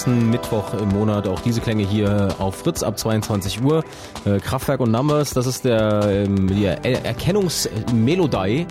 Letzten 0.00 0.30
Mittwoch 0.30 0.72
im 0.72 0.88
Monat 0.88 1.28
auch 1.28 1.40
diese 1.40 1.60
Klänge 1.60 1.86
hier 1.86 2.34
auf 2.38 2.54
Fritz 2.54 2.82
ab 2.82 2.98
22 2.98 3.62
Uhr. 3.62 3.84
Äh, 4.24 4.38
Kraftwerk 4.38 4.80
und 4.80 4.90
Numbers, 4.90 5.34
das 5.34 5.46
ist 5.46 5.66
der, 5.66 6.04
ähm, 6.06 6.46
die 6.46 6.64
er 6.64 6.82
Erkennungsmelodie 7.04 8.66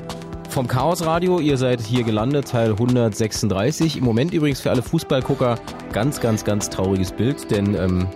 vom 0.49 0.67
Chaos 0.67 1.05
Radio. 1.05 1.39
Ihr 1.39 1.57
seid 1.57 1.81
hier 1.81 2.03
gelandet, 2.03 2.47
Teil 2.47 2.71
136. 2.71 3.97
Im 3.97 4.05
Moment 4.05 4.33
übrigens 4.33 4.59
für 4.59 4.71
alle 4.71 4.81
Fußballgucker 4.81 5.59
ganz, 5.93 6.19
ganz, 6.19 6.43
ganz 6.43 6.67
trauriges 6.67 7.11
Bild, 7.11 7.51
denn 7.51 7.75
ähm, 7.75 8.07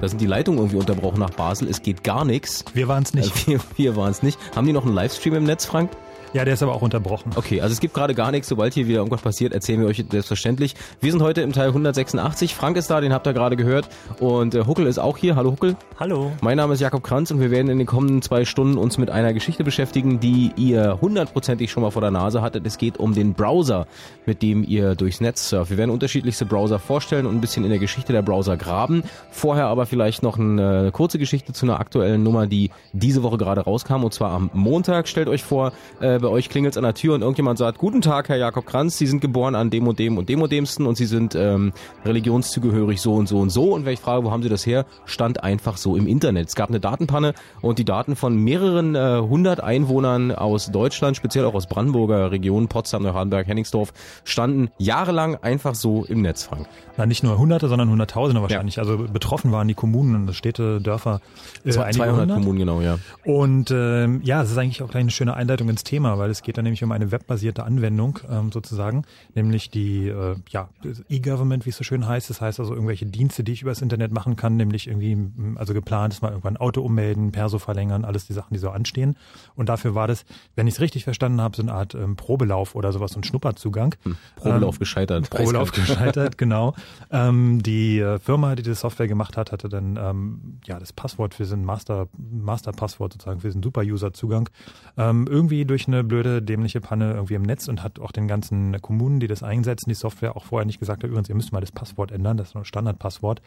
da 0.00 0.06
sind 0.06 0.20
die 0.20 0.26
Leitungen 0.26 0.60
irgendwie 0.60 0.78
unterbrochen 0.78 1.18
nach 1.18 1.30
Basel. 1.30 1.68
Es 1.68 1.82
geht 1.82 2.04
gar 2.04 2.24
nichts. 2.24 2.64
Wir 2.72 2.86
waren 2.86 3.02
es 3.02 3.14
nicht. 3.14 3.32
Also 3.32 3.46
wir 3.48 3.60
wir 3.74 3.96
waren 3.96 4.12
es 4.12 4.22
nicht. 4.22 4.38
Haben 4.54 4.68
die 4.68 4.72
noch 4.72 4.84
einen 4.84 4.94
Livestream 4.94 5.34
im 5.34 5.44
Netz, 5.44 5.66
Frank? 5.66 5.90
Ja, 6.32 6.44
der 6.44 6.54
ist 6.54 6.62
aber 6.62 6.74
auch 6.76 6.82
unterbrochen. 6.82 7.32
Okay, 7.34 7.60
also 7.60 7.72
es 7.72 7.80
gibt 7.80 7.92
gerade 7.92 8.14
gar 8.14 8.30
nichts. 8.30 8.48
Sobald 8.48 8.72
hier 8.72 8.86
wieder 8.86 8.98
irgendwas 8.98 9.20
passiert, 9.20 9.52
erzählen 9.52 9.80
wir 9.80 9.88
euch 9.88 10.04
selbstverständlich. 10.08 10.76
Wir 11.00 11.10
sind 11.10 11.22
heute 11.22 11.40
im 11.40 11.52
Teil 11.52 11.68
186. 11.68 12.54
Frank 12.54 12.76
ist 12.76 12.88
da, 12.88 13.00
den 13.00 13.12
habt 13.12 13.26
ihr 13.26 13.32
gerade 13.32 13.56
gehört. 13.56 13.88
Und 14.20 14.54
äh, 14.54 14.64
Huckel 14.64 14.86
ist 14.86 14.98
auch 15.00 15.16
hier. 15.16 15.34
Hallo 15.34 15.50
Huckel. 15.50 15.74
Hallo. 15.98 16.30
Mein 16.40 16.56
Name 16.56 16.74
ist 16.74 16.80
Jakob 16.80 17.02
Kranz 17.02 17.32
und 17.32 17.40
wir 17.40 17.50
werden 17.50 17.68
in 17.68 17.78
den 17.78 17.86
kommenden 17.88 18.22
zwei 18.22 18.44
Stunden 18.44 18.78
uns 18.78 18.96
mit 18.96 19.10
einer 19.10 19.32
Geschichte 19.32 19.64
beschäftigen, 19.64 20.20
die 20.20 20.52
ihr 20.54 20.98
hundertprozentig 21.00 21.68
schon 21.72 21.82
mal 21.82 21.90
vor 21.90 22.00
der 22.00 22.12
Nase 22.12 22.42
hattet. 22.42 22.64
Es 22.64 22.78
geht 22.78 22.98
um 22.98 23.12
den 23.12 23.34
Browser, 23.34 23.88
mit 24.24 24.40
dem 24.40 24.62
ihr 24.62 24.94
durchs 24.94 25.20
Netz 25.20 25.48
surft. 25.48 25.72
Wir 25.72 25.78
werden 25.78 25.90
unterschiedlichste 25.90 26.46
Browser 26.46 26.78
vorstellen 26.78 27.26
und 27.26 27.34
ein 27.34 27.40
bisschen 27.40 27.64
in 27.64 27.70
der 27.70 27.80
Geschichte 27.80 28.12
der 28.12 28.22
Browser 28.22 28.56
graben. 28.56 29.02
Vorher 29.32 29.66
aber 29.66 29.84
vielleicht 29.84 30.22
noch 30.22 30.38
eine, 30.38 30.78
eine 30.80 30.92
kurze 30.92 31.18
Geschichte 31.18 31.52
zu 31.52 31.66
einer 31.66 31.80
aktuellen 31.80 32.22
Nummer, 32.22 32.46
die 32.46 32.70
diese 32.92 33.24
Woche 33.24 33.36
gerade 33.36 33.62
rauskam 33.62 34.04
und 34.04 34.14
zwar 34.14 34.30
am 34.30 34.48
Montag. 34.52 35.08
Stellt 35.08 35.26
euch 35.26 35.42
vor, 35.42 35.72
äh, 36.00 36.19
bei 36.20 36.28
euch 36.28 36.48
klingelt 36.48 36.74
es 36.74 36.78
an 36.78 36.84
der 36.84 36.94
Tür 36.94 37.14
und 37.14 37.22
irgendjemand 37.22 37.58
sagt, 37.58 37.78
guten 37.78 38.00
Tag, 38.00 38.28
Herr 38.28 38.36
Jakob 38.36 38.66
Kranz, 38.66 38.98
Sie 38.98 39.06
sind 39.06 39.20
geboren 39.20 39.54
an 39.54 39.70
dem 39.70 39.86
und 39.86 39.98
dem 39.98 40.18
und 40.18 40.28
dem 40.28 40.42
und 40.42 40.52
demsten 40.52 40.86
und 40.86 40.96
Sie 40.96 41.06
sind 41.06 41.34
ähm, 41.34 41.72
religionszugehörig 42.04 43.00
so 43.00 43.14
und 43.14 43.28
so 43.28 43.38
und 43.38 43.50
so. 43.50 43.74
Und 43.74 43.84
wenn 43.84 43.94
ich 43.94 44.00
frage, 44.00 44.24
wo 44.24 44.30
haben 44.30 44.42
Sie 44.42 44.48
das 44.48 44.66
her, 44.66 44.86
stand 45.04 45.42
einfach 45.42 45.76
so 45.76 45.96
im 45.96 46.06
Internet. 46.06 46.48
Es 46.48 46.54
gab 46.54 46.68
eine 46.68 46.80
Datenpanne 46.80 47.34
und 47.60 47.78
die 47.78 47.84
Daten 47.84 48.16
von 48.16 48.36
mehreren 48.36 48.94
äh, 48.94 49.20
hundert 49.20 49.60
Einwohnern 49.62 50.32
aus 50.32 50.70
Deutschland, 50.70 51.16
speziell 51.16 51.44
auch 51.44 51.54
aus 51.54 51.66
Brandenburger 51.66 52.30
Region, 52.30 52.68
Potsdam, 52.68 53.02
Neuhardenberg, 53.02 53.46
Henningsdorf, 53.46 53.92
standen 54.24 54.70
jahrelang 54.78 55.36
einfach 55.36 55.74
so 55.74 56.04
im 56.04 56.22
Netz, 56.22 56.44
Frank. 56.44 56.66
Na, 56.96 57.06
nicht 57.06 57.22
nur 57.22 57.38
Hunderte, 57.38 57.68
sondern 57.68 57.90
Hunderttausende 57.90 58.42
wahrscheinlich. 58.42 58.76
Ja. 58.76 58.82
Also 58.82 58.98
betroffen 58.98 59.52
waren 59.52 59.68
die 59.68 59.74
Kommunen 59.74 60.14
und 60.14 60.34
Städte, 60.34 60.80
Dörfer. 60.80 61.20
Äh, 61.64 61.70
200 61.70 62.16
hundert. 62.16 62.36
Kommunen, 62.36 62.58
genau, 62.58 62.80
ja. 62.80 62.98
Und 63.24 63.70
ähm, 63.70 64.20
ja, 64.22 64.42
es 64.42 64.50
ist 64.50 64.58
eigentlich 64.58 64.82
auch 64.82 64.90
gleich 64.90 65.02
eine 65.02 65.10
schöne 65.10 65.34
Einleitung 65.34 65.68
ins 65.68 65.84
Thema, 65.84 66.09
weil 66.18 66.30
es 66.30 66.42
geht 66.42 66.56
dann 66.56 66.64
nämlich 66.64 66.82
um 66.84 66.92
eine 66.92 67.10
webbasierte 67.10 67.64
Anwendung 67.64 68.18
ähm, 68.28 68.52
sozusagen, 68.52 69.04
nämlich 69.34 69.70
die 69.70 70.08
äh, 70.08 70.36
ja, 70.48 70.68
E-Government, 71.08 71.66
wie 71.66 71.70
es 71.70 71.76
so 71.76 71.84
schön 71.84 72.06
heißt. 72.06 72.30
Das 72.30 72.40
heißt 72.40 72.60
also 72.60 72.74
irgendwelche 72.74 73.06
Dienste, 73.06 73.44
die 73.44 73.52
ich 73.52 73.62
übers 73.62 73.82
Internet 73.82 74.12
machen 74.12 74.36
kann, 74.36 74.56
nämlich 74.56 74.86
irgendwie, 74.86 75.16
also 75.56 75.74
geplant 75.74 76.14
ist 76.14 76.22
mal 76.22 76.30
irgendwann 76.30 76.56
Auto 76.56 76.82
ummelden, 76.82 77.32
Perso 77.32 77.58
verlängern, 77.58 78.04
alles 78.04 78.26
die 78.26 78.32
Sachen, 78.32 78.54
die 78.54 78.60
so 78.60 78.70
anstehen. 78.70 79.16
Und 79.54 79.68
dafür 79.68 79.94
war 79.94 80.08
das, 80.08 80.24
wenn 80.56 80.66
ich 80.66 80.74
es 80.74 80.80
richtig 80.80 81.04
verstanden 81.04 81.40
habe, 81.40 81.56
so 81.56 81.62
eine 81.62 81.72
Art 81.72 81.94
ähm, 81.94 82.16
Probelauf 82.16 82.74
oder 82.74 82.92
sowas, 82.92 83.12
so 83.12 83.20
ein 83.20 83.24
Schnupperzugang. 83.24 83.94
Hm. 84.02 84.16
Probelauf 84.36 84.76
ähm, 84.76 84.78
gescheitert. 84.80 85.30
Probelauf 85.30 85.72
gescheitert, 85.72 86.38
genau. 86.38 86.74
Ähm, 87.10 87.62
die 87.62 87.98
äh, 87.98 88.18
Firma, 88.18 88.54
die 88.54 88.62
das 88.62 88.80
Software 88.80 89.08
gemacht 89.08 89.36
hat, 89.36 89.52
hatte 89.52 89.68
dann 89.68 89.98
ähm, 90.00 90.60
ja 90.64 90.78
das 90.78 90.92
Passwort 90.92 91.34
für 91.34 91.44
den 91.44 91.64
Master 91.64 92.08
Master-Passwort 92.18 93.12
sozusagen 93.12 93.40
für 93.40 93.48
diesen 93.48 93.62
Super-User-Zugang 93.62 94.48
ähm, 94.96 95.26
irgendwie 95.28 95.64
durch 95.64 95.88
eine 95.88 95.99
blöde 96.04 96.42
dämliche 96.42 96.80
Panne 96.80 97.12
irgendwie 97.12 97.34
im 97.34 97.42
Netz 97.42 97.68
und 97.68 97.82
hat 97.82 97.98
auch 97.98 98.12
den 98.12 98.28
ganzen 98.28 98.80
Kommunen, 98.80 99.20
die 99.20 99.26
das 99.26 99.42
einsetzen, 99.42 99.88
die 99.88 99.94
Software 99.94 100.36
auch 100.36 100.44
vorher 100.44 100.66
nicht 100.66 100.80
gesagt, 100.80 101.02
übrigens, 101.02 101.28
ihr 101.28 101.34
müsst 101.34 101.52
mal 101.52 101.60
das 101.60 101.72
Passwort 101.72 102.12
ändern, 102.12 102.36
das 102.36 102.50
ist 102.50 102.56
ein 102.56 102.64
Standardpasswort. 102.64 103.42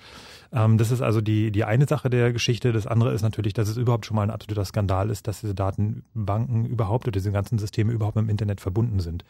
Ähm, 0.52 0.78
das 0.78 0.92
ist 0.92 1.02
also 1.02 1.22
die, 1.22 1.52
die 1.52 1.64
eine 1.64 1.88
Sache 1.88 2.10
der 2.10 2.34
Geschichte. 2.34 2.72
Das 2.72 2.88
andere 2.88 3.14
ist 3.14 3.22
natürlich, 3.22 3.54
dass 3.54 3.70
es 3.70 3.78
überhaupt 3.78 4.06
schon 4.06 4.16
mal 4.16 4.24
ein 4.24 4.32
absoluter 4.32 4.66
Skandal 4.66 5.10
ist, 5.10 5.28
dass 5.28 5.42
diese 5.42 5.56
Datenbanken 5.56 6.66
überhaupt 6.66 7.08
oder 7.08 7.14
diese 7.14 7.32
ganzen 7.32 7.58
Systeme 7.58 7.92
überhaupt 7.92 8.16
mit 8.16 8.26
dem 8.26 8.30
Internet 8.30 8.62
verbunden 8.62 9.00
sind. 9.00 9.24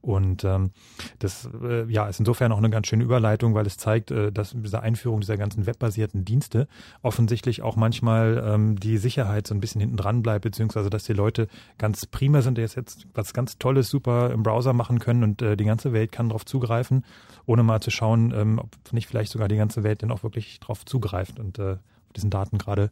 Und 0.00 0.44
ähm, 0.44 0.70
das 1.18 1.48
äh, 1.62 1.84
ja, 1.90 2.06
ist 2.08 2.20
insofern 2.20 2.52
auch 2.52 2.58
eine 2.58 2.70
ganz 2.70 2.86
schöne 2.86 3.04
Überleitung, 3.04 3.54
weil 3.54 3.66
es 3.66 3.76
zeigt, 3.76 4.10
äh, 4.10 4.30
dass 4.30 4.54
diese 4.56 4.80
Einführung 4.80 5.20
dieser 5.20 5.36
ganzen 5.36 5.66
webbasierten 5.66 6.24
Dienste 6.24 6.68
offensichtlich 7.02 7.62
auch 7.62 7.76
manchmal 7.76 8.42
ähm, 8.46 8.78
die 8.78 8.98
Sicherheit 8.98 9.46
so 9.46 9.54
ein 9.54 9.60
bisschen 9.60 9.80
hinten 9.80 9.96
dran 9.96 10.22
bleibt, 10.22 10.42
beziehungsweise 10.42 10.88
dass 10.88 11.04
die 11.04 11.12
Leute 11.12 11.48
ganz 11.78 12.06
prima 12.06 12.42
sind, 12.42 12.58
die 12.58 12.62
jetzt 12.62 12.78
was 13.14 13.32
ganz 13.32 13.58
Tolles, 13.58 13.90
super 13.90 14.30
im 14.30 14.42
Browser 14.42 14.72
machen 14.72 15.00
können 15.00 15.24
und 15.24 15.42
äh, 15.42 15.56
die 15.56 15.64
ganze 15.64 15.92
Welt 15.92 16.12
kann 16.12 16.28
darauf 16.28 16.46
zugreifen, 16.46 17.04
ohne 17.46 17.62
mal 17.62 17.80
zu 17.80 17.90
schauen, 17.90 18.32
ähm, 18.34 18.58
ob 18.58 18.92
nicht 18.92 19.08
vielleicht 19.08 19.32
sogar 19.32 19.48
die 19.48 19.56
ganze 19.56 19.82
Welt 19.82 20.02
denn 20.02 20.12
auch 20.12 20.22
wirklich 20.22 20.60
darauf 20.60 20.84
zugreift 20.84 21.40
und 21.40 21.58
äh, 21.58 21.72
auf 21.72 22.12
diesen 22.14 22.30
Daten 22.30 22.58
gerade 22.58 22.90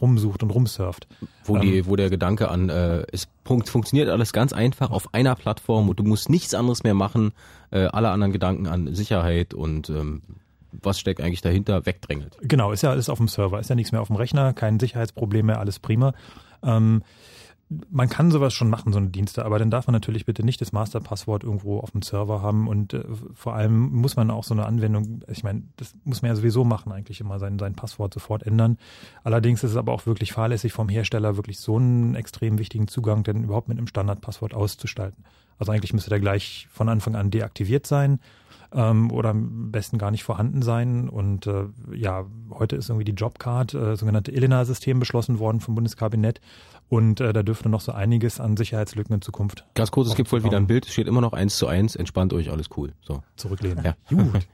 rumsucht 0.00 0.42
und 0.42 0.50
rumsurft. 0.50 1.06
Wo, 1.44 1.58
die, 1.58 1.78
ähm, 1.78 1.86
wo 1.86 1.96
der 1.96 2.10
Gedanke 2.10 2.50
an, 2.50 2.68
äh, 2.68 3.04
es 3.12 3.28
funktioniert 3.44 4.08
alles 4.08 4.32
ganz 4.32 4.52
einfach 4.52 4.90
auf 4.90 5.14
einer 5.14 5.34
Plattform 5.34 5.88
und 5.88 5.98
du 5.98 6.04
musst 6.04 6.28
nichts 6.28 6.54
anderes 6.54 6.82
mehr 6.82 6.94
machen, 6.94 7.32
äh, 7.70 7.86
alle 7.86 8.10
anderen 8.10 8.32
Gedanken 8.32 8.66
an 8.66 8.94
Sicherheit 8.94 9.54
und 9.54 9.88
ähm, 9.90 10.22
was 10.72 11.00
steckt 11.00 11.20
eigentlich 11.20 11.40
dahinter, 11.40 11.86
wegdrängelt. 11.86 12.36
Genau, 12.42 12.72
ist 12.72 12.82
ja 12.82 12.90
alles 12.90 13.08
auf 13.08 13.18
dem 13.18 13.28
Server, 13.28 13.58
ist 13.58 13.70
ja 13.70 13.76
nichts 13.76 13.92
mehr 13.92 14.00
auf 14.00 14.08
dem 14.08 14.16
Rechner, 14.16 14.52
kein 14.52 14.78
Sicherheitsproblem 14.78 15.46
mehr, 15.46 15.60
alles 15.60 15.78
prima. 15.78 16.12
Ähm, 16.62 17.02
man 17.68 18.08
kann 18.08 18.30
sowas 18.30 18.54
schon 18.54 18.70
machen, 18.70 18.92
so 18.92 18.98
eine 18.98 19.08
Dienste, 19.08 19.44
aber 19.44 19.58
dann 19.58 19.70
darf 19.70 19.88
man 19.88 19.92
natürlich 19.92 20.24
bitte 20.24 20.44
nicht 20.44 20.60
das 20.60 20.72
Masterpasswort 20.72 21.42
irgendwo 21.42 21.80
auf 21.80 21.90
dem 21.90 22.02
Server 22.02 22.40
haben 22.40 22.68
und 22.68 22.94
äh, 22.94 23.04
vor 23.34 23.54
allem 23.54 23.88
muss 23.90 24.14
man 24.14 24.30
auch 24.30 24.44
so 24.44 24.54
eine 24.54 24.66
Anwendung, 24.66 25.24
ich 25.28 25.42
meine, 25.42 25.62
das 25.76 25.94
muss 26.04 26.22
man 26.22 26.30
ja 26.30 26.36
sowieso 26.36 26.64
machen, 26.64 26.92
eigentlich 26.92 27.20
immer 27.20 27.40
sein, 27.40 27.58
sein 27.58 27.74
Passwort 27.74 28.14
sofort 28.14 28.44
ändern. 28.44 28.78
Allerdings 29.24 29.64
ist 29.64 29.72
es 29.72 29.76
aber 29.76 29.92
auch 29.92 30.06
wirklich 30.06 30.32
fahrlässig 30.32 30.72
vom 30.72 30.88
Hersteller, 30.88 31.36
wirklich 31.36 31.58
so 31.58 31.76
einen 31.76 32.14
extrem 32.14 32.58
wichtigen 32.58 32.86
Zugang 32.86 33.24
denn 33.24 33.42
überhaupt 33.42 33.68
mit 33.68 33.78
einem 33.78 33.88
Standardpasswort 33.88 34.54
auszustalten. 34.54 35.24
Also 35.58 35.72
eigentlich 35.72 35.92
müsste 35.92 36.10
der 36.10 36.20
gleich 36.20 36.68
von 36.70 36.88
Anfang 36.88 37.16
an 37.16 37.30
deaktiviert 37.30 37.86
sein 37.86 38.20
ähm, 38.72 39.10
oder 39.10 39.30
am 39.30 39.70
besten 39.70 39.98
gar 39.98 40.10
nicht 40.10 40.24
vorhanden 40.24 40.62
sein. 40.62 41.08
Und 41.08 41.46
äh, 41.46 41.64
ja, 41.94 42.26
heute 42.50 42.76
ist 42.76 42.88
irgendwie 42.88 43.04
die 43.04 43.12
Jobcard, 43.12 43.74
äh, 43.74 43.96
sogenannte 43.96 44.32
Elena-System 44.32 44.98
beschlossen 44.98 45.38
worden 45.38 45.60
vom 45.60 45.74
Bundeskabinett. 45.74 46.40
Und 46.88 47.20
äh, 47.20 47.32
da 47.32 47.42
dürfte 47.42 47.68
noch 47.68 47.80
so 47.80 47.92
einiges 47.92 48.40
an 48.40 48.56
Sicherheitslücken 48.56 49.14
in 49.14 49.22
Zukunft. 49.22 49.66
Ganz 49.74 49.90
kurz, 49.90 50.08
es 50.08 50.14
gibt 50.14 50.30
wohl 50.30 50.44
wieder 50.44 50.56
ein 50.56 50.66
Bild, 50.66 50.86
es 50.86 50.92
steht 50.92 51.08
immer 51.08 51.20
noch 51.20 51.32
eins 51.32 51.56
zu 51.56 51.66
eins, 51.66 51.96
entspannt 51.96 52.32
euch, 52.32 52.50
alles 52.50 52.68
cool. 52.76 52.92
So. 53.00 53.22
Zurücklehnen. 53.36 53.84
Ja. 53.84 53.96
Gut. 54.08 54.46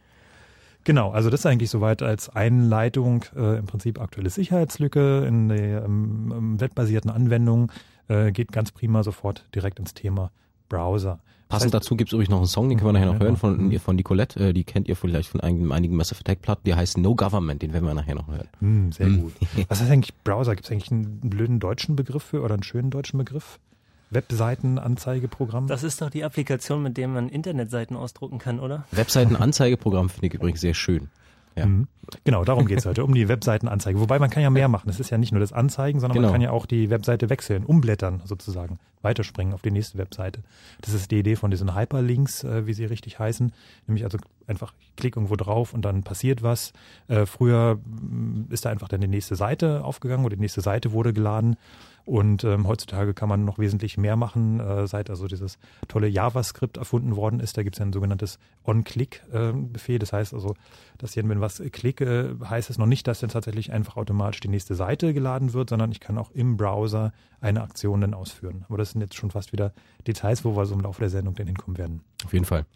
Genau, 0.85 1.13
also 1.13 1.31
das 1.31 1.41
ist 1.41 1.47
eigentlich 1.47 1.71
soweit 1.71 2.03
als 2.03 2.29
Einleitung 2.29 3.25
äh, 3.37 3.59
im 3.59 3.67
Prinzip 3.67 4.01
aktuelle 4.01 4.31
Sicherheitslücke 4.31 5.25
in 5.27 5.49
der 5.49 5.85
ähm, 5.85 6.61
webbasierten 6.61 7.11
Anwendung. 7.11 7.71
Äh, 8.09 8.33
geht 8.33 8.51
ganz 8.51 8.73
prima 8.73 9.05
sofort 9.05 9.47
direkt 9.55 9.79
ins 9.79 9.95
Thema 9.95 10.33
Browser. 10.73 11.19
Passend 11.49 11.75
dazu 11.75 11.97
gibt 11.97 12.09
es 12.09 12.13
übrigens 12.15 12.31
noch 12.31 12.39
einen 12.39 12.47
Song, 12.47 12.71
den 12.71 12.79
können 12.79 12.95
wir 12.95 13.01
nachher 13.01 13.13
noch 13.13 13.21
hören 13.21 13.37
von, 13.37 13.79
von 13.79 13.95
Nicolette. 13.95 14.41
Äh, 14.41 14.53
die 14.55 14.65
kennt 14.65 14.89
ihr 14.89 14.97
vielleicht 14.97 15.29
von 15.29 15.41
einigen, 15.43 15.71
einigen 15.71 15.97
Massive 15.97 16.21
Attack 16.21 16.41
Platten. 16.41 16.63
Der 16.65 16.77
heißt 16.77 16.97
No 16.97 17.15
Government. 17.15 17.61
Den 17.61 17.75
werden 17.75 17.85
wir 17.85 17.93
nachher 17.93 18.15
noch 18.15 18.27
hören. 18.29 18.49
Mm, 18.61 18.91
sehr 18.91 19.07
mm. 19.07 19.21
gut. 19.21 19.35
Was 19.69 19.83
heißt 19.83 19.91
eigentlich 19.91 20.15
Browser? 20.25 20.55
Gibt 20.55 20.65
es 20.65 20.73
eigentlich 20.73 20.91
einen 20.91 21.21
blöden 21.21 21.61
deutschen 21.61 21.95
Begriff 21.95 22.23
für 22.23 22.41
oder 22.41 22.55
einen 22.55 22.63
schönen 22.63 22.91
deutschen 22.91 23.19
Begriff? 23.19 23.59
Webseitenanzeigeprogramm? 24.09 25.67
Das 25.67 25.83
ist 25.83 26.01
doch 26.01 26.09
die 26.09 26.25
Applikation, 26.25 26.83
mit 26.83 26.97
der 26.97 27.09
man 27.09 27.29
Internetseiten 27.29 27.97
ausdrucken 27.97 28.39
kann, 28.39 28.59
oder? 28.59 28.85
Webseitenanzeigeprogramm 28.91 30.09
finde 30.09 30.29
ich 30.29 30.35
übrigens 30.35 30.63
sehr 30.63 30.75
schön. 30.75 31.11
Ja. 31.57 31.67
Mhm. 31.67 31.89
Genau, 32.25 32.45
darum 32.45 32.67
geht's 32.67 32.85
heute, 32.85 33.05
um 33.05 33.15
die 33.15 33.29
Webseitenanzeige. 33.29 34.01
Wobei 34.01 34.19
man 34.19 34.29
kann 34.29 34.43
ja 34.43 34.51
mehr 34.51 34.69
machen. 34.69 34.91
Es 34.91 35.01
ist 35.01 35.11
ja 35.11 35.19
nicht 35.19 35.33
nur 35.33 35.41
das 35.41 35.53
Anzeigen, 35.53 36.01
sondern 36.01 36.17
genau. 36.17 36.29
man 36.29 36.35
kann 36.35 36.41
ja 36.41 36.51
auch 36.51 36.67
die 36.67 36.91
Webseite 36.91 37.31
wechseln, 37.31 37.65
umblättern 37.65 38.23
sozusagen, 38.25 38.79
weiterspringen 39.03 39.55
auf 39.55 39.63
die 39.63 39.71
nächste 39.71 39.99
Webseite. 39.99 40.43
Das 40.81 40.95
ist 40.95 41.11
die 41.11 41.19
Idee 41.19 41.37
von 41.37 41.51
diesen 41.51 41.75
Hyperlinks, 41.75 42.45
äh, 42.45 42.67
wie 42.67 42.75
sie 42.75 42.85
richtig 42.85 43.19
heißen. 43.19 43.53
Nämlich 43.87 44.05
also 44.05 44.19
einfach, 44.47 44.75
ich 44.81 44.97
klicke 44.97 45.19
irgendwo 45.19 45.37
drauf 45.37 45.73
und 45.73 45.83
dann 45.85 46.03
passiert 46.03 46.43
was. 46.43 46.73
Äh, 47.09 47.27
früher 47.27 47.77
mm, 47.77 48.47
ist 48.51 48.65
da 48.65 48.71
einfach 48.71 48.89
dann 48.89 49.01
die 49.01 49.09
nächste 49.09 49.37
Seite 49.37 49.85
aufgegangen 49.85 50.25
oder 50.25 50.37
die 50.37 50.43
nächste 50.43 50.61
Seite 50.61 50.93
wurde 50.93 51.13
geladen. 51.13 51.57
Und 52.05 52.45
ähm, 52.45 52.67
heutzutage 52.67 53.15
kann 53.15 53.29
man 53.29 53.45
noch 53.45 53.59
wesentlich 53.59 53.97
mehr 53.97 54.17
machen, 54.17 54.61
äh, 54.61 54.87
seit 54.87 55.09
also 55.11 55.27
dieses 55.27 55.59
tolle 55.89 56.09
JavaScript 56.09 56.77
erfunden 56.77 57.17
worden 57.17 57.41
ist. 57.41 57.57
Da 57.57 57.63
gibt 57.63 57.77
es 57.77 57.81
ein 57.81 57.93
sogenanntes 57.93 58.39
On-Click-Befehl. 58.65 59.99
das 59.99 60.13
heißt 60.13 60.35
also, 60.35 60.55
dass 60.99 61.17
wenn 61.17 61.41
was 61.41 61.63
klicke, 61.73 62.37
heißt 62.45 62.71
es 62.71 62.79
noch 62.79 62.87
nicht, 62.87 63.07
dass 63.07 63.21
dann 63.21 63.31
tatsächlich 63.31 63.73
einfach 63.73 63.97
automatisch 63.97 64.41
die 64.41 64.49
nächste 64.49 64.75
Seite 64.75 65.15
geladen 65.15 65.53
wird, 65.53 65.71
sondern 65.71 65.93
ich 65.93 66.01
kann 66.01 66.19
auch 66.19 66.31
im 66.33 66.57
Browser 66.57 67.13
eine 67.41 67.63
Aktion 67.63 68.01
dann 68.01 68.15
ausführen. 68.15 68.65
Aber 68.69 68.79
das 68.79 68.91
sind 68.91 69.01
jetzt 69.01 69.15
schon 69.15 69.31
fast 69.31 69.53
wieder 69.53 69.73
Details, 70.07 70.45
wo 70.45 70.57
wir 70.57 70.67
so 70.67 70.75
im 70.75 70.81
Laufe 70.81 71.01
der 71.01 71.11
Sendung 71.11 71.35
dann 71.35 71.47
hinkommen 71.47 71.79
werden. 71.79 72.03
Auf 72.25 72.33
jeden 72.33 72.45
Fall. 72.45 72.67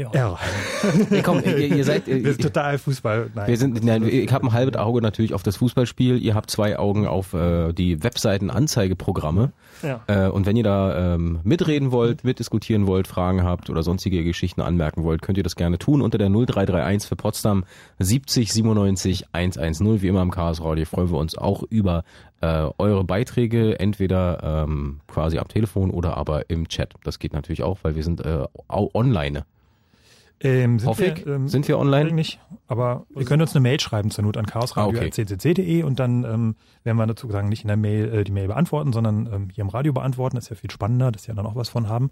Ja. 0.00 0.10
R. 0.12 0.38
Hey, 1.10 1.22
komm, 1.22 1.42
ihr, 1.44 1.58
ihr 1.58 1.84
seid. 1.84 2.08
Ihr, 2.08 2.24
wir 2.24 2.32
sind 2.32 2.42
total 2.42 2.78
Fußball. 2.78 3.30
Nein. 3.34 3.48
Wir 3.48 3.56
sind, 3.58 3.84
nein, 3.84 4.02
ich 4.06 4.32
habe 4.32 4.46
ein 4.46 4.52
halbes 4.52 4.76
Auge 4.76 5.02
natürlich 5.02 5.34
auf 5.34 5.42
das 5.42 5.56
Fußballspiel. 5.56 6.16
Ihr 6.22 6.34
habt 6.34 6.50
zwei 6.50 6.78
Augen 6.78 7.06
auf 7.06 7.34
äh, 7.34 7.74
die 7.74 8.02
Webseiten-Anzeigeprogramme. 8.02 9.52
Ja. 9.82 10.00
Äh, 10.06 10.28
und 10.28 10.46
wenn 10.46 10.56
ihr 10.56 10.64
da 10.64 11.14
ähm, 11.14 11.40
mitreden 11.42 11.92
wollt, 11.92 12.24
mitdiskutieren 12.24 12.86
wollt, 12.86 13.08
Fragen 13.08 13.44
habt 13.44 13.68
oder 13.68 13.82
sonstige 13.82 14.24
Geschichten 14.24 14.62
anmerken 14.62 15.04
wollt, 15.04 15.20
könnt 15.20 15.36
ihr 15.36 15.44
das 15.44 15.54
gerne 15.54 15.78
tun 15.78 16.00
unter 16.00 16.16
der 16.16 16.30
0331 16.30 17.06
für 17.06 17.16
Potsdam 17.16 17.64
70 17.98 18.52
97 18.52 19.26
110. 19.32 20.00
Wie 20.00 20.08
immer 20.08 20.22
im 20.22 20.30
Chaos 20.30 20.62
Radio 20.62 20.86
freuen 20.86 21.10
wir 21.10 21.18
uns 21.18 21.36
auch 21.36 21.62
über 21.68 22.04
äh, 22.40 22.68
eure 22.78 23.04
Beiträge, 23.04 23.78
entweder 23.78 24.64
ähm, 24.64 25.00
quasi 25.06 25.38
am 25.38 25.48
Telefon 25.48 25.90
oder 25.90 26.16
aber 26.16 26.48
im 26.48 26.68
Chat. 26.68 26.94
Das 27.04 27.18
geht 27.18 27.34
natürlich 27.34 27.62
auch, 27.62 27.78
weil 27.82 27.96
wir 27.96 28.02
sind 28.02 28.24
äh, 28.24 28.44
online. 28.68 29.44
Ähm, 30.42 30.78
sind 30.78 30.88
Hoffe 30.88 31.14
wir, 31.16 31.26
ähm, 31.26 31.48
sind 31.48 31.68
wir 31.68 31.78
online? 31.78 32.12
Nicht, 32.12 32.40
aber 32.66 33.06
ihr 33.14 33.26
könnt 33.26 33.42
uns 33.42 33.54
eine 33.54 33.60
Mail 33.60 33.78
schreiben 33.78 34.10
zur 34.10 34.24
Not 34.24 34.38
an 34.38 34.46
chaosradio.ccc.de 34.46 35.42
ah, 35.48 35.52
okay. 35.52 35.82
und 35.82 36.00
dann 36.00 36.24
ähm, 36.24 36.56
werden 36.82 36.96
wir 36.96 37.06
dazu 37.06 37.30
sagen, 37.30 37.50
nicht 37.50 37.62
in 37.62 37.68
der 37.68 37.76
Mail 37.76 38.12
äh, 38.12 38.24
die 38.24 38.32
Mail 38.32 38.48
beantworten, 38.48 38.92
sondern 38.92 39.28
ähm, 39.32 39.48
hier 39.52 39.62
im 39.62 39.68
Radio 39.68 39.92
beantworten. 39.92 40.36
Das 40.36 40.46
ist 40.46 40.50
ja 40.50 40.56
viel 40.56 40.70
spannender, 40.70 41.12
dass 41.12 41.28
wir 41.28 41.34
dann 41.34 41.46
auch 41.46 41.56
was 41.56 41.68
von 41.68 41.88
haben. 41.88 42.10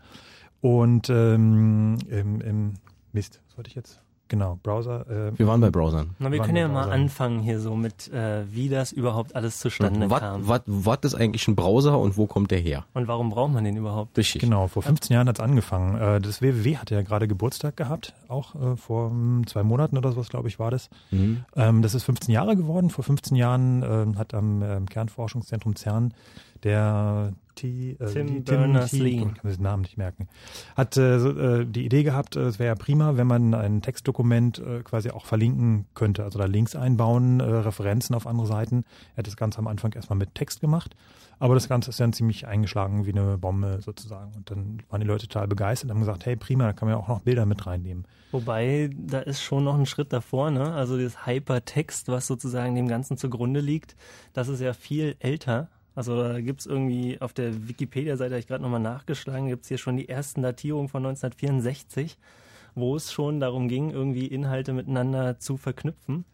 Und 0.60 1.08
ähm, 1.08 1.98
im 2.10 2.74
Mist, 3.12 3.40
was 3.46 3.56
wollte 3.56 3.68
ich 3.68 3.76
jetzt? 3.76 4.02
Genau, 4.28 4.58
Browser. 4.62 5.06
Äh, 5.08 5.38
wir 5.38 5.46
waren 5.46 5.60
bei 5.60 5.70
Browsern. 5.70 6.10
Na, 6.18 6.30
wir 6.30 6.40
können 6.40 6.56
ja 6.56 6.68
mal 6.68 6.90
anfangen 6.90 7.40
hier 7.40 7.60
so 7.60 7.74
mit, 7.74 8.12
äh, 8.12 8.44
wie 8.52 8.68
das 8.68 8.92
überhaupt 8.92 9.34
alles 9.34 9.58
zustande 9.58 10.10
wat, 10.10 10.20
kam. 10.20 10.46
Was 10.46 10.98
ist 11.02 11.14
eigentlich 11.14 11.48
ein 11.48 11.56
Browser 11.56 11.98
und 11.98 12.16
wo 12.18 12.26
kommt 12.26 12.50
der 12.50 12.58
her? 12.58 12.84
Und 12.92 13.08
warum 13.08 13.30
braucht 13.30 13.52
man 13.52 13.64
den 13.64 13.76
überhaupt? 13.76 14.16
Richtig. 14.18 14.42
Genau, 14.42 14.68
vor 14.68 14.82
15 14.82 15.14
Jahren 15.14 15.28
hat's 15.28 15.40
angefangen. 15.40 15.98
Äh, 15.98 16.20
das 16.20 16.42
WWW 16.42 16.76
hatte 16.76 16.94
ja 16.94 17.02
gerade 17.02 17.26
Geburtstag 17.26 17.76
gehabt, 17.76 18.12
auch 18.28 18.54
äh, 18.54 18.76
vor 18.76 19.10
hm, 19.10 19.46
zwei 19.46 19.62
Monaten 19.62 19.96
oder 19.96 20.12
sowas, 20.12 20.28
glaube 20.28 20.48
ich, 20.48 20.58
war 20.58 20.70
das. 20.70 20.90
Mhm. 21.10 21.44
Ähm, 21.56 21.80
das 21.80 21.94
ist 21.94 22.04
15 22.04 22.32
Jahre 22.32 22.54
geworden. 22.54 22.90
Vor 22.90 23.04
15 23.04 23.34
Jahren 23.34 23.82
äh, 23.82 24.18
hat 24.18 24.34
am 24.34 24.62
äh, 24.62 24.80
Kernforschungszentrum 24.88 25.74
CERN 25.74 26.12
der 26.64 27.32
T, 27.58 27.96
äh, 27.98 28.06
Tim, 28.06 28.44
Berners-Lee, 28.44 29.26
ich 29.26 29.34
kann 29.34 29.50
den 29.50 29.62
Namen 29.62 29.82
nicht 29.82 29.98
merken, 29.98 30.28
hat 30.76 30.96
äh, 30.96 31.16
äh, 31.16 31.64
die 31.66 31.84
Idee 31.84 32.04
gehabt, 32.04 32.36
äh, 32.36 32.42
es 32.42 32.58
wäre 32.58 32.68
ja 32.68 32.74
prima, 32.76 33.16
wenn 33.16 33.26
man 33.26 33.52
ein 33.52 33.82
Textdokument 33.82 34.58
äh, 34.60 34.82
quasi 34.84 35.10
auch 35.10 35.26
verlinken 35.26 35.86
könnte, 35.94 36.22
also 36.22 36.38
da 36.38 36.44
Links 36.44 36.76
einbauen, 36.76 37.40
äh, 37.40 37.44
Referenzen 37.44 38.14
auf 38.14 38.26
andere 38.26 38.46
Seiten. 38.46 38.84
Er 39.14 39.18
hat 39.18 39.26
das 39.26 39.36
Ganze 39.36 39.58
am 39.58 39.66
Anfang 39.66 39.92
erstmal 39.92 40.18
mit 40.18 40.36
Text 40.36 40.60
gemacht, 40.60 40.94
aber 41.40 41.54
das 41.54 41.68
Ganze 41.68 41.90
ist 41.90 41.98
dann 41.98 42.12
ziemlich 42.12 42.46
eingeschlagen 42.46 43.06
wie 43.06 43.12
eine 43.12 43.38
Bombe 43.38 43.80
sozusagen. 43.80 44.32
Und 44.36 44.50
dann 44.50 44.82
waren 44.88 45.00
die 45.00 45.06
Leute 45.06 45.26
total 45.26 45.48
begeistert 45.48 45.90
und 45.90 45.96
haben 45.96 46.00
gesagt, 46.00 46.26
hey 46.26 46.36
prima, 46.36 46.66
da 46.66 46.72
kann 46.72 46.88
man 46.88 46.96
ja 46.96 47.02
auch 47.02 47.08
noch 47.08 47.20
Bilder 47.22 47.46
mit 47.46 47.66
reinnehmen. 47.66 48.06
Wobei, 48.30 48.90
da 48.96 49.20
ist 49.20 49.42
schon 49.42 49.64
noch 49.64 49.78
ein 49.78 49.86
Schritt 49.86 50.12
davor, 50.12 50.50
ne? 50.50 50.74
Also 50.74 50.98
das 50.98 51.26
Hypertext, 51.26 52.08
was 52.08 52.26
sozusagen 52.26 52.74
dem 52.74 52.86
Ganzen 52.86 53.16
zugrunde 53.16 53.60
liegt, 53.60 53.96
das 54.32 54.48
ist 54.48 54.60
ja 54.60 54.74
viel 54.74 55.16
älter 55.18 55.70
also 55.98 56.22
da 56.22 56.40
gibt 56.40 56.60
es 56.60 56.66
irgendwie 56.66 57.20
auf 57.20 57.32
der 57.32 57.66
Wikipedia-Seite, 57.66 58.34
habe 58.34 58.38
ich 58.38 58.46
gerade 58.46 58.62
nochmal 58.62 58.78
nachgeschlagen, 58.78 59.48
gibt 59.48 59.64
es 59.64 59.68
hier 59.68 59.78
schon 59.78 59.96
die 59.96 60.08
ersten 60.08 60.42
Datierungen 60.42 60.88
von 60.88 61.04
1964, 61.04 62.16
wo 62.76 62.94
es 62.94 63.12
schon 63.12 63.40
darum 63.40 63.66
ging, 63.66 63.90
irgendwie 63.90 64.26
Inhalte 64.26 64.72
miteinander 64.72 65.40
zu 65.40 65.56
verknüpfen. 65.56 66.24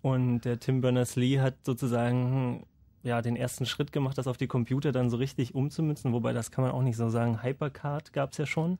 Und 0.00 0.42
der 0.42 0.60
Tim 0.60 0.80
Berners-Lee 0.80 1.40
hat 1.40 1.54
sozusagen 1.66 2.64
ja, 3.02 3.20
den 3.20 3.34
ersten 3.34 3.66
Schritt 3.66 3.90
gemacht, 3.90 4.16
das 4.16 4.28
auf 4.28 4.36
die 4.36 4.46
Computer 4.46 4.92
dann 4.92 5.10
so 5.10 5.16
richtig 5.16 5.56
umzumünzen, 5.56 6.12
wobei 6.12 6.32
das 6.32 6.52
kann 6.52 6.62
man 6.62 6.72
auch 6.72 6.82
nicht 6.82 6.96
so 6.96 7.08
sagen. 7.08 7.42
Hypercard 7.42 8.12
gab 8.12 8.30
es 8.30 8.38
ja 8.38 8.46
schon. 8.46 8.78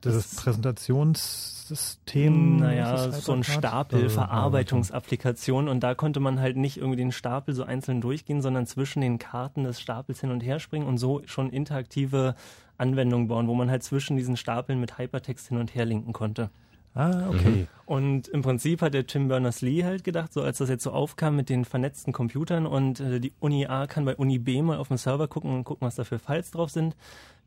Das, 0.00 0.14
das 0.14 0.36
Präsentationssystem. 0.36 2.56
Naja, 2.56 3.12
so 3.12 3.32
ein 3.32 3.44
Stapel, 3.44 4.08
Verarbeitungsapplikation. 4.08 5.68
Und 5.68 5.80
da 5.80 5.94
konnte 5.94 6.20
man 6.20 6.40
halt 6.40 6.56
nicht 6.56 6.78
irgendwie 6.78 6.96
den 6.96 7.12
Stapel 7.12 7.54
so 7.54 7.64
einzeln 7.64 8.00
durchgehen, 8.00 8.40
sondern 8.40 8.64
zwischen 8.66 9.02
den 9.02 9.18
Karten 9.18 9.64
des 9.64 9.78
Stapels 9.80 10.20
hin 10.20 10.30
und 10.30 10.40
her 10.40 10.58
springen 10.58 10.86
und 10.86 10.96
so 10.98 11.20
schon 11.26 11.50
interaktive 11.50 12.34
Anwendungen 12.78 13.28
bauen, 13.28 13.46
wo 13.46 13.54
man 13.54 13.70
halt 13.70 13.82
zwischen 13.82 14.16
diesen 14.16 14.38
Stapeln 14.38 14.80
mit 14.80 14.96
Hypertext 14.98 15.48
hin 15.48 15.58
und 15.58 15.74
her 15.74 15.84
linken 15.84 16.14
konnte. 16.14 16.48
Ah, 16.94 17.28
okay. 17.28 17.66
Und 17.86 18.28
im 18.28 18.42
Prinzip 18.42 18.82
hat 18.82 18.94
der 18.94 19.06
Tim 19.06 19.28
Berners-Lee 19.28 19.84
halt 19.84 20.02
gedacht, 20.02 20.32
so 20.32 20.42
als 20.42 20.58
das 20.58 20.68
jetzt 20.68 20.82
so 20.82 20.90
aufkam 20.90 21.36
mit 21.36 21.48
den 21.48 21.64
vernetzten 21.64 22.12
Computern 22.12 22.66
und 22.66 22.98
äh, 22.98 23.20
die 23.20 23.32
Uni 23.38 23.66
A 23.66 23.86
kann 23.86 24.04
bei 24.04 24.16
Uni 24.16 24.38
B 24.38 24.60
mal 24.60 24.78
auf 24.78 24.88
dem 24.88 24.96
Server 24.96 25.28
gucken 25.28 25.54
und 25.54 25.64
gucken, 25.64 25.86
was 25.86 25.94
da 25.94 26.04
für 26.04 26.18
Files 26.18 26.50
drauf 26.50 26.70
sind, 26.70 26.96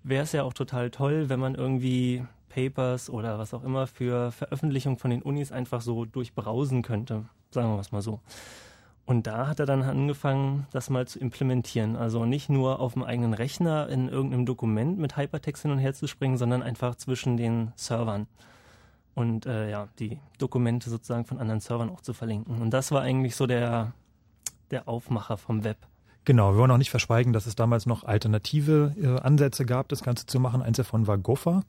wäre 0.04 0.24
es 0.24 0.32
ja 0.32 0.44
auch 0.44 0.54
total 0.54 0.92
toll, 0.92 1.28
wenn 1.28 1.40
man 1.40 1.56
irgendwie 1.56 2.24
Papers 2.54 3.10
oder 3.10 3.40
was 3.40 3.54
auch 3.54 3.64
immer 3.64 3.88
für 3.88 4.32
Veröffentlichung 4.32 4.98
von 4.98 5.10
den 5.12 5.22
Unis 5.22 5.52
einfach 5.52 5.82
so 5.82 6.06
durchbrausen 6.06 6.82
könnte. 6.82 7.26
Sagen 7.52 7.74
wir 7.74 7.80
es 7.80 7.92
mal 7.92 8.02
so. 8.02 8.20
Und 9.06 9.28
da 9.28 9.48
hat 9.48 9.60
er 9.60 9.66
dann 9.66 9.82
angefangen, 9.82 10.66
das 10.72 10.90
mal 10.90 11.08
zu 11.08 11.20
implementieren. 11.20 11.96
Also 11.98 12.26
nicht 12.26 12.50
nur 12.50 12.80
auf 12.80 12.94
dem 12.94 13.04
eigenen 13.04 13.34
Rechner 13.34 13.90
in 13.90 14.08
irgendeinem 14.08 14.46
Dokument 14.46 14.98
mit 14.98 15.18
Hypertext 15.18 15.64
hin 15.64 15.72
und 15.72 15.80
her 15.80 15.94
zu 15.94 16.08
springen, 16.08 16.38
sondern 16.38 16.64
einfach 16.64 16.96
zwischen 16.96 17.36
den 17.36 17.74
Servern. 17.76 18.28
Und 19.14 19.46
äh, 19.46 19.70
ja, 19.70 19.90
die 20.00 20.20
Dokumente 20.38 20.90
sozusagen 20.90 21.26
von 21.26 21.38
anderen 21.38 21.60
Servern 21.60 21.90
auch 21.90 22.02
zu 22.02 22.14
verlinken. 22.14 22.62
Und 22.62 22.72
das 22.72 22.92
war 22.92 23.02
eigentlich 23.02 23.36
so 23.36 23.46
der, 23.46 23.94
der 24.72 24.88
Aufmacher 24.88 25.38
vom 25.38 25.64
Web. 25.64 25.78
Genau, 26.26 26.54
wir 26.54 26.60
wollen 26.60 26.72
auch 26.72 26.78
nicht 26.78 26.90
verschweigen, 26.90 27.34
dass 27.34 27.46
es 27.46 27.56
damals 27.56 27.86
noch 27.86 28.06
alternative 28.06 28.96
äh, 28.98 29.20
Ansätze 29.20 29.66
gab, 29.66 29.90
das 29.90 30.04
Ganze 30.04 30.26
zu 30.26 30.40
machen. 30.40 30.62
Eins 30.62 30.78
davon 30.78 31.06
war 31.08 31.18
Gopher. 31.18 31.64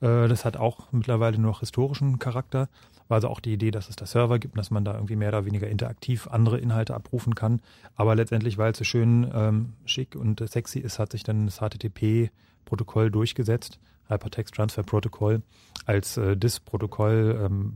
Äh, 0.00 0.28
das 0.28 0.44
hat 0.44 0.56
auch 0.56 0.92
mittlerweile 0.92 1.38
nur 1.38 1.52
noch 1.52 1.60
historischen 1.60 2.18
Charakter. 2.18 2.68
War 3.08 3.16
also 3.16 3.28
auch 3.28 3.40
die 3.40 3.54
Idee, 3.54 3.70
dass 3.70 3.88
es 3.88 3.96
da 3.96 4.06
Server 4.06 4.38
gibt, 4.38 4.58
dass 4.58 4.70
man 4.70 4.84
da 4.84 4.94
irgendwie 4.94 5.16
mehr 5.16 5.30
oder 5.30 5.46
weniger 5.46 5.68
interaktiv 5.68 6.28
andere 6.28 6.58
Inhalte 6.58 6.94
abrufen 6.94 7.34
kann. 7.34 7.60
Aber 7.96 8.14
letztendlich, 8.14 8.58
weil 8.58 8.72
es 8.72 8.78
so 8.78 8.84
schön 8.84 9.30
ähm, 9.34 9.72
schick 9.86 10.14
und 10.14 10.46
sexy 10.48 10.78
ist, 10.78 10.98
hat 10.98 11.12
sich 11.12 11.22
dann 11.22 11.46
das 11.46 11.58
HTTP-Protokoll 11.58 13.10
durchgesetzt, 13.10 13.78
Hypertext 14.08 14.54
Transfer 14.54 14.82
Protocol, 14.82 15.42
als 15.86 16.18
äh, 16.18 16.36
DIS-Protokoll, 16.36 17.40
ähm, 17.46 17.72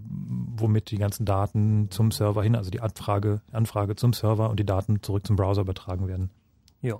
womit 0.57 0.91
die 0.91 0.99
ganzen 0.99 1.25
Daten 1.25 1.91
zum 1.91 2.11
Server 2.11 2.43
hin, 2.43 2.55
also 2.55 2.71
die 2.71 2.81
Anfrage, 2.81 3.41
Anfrage 3.53 3.97
zum 3.97 4.13
Server 4.13 4.51
und 4.51 4.61
die 4.61 4.67
Daten 4.67 5.03
zurück 5.03 5.27
zum 5.27 5.37
Browser 5.37 5.63
übertragen 5.63 6.09
werden. 6.09 6.31
Ja. 6.83 6.99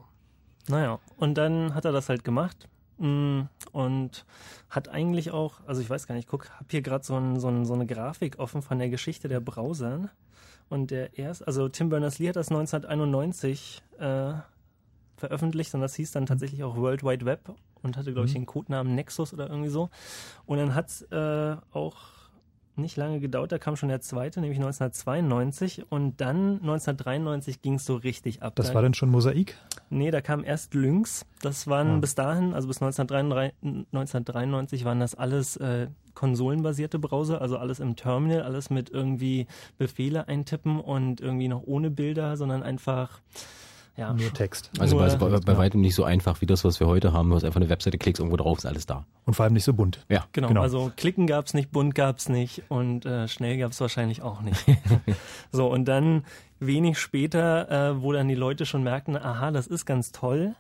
Naja, 0.69 1.01
und 1.17 1.35
dann 1.35 1.75
hat 1.75 1.85
er 1.85 1.93
das 1.93 2.09
halt 2.09 2.25
gemacht 2.25 2.69
Mm, 3.03 3.49
und 3.73 4.25
hat 4.71 4.89
eigentlich 4.89 5.31
auch, 5.31 5.55
also 5.67 5.81
ich 5.81 5.91
weiß 5.91 6.07
gar 6.07 6.15
nicht, 6.15 6.29
guck, 6.29 6.51
hab 6.51 6.71
hier 6.71 6.83
gerade 6.83 7.05
so, 7.05 7.17
ein, 7.17 7.41
so, 7.41 7.49
ein, 7.49 7.65
so 7.65 7.75
eine 7.75 7.87
Grafik 7.87 8.39
offen 8.39 8.63
von 8.63 8.79
der 8.79 8.91
Geschichte 8.91 9.29
der 9.29 9.41
Browser. 9.41 10.11
Und 10.69 10.91
der 10.91 11.19
erst, 11.19 11.47
also 11.47 11.69
Tim 11.69 11.89
Berners-Lee 11.89 12.29
hat 12.29 12.37
das 12.37 12.49
1991 12.49 13.83
äh, 13.99 14.35
veröffentlicht 15.17 15.75
und 15.75 15.81
das 15.81 15.95
hieß 15.95 16.13
dann 16.13 16.27
tatsächlich 16.27 16.65
auch 16.65 16.77
World 16.77 17.05
Wide 17.05 17.25
Web 17.25 17.55
und 17.83 17.97
hatte, 17.97 18.13
glaube 18.13 18.27
ich, 18.27 18.35
mhm. 18.35 18.41
den 18.41 18.47
Codenamen 18.47 18.95
Nexus 18.95 19.35
oder 19.35 19.49
irgendwie 19.49 19.69
so. 19.69 19.91
Und 20.47 20.59
dann 20.59 20.75
hat 20.75 20.91
äh, 21.11 21.57
auch 21.73 21.97
nicht 22.77 22.97
lange 22.97 23.21
gedauert, 23.21 23.53
da 23.53 23.59
kam 23.59 23.77
schon 23.77 23.89
der 23.89 24.01
zweite, 24.01 24.41
nämlich 24.41 24.59
1992 24.59 25.91
und 25.91 26.21
dann 26.21 26.61
1993 26.61 27.63
ging 27.63 27.75
es 27.75 27.85
so 27.85 27.97
richtig 27.97 28.43
ab. 28.43 28.55
Das 28.57 28.69
da, 28.69 28.75
war 28.75 28.83
dann 28.83 28.95
schon 28.95 29.11
Mosaik? 29.11 29.57
Nee, 29.91 30.11
da 30.11 30.21
kam 30.21 30.45
erst 30.45 30.75
Lynx. 30.75 31.27
Das 31.43 31.67
waren 31.67 31.89
ja. 31.89 31.95
Ah. 31.95 31.99
bis 31.99 32.15
dahin, 32.15 32.55
also 32.55 32.69
bis 32.69 32.81
1993, 32.81 33.87
1993 33.93 34.85
waren 34.85 35.01
das 35.01 35.15
alles 35.15 35.57
äh, 35.57 35.89
konsolenbasierte 36.15 36.99
Browser, 36.99 37.41
also 37.41 37.59
alles 37.59 37.81
im 37.81 37.97
Terminal, 37.97 38.43
alles 38.43 38.71
mit 38.71 38.91
irgendwie 38.91 39.47
Befehle 39.79 40.29
eintippen 40.29 40.81
und 40.81 41.21
irgendwie 41.21 41.49
noch 41.49 41.63
ohne 41.65 41.91
Bilder, 41.91 42.37
sondern 42.37 42.63
einfach 42.63 43.21
ja, 43.97 44.15
nur 44.15 44.33
Text. 44.33 44.71
Also 44.79 44.99
nur, 44.99 45.19
bei, 45.19 45.39
bei, 45.39 45.59
weitem 45.59 45.83
nicht 45.83 45.95
so 45.95 46.05
einfach 46.05 46.41
wie 46.41 46.47
das, 46.47 46.65
was 46.65 46.81
wir 46.81 46.87
heute 46.87 47.13
haben. 47.13 47.29
Du 47.29 47.37
hast 47.37 47.45
einfach 47.45 47.61
eine 47.61 47.69
Webseite, 47.69 47.99
klickst 47.99 48.21
irgendwo 48.21 48.39
drauf, 48.39 48.57
ist 48.59 48.65
alles 48.65 48.87
da. 48.87 49.05
Und 49.27 49.35
vor 49.35 49.45
allem 49.45 49.53
nicht 49.53 49.65
so 49.65 49.75
bunt. 49.75 50.07
Ja, 50.09 50.25
genau. 50.33 50.49
genau. 50.49 50.63
Also 50.63 50.91
klicken 50.97 51.27
gab's 51.27 51.53
nicht, 51.53 51.73
bunt 51.73 51.95
gab's 51.95 52.31
nicht 52.31 52.63
und 52.69 53.05
äh, 53.05 53.29
schnell 53.29 53.59
gab's 53.59 53.79
wahrscheinlich 53.83 54.23
auch 54.23 54.41
nicht. 54.41 54.65
so, 55.53 55.71
und 55.71 55.85
dann 55.85 56.25
wenig 56.59 56.99
später, 56.99 57.71
äh, 57.71 58.01
wo 58.01 58.13
dann 58.13 58.29
die 58.29 58.35
Leute 58.35 58.65
schon 58.65 58.83
merkten, 58.83 59.15
aha, 59.15 59.51
das 59.51 59.67
ist 59.67 59.85
ganz 59.85 60.11
toll, 60.11 60.55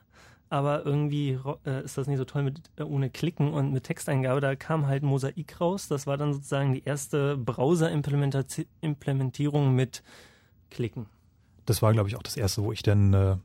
aber 0.50 0.84
irgendwie 0.84 1.38
äh, 1.64 1.82
ist 1.82 1.96
das 1.96 2.08
nicht 2.08 2.18
so 2.18 2.26
toll 2.26 2.42
mit 2.42 2.60
äh, 2.76 2.82
ohne 2.82 3.08
Klicken 3.08 3.54
und 3.54 3.72
mit 3.72 3.84
Texteingabe. 3.84 4.42
Da 4.42 4.56
kam 4.56 4.86
halt 4.86 5.02
Mosaik 5.02 5.58
raus. 5.58 5.88
Das 5.88 6.06
war 6.06 6.18
dann 6.18 6.34
sozusagen 6.34 6.74
die 6.74 6.84
erste 6.84 7.38
Browser-Implementierung 7.38 9.74
mit 9.74 10.02
Klicken 10.70 11.06
das 11.72 11.82
war, 11.82 11.92
glaube 11.92 12.08
ich, 12.08 12.16
auch 12.16 12.22
das 12.22 12.36
erste, 12.36 12.62
wo 12.62 12.70
ich 12.70 12.82
dann 12.82 13.14
äh, 13.14 13.36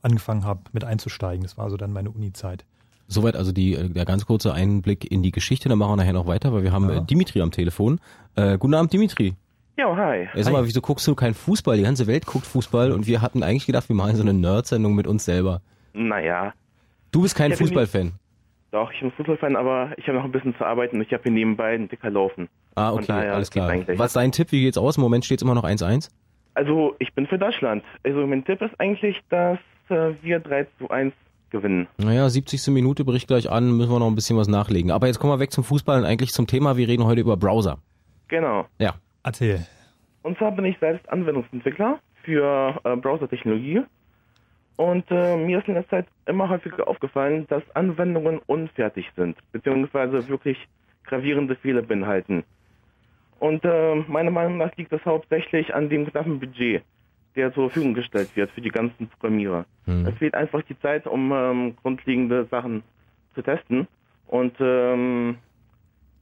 angefangen 0.00 0.44
habe, 0.44 0.60
mit 0.72 0.84
einzusteigen. 0.84 1.42
Das 1.42 1.58
war 1.58 1.68
so 1.68 1.76
dann 1.76 1.92
meine 1.92 2.10
Uni-Zeit. 2.10 2.64
Soweit 3.08 3.36
also 3.36 3.52
die, 3.52 3.74
äh, 3.74 3.90
der 3.90 4.06
ganz 4.06 4.24
kurze 4.24 4.54
Einblick 4.54 5.10
in 5.10 5.22
die 5.22 5.32
Geschichte. 5.32 5.68
Dann 5.68 5.76
machen 5.78 5.92
wir 5.92 5.96
nachher 5.96 6.14
noch 6.14 6.26
weiter, 6.26 6.52
weil 6.54 6.62
wir 6.62 6.72
haben 6.72 6.88
ja. 6.88 6.96
äh, 6.96 7.04
Dimitri 7.04 7.42
am 7.42 7.50
Telefon. 7.50 8.00
Äh, 8.36 8.56
guten 8.56 8.72
Abend, 8.72 8.92
Dimitri. 8.92 9.34
Ja, 9.76 9.94
hi. 9.94 10.28
Sag 10.34 10.52
mal, 10.52 10.64
wieso 10.64 10.80
guckst 10.80 11.06
du 11.06 11.14
keinen 11.14 11.34
Fußball? 11.34 11.76
Die 11.76 11.82
ganze 11.82 12.06
Welt 12.06 12.26
guckt 12.26 12.46
Fußball 12.46 12.92
und 12.92 13.06
wir 13.06 13.20
hatten 13.20 13.42
eigentlich 13.42 13.66
gedacht, 13.66 13.88
wir 13.88 13.96
machen 13.96 14.16
so 14.16 14.22
eine 14.22 14.32
Nerd-Sendung 14.32 14.94
mit 14.94 15.06
uns 15.06 15.24
selber. 15.24 15.60
Naja. 15.92 16.54
Du 17.10 17.22
bist 17.22 17.34
kein 17.34 17.52
Fußballfan? 17.52 18.12
Doch, 18.70 18.90
ich 18.92 19.00
bin 19.00 19.10
Fußballfan, 19.12 19.56
aber 19.56 19.90
ich 19.98 20.06
habe 20.06 20.16
noch 20.16 20.24
ein 20.24 20.32
bisschen 20.32 20.56
zu 20.56 20.64
arbeiten 20.64 20.96
und 20.96 21.02
ich 21.02 21.12
habe 21.12 21.24
hier 21.24 21.32
nebenbei 21.32 21.74
einen 21.74 21.88
Dicker 21.88 22.10
laufen. 22.10 22.48
Ah, 22.76 22.92
okay, 22.92 23.12
alles 23.12 23.50
klar. 23.50 23.72
Was 23.96 24.10
ist 24.10 24.16
dein 24.16 24.32
Tipp? 24.32 24.52
Wie 24.52 24.62
geht's 24.62 24.78
aus? 24.78 24.96
Im 24.96 25.02
Moment 25.02 25.24
steht 25.24 25.38
es 25.38 25.42
immer 25.42 25.54
noch 25.54 25.64
1-1? 25.64 26.08
Also 26.54 26.94
ich 26.98 27.12
bin 27.14 27.26
für 27.26 27.38
Deutschland. 27.38 27.82
Also 28.04 28.26
mein 28.26 28.44
Tipp 28.44 28.62
ist 28.62 28.78
eigentlich, 28.78 29.20
dass 29.28 29.58
äh, 29.88 30.12
wir 30.22 30.40
3 30.40 30.66
zu 30.78 30.88
1 30.88 31.12
gewinnen. 31.50 31.88
Naja, 31.98 32.28
70. 32.28 32.68
Minute 32.68 33.04
bricht 33.04 33.28
gleich 33.28 33.50
an, 33.50 33.76
müssen 33.76 33.90
wir 33.90 33.98
noch 33.98 34.08
ein 34.08 34.14
bisschen 34.14 34.36
was 34.36 34.48
nachlegen. 34.48 34.90
Aber 34.90 35.06
jetzt 35.06 35.18
kommen 35.18 35.32
wir 35.32 35.40
weg 35.40 35.52
zum 35.52 35.64
Fußball 35.64 36.00
und 36.00 36.04
eigentlich 36.04 36.32
zum 36.32 36.46
Thema. 36.46 36.76
Wir 36.76 36.88
reden 36.88 37.04
heute 37.04 37.20
über 37.20 37.36
Browser. 37.36 37.78
Genau. 38.28 38.66
Ja. 38.78 38.94
Erzähl. 39.24 39.66
Und 40.22 40.38
zwar 40.38 40.52
bin 40.52 40.66
ich 40.66 40.78
selbst 40.78 41.08
Anwendungsentwickler 41.08 41.98
für 42.22 42.80
äh, 42.84 42.96
Browser-Technologie. 42.96 43.82
Und 44.76 45.04
äh, 45.10 45.36
mir 45.36 45.58
ist 45.58 45.68
in 45.68 45.74
der 45.74 45.88
Zeit 45.88 46.06
immer 46.26 46.48
häufiger 46.48 46.88
aufgefallen, 46.88 47.46
dass 47.48 47.62
Anwendungen 47.74 48.40
unfertig 48.46 49.10
sind, 49.16 49.36
beziehungsweise 49.52 50.28
wirklich 50.28 50.58
gravierende 51.04 51.54
Fehler 51.56 51.82
beinhalten. 51.82 52.44
Und 53.44 53.62
äh, 53.62 53.96
meiner 54.08 54.30
Meinung 54.30 54.56
nach 54.56 54.74
liegt 54.78 54.90
das 54.90 55.04
hauptsächlich 55.04 55.74
an 55.74 55.90
dem 55.90 56.06
knappen 56.06 56.40
Budget, 56.40 56.82
der 57.36 57.52
zur 57.52 57.68
Verfügung 57.68 57.92
gestellt 57.92 58.34
wird 58.36 58.50
für 58.52 58.62
die 58.62 58.70
ganzen 58.70 59.06
Programmierer. 59.06 59.66
Mhm. 59.84 60.06
Es 60.06 60.16
fehlt 60.16 60.32
einfach 60.32 60.62
die 60.62 60.78
Zeit, 60.80 61.06
um 61.06 61.30
ähm, 61.30 61.76
grundlegende 61.82 62.46
Sachen 62.50 62.82
zu 63.34 63.42
testen. 63.42 63.86
Und 64.28 64.54
ähm, 64.60 65.36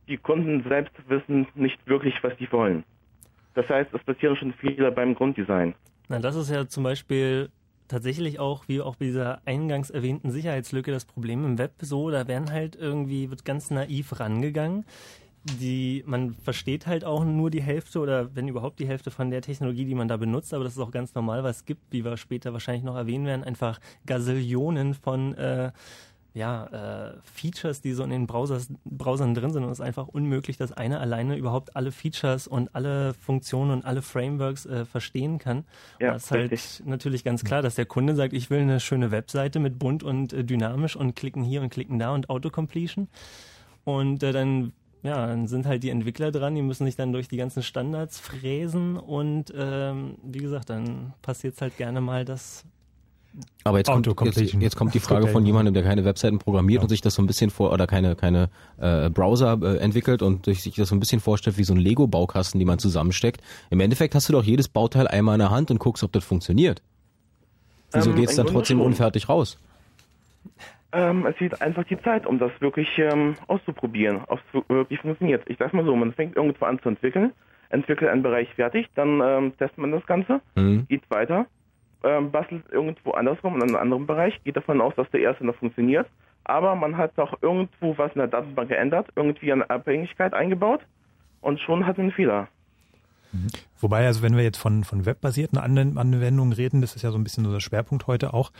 die 0.08 0.16
Kunden 0.16 0.64
selbst 0.68 0.94
wissen 1.06 1.46
nicht 1.54 1.78
wirklich, 1.86 2.20
was 2.24 2.36
sie 2.40 2.50
wollen. 2.50 2.82
Das 3.54 3.68
heißt, 3.68 3.94
es 3.94 4.02
passieren 4.02 4.34
schon 4.34 4.52
Fehler 4.54 4.90
beim 4.90 5.14
Grunddesign. 5.14 5.74
Na, 6.08 6.18
das 6.18 6.34
ist 6.34 6.50
ja 6.50 6.66
zum 6.66 6.82
Beispiel 6.82 7.50
tatsächlich 7.86 8.40
auch, 8.40 8.66
wie 8.66 8.80
auch 8.80 8.96
bei 8.96 9.04
dieser 9.04 9.42
eingangs 9.44 9.90
erwähnten 9.90 10.32
Sicherheitslücke, 10.32 10.90
das 10.90 11.04
Problem 11.04 11.44
im 11.44 11.58
Web 11.58 11.74
so, 11.82 12.10
da 12.10 12.26
werden 12.26 12.50
halt 12.50 12.74
irgendwie, 12.74 13.30
wird 13.30 13.44
ganz 13.44 13.70
naiv 13.70 14.18
rangegangen 14.18 14.84
die, 15.44 16.04
man 16.06 16.34
versteht 16.34 16.86
halt 16.86 17.04
auch 17.04 17.24
nur 17.24 17.50
die 17.50 17.62
Hälfte 17.62 18.00
oder 18.00 18.34
wenn 18.34 18.48
überhaupt 18.48 18.78
die 18.78 18.86
Hälfte 18.86 19.10
von 19.10 19.30
der 19.30 19.42
Technologie, 19.42 19.84
die 19.84 19.94
man 19.94 20.08
da 20.08 20.16
benutzt, 20.16 20.54
aber 20.54 20.64
das 20.64 20.74
ist 20.74 20.78
auch 20.78 20.92
ganz 20.92 21.14
normal, 21.14 21.42
weil 21.42 21.50
es 21.50 21.64
gibt, 21.64 21.80
wie 21.90 22.04
wir 22.04 22.16
später 22.16 22.52
wahrscheinlich 22.52 22.84
noch 22.84 22.96
erwähnen 22.96 23.26
werden, 23.26 23.42
einfach 23.42 23.80
Gazillionen 24.06 24.94
von 24.94 25.34
äh, 25.34 25.72
ja, 26.34 26.66
äh, 26.66 27.12
Features, 27.24 27.82
die 27.82 27.92
so 27.92 28.04
in 28.04 28.10
den 28.10 28.26
Browsers, 28.26 28.68
Browsern 28.84 29.34
drin 29.34 29.50
sind 29.50 29.64
und 29.64 29.70
es 29.70 29.80
ist 29.80 29.84
einfach 29.84 30.08
unmöglich, 30.08 30.56
dass 30.56 30.72
einer 30.72 31.00
alleine 31.00 31.36
überhaupt 31.36 31.76
alle 31.76 31.92
Features 31.92 32.46
und 32.46 32.74
alle 32.74 33.12
Funktionen 33.14 33.70
und 33.70 33.84
alle 33.84 34.00
Frameworks 34.00 34.64
äh, 34.64 34.84
verstehen 34.84 35.38
kann. 35.38 35.64
Ja, 36.00 36.14
das 36.14 36.24
ist 36.24 36.30
halt 36.30 36.82
natürlich 36.86 37.24
ganz 37.24 37.44
klar, 37.44 37.60
dass 37.60 37.74
der 37.74 37.84
Kunde 37.84 38.14
sagt, 38.14 38.32
ich 38.32 38.48
will 38.48 38.60
eine 38.60 38.80
schöne 38.80 39.10
Webseite 39.10 39.60
mit 39.60 39.78
bunt 39.78 40.02
und 40.02 40.32
äh, 40.32 40.44
dynamisch 40.44 40.96
und 40.96 41.14
klicken 41.16 41.42
hier 41.42 41.60
und 41.60 41.70
klicken 41.70 41.98
da 41.98 42.14
und 42.14 42.30
Autocompletion. 42.30 43.08
Und 43.84 44.22
äh, 44.22 44.32
dann 44.32 44.72
ja, 45.02 45.26
dann 45.26 45.48
sind 45.48 45.66
halt 45.66 45.82
die 45.82 45.90
Entwickler 45.90 46.30
dran, 46.30 46.54
die 46.54 46.62
müssen 46.62 46.84
sich 46.84 46.96
dann 46.96 47.12
durch 47.12 47.28
die 47.28 47.36
ganzen 47.36 47.62
Standards 47.62 48.20
fräsen 48.20 48.96
und 48.96 49.52
ähm, 49.56 50.16
wie 50.22 50.38
gesagt, 50.38 50.70
dann 50.70 51.12
passiert 51.22 51.54
es 51.54 51.60
halt 51.60 51.76
gerne 51.76 52.00
mal, 52.00 52.24
dass 52.24 52.64
aber 53.64 53.78
jetzt 53.78 53.86
kommt, 53.86 54.06
jetzt, 54.06 54.52
jetzt 54.52 54.76
kommt 54.76 54.92
die 54.92 55.00
Frage 55.00 55.26
von 55.26 55.46
jemandem, 55.46 55.72
der 55.72 55.82
keine 55.82 56.04
Webseiten 56.04 56.38
programmiert 56.38 56.80
ja. 56.80 56.82
und 56.82 56.90
sich 56.90 57.00
das 57.00 57.14
so 57.14 57.22
ein 57.22 57.26
bisschen 57.26 57.48
vor 57.48 57.72
oder 57.72 57.86
keine 57.86 58.14
keine 58.14 58.50
äh, 58.76 59.08
Browser 59.08 59.58
äh, 59.62 59.78
entwickelt 59.78 60.20
und 60.20 60.44
sich 60.44 60.74
das 60.74 60.90
so 60.90 60.94
ein 60.94 61.00
bisschen 61.00 61.20
vorstellt 61.20 61.56
wie 61.56 61.64
so 61.64 61.72
ein 61.72 61.78
Lego-Baukasten, 61.78 62.58
die 62.58 62.66
man 62.66 62.78
zusammensteckt. 62.78 63.40
Im 63.70 63.80
Endeffekt 63.80 64.14
hast 64.14 64.28
du 64.28 64.34
doch 64.34 64.44
jedes 64.44 64.68
Bauteil 64.68 65.08
einmal 65.08 65.36
in 65.36 65.38
der 65.38 65.50
Hand 65.50 65.70
und 65.70 65.78
guckst, 65.78 66.04
ob 66.04 66.12
das 66.12 66.24
funktioniert. 66.24 66.82
Wieso 67.92 68.10
ähm, 68.10 68.16
geht's 68.16 68.36
dann 68.36 68.46
trotzdem 68.46 68.80
unfertig 68.80 69.30
raus? 69.30 69.56
Ähm, 70.92 71.24
es 71.26 71.36
fehlt 71.36 71.60
einfach 71.62 71.84
die 71.84 72.00
Zeit, 72.02 72.26
um 72.26 72.38
das 72.38 72.52
wirklich 72.60 72.88
ähm, 72.98 73.34
auszuprobieren, 73.46 74.22
ob 74.26 74.40
es 74.52 74.68
wirklich 74.68 75.00
funktioniert. 75.00 75.42
Ich 75.48 75.56
sag 75.58 75.72
mal 75.72 75.84
so, 75.84 75.96
man 75.96 76.12
fängt 76.12 76.36
irgendwo 76.36 76.66
an 76.66 76.80
zu 76.80 76.90
entwickeln, 76.90 77.32
entwickelt 77.70 78.10
einen 78.10 78.22
Bereich 78.22 78.52
fertig, 78.54 78.88
dann 78.94 79.20
ähm, 79.24 79.56
testet 79.56 79.78
man 79.78 79.92
das 79.92 80.04
Ganze, 80.04 80.42
mhm. 80.54 80.86
geht 80.88 81.10
weiter, 81.10 81.46
ähm, 82.04 82.30
bastelt 82.30 82.64
irgendwo 82.70 83.12
andersrum 83.12 83.56
in 83.56 83.62
einem 83.62 83.76
anderen 83.76 84.06
Bereich, 84.06 84.38
geht 84.44 84.56
davon 84.56 84.82
aus, 84.82 84.94
dass 84.94 85.10
der 85.10 85.20
erste 85.20 85.46
noch 85.46 85.56
funktioniert, 85.56 86.06
aber 86.44 86.74
man 86.74 86.98
hat 86.98 87.12
doch 87.16 87.40
irgendwo 87.40 87.96
was 87.96 88.12
in 88.12 88.18
der 88.18 88.28
Datenbank 88.28 88.68
geändert, 88.68 89.08
irgendwie 89.16 89.50
eine 89.50 89.70
Abhängigkeit 89.70 90.34
eingebaut 90.34 90.80
und 91.40 91.58
schon 91.60 91.86
hat 91.86 91.96
er 91.96 92.02
einen 92.02 92.12
Fehler. 92.12 92.48
Wobei, 93.80 94.06
also 94.06 94.22
wenn 94.22 94.36
wir 94.36 94.42
jetzt 94.42 94.58
von, 94.58 94.84
von 94.84 95.06
webbasierten 95.06 95.58
Anwendungen 95.58 96.52
reden, 96.52 96.80
das 96.80 96.94
ist 96.94 97.02
ja 97.02 97.10
so 97.10 97.18
ein 97.18 97.24
bisschen 97.24 97.50
der 97.50 97.60
Schwerpunkt 97.60 98.06
heute 98.06 98.34
auch, 98.34 98.52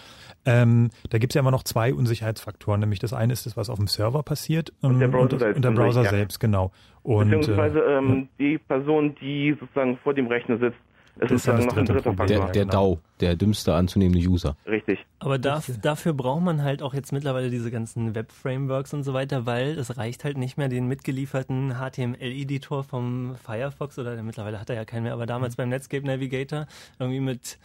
ähm, 0.44 0.90
da 1.10 1.18
gibt 1.18 1.32
es 1.32 1.34
ja 1.34 1.40
immer 1.40 1.50
noch 1.50 1.62
zwei 1.62 1.94
Unsicherheitsfaktoren. 1.94 2.80
Nämlich 2.80 2.98
das 2.98 3.12
eine 3.12 3.32
ist 3.32 3.46
das, 3.46 3.56
was 3.56 3.70
auf 3.70 3.78
dem 3.78 3.86
Server 3.86 4.22
passiert 4.22 4.72
Und 4.80 4.98
der 4.98 5.08
Browser 5.08 5.34
und, 5.34 5.38
selbst 5.38 5.56
und 5.56 5.64
der 5.64 5.70
Browser 5.70 6.02
ja. 6.04 6.10
selbst, 6.10 6.40
genau. 6.40 6.72
Und, 7.02 7.30
Beziehungsweise 7.30 7.80
äh, 7.80 7.98
ähm, 7.98 8.28
die 8.38 8.58
Person, 8.58 9.14
die 9.20 9.56
sozusagen 9.58 9.98
vor 9.98 10.14
dem 10.14 10.26
Rechner 10.26 10.58
sitzt, 10.58 10.78
ist 11.16 11.22
Das 11.22 11.32
ist 11.32 11.48
dann 11.48 11.56
das 11.56 11.66
noch 11.66 11.76
ein 11.76 11.84
dritte 11.84 11.92
dritter 11.92 12.14
Problem. 12.14 12.40
Faktor. 12.40 12.52
Der, 12.52 12.52
der 12.52 12.64
genau. 12.64 12.94
DAO, 12.94 12.98
der 13.20 13.36
dümmste 13.36 13.74
anzunehmende 13.74 14.26
User. 14.26 14.56
Richtig. 14.66 15.04
Aber 15.18 15.38
darf, 15.38 15.70
dafür 15.80 16.12
braucht 16.14 16.42
man 16.42 16.62
halt 16.62 16.82
auch 16.82 16.94
jetzt 16.94 17.12
mittlerweile 17.12 17.50
diese 17.50 17.70
ganzen 17.70 18.14
Web-Frameworks 18.14 18.94
und 18.94 19.04
so 19.04 19.12
weiter, 19.12 19.46
weil 19.46 19.78
es 19.78 19.96
reicht 19.96 20.24
halt 20.24 20.38
nicht 20.38 20.56
mehr 20.56 20.68
den 20.68 20.88
mitgelieferten 20.88 21.74
HTML-Editor 21.74 22.84
vom 22.84 23.36
Firefox 23.36 23.98
oder 23.98 24.14
der, 24.14 24.22
mittlerweile 24.22 24.60
hat 24.60 24.70
er 24.70 24.76
ja 24.76 24.84
keinen 24.84 25.04
mehr, 25.04 25.12
aber 25.12 25.26
damals 25.26 25.56
beim 25.56 25.68
Netscape 25.68 26.06
Navigator 26.06 26.66
irgendwie 26.98 27.20
mit 27.20 27.58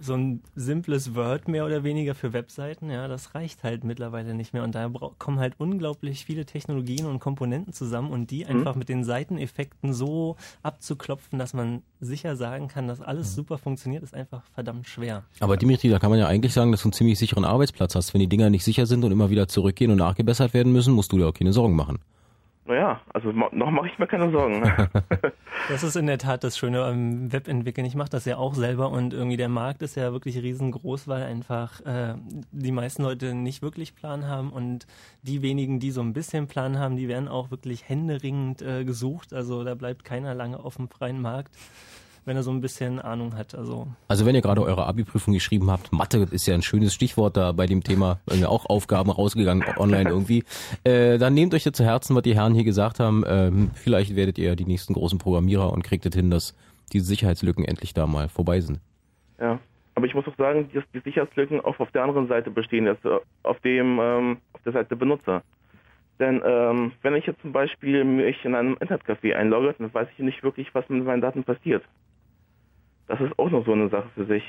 so 0.00 0.14
ein 0.14 0.42
simples 0.54 1.14
Word 1.14 1.48
mehr 1.48 1.64
oder 1.64 1.84
weniger 1.84 2.14
für 2.14 2.32
Webseiten, 2.32 2.90
ja, 2.90 3.08
das 3.08 3.34
reicht 3.34 3.62
halt 3.62 3.84
mittlerweile 3.84 4.34
nicht 4.34 4.52
mehr 4.52 4.64
und 4.64 4.74
da 4.74 4.90
kommen 5.18 5.38
halt 5.38 5.54
unglaublich 5.58 6.24
viele 6.24 6.44
Technologien 6.44 7.06
und 7.06 7.20
Komponenten 7.20 7.72
zusammen 7.72 8.10
und 8.10 8.30
die 8.30 8.46
einfach 8.46 8.74
mit 8.74 8.88
den 8.88 9.04
Seiteneffekten 9.04 9.92
so 9.92 10.36
abzuklopfen, 10.62 11.38
dass 11.38 11.54
man 11.54 11.82
sicher 12.00 12.36
sagen 12.36 12.68
kann, 12.68 12.88
dass 12.88 13.00
alles 13.00 13.34
super 13.34 13.58
funktioniert, 13.58 14.02
ist 14.02 14.14
einfach 14.14 14.42
verdammt 14.54 14.86
schwer. 14.88 15.24
Aber 15.40 15.56
Dimitri, 15.56 15.88
da 15.88 15.98
kann 15.98 16.10
man 16.10 16.18
ja 16.18 16.26
eigentlich 16.26 16.52
sagen, 16.52 16.72
dass 16.72 16.82
du 16.82 16.88
einen 16.88 16.92
ziemlich 16.92 17.18
sicheren 17.18 17.44
Arbeitsplatz 17.44 17.94
hast. 17.94 18.14
Wenn 18.14 18.20
die 18.20 18.28
Dinger 18.28 18.50
nicht 18.50 18.64
sicher 18.64 18.86
sind 18.86 19.04
und 19.04 19.12
immer 19.12 19.30
wieder 19.30 19.48
zurückgehen 19.48 19.90
und 19.90 19.98
nachgebessert 19.98 20.54
werden 20.54 20.72
müssen, 20.72 20.92
musst 20.92 21.12
du 21.12 21.18
dir 21.18 21.28
auch 21.28 21.34
keine 21.34 21.52
Sorgen 21.52 21.76
machen. 21.76 21.98
Naja, 22.66 23.00
also 23.12 23.30
noch 23.30 23.70
mache 23.70 23.88
ich 23.88 23.98
mir 23.98 24.06
keine 24.06 24.30
Sorgen. 24.30 24.62
Das 25.68 25.82
ist 25.82 25.96
in 25.96 26.06
der 26.06 26.18
Tat 26.18 26.44
das 26.44 26.58
Schöne 26.58 26.84
am 26.84 27.32
Webentwickeln. 27.32 27.86
Ich 27.86 27.94
mache 27.94 28.10
das 28.10 28.26
ja 28.26 28.36
auch 28.36 28.54
selber 28.54 28.90
und 28.90 29.14
irgendwie 29.14 29.38
der 29.38 29.48
Markt 29.48 29.80
ist 29.80 29.94
ja 29.94 30.12
wirklich 30.12 30.36
riesengroß, 30.36 31.08
weil 31.08 31.22
einfach 31.22 31.80
äh, 31.86 32.16
die 32.50 32.72
meisten 32.72 33.02
Leute 33.02 33.32
nicht 33.32 33.62
wirklich 33.62 33.94
Plan 33.94 34.28
haben 34.28 34.50
und 34.50 34.86
die 35.22 35.40
wenigen, 35.40 35.80
die 35.80 35.90
so 35.90 36.02
ein 36.02 36.12
bisschen 36.12 36.48
Plan 36.48 36.78
haben, 36.78 36.96
die 36.96 37.08
werden 37.08 37.28
auch 37.28 37.50
wirklich 37.50 37.88
händeringend 37.88 38.60
äh, 38.60 38.84
gesucht. 38.84 39.32
Also 39.32 39.64
da 39.64 39.74
bleibt 39.74 40.04
keiner 40.04 40.34
lange 40.34 40.58
auf 40.58 40.76
dem 40.76 40.88
freien 40.88 41.22
Markt, 41.22 41.56
wenn 42.24 42.36
er 42.36 42.42
so 42.42 42.50
ein 42.50 42.60
bisschen 42.60 43.00
Ahnung 43.00 43.36
hat. 43.36 43.54
Also 43.54 43.86
Also 44.08 44.26
wenn 44.26 44.34
ihr 44.34 44.42
gerade 44.42 44.62
eure 44.62 44.86
Abi-Prüfung 44.86 45.34
geschrieben 45.34 45.70
habt, 45.70 45.92
Mathe 45.92 46.26
ist 46.30 46.46
ja 46.46 46.54
ein 46.54 46.62
schönes 46.62 46.94
Stichwort 46.94 47.36
da 47.36 47.52
bei 47.52 47.66
dem 47.66 47.82
Thema, 47.82 48.20
weil 48.26 48.38
mir 48.38 48.48
auch 48.48 48.66
Aufgaben 48.66 49.10
rausgegangen 49.10 49.64
online 49.76 50.10
irgendwie, 50.10 50.44
äh, 50.84 51.18
dann 51.18 51.34
nehmt 51.34 51.54
euch 51.54 51.64
das 51.64 51.74
zu 51.74 51.84
Herzen, 51.84 52.14
was 52.16 52.22
die 52.22 52.34
Herren 52.34 52.54
hier 52.54 52.64
gesagt 52.64 53.00
haben. 53.00 53.24
Ähm, 53.26 53.70
vielleicht 53.74 54.16
werdet 54.16 54.38
ihr 54.38 54.56
die 54.56 54.64
nächsten 54.66 54.94
großen 54.94 55.18
Programmierer 55.18 55.72
und 55.72 55.82
kriegt 55.84 56.06
es 56.06 56.14
hin, 56.14 56.30
dass 56.30 56.54
diese 56.92 57.06
Sicherheitslücken 57.06 57.64
endlich 57.64 57.94
da 57.94 58.06
mal 58.06 58.28
vorbei 58.28 58.60
sind. 58.60 58.80
ja. 59.40 59.58
Aber 59.96 60.06
ich 60.06 60.14
muss 60.14 60.26
auch 60.26 60.36
sagen, 60.36 60.68
dass 60.74 60.82
die 60.92 60.98
Sicherheitslücken 60.98 61.60
auch 61.60 61.78
auf 61.78 61.90
der 61.92 62.02
anderen 62.02 62.26
Seite 62.26 62.50
bestehen, 62.50 62.88
also 62.88 63.20
auf 63.44 63.60
dem 63.60 64.00
ähm, 64.02 64.38
auf 64.52 64.60
der 64.62 64.72
Seite 64.72 64.96
Benutzer. 64.96 65.42
Denn 66.18 66.40
ähm, 66.44 66.92
wenn 67.02 67.14
ich 67.16 67.26
jetzt 67.26 67.40
zum 67.42 67.52
Beispiel 67.52 68.04
mich 68.04 68.44
in 68.44 68.54
einem 68.54 68.74
Internetcafé 68.74 69.34
einlogge, 69.34 69.74
dann 69.78 69.92
weiß 69.92 70.08
ich 70.16 70.18
nicht 70.24 70.42
wirklich, 70.42 70.72
was 70.74 70.88
mit 70.88 71.04
meinen 71.04 71.20
Daten 71.20 71.42
passiert. 71.44 71.82
Das 73.08 73.20
ist 73.20 73.38
auch 73.38 73.50
noch 73.50 73.64
so 73.66 73.72
eine 73.72 73.88
Sache 73.90 74.08
für 74.14 74.24
sich. 74.26 74.42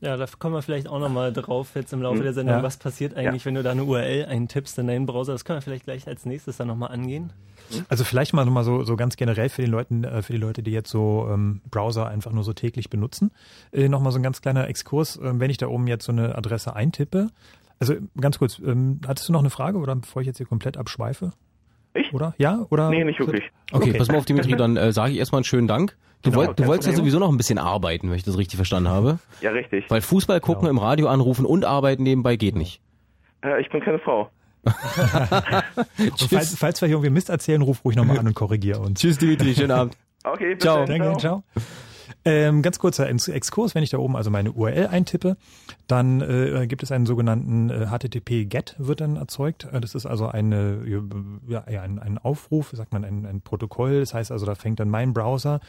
ja, 0.00 0.16
da 0.16 0.24
kommen 0.38 0.54
wir 0.54 0.62
vielleicht 0.62 0.88
auch 0.88 0.98
nochmal 0.98 1.32
drauf 1.32 1.72
jetzt 1.74 1.92
im 1.92 2.00
Laufe 2.02 2.16
Hm, 2.16 2.22
der 2.24 2.32
Sendung. 2.32 2.56
ja. 2.56 2.62
Was 2.62 2.78
passiert 2.78 3.14
eigentlich, 3.16 3.44
wenn 3.44 3.54
du 3.54 3.62
da 3.62 3.70
eine 3.72 3.84
URL 3.84 4.24
eintippst 4.24 4.78
in 4.78 4.86
deinen 4.86 5.04
Browser? 5.06 5.32
Das 5.32 5.44
können 5.44 5.58
wir 5.58 5.62
vielleicht 5.62 5.84
gleich 5.84 6.08
als 6.08 6.24
nächstes 6.24 6.56
dann 6.56 6.68
nochmal 6.68 6.90
angehen. 6.90 7.32
Also 7.88 8.02
vielleicht 8.04 8.32
mal 8.32 8.44
nochmal 8.46 8.64
so, 8.64 8.82
so 8.82 8.96
ganz 8.96 9.16
generell 9.16 9.48
für 9.50 9.62
die 9.62 9.70
Leute, 9.70 9.94
äh, 10.06 10.22
für 10.22 10.32
die 10.32 10.38
Leute, 10.40 10.62
die 10.62 10.72
jetzt 10.72 10.90
so 10.90 11.28
ähm, 11.30 11.60
Browser 11.70 12.08
einfach 12.08 12.32
nur 12.32 12.42
so 12.42 12.52
täglich 12.54 12.88
benutzen. 12.90 13.30
Äh, 13.72 13.88
nochmal 13.88 14.10
so 14.10 14.18
ein 14.18 14.22
ganz 14.24 14.40
kleiner 14.40 14.66
Exkurs, 14.68 15.20
ähm, 15.22 15.38
wenn 15.38 15.50
ich 15.50 15.58
da 15.58 15.68
oben 15.68 15.86
jetzt 15.86 16.06
so 16.06 16.12
eine 16.12 16.34
Adresse 16.34 16.74
eintippe. 16.74 17.28
Also 17.80 17.94
ganz 18.20 18.38
kurz, 18.38 18.58
ähm, 18.58 19.00
hattest 19.06 19.28
du 19.28 19.32
noch 19.32 19.40
eine 19.40 19.50
Frage 19.50 19.78
oder 19.78 19.96
bevor 19.96 20.20
ich 20.22 20.26
jetzt 20.26 20.36
hier 20.36 20.46
komplett 20.46 20.76
abschweife? 20.76 21.32
Ich? 21.94 22.12
Oder? 22.12 22.34
Ja? 22.38 22.66
Oder? 22.70 22.90
Nee, 22.90 23.02
nicht 23.04 23.18
wirklich. 23.18 23.42
Okay, 23.72 23.88
Okay. 23.90 23.98
pass 23.98 24.08
mal 24.08 24.18
auf, 24.18 24.24
Dimitri, 24.26 24.52
dann 24.56 24.76
äh, 24.76 24.92
sage 24.92 25.12
ich 25.12 25.18
erstmal 25.18 25.38
einen 25.40 25.44
schönen 25.44 25.66
Dank. 25.66 25.96
Du, 26.22 26.30
Genau, 26.30 26.42
wollt, 26.46 26.58
du 26.58 26.66
wolltest 26.66 26.88
ja 26.90 26.94
sowieso 26.94 27.18
noch 27.18 27.30
ein 27.30 27.38
bisschen 27.38 27.58
arbeiten, 27.58 28.10
wenn 28.10 28.16
ich 28.16 28.22
das 28.24 28.36
richtig 28.36 28.56
verstanden 28.56 28.90
habe. 28.90 29.18
Ja, 29.40 29.50
richtig. 29.52 29.86
Weil 29.90 30.02
Fußball 30.02 30.40
gucken, 30.40 30.68
Genau. 30.68 30.70
im 30.72 30.78
Radio 30.78 31.08
anrufen 31.08 31.46
und 31.46 31.64
arbeiten 31.64 32.02
nebenbei 32.02 32.36
geht 32.36 32.56
nicht. 32.56 32.80
Äh, 33.42 33.60
ich 33.62 33.70
bin 33.70 33.80
keine 33.80 33.98
Frau. 33.98 34.30
Und 34.66 36.20
falls, 36.28 36.54
falls 36.58 36.80
wir 36.82 36.86
hier 36.88 36.96
irgendwie 36.96 37.10
Mist 37.10 37.30
erzählen, 37.30 37.62
ruf 37.62 37.82
ruhig 37.82 37.96
nochmal 37.96 38.18
an 38.18 38.26
und 38.26 38.34
korrigier 38.34 38.78
uns. 38.78 39.00
Tschüss, 39.00 39.16
Dimitri, 39.16 39.54
schönen 39.54 39.70
Abend. 39.70 39.96
Okay, 40.22 40.54
bis 40.54 40.62
Ciao. 40.62 40.84
dann. 40.84 40.98
Danke, 40.98 41.16
ciao. 41.18 41.42
Ähm, 42.24 42.60
ganz 42.60 42.78
kurzer 42.78 43.08
Ex- 43.08 43.28
Exkurs, 43.28 43.74
wenn 43.74 43.82
ich 43.82 43.88
da 43.90 43.98
oben 43.98 44.14
also 44.14 44.30
meine 44.30 44.52
URL 44.52 44.88
eintippe, 44.88 45.36
dann 45.86 46.20
äh, 46.20 46.66
gibt 46.66 46.82
es 46.82 46.92
einen 46.92 47.06
sogenannten 47.06 47.70
äh, 47.70 47.86
HTTP-GET 47.86 48.76
wird 48.78 49.00
dann 49.00 49.16
erzeugt. 49.16 49.66
Äh, 49.72 49.80
das 49.80 49.94
ist 49.94 50.04
also 50.04 50.26
eine, 50.28 50.84
ja, 51.48 51.62
ein, 51.64 51.98
ein 51.98 52.18
Aufruf, 52.18 52.72
sagt 52.74 52.92
man, 52.92 53.04
ein, 53.04 53.24
ein 53.24 53.40
Protokoll. 53.40 54.00
Das 54.00 54.12
heißt 54.12 54.30
also, 54.32 54.44
da 54.44 54.54
fängt 54.54 54.80
dann 54.80 54.90
mein 54.90 55.14
Browser, 55.14 55.60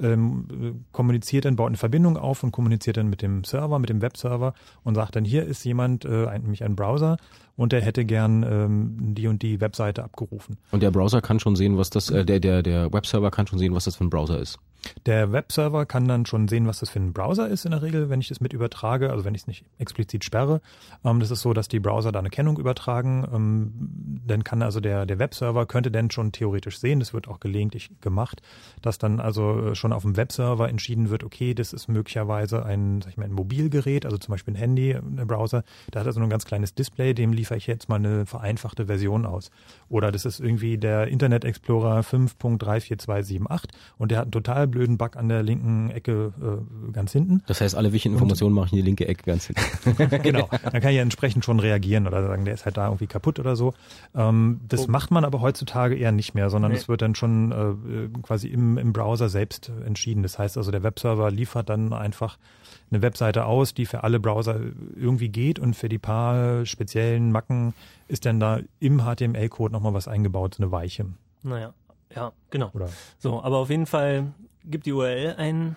ähm, 0.00 0.48
äh, 0.50 0.72
kommuniziert 0.92 1.44
dann, 1.44 1.54
baut 1.54 1.68
eine 1.68 1.76
Verbindung 1.76 2.16
auf 2.16 2.42
und 2.42 2.50
kommuniziert 2.50 2.96
dann 2.96 3.08
mit 3.08 3.22
dem 3.22 3.44
Server, 3.44 3.78
mit 3.78 3.88
dem 3.90 4.02
Webserver 4.02 4.54
und 4.82 4.96
sagt 4.96 5.14
dann, 5.14 5.24
hier 5.24 5.44
ist 5.44 5.64
jemand, 5.64 6.04
äh, 6.04 6.26
ein, 6.26 6.42
nämlich 6.42 6.64
ein 6.64 6.74
Browser 6.74 7.18
und 7.56 7.70
der 7.72 7.82
hätte 7.82 8.04
gern 8.04 8.42
ähm, 8.42 9.14
die 9.14 9.28
und 9.28 9.42
die 9.42 9.60
Webseite 9.60 10.02
abgerufen. 10.02 10.56
Und 10.72 10.82
der 10.82 10.90
Browser 10.90 11.20
kann 11.20 11.38
schon 11.38 11.54
sehen, 11.54 11.76
was 11.78 11.90
das, 11.90 12.10
äh, 12.10 12.24
der, 12.24 12.40
der, 12.40 12.62
der 12.62 12.92
Webserver 12.92 13.30
kann 13.30 13.46
schon 13.46 13.58
sehen, 13.60 13.74
was 13.74 13.84
das 13.84 13.94
für 13.96 14.04
ein 14.04 14.10
Browser 14.10 14.40
ist. 14.40 14.58
Der 15.06 15.32
Webserver 15.32 15.86
kann 15.86 16.06
dann 16.06 16.26
schon 16.26 16.48
sehen, 16.48 16.66
was 16.66 16.80
das 16.80 16.90
für 16.90 17.00
ein 17.00 17.12
Browser 17.12 17.48
ist 17.48 17.64
in 17.64 17.70
der 17.70 17.82
Regel, 17.82 18.10
wenn 18.10 18.20
ich 18.20 18.28
das 18.28 18.40
mit 18.40 18.52
übertrage, 18.52 19.10
also 19.10 19.24
wenn 19.24 19.34
ich 19.34 19.42
es 19.42 19.46
nicht 19.46 19.64
explizit 19.78 20.24
sperre. 20.24 20.60
Ähm, 21.04 21.20
das 21.20 21.30
ist 21.30 21.40
so, 21.40 21.52
dass 21.52 21.68
die 21.68 21.80
Browser 21.80 22.12
da 22.12 22.18
eine 22.18 22.30
Kennung 22.30 22.58
übertragen. 22.58 23.26
Ähm, 23.32 24.20
dann 24.26 24.44
kann 24.44 24.62
also 24.62 24.80
der, 24.80 25.06
der 25.06 25.18
Webserver 25.18 25.66
könnte 25.66 25.90
dann 25.90 26.10
schon 26.10 26.32
theoretisch 26.32 26.78
sehen, 26.78 27.00
das 27.00 27.14
wird 27.14 27.28
auch 27.28 27.40
gelegentlich 27.40 27.90
gemacht, 28.00 28.42
dass 28.82 28.98
dann 28.98 29.20
also 29.20 29.70
äh, 29.70 29.74
schon 29.74 29.92
auf 29.92 30.02
dem 30.02 30.16
Webserver 30.16 30.68
entschieden 30.68 31.10
wird, 31.10 31.24
okay, 31.24 31.54
das 31.54 31.72
ist 31.72 31.88
möglicherweise 31.88 32.64
ein, 32.64 33.02
sag 33.02 33.10
ich 33.10 33.16
mal, 33.16 33.24
ein 33.24 33.32
Mobilgerät, 33.32 34.04
also 34.04 34.18
zum 34.18 34.32
Beispiel 34.32 34.54
ein 34.54 34.58
Handy, 34.58 34.92
ein 34.92 35.26
Browser, 35.26 35.64
der 35.92 36.00
hat 36.00 36.06
also 36.06 36.20
nur 36.20 36.28
ein 36.28 36.30
ganz 36.30 36.44
kleines 36.44 36.74
Display, 36.74 37.14
dem 37.14 37.32
liefere 37.32 37.58
ich 37.58 37.66
jetzt 37.66 37.88
mal 37.88 37.96
eine 37.96 38.26
vereinfachte 38.26 38.86
Version 38.86 39.26
aus. 39.26 39.50
Oder 39.88 40.12
das 40.12 40.24
ist 40.24 40.40
irgendwie 40.40 40.78
der 40.78 41.08
Internet 41.08 41.44
Explorer 41.44 42.00
5.34278 42.00 43.68
und 43.98 44.10
der 44.10 44.18
hat 44.18 44.24
einen 44.24 44.32
total 44.32 44.69
blöden 44.70 44.98
Bug 44.98 45.16
an 45.16 45.28
der 45.28 45.42
linken 45.42 45.90
Ecke 45.90 46.32
äh, 46.40 46.92
ganz 46.92 47.12
hinten. 47.12 47.42
Das 47.46 47.60
heißt, 47.60 47.74
alle 47.74 47.92
wichtigen 47.92 48.14
Informationen 48.14 48.54
mache 48.54 48.66
ich 48.66 48.72
in 48.72 48.76
die 48.76 48.82
linke 48.82 49.06
Ecke 49.08 49.22
ganz 49.24 49.46
hinten. 49.46 50.22
genau. 50.22 50.48
Dann 50.50 50.80
kann 50.80 50.90
ich 50.90 50.96
ja 50.96 51.02
entsprechend 51.02 51.44
schon 51.44 51.60
reagieren 51.60 52.06
oder 52.06 52.26
sagen, 52.26 52.44
der 52.44 52.54
ist 52.54 52.64
halt 52.64 52.76
da 52.76 52.86
irgendwie 52.86 53.06
kaputt 53.06 53.38
oder 53.38 53.56
so. 53.56 53.74
Ähm, 54.14 54.60
das 54.68 54.88
Oh. 54.88 54.90
macht 54.90 55.10
man 55.10 55.24
aber 55.24 55.40
heutzutage 55.40 55.94
eher 55.96 56.12
nicht 56.12 56.34
mehr, 56.34 56.50
sondern 56.50 56.72
Nee. 56.72 56.78
es 56.78 56.88
wird 56.88 57.02
dann 57.02 57.14
schon 57.14 57.52
äh, 57.52 58.18
quasi 58.22 58.48
im, 58.48 58.78
im 58.78 58.92
Browser 58.92 59.28
selbst 59.28 59.70
entschieden. 59.84 60.22
Das 60.22 60.38
heißt 60.38 60.56
also, 60.56 60.70
der 60.70 60.82
Webserver 60.82 61.30
liefert 61.30 61.68
dann 61.68 61.92
einfach 61.92 62.38
eine 62.90 63.02
Webseite 63.02 63.44
aus, 63.44 63.72
die 63.74 63.86
für 63.86 64.02
alle 64.04 64.18
Browser 64.18 64.58
irgendwie 64.96 65.28
geht 65.28 65.58
und 65.58 65.74
für 65.76 65.88
die 65.88 65.98
paar 65.98 66.66
speziellen 66.66 67.30
Macken 67.30 67.72
ist 68.08 68.26
dann 68.26 68.40
da 68.40 68.58
im 68.80 69.02
HTML-Code 69.02 69.72
nochmal 69.72 69.94
was 69.94 70.08
eingebaut, 70.08 70.54
so 70.54 70.62
eine 70.64 70.72
Weiche. 70.72 71.06
Naja, 71.44 71.72
ja, 72.14 72.32
genau. 72.50 72.70
Oder 72.74 72.88
So, 73.18 73.42
aber 73.42 73.58
auf 73.58 73.70
jeden 73.70 73.86
Fall 73.86 74.32
gibt 74.64 74.86
die 74.86 74.92
URL 74.92 75.34
ein, 75.36 75.76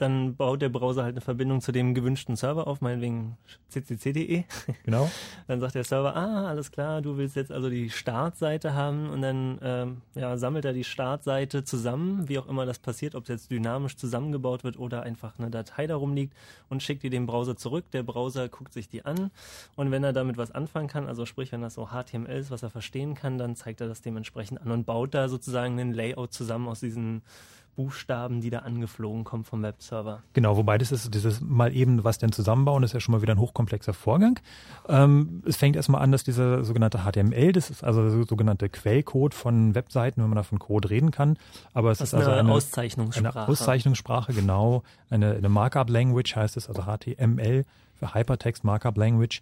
dann 0.00 0.36
baut 0.36 0.62
der 0.62 0.68
Browser 0.68 1.02
halt 1.02 1.14
eine 1.14 1.20
Verbindung 1.20 1.60
zu 1.60 1.72
dem 1.72 1.92
gewünschten 1.92 2.36
Server 2.36 2.66
auf, 2.66 2.80
meinetwegen 2.80 3.36
ccc.de. 3.70 4.44
genau. 4.84 5.10
Dann 5.48 5.60
sagt 5.60 5.74
der 5.74 5.84
Server, 5.84 6.14
ah, 6.16 6.46
alles 6.48 6.70
klar, 6.70 7.02
du 7.02 7.16
willst 7.16 7.36
jetzt 7.36 7.50
also 7.50 7.68
die 7.68 7.90
Startseite 7.90 8.74
haben 8.74 9.10
und 9.10 9.22
dann 9.22 9.58
ähm, 9.62 10.02
ja, 10.14 10.36
sammelt 10.36 10.64
er 10.64 10.72
die 10.72 10.84
Startseite 10.84 11.64
zusammen, 11.64 12.28
wie 12.28 12.38
auch 12.38 12.48
immer 12.48 12.64
das 12.64 12.78
passiert, 12.78 13.14
ob 13.14 13.24
es 13.24 13.28
jetzt 13.28 13.50
dynamisch 13.50 13.96
zusammengebaut 13.96 14.62
wird 14.62 14.78
oder 14.78 15.02
einfach 15.02 15.38
eine 15.38 15.50
Datei 15.50 15.86
darum 15.86 16.14
liegt 16.14 16.34
und 16.68 16.82
schickt 16.82 17.02
die 17.02 17.10
dem 17.10 17.26
Browser 17.26 17.56
zurück. 17.56 17.90
Der 17.92 18.02
Browser 18.02 18.48
guckt 18.48 18.72
sich 18.72 18.88
die 18.88 19.04
an 19.04 19.30
und 19.74 19.90
wenn 19.90 20.04
er 20.04 20.12
damit 20.12 20.36
was 20.36 20.52
anfangen 20.52 20.88
kann, 20.88 21.08
also 21.08 21.26
sprich, 21.26 21.50
wenn 21.52 21.62
das 21.62 21.74
so 21.74 21.88
HTML 21.88 22.38
ist, 22.38 22.50
was 22.50 22.62
er 22.62 22.70
verstehen 22.70 23.14
kann, 23.14 23.38
dann 23.38 23.56
zeigt 23.56 23.80
er 23.80 23.88
das 23.88 24.00
dementsprechend 24.00 24.60
an 24.62 24.70
und 24.70 24.84
baut 24.84 25.14
da 25.14 25.28
sozusagen 25.28 25.78
ein 25.80 25.92
Layout 25.92 26.32
zusammen 26.32 26.68
aus 26.68 26.80
diesen 26.80 27.22
Buchstaben, 27.78 28.40
die 28.40 28.50
da 28.50 28.58
angeflogen 28.58 29.22
kommen 29.22 29.44
vom 29.44 29.62
Webserver. 29.62 30.24
Genau, 30.32 30.56
wobei 30.56 30.78
das 30.78 30.90
ist 30.90 31.14
dieses 31.14 31.40
mal 31.40 31.72
eben 31.72 32.02
was 32.02 32.18
denn 32.18 32.32
zusammenbauen, 32.32 32.82
ist 32.82 32.92
ja 32.92 32.98
schon 32.98 33.12
mal 33.12 33.22
wieder 33.22 33.34
ein 33.34 33.38
hochkomplexer 33.38 33.94
Vorgang. 33.94 34.40
Ähm, 34.88 35.44
es 35.46 35.56
fängt 35.56 35.76
erstmal 35.76 36.02
an, 36.02 36.10
dass 36.10 36.24
dieser 36.24 36.64
sogenannte 36.64 37.04
HTML, 37.04 37.52
das 37.52 37.70
ist 37.70 37.84
also 37.84 38.02
der 38.02 38.24
sogenannte 38.24 38.68
Quellcode 38.68 39.32
von 39.32 39.76
Webseiten, 39.76 40.20
wenn 40.20 40.28
man 40.28 40.34
da 40.34 40.42
von 40.42 40.58
Code 40.58 40.90
reden 40.90 41.12
kann. 41.12 41.38
Aber 41.72 41.92
es 41.92 41.98
Das 41.98 42.08
ist 42.08 42.14
ist 42.14 42.18
also 42.18 42.32
eine, 42.32 42.40
eine, 42.40 42.52
Auszeichnungssprache. 42.52 43.38
eine 43.38 43.48
Auszeichnungssprache, 43.48 44.32
genau. 44.32 44.82
Eine, 45.08 45.34
eine 45.34 45.48
Markup 45.48 45.88
Language 45.88 46.34
heißt 46.34 46.56
es, 46.56 46.68
also 46.68 46.82
HTML 46.82 47.64
für 47.94 48.12
Hypertext 48.12 48.64
Markup 48.64 48.96
Language. 48.96 49.40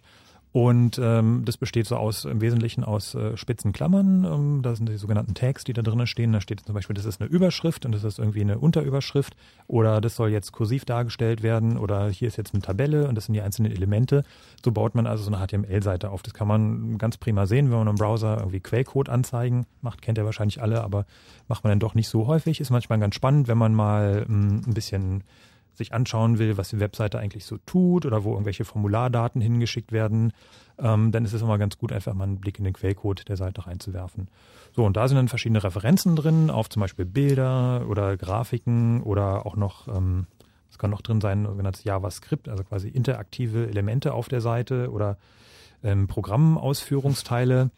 Und 0.57 0.99
ähm, 0.99 1.43
das 1.45 1.55
besteht 1.55 1.85
so 1.85 1.97
aus 1.97 2.25
im 2.25 2.41
Wesentlichen 2.41 2.83
aus 2.83 3.13
äh, 3.13 3.37
spitzen 3.37 3.73
Klammern. 3.73 4.23
Ähm, 4.23 4.61
da 4.63 4.73
sind 4.73 4.89
die 4.89 4.97
sogenannten 4.97 5.35
Tags, 5.35 5.63
die 5.65 5.73
da 5.73 5.83
drinnen 5.83 6.07
stehen. 6.07 6.33
Da 6.33 6.41
steht 6.41 6.61
zum 6.61 6.73
Beispiel, 6.73 6.95
das 6.95 7.05
ist 7.05 7.21
eine 7.21 7.29
Überschrift 7.29 7.85
und 7.85 7.91
das 7.91 8.03
ist 8.03 8.17
irgendwie 8.17 8.41
eine 8.41 8.57
Unterüberschrift 8.57 9.35
oder 9.67 10.01
das 10.01 10.15
soll 10.15 10.31
jetzt 10.31 10.53
kursiv 10.53 10.83
dargestellt 10.83 11.43
werden 11.43 11.77
oder 11.77 12.09
hier 12.09 12.27
ist 12.27 12.37
jetzt 12.37 12.55
eine 12.55 12.63
Tabelle 12.63 13.07
und 13.07 13.13
das 13.13 13.25
sind 13.25 13.35
die 13.35 13.41
einzelnen 13.41 13.71
Elemente. 13.71 14.23
So 14.65 14.71
baut 14.71 14.95
man 14.95 15.05
also 15.05 15.25
so 15.25 15.31
eine 15.31 15.45
HTML-Seite 15.45 16.09
auf. 16.09 16.23
Das 16.23 16.33
kann 16.33 16.47
man 16.47 16.97
ganz 16.97 17.17
prima 17.17 17.45
sehen, 17.45 17.69
wenn 17.69 17.77
man 17.77 17.89
im 17.89 17.95
Browser 17.95 18.39
irgendwie 18.39 18.59
Quellcode 18.59 19.09
anzeigen 19.09 19.67
macht, 19.81 20.01
kennt 20.01 20.17
ihr 20.17 20.25
wahrscheinlich 20.25 20.59
alle, 20.59 20.83
aber 20.83 21.05
macht 21.47 21.65
man 21.65 21.69
dann 21.69 21.79
doch 21.79 21.93
nicht 21.93 22.09
so 22.09 22.25
häufig. 22.25 22.59
Ist 22.61 22.71
manchmal 22.71 22.97
ganz 22.97 23.13
spannend, 23.13 23.47
wenn 23.47 23.59
man 23.59 23.75
mal 23.75 24.25
mh, 24.27 24.35
mm, 24.35 24.61
ein 24.65 24.73
bisschen 24.73 25.23
sich 25.77 25.93
anschauen 25.93 26.39
will, 26.39 26.57
was 26.57 26.69
die 26.69 26.79
Webseite 26.79 27.19
eigentlich 27.19 27.45
so 27.45 27.57
tut 27.65 28.05
oder 28.05 28.23
wo 28.23 28.31
irgendwelche 28.31 28.65
Formulardaten 28.65 29.41
hingeschickt 29.41 29.91
werden, 29.91 30.33
ähm, 30.79 31.11
dann 31.11 31.23
ist 31.23 31.33
es 31.33 31.41
immer 31.41 31.57
ganz 31.57 31.77
gut, 31.77 31.91
einfach 31.91 32.13
mal 32.13 32.23
einen 32.23 32.39
Blick 32.39 32.57
in 32.57 32.65
den 32.65 32.73
Quellcode 32.73 33.27
der 33.29 33.37
Seite 33.37 33.65
reinzuwerfen. 33.67 34.27
So, 34.75 34.83
und 34.85 34.97
da 34.97 35.07
sind 35.07 35.17
dann 35.17 35.27
verschiedene 35.27 35.63
Referenzen 35.63 36.15
drin, 36.15 36.49
auf 36.49 36.69
zum 36.69 36.81
Beispiel 36.81 37.05
Bilder 37.05 37.85
oder 37.87 38.17
Grafiken 38.17 39.01
oder 39.03 39.45
auch 39.45 39.55
noch, 39.55 39.87
ähm, 39.87 40.27
es 40.69 40.77
kann 40.77 40.91
noch 40.91 41.01
drin 41.01 41.21
sein, 41.21 41.45
sogenanntes 41.45 41.83
JavaScript, 41.83 42.49
also 42.49 42.63
quasi 42.63 42.89
interaktive 42.89 43.67
Elemente 43.67 44.13
auf 44.13 44.27
der 44.29 44.41
Seite 44.41 44.91
oder 44.91 45.17
ähm, 45.83 46.07
Programmausführungsteile. 46.07 47.69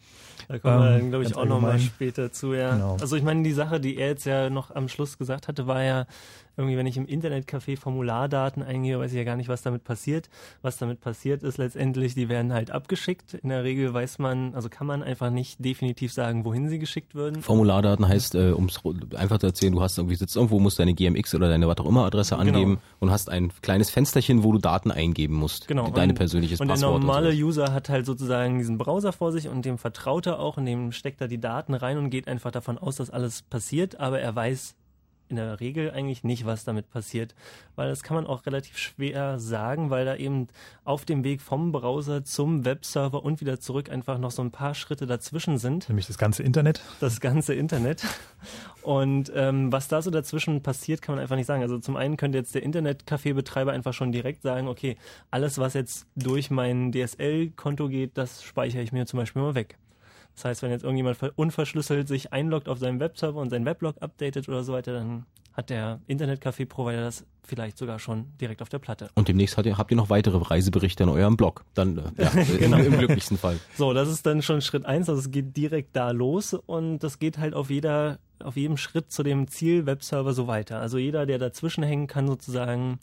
Da 0.48 0.58
kommen 0.58 0.82
wir, 0.82 0.98
ähm, 0.98 1.08
glaube 1.10 1.24
ich, 1.24 1.36
auch 1.36 1.44
nochmal 1.44 1.78
später 1.78 2.32
zu. 2.32 2.54
Ja. 2.54 2.74
Genau. 2.74 2.96
Also 3.00 3.16
ich 3.16 3.22
meine, 3.22 3.42
die 3.42 3.52
Sache, 3.52 3.80
die 3.80 3.96
er 3.96 4.08
jetzt 4.08 4.24
ja 4.24 4.50
noch 4.50 4.74
am 4.74 4.88
Schluss 4.88 5.18
gesagt 5.18 5.48
hatte, 5.48 5.66
war 5.66 5.82
ja, 5.82 6.06
irgendwie, 6.60 6.76
wenn 6.76 6.86
ich 6.86 6.96
im 6.96 7.06
Internetcafé 7.06 7.78
Formulardaten 7.78 8.62
eingebe, 8.62 9.00
weiß 9.00 9.12
ich 9.12 9.16
ja 9.16 9.24
gar 9.24 9.36
nicht, 9.36 9.48
was 9.48 9.62
damit 9.62 9.82
passiert. 9.82 10.28
Was 10.62 10.76
damit 10.76 11.00
passiert 11.00 11.42
ist 11.42 11.56
letztendlich, 11.56 12.14
die 12.14 12.28
werden 12.28 12.52
halt 12.52 12.70
abgeschickt. 12.70 13.34
In 13.34 13.48
der 13.48 13.64
Regel 13.64 13.92
weiß 13.94 14.18
man, 14.18 14.54
also 14.54 14.68
kann 14.68 14.86
man 14.86 15.02
einfach 15.02 15.30
nicht 15.30 15.64
definitiv 15.64 16.12
sagen, 16.12 16.44
wohin 16.44 16.68
sie 16.68 16.78
geschickt 16.78 17.14
würden. 17.14 17.40
Formulardaten 17.40 18.06
heißt, 18.06 18.34
äh, 18.34 18.50
um 18.50 18.66
es 18.66 18.80
einfach 19.16 19.38
zu 19.38 19.46
erzählen, 19.46 19.72
du 19.72 19.80
hast 19.80 19.96
irgendwie 19.96 20.16
sitzt 20.16 20.36
irgendwo, 20.36 20.60
musst 20.60 20.78
deine 20.78 20.94
GMX 20.94 21.34
oder 21.34 21.48
deine 21.48 21.66
was 21.66 21.78
auch 21.78 21.86
immer 21.86 22.04
Adresse 22.04 22.36
genau. 22.36 22.46
angeben 22.46 22.78
und 22.98 23.10
hast 23.10 23.30
ein 23.30 23.52
kleines 23.62 23.90
Fensterchen, 23.90 24.44
wo 24.44 24.52
du 24.52 24.58
Daten 24.58 24.90
eingeben 24.90 25.34
musst. 25.34 25.66
Genau. 25.66 25.90
Deine 25.90 26.12
persönliches 26.12 26.60
und 26.60 26.68
Passwort. 26.68 26.94
Und 26.94 27.00
der 27.00 27.06
normale 27.06 27.30
und 27.30 27.42
User 27.42 27.72
hat 27.72 27.88
halt 27.88 28.04
sozusagen 28.04 28.58
diesen 28.58 28.76
Browser 28.76 29.12
vor 29.12 29.32
sich 29.32 29.48
und 29.48 29.64
dem 29.64 29.78
vertraut 29.78 30.26
er 30.26 30.38
auch 30.38 30.58
und 30.58 30.66
dem 30.66 30.92
steckt 30.92 31.20
er 31.20 31.28
die 31.28 31.40
Daten 31.40 31.74
rein 31.74 31.96
und 31.96 32.10
geht 32.10 32.28
einfach 32.28 32.50
davon 32.50 32.76
aus, 32.76 32.96
dass 32.96 33.08
alles 33.08 33.42
passiert, 33.42 33.98
aber 33.98 34.20
er 34.20 34.34
weiß 34.34 34.74
in 35.30 35.36
der 35.36 35.60
Regel 35.60 35.90
eigentlich 35.90 36.24
nicht, 36.24 36.46
was 36.46 36.64
damit 36.64 36.90
passiert, 36.90 37.34
weil 37.76 37.88
das 37.88 38.02
kann 38.02 38.16
man 38.16 38.26
auch 38.26 38.46
relativ 38.46 38.76
schwer 38.76 39.38
sagen, 39.38 39.90
weil 39.90 40.04
da 40.04 40.16
eben 40.16 40.48
auf 40.84 41.04
dem 41.04 41.24
Weg 41.24 41.40
vom 41.40 41.72
Browser 41.72 42.24
zum 42.24 42.64
Webserver 42.64 43.22
und 43.24 43.40
wieder 43.40 43.60
zurück 43.60 43.90
einfach 43.90 44.18
noch 44.18 44.30
so 44.30 44.42
ein 44.42 44.50
paar 44.50 44.74
Schritte 44.74 45.06
dazwischen 45.06 45.58
sind. 45.58 45.88
Nämlich 45.88 46.06
das 46.06 46.18
ganze 46.18 46.42
Internet. 46.42 46.82
Das 47.00 47.20
ganze 47.20 47.54
Internet. 47.54 48.04
Und 48.82 49.30
ähm, 49.34 49.70
was 49.72 49.88
da 49.88 50.02
so 50.02 50.10
dazwischen 50.10 50.62
passiert, 50.62 51.02
kann 51.02 51.14
man 51.14 51.22
einfach 51.22 51.36
nicht 51.36 51.46
sagen. 51.46 51.62
Also 51.62 51.78
zum 51.78 51.96
einen 51.96 52.16
könnte 52.16 52.38
jetzt 52.38 52.54
der 52.54 52.62
Internetcafé-Betreiber 52.62 53.72
einfach 53.72 53.92
schon 53.92 54.12
direkt 54.12 54.42
sagen, 54.42 54.68
okay, 54.68 54.96
alles, 55.30 55.58
was 55.58 55.74
jetzt 55.74 56.06
durch 56.16 56.50
mein 56.50 56.92
DSL-Konto 56.92 57.88
geht, 57.88 58.16
das 58.16 58.42
speichere 58.42 58.82
ich 58.82 58.92
mir 58.92 59.06
zum 59.06 59.18
Beispiel 59.18 59.42
mal 59.42 59.54
weg. 59.54 59.76
Das 60.34 60.44
heißt, 60.44 60.62
wenn 60.62 60.70
jetzt 60.70 60.84
irgendjemand 60.84 61.18
unverschlüsselt 61.36 62.08
sich 62.08 62.32
einloggt 62.32 62.68
auf 62.68 62.78
seinen 62.78 63.00
Webserver 63.00 63.40
und 63.40 63.50
seinen 63.50 63.66
Weblog 63.66 63.96
updatet 64.00 64.48
oder 64.48 64.64
so 64.64 64.72
weiter, 64.72 64.92
dann 64.92 65.26
hat 65.52 65.70
der 65.70 66.00
Internetcafé-Provider 66.06 67.02
das 67.02 67.26
vielleicht 67.42 67.76
sogar 67.76 67.98
schon 67.98 68.26
direkt 68.40 68.62
auf 68.62 68.68
der 68.68 68.78
Platte. 68.78 69.10
Und 69.14 69.28
demnächst 69.28 69.58
ihr, 69.58 69.76
habt 69.76 69.90
ihr 69.90 69.96
noch 69.96 70.08
weitere 70.08 70.38
Reiseberichte 70.38 71.02
in 71.02 71.08
eurem 71.08 71.36
Blog. 71.36 71.64
Dann 71.74 71.98
äh, 71.98 72.22
ja, 72.22 72.30
genau. 72.58 72.78
im, 72.78 72.92
im, 72.92 72.98
glücklichsten 72.98 73.36
Fall. 73.36 73.58
So, 73.76 73.92
das 73.92 74.08
ist 74.08 74.24
dann 74.24 74.40
schon 74.42 74.62
Schritt 74.62 74.86
eins. 74.86 75.08
Also 75.08 75.20
es 75.20 75.30
geht 75.30 75.56
direkt 75.56 75.96
da 75.96 76.12
los 76.12 76.54
und 76.54 77.00
das 77.00 77.18
geht 77.18 77.38
halt 77.38 77.54
auf 77.54 77.68
jeder, 77.68 78.18
auf 78.42 78.56
jedem 78.56 78.76
Schritt 78.76 79.10
zu 79.10 79.22
dem 79.22 79.48
Ziel-Webserver 79.48 80.32
so 80.32 80.46
weiter. 80.46 80.80
Also 80.80 80.98
jeder, 80.98 81.26
der 81.26 81.38
dazwischen 81.38 81.82
hängen 81.82 82.06
kann, 82.06 82.28
sozusagen 82.28 83.00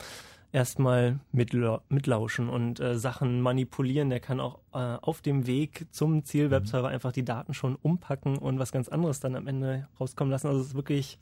erstmal 0.52 1.20
mitlauschen 1.32 2.50
und 2.50 2.80
äh, 2.80 2.98
Sachen 2.98 3.42
manipulieren. 3.42 4.10
Der 4.10 4.20
kann 4.20 4.40
auch 4.40 4.60
äh, 4.74 4.78
auf 4.78 5.22
dem 5.22 5.46
Weg 5.46 5.88
zum 5.92 6.24
Ziel-Webserver 6.24 6.88
mhm. 6.88 6.94
einfach 6.94 7.12
die 7.12 7.26
Daten 7.26 7.54
schon 7.54 7.76
umpacken 7.76 8.38
und 8.38 8.58
was 8.58 8.72
ganz 8.72 8.88
anderes 8.88 9.20
dann 9.20 9.36
am 9.36 9.48
Ende 9.48 9.88
rauskommen 10.00 10.32
lassen. 10.32 10.48
Also 10.48 10.62
es 10.62 10.68
ist 10.68 10.76
wirklich, 10.76 11.20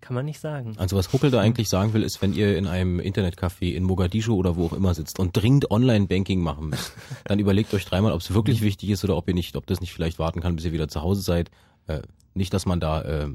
kann 0.00 0.14
man 0.14 0.24
nicht 0.24 0.40
sagen. 0.40 0.74
Also 0.78 0.96
was 0.96 1.12
Huckel 1.12 1.30
da 1.30 1.40
eigentlich 1.40 1.68
sagen 1.68 1.92
will, 1.92 2.02
ist, 2.02 2.22
wenn 2.22 2.32
ihr 2.32 2.56
in 2.56 2.66
einem 2.66 3.00
Internetcafé 3.00 3.72
in 3.72 3.84
Mogadischu 3.84 4.34
oder 4.34 4.56
wo 4.56 4.66
auch 4.66 4.72
immer 4.72 4.94
sitzt 4.94 5.18
und 5.18 5.36
dringend 5.36 5.70
Online-Banking 5.70 6.40
machen 6.40 6.70
müsst, 6.70 6.92
dann 7.24 7.38
überlegt 7.38 7.74
euch 7.74 7.84
dreimal, 7.84 8.12
ob 8.12 8.20
es 8.20 8.32
wirklich 8.32 8.62
wichtig 8.62 8.90
ist 8.90 9.04
oder 9.04 9.16
ob 9.16 9.28
ihr 9.28 9.34
nicht, 9.34 9.56
ob 9.56 9.66
das 9.66 9.80
nicht 9.80 9.92
vielleicht 9.92 10.18
warten 10.18 10.40
kann, 10.40 10.56
bis 10.56 10.64
ihr 10.64 10.72
wieder 10.72 10.88
zu 10.88 11.02
Hause 11.02 11.22
seid. 11.22 11.50
Äh, 11.88 12.02
nicht, 12.34 12.54
dass 12.54 12.64
man 12.64 12.78
da, 12.78 13.02
äh, 13.02 13.28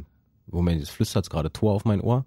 Moment, 0.47 0.79
jetzt 0.79 0.91
flüstert 0.91 1.29
gerade 1.29 1.51
Tor 1.51 1.73
auf 1.73 1.85
mein 1.85 2.01
Ohr. 2.01 2.25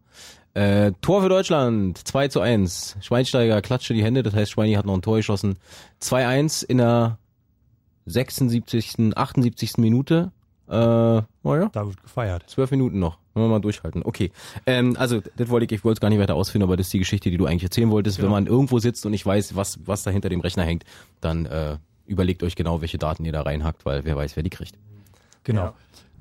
Äh, 0.56 0.92
Tor 1.02 1.20
für 1.20 1.28
Deutschland, 1.28 1.98
2 1.98 2.28
zu 2.28 2.40
1. 2.40 2.96
Schweinsteiger 3.02 3.60
klatschte 3.60 3.92
die 3.92 4.02
Hände, 4.02 4.22
das 4.22 4.32
heißt, 4.32 4.52
Schweini 4.52 4.72
hat 4.72 4.86
noch 4.86 4.94
ein 4.94 5.02
Tor 5.02 5.18
geschossen. 5.18 5.58
2-1 6.00 6.64
in 6.64 6.78
der 6.78 7.18
76., 8.06 9.14
78. 9.14 9.76
Minute. 9.76 10.32
Äh, 10.66 10.72
naja. 10.72 11.68
Da 11.72 11.86
wird 11.86 12.02
gefeiert. 12.02 12.44
Zwölf 12.46 12.70
Minuten 12.70 12.98
noch. 12.98 13.18
Wollen 13.34 13.48
wir 13.48 13.50
mal 13.50 13.60
durchhalten. 13.60 14.02
Okay. 14.02 14.32
Ähm, 14.64 14.96
also, 14.98 15.20
das 15.36 15.50
wollte 15.50 15.66
ich, 15.66 15.72
ich 15.72 15.84
wollte 15.84 15.98
es 15.98 16.00
gar 16.00 16.08
nicht 16.08 16.20
weiter 16.20 16.34
ausführen, 16.34 16.62
aber 16.62 16.78
das 16.78 16.86
ist 16.86 16.94
die 16.94 17.00
Geschichte, 17.00 17.30
die 17.30 17.36
du 17.36 17.44
eigentlich 17.44 17.64
erzählen 17.64 17.90
wolltest. 17.90 18.16
Genau. 18.16 18.28
Wenn 18.28 18.32
man 18.32 18.46
irgendwo 18.46 18.78
sitzt 18.78 19.04
und 19.04 19.12
ich 19.12 19.26
weiß, 19.26 19.56
was, 19.56 19.78
was 19.84 20.04
da 20.04 20.10
hinter 20.10 20.30
dem 20.30 20.40
Rechner 20.40 20.64
hängt, 20.64 20.86
dann 21.20 21.44
äh, 21.44 21.76
überlegt 22.06 22.42
euch 22.42 22.56
genau, 22.56 22.80
welche 22.80 22.96
Daten 22.96 23.26
ihr 23.26 23.32
da 23.32 23.42
reinhackt, 23.42 23.84
weil 23.84 24.06
wer 24.06 24.16
weiß, 24.16 24.36
wer 24.36 24.42
die 24.42 24.48
kriegt. 24.48 24.78
Genau. 25.44 25.64
Ja. 25.64 25.74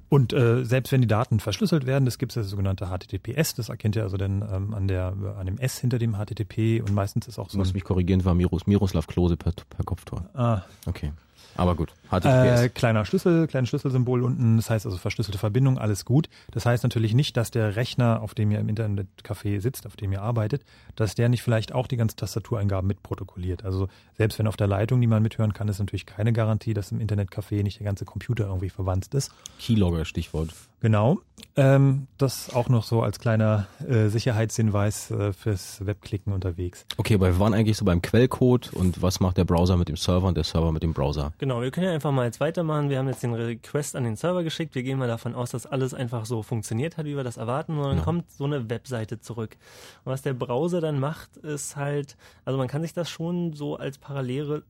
Und 0.07 0.33
äh, 0.33 0.63
selbst 0.63 0.91
wenn 0.91 1.01
die 1.01 1.07
Daten 1.07 1.39
verschlüsselt 1.39 1.85
werden, 1.85 2.05
das 2.05 2.17
gibt 2.17 2.31
es 2.31 2.35
das 2.35 2.49
sogenannte 2.49 2.87
HTTPS, 2.87 3.55
das 3.55 3.69
erkennt 3.69 3.95
ihr 3.95 4.03
also 4.03 4.17
dann 4.17 4.41
ähm, 4.41 4.73
an 4.73 4.87
der 4.87 5.13
an 5.37 5.45
dem 5.45 5.57
S 5.57 5.79
hinter 5.79 5.97
dem 5.97 6.15
HTTP 6.15 6.81
und 6.81 6.93
meistens 6.93 7.27
ist 7.27 7.39
auch 7.39 7.49
so. 7.49 7.53
Du 7.53 7.57
musst 7.59 7.73
mich 7.73 7.83
korrigieren, 7.83 8.23
war 8.23 8.35
Miros, 8.35 8.67
Miroslav 8.67 9.07
Klose 9.07 9.35
per, 9.35 9.51
per 9.51 9.83
Kopftor. 9.83 10.29
Ah. 10.33 10.61
Okay. 10.85 11.11
Aber 11.55 11.75
gut, 11.75 11.93
HTTPS. 12.09 12.61
Äh, 12.61 12.69
kleiner 12.69 13.05
Schlüssel, 13.05 13.47
kleines 13.47 13.69
Schlüsselsymbol 13.69 14.23
unten, 14.23 14.57
das 14.57 14.69
heißt 14.69 14.85
also 14.85 14.97
verschlüsselte 14.97 15.37
Verbindung, 15.37 15.77
alles 15.77 16.05
gut. 16.05 16.29
Das 16.51 16.65
heißt 16.65 16.83
natürlich 16.83 17.13
nicht, 17.13 17.37
dass 17.37 17.51
der 17.51 17.75
Rechner, 17.75 18.21
auf 18.21 18.33
dem 18.33 18.51
ihr 18.51 18.59
im 18.59 18.67
Internetcafé 18.67 19.61
sitzt, 19.61 19.85
auf 19.85 19.95
dem 19.95 20.11
ihr 20.11 20.21
arbeitet, 20.21 20.63
dass 20.95 21.15
der 21.15 21.29
nicht 21.29 21.43
vielleicht 21.43 21.73
auch 21.73 21.87
die 21.87 21.97
ganzen 21.97 22.17
Tastatureingaben 22.17 22.87
mitprotokolliert. 22.87 23.63
Also 23.63 23.87
selbst 24.17 24.37
wenn 24.37 24.47
auf 24.47 24.57
der 24.57 24.67
Leitung 24.67 24.99
niemand 24.99 25.23
mithören 25.23 25.53
kann, 25.53 25.67
ist 25.67 25.79
natürlich 25.79 26.05
keine 26.05 26.33
Garantie, 26.33 26.73
dass 26.73 26.91
im 26.91 26.99
Internetcafé 26.99 27.63
nicht 27.63 27.79
der 27.79 27.85
ganze 27.85 28.05
Computer 28.05 28.47
irgendwie 28.47 28.69
verwandt 28.69 29.13
ist. 29.13 29.31
Keylogger, 29.59 30.05
Stichwort. 30.05 30.49
Genau. 30.85 31.17
Ähm, 31.57 32.07
das 32.17 32.53
auch 32.53 32.67
noch 32.67 32.83
so 32.83 33.01
als 33.01 33.17
kleiner 33.17 33.67
äh, 33.87 34.09
Sicherheitshinweis 34.09 35.09
äh, 35.09 35.31
fürs 35.31 35.85
Webklicken 35.85 36.33
unterwegs. 36.33 36.85
Okay, 36.97 37.15
aber 37.15 37.27
wir 37.27 37.39
waren 37.39 37.53
eigentlich 37.53 37.77
so 37.77 37.85
beim 37.85 38.01
Quellcode 38.01 38.73
und 38.73 39.01
was 39.01 39.19
macht 39.19 39.37
der 39.37 39.45
Browser 39.45 39.77
mit 39.77 39.87
dem 39.87 39.95
Server 39.95 40.27
und 40.27 40.35
der 40.35 40.43
Server 40.43 40.71
mit 40.73 40.83
dem 40.83 40.93
Browser? 40.93 41.33
Genau, 41.37 41.61
wir 41.61 41.71
können 41.71 41.87
ja 41.87 41.93
einfach 41.93 42.11
mal 42.11 42.25
jetzt 42.25 42.41
weitermachen. 42.41 42.89
Wir 42.89 42.99
haben 42.99 43.07
jetzt 43.07 43.23
den 43.23 43.33
Request 43.33 43.95
an 43.95 44.03
den 44.03 44.15
Server 44.15 44.43
geschickt. 44.43 44.75
Wir 44.75 44.83
gehen 44.83 44.99
mal 44.99 45.07
davon 45.07 45.33
aus, 45.33 45.51
dass 45.51 45.65
alles 45.65 45.93
einfach 45.93 46.25
so 46.25 46.43
funktioniert 46.43 46.97
hat, 46.97 47.05
wie 47.05 47.15
wir 47.15 47.23
das 47.23 47.37
erwarten. 47.37 47.77
Und 47.77 47.83
dann 47.83 47.91
genau. 47.91 48.03
kommt 48.03 48.31
so 48.31 48.43
eine 48.43 48.69
Webseite 48.69 49.19
zurück. 49.21 49.57
Und 50.03 50.11
was 50.11 50.21
der 50.21 50.33
Browser 50.33 50.81
dann 50.81 50.99
macht, 50.99 51.37
ist 51.37 51.77
halt, 51.77 52.17
also 52.43 52.57
man 52.57 52.67
kann 52.67 52.81
sich 52.81 52.93
das 52.93 53.09
schon 53.09 53.53
so 53.53 53.77
als 53.77 53.97
Parallele, 53.97 54.63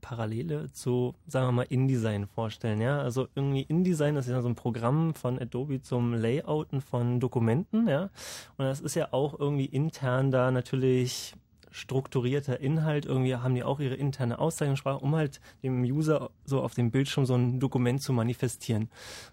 Parallele 0.00 0.72
zu, 0.72 1.14
sagen 1.28 1.46
wir 1.46 1.52
mal, 1.52 1.66
InDesign 1.68 2.26
vorstellen. 2.26 2.80
Ja, 2.80 3.00
also 3.00 3.28
irgendwie 3.36 3.62
InDesign 3.62 4.16
ist 4.16 4.28
ja 4.28 4.42
so 4.42 4.48
ein 4.48 4.56
Programm 4.56 5.14
von 5.14 5.38
Adobe 5.38 5.61
Adobe 5.62 5.80
zum 5.82 6.14
Layouten 6.14 6.80
von 6.80 7.20
Dokumenten, 7.20 7.88
ja. 7.88 8.10
Und 8.56 8.64
das 8.64 8.80
ist 8.80 8.94
ja 8.94 9.08
auch 9.12 9.38
irgendwie 9.38 9.66
intern 9.66 10.30
da 10.30 10.50
natürlich 10.50 11.34
strukturierter 11.72 12.60
Inhalt. 12.60 13.06
Irgendwie 13.06 13.34
haben 13.34 13.54
die 13.54 13.64
auch 13.64 13.80
ihre 13.80 13.94
interne 13.94 14.38
Auszeichnungssprache, 14.38 14.98
um 14.98 15.16
halt 15.16 15.40
dem 15.62 15.82
User 15.82 16.30
so 16.44 16.62
auf 16.62 16.74
dem 16.74 16.90
Bildschirm 16.90 17.26
so 17.26 17.34
ein 17.34 17.58
Dokument 17.58 18.00
zu 18.02 18.12
manifestieren. 18.12 18.88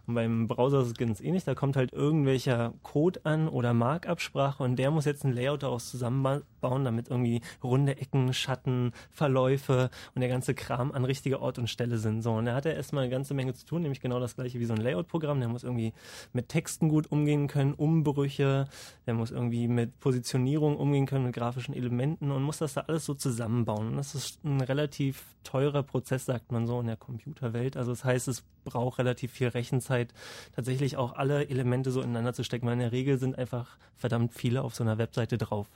Und 0.07 0.15
beim 0.15 0.47
Browser 0.47 0.81
ist 0.81 0.87
es 0.87 0.93
ganz 0.95 1.21
ähnlich. 1.21 1.43
Da 1.43 1.53
kommt 1.53 1.75
halt 1.75 1.93
irgendwelcher 1.93 2.73
Code 2.81 3.21
an 3.25 3.47
oder 3.47 3.73
Markup-Sprache 3.73 4.63
und 4.63 4.77
der 4.77 4.89
muss 4.89 5.05
jetzt 5.05 5.25
ein 5.25 5.33
Layout 5.33 5.63
daraus 5.63 5.91
zusammenbauen, 5.91 6.85
damit 6.85 7.09
irgendwie 7.09 7.41
runde 7.63 7.97
Ecken, 7.97 8.33
Schatten, 8.33 8.93
Verläufe 9.11 9.89
und 10.15 10.21
der 10.21 10.29
ganze 10.29 10.53
Kram 10.53 10.91
an 10.91 11.05
richtiger 11.05 11.41
Ort 11.41 11.59
und 11.59 11.69
Stelle 11.69 11.97
sind. 11.97 12.21
So, 12.21 12.33
und 12.33 12.45
da 12.45 12.55
hat 12.55 12.65
er 12.65 12.75
erstmal 12.75 13.03
eine 13.03 13.11
ganze 13.11 13.33
Menge 13.33 13.53
zu 13.53 13.65
tun, 13.65 13.81
nämlich 13.81 14.01
genau 14.01 14.19
das 14.19 14.35
gleiche 14.35 14.59
wie 14.59 14.65
so 14.65 14.73
ein 14.73 14.81
Layout-Programm. 14.81 15.39
Der 15.39 15.49
muss 15.49 15.63
irgendwie 15.63 15.93
mit 16.31 16.47
Texten 16.47 16.87
gut 16.87 17.11
umgehen 17.11 17.47
können, 17.47 17.73
Umbrüche, 17.73 18.67
der 19.05 19.13
muss 19.13 19.31
irgendwie 19.31 19.67
mit 19.67 19.99
Positionierung 19.99 20.77
umgehen 20.77 21.05
können, 21.05 21.25
mit 21.25 21.35
grafischen 21.35 21.73
Elementen 21.73 22.28
Daten 22.29 22.31
und 22.31 22.43
muss 22.43 22.59
das 22.59 22.73
da 22.73 22.81
alles 22.81 23.05
so 23.05 23.13
zusammenbauen. 23.13 23.97
Das 23.97 24.15
ist 24.15 24.43
ein 24.43 24.61
relativ 24.61 25.23
teurer 25.43 25.83
Prozess, 25.83 26.25
sagt 26.25 26.51
man 26.51 26.65
so 26.67 26.79
in 26.79 26.87
der 26.87 26.97
Computerwelt. 26.97 27.75
Also 27.77 27.91
das 27.91 28.03
heißt, 28.03 28.27
es 28.27 28.43
braucht 28.63 28.99
relativ 28.99 29.31
viel 29.31 29.49
Rechenzeit, 29.49 30.13
tatsächlich 30.55 30.97
auch 30.97 31.13
alle 31.13 31.49
Elemente 31.49 31.91
so 31.91 32.01
ineinander 32.01 32.33
zu 32.33 32.43
stecken, 32.43 32.65
weil 32.67 32.73
in 32.73 32.79
der 32.79 32.91
Regel 32.91 33.17
sind 33.17 33.37
einfach 33.37 33.77
verdammt 33.97 34.33
viele 34.33 34.61
auf 34.61 34.75
so 34.75 34.83
einer 34.83 34.97
Webseite 34.97 35.37
drauf. 35.37 35.67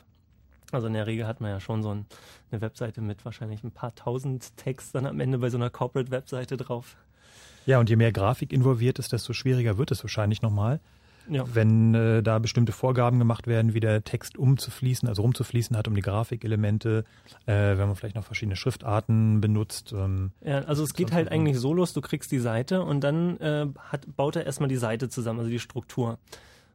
Also 0.72 0.88
in 0.88 0.94
der 0.94 1.08
Regel 1.08 1.28
hat 1.28 1.40
man 1.40 1.52
ja 1.52 1.60
schon 1.60 1.84
so 1.84 1.94
ein, 1.94 2.06
eine 2.52 2.62
Webseite 2.62 3.02
mit 3.02 3.26
wahrscheinlich 3.26 3.64
ein 3.64 3.72
paar 3.72 3.94
tausend 3.94 4.56
Text 4.58 4.96
dann 4.96 5.06
am 5.06 5.20
Ende 5.20 5.38
bei 5.38 5.50
so 5.50 5.58
einer 5.58 5.70
Corporate-Webseite 5.70 6.58
drauf. 6.58 6.96
Ja, 7.66 7.80
und 7.80 7.90
je 7.90 7.96
mehr 7.96 8.12
Grafik 8.12 8.52
involviert 8.52 9.00
ist, 9.00 9.14
desto 9.14 9.34
schwieriger 9.34 9.78
wird 9.78 9.92
es 9.92 10.04
wahrscheinlich 10.04 10.42
nochmal. 10.42 10.80
Ja. 11.30 11.46
Wenn 11.54 11.94
äh, 11.96 12.22
da 12.22 12.40
bestimmte 12.40 12.72
Vorgaben 12.72 13.20
gemacht 13.20 13.48
werden, 13.48 13.74
wie 13.74 13.80
der 13.80 14.04
Text 14.04 14.38
umzufließen, 14.38 15.08
also 15.08 15.22
rumzufließen 15.22 15.76
hat 15.78 15.88
um 15.88 15.96
die 15.96 16.02
Grafikelemente, 16.02 17.06
äh, 17.46 17.54
wenn 17.54 17.88
man 17.88 17.96
vielleicht 17.96 18.16
noch 18.16 18.26
verschiedene 18.26 18.56
Schriftarten 18.56 19.40
benutzt. 19.40 19.94
Ähm, 19.94 20.32
Ja, 20.44 20.60
also 20.60 20.84
es 20.84 20.94
geht 20.94 21.12
halt 21.12 21.32
eigentlich 21.32 21.58
so 21.58 21.74
los, 21.74 21.94
du 21.94 22.02
kriegst 22.02 22.32
die 22.32 22.40
Seite 22.40 22.84
und 22.84 23.02
dann 23.02 23.38
äh, 23.40 23.68
hat, 23.80 24.16
baut 24.16 24.36
er 24.36 24.46
erstmal 24.46 24.70
die 24.70 24.78
Seite 24.78 25.10
zusammen, 25.10 25.40
also 25.40 25.52
die 25.52 25.60
Struktur. 25.60 26.18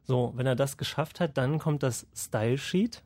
So, 0.05 0.33
wenn 0.35 0.47
er 0.47 0.55
das 0.55 0.77
geschafft 0.77 1.19
hat, 1.19 1.37
dann 1.37 1.59
kommt 1.59 1.83
das 1.83 2.07
Style 2.15 2.57
Sheet. 2.57 3.03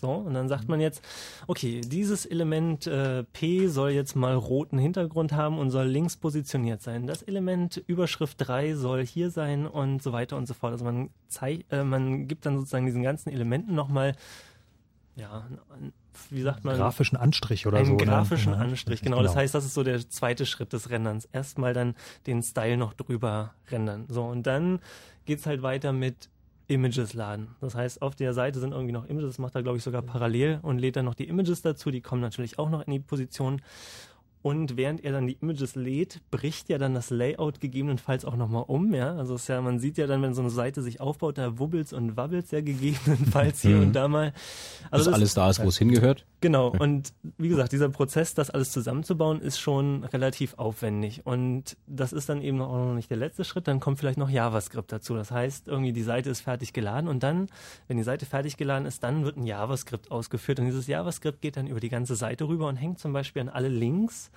So, 0.00 0.12
und 0.12 0.34
dann 0.34 0.48
sagt 0.48 0.68
man 0.68 0.80
jetzt, 0.80 1.02
okay, 1.46 1.80
dieses 1.80 2.24
Element 2.24 2.86
äh, 2.86 3.24
P 3.24 3.66
soll 3.66 3.90
jetzt 3.90 4.14
mal 4.14 4.34
roten 4.34 4.78
Hintergrund 4.78 5.32
haben 5.32 5.58
und 5.58 5.70
soll 5.70 5.86
links 5.86 6.16
positioniert 6.16 6.82
sein. 6.82 7.06
Das 7.06 7.22
Element 7.22 7.82
Überschrift 7.86 8.36
3 8.38 8.74
soll 8.74 9.04
hier 9.04 9.30
sein 9.30 9.66
und 9.66 10.02
so 10.02 10.12
weiter 10.12 10.36
und 10.36 10.46
so 10.46 10.54
fort. 10.54 10.72
Also 10.72 10.84
man, 10.84 11.10
äh, 11.42 11.82
man 11.82 12.28
gibt 12.28 12.46
dann 12.46 12.56
sozusagen 12.56 12.86
diesen 12.86 13.02
ganzen 13.02 13.30
Elementen 13.30 13.74
nochmal, 13.74 14.14
ja, 15.16 15.46
wie 16.30 16.42
sagt 16.42 16.64
man? 16.64 16.76
grafischen 16.76 17.16
Anstrich 17.16 17.66
oder 17.66 17.78
einen 17.78 17.86
so. 17.86 17.92
ne? 17.96 18.04
grafischen 18.04 18.52
Ja. 18.52 18.58
Anstrich, 18.58 19.02
genau. 19.02 19.22
Das 19.22 19.34
heißt, 19.34 19.54
das 19.54 19.64
ist 19.64 19.74
so 19.74 19.82
der 19.82 20.08
zweite 20.08 20.46
Schritt 20.46 20.72
des 20.72 20.90
Renderns. 20.90 21.26
Erstmal 21.32 21.74
dann 21.74 21.94
den 22.26 22.42
Style 22.42 22.76
noch 22.76 22.94
drüber 22.94 23.54
rendern. 23.70 24.06
So, 24.08 24.24
und 24.24 24.46
dann 24.46 24.80
geht's 25.24 25.46
halt 25.46 25.62
weiter 25.62 25.92
mit 25.92 26.28
Images 26.68 27.14
laden. 27.14 27.48
Das 27.60 27.74
heißt, 27.74 28.02
auf 28.02 28.14
der 28.14 28.34
Seite 28.34 28.60
sind 28.60 28.72
irgendwie 28.72 28.92
noch 28.92 29.06
Images, 29.06 29.30
das 29.30 29.38
macht 29.38 29.54
er, 29.54 29.62
glaube 29.62 29.78
ich, 29.78 29.82
sogar 29.82 30.02
parallel 30.02 30.60
und 30.62 30.78
lädt 30.78 30.96
dann 30.96 31.06
noch 31.06 31.14
die 31.14 31.28
Images 31.28 31.62
dazu. 31.62 31.90
Die 31.90 32.02
kommen 32.02 32.20
natürlich 32.20 32.58
auch 32.58 32.70
noch 32.70 32.86
in 32.86 32.92
die 32.92 33.00
Position. 33.00 33.62
Und 34.42 34.76
während 34.76 35.04
er 35.04 35.12
dann 35.12 35.26
die 35.26 35.36
Images 35.40 35.74
lädt, 35.74 36.20
bricht 36.30 36.68
ja 36.68 36.78
dann 36.78 36.94
das 36.94 37.10
Layout 37.10 37.60
gegebenenfalls 37.60 38.24
auch 38.24 38.36
nochmal 38.36 38.64
um, 38.68 38.94
ja. 38.94 39.14
Also 39.16 39.34
es 39.34 39.42
ist 39.42 39.48
ja, 39.48 39.60
man 39.60 39.78
sieht 39.80 39.98
ja 39.98 40.06
dann, 40.06 40.22
wenn 40.22 40.32
so 40.34 40.40
eine 40.42 40.50
Seite 40.50 40.80
sich 40.82 41.00
aufbaut, 41.00 41.38
da 41.38 41.58
wubbelt's 41.58 41.92
und 41.92 42.16
wabbelt's 42.16 42.50
ja 42.52 42.60
gegebenenfalls 42.62 43.62
hier 43.62 43.76
Mhm. 43.76 43.82
und 43.82 43.92
da 43.94 44.08
mal. 44.08 44.32
Dass 44.32 44.92
Also 44.92 45.04
das- 45.10 45.14
alles 45.14 45.34
da 45.34 45.50
ist, 45.50 45.62
wo 45.62 45.68
es 45.68 45.78
hingehört. 45.78 46.24
Genau, 46.40 46.68
und 46.68 47.12
wie 47.36 47.48
gesagt, 47.48 47.72
dieser 47.72 47.88
Prozess, 47.88 48.32
das 48.34 48.48
alles 48.50 48.70
zusammenzubauen, 48.70 49.40
ist 49.40 49.58
schon 49.58 50.04
relativ 50.04 50.54
aufwendig. 50.56 51.26
Und 51.26 51.76
das 51.88 52.12
ist 52.12 52.28
dann 52.28 52.40
eben 52.42 52.60
auch 52.62 52.76
noch 52.76 52.94
nicht 52.94 53.10
der 53.10 53.16
letzte 53.16 53.44
Schritt, 53.44 53.66
dann 53.66 53.80
kommt 53.80 53.98
vielleicht 53.98 54.18
noch 54.18 54.30
JavaScript 54.30 54.92
dazu. 54.92 55.14
Das 55.14 55.32
heißt, 55.32 55.66
irgendwie 55.66 55.92
die 55.92 56.02
Seite 56.04 56.30
ist 56.30 56.42
fertig 56.42 56.72
geladen 56.72 57.08
und 57.08 57.24
dann, 57.24 57.48
wenn 57.88 57.96
die 57.96 58.04
Seite 58.04 58.24
fertig 58.24 58.56
geladen 58.56 58.86
ist, 58.86 59.02
dann 59.02 59.24
wird 59.24 59.36
ein 59.36 59.46
JavaScript 59.46 60.12
ausgeführt. 60.12 60.60
Und 60.60 60.66
dieses 60.66 60.86
JavaScript 60.86 61.40
geht 61.40 61.56
dann 61.56 61.66
über 61.66 61.80
die 61.80 61.88
ganze 61.88 62.14
Seite 62.14 62.46
rüber 62.46 62.68
und 62.68 62.76
hängt 62.76 63.00
zum 63.00 63.12
Beispiel 63.12 63.42
an 63.42 63.48
alle 63.48 63.68
Links 63.68 64.27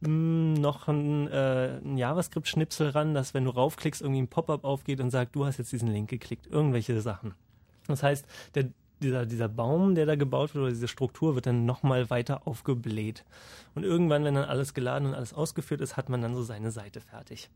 mh, 0.00 0.60
noch 0.60 0.88
ein, 0.88 1.28
äh, 1.28 1.80
ein 1.84 1.96
JavaScript-Schnipsel 1.96 2.90
ran, 2.90 3.14
dass 3.14 3.34
wenn 3.34 3.44
du 3.44 3.50
raufklickst, 3.50 4.02
irgendwie 4.02 4.22
ein 4.22 4.28
Pop-up 4.28 4.64
aufgeht 4.64 5.00
und 5.00 5.10
sagt, 5.10 5.34
du 5.34 5.44
hast 5.44 5.58
jetzt 5.58 5.72
diesen 5.72 5.88
Link 5.88 6.10
geklickt. 6.10 6.46
Irgendwelche 6.46 7.00
Sachen. 7.00 7.34
Das 7.86 8.02
heißt, 8.02 8.26
der, 8.54 8.66
dieser, 9.00 9.26
dieser 9.26 9.48
Baum, 9.48 9.94
der 9.94 10.06
da 10.06 10.16
gebaut 10.16 10.54
wird, 10.54 10.62
oder 10.62 10.72
diese 10.72 10.88
Struktur 10.88 11.34
wird 11.34 11.46
dann 11.46 11.66
nochmal 11.66 12.10
weiter 12.10 12.46
aufgebläht. 12.46 13.24
Und 13.74 13.84
irgendwann, 13.84 14.24
wenn 14.24 14.34
dann 14.34 14.44
alles 14.44 14.74
geladen 14.74 15.08
und 15.08 15.14
alles 15.14 15.32
ausgeführt 15.32 15.80
ist, 15.80 15.96
hat 15.96 16.08
man 16.08 16.22
dann 16.22 16.34
so 16.34 16.42
seine 16.42 16.70
Seite 16.70 17.00
fertig. 17.00 17.48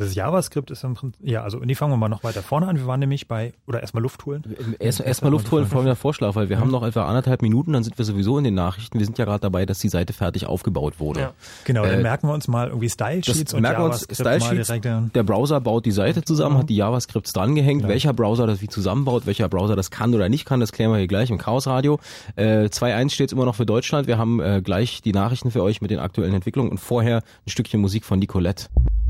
Das 0.00 0.14
JavaScript 0.14 0.70
ist 0.70 0.82
im 0.84 0.94
Prinzip, 0.94 1.20
ja, 1.26 1.42
also 1.42 1.58
nee, 1.58 1.74
fangen 1.74 1.92
wir 1.92 1.96
mal 1.96 2.08
noch 2.08 2.24
weiter 2.24 2.42
vorne 2.42 2.66
an. 2.66 2.76
Wir 2.76 2.86
waren 2.86 2.98
nämlich 3.00 3.28
bei, 3.28 3.52
oder 3.66 3.80
erstmal 3.80 4.02
Luft 4.02 4.24
holen. 4.26 4.42
Erst- 4.78 5.00
Erstmal 5.00 5.30
Luft 5.30 5.50
holen, 5.52 5.66
folgender 5.66 5.94
Vorschlag, 5.96 6.34
weil 6.34 6.48
wir 6.48 6.58
haben 6.58 6.70
noch 6.70 6.82
etwa 6.82 7.06
anderthalb 7.06 7.42
Minuten, 7.42 7.72
dann 7.72 7.84
sind 7.84 7.96
wir 7.98 8.04
sowieso 8.04 8.38
in 8.38 8.44
den 8.44 8.54
Nachrichten. 8.54 8.98
Wir 8.98 9.06
sind 9.06 9.18
ja 9.18 9.24
gerade 9.24 9.40
dabei, 9.40 9.66
dass 9.66 9.78
die 9.78 9.88
Seite 9.88 10.12
fertig 10.12 10.46
aufgebaut 10.46 10.98
wurde. 11.00 11.20
Ja. 11.20 11.32
Genau, 11.64 11.84
dann 11.84 12.00
Äh, 12.00 12.02
merken 12.02 12.26
wir 12.28 12.34
uns 12.34 12.48
mal 12.48 12.68
irgendwie 12.68 12.88
Style 12.88 13.22
Sheets 13.24 13.54
und 13.54 13.62
merken 13.62 13.80
wir 13.82 13.84
uns, 13.86 14.00
JavaScript 14.08 14.14
Style 14.20 14.38
mal 14.40 14.56
Sheets, 14.56 14.66
direkt. 14.68 14.84
ja. 14.86 15.00
der 15.14 15.22
Browser 15.22 15.60
baut 15.60 15.84
die 15.86 15.90
Seite 15.92 16.22
zusammen, 16.24 16.58
hat 16.58 16.68
die 16.68 16.76
JavaScripts 16.76 17.32
dran 17.32 17.54
gehängt. 17.54 17.86
Welcher 17.86 18.12
Browser 18.12 18.46
das 18.46 18.60
wie 18.62 18.68
zusammenbaut, 18.68 19.26
welcher 19.26 19.48
Browser 19.48 19.76
das 19.76 19.90
kann 19.90 20.14
oder 20.14 20.28
nicht 20.28 20.44
kann, 20.46 20.60
das 20.60 20.72
klären 20.72 20.90
wir 20.92 20.98
hier 20.98 21.06
gleich 21.08 21.30
im 21.30 21.38
Chaos 21.38 21.66
Radio. 21.66 21.98
Äh, 22.36 22.68
2.1 22.70 23.10
steht 23.10 23.32
immer 23.32 23.44
noch 23.44 23.54
für 23.54 23.66
Deutschland. 23.66 24.06
Wir 24.06 24.16
haben 24.18 24.40
äh, 24.40 24.62
gleich 24.62 25.02
die 25.02 25.12
Nachrichten 25.12 25.50
für 25.50 25.62
euch 25.62 25.80
mit 25.82 25.90
den 25.90 25.98
aktuellen 25.98 26.34
Entwicklungen 26.34 26.70
und 26.70 26.78
vorher 26.78 27.18
ein 27.46 27.50
Stückchen 27.50 27.80
Musik 27.80 28.04
von 28.04 28.18
Nicolette. 28.18 28.66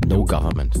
No 0.07 0.25
Government. 0.25 0.80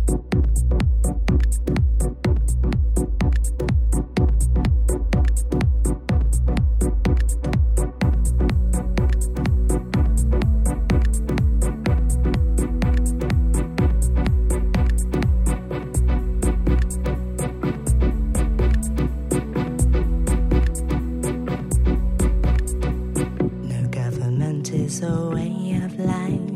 is 24.91 25.03
a 25.03 25.29
way 25.29 25.79
of 25.85 25.97
life. 25.99 26.51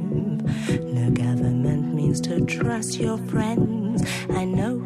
No 0.84 1.10
government 1.12 1.94
means 1.94 2.20
to 2.22 2.42
trust 2.46 3.00
your 3.00 3.18
friends. 3.18 4.04
I 4.30 4.44
know 4.44 4.85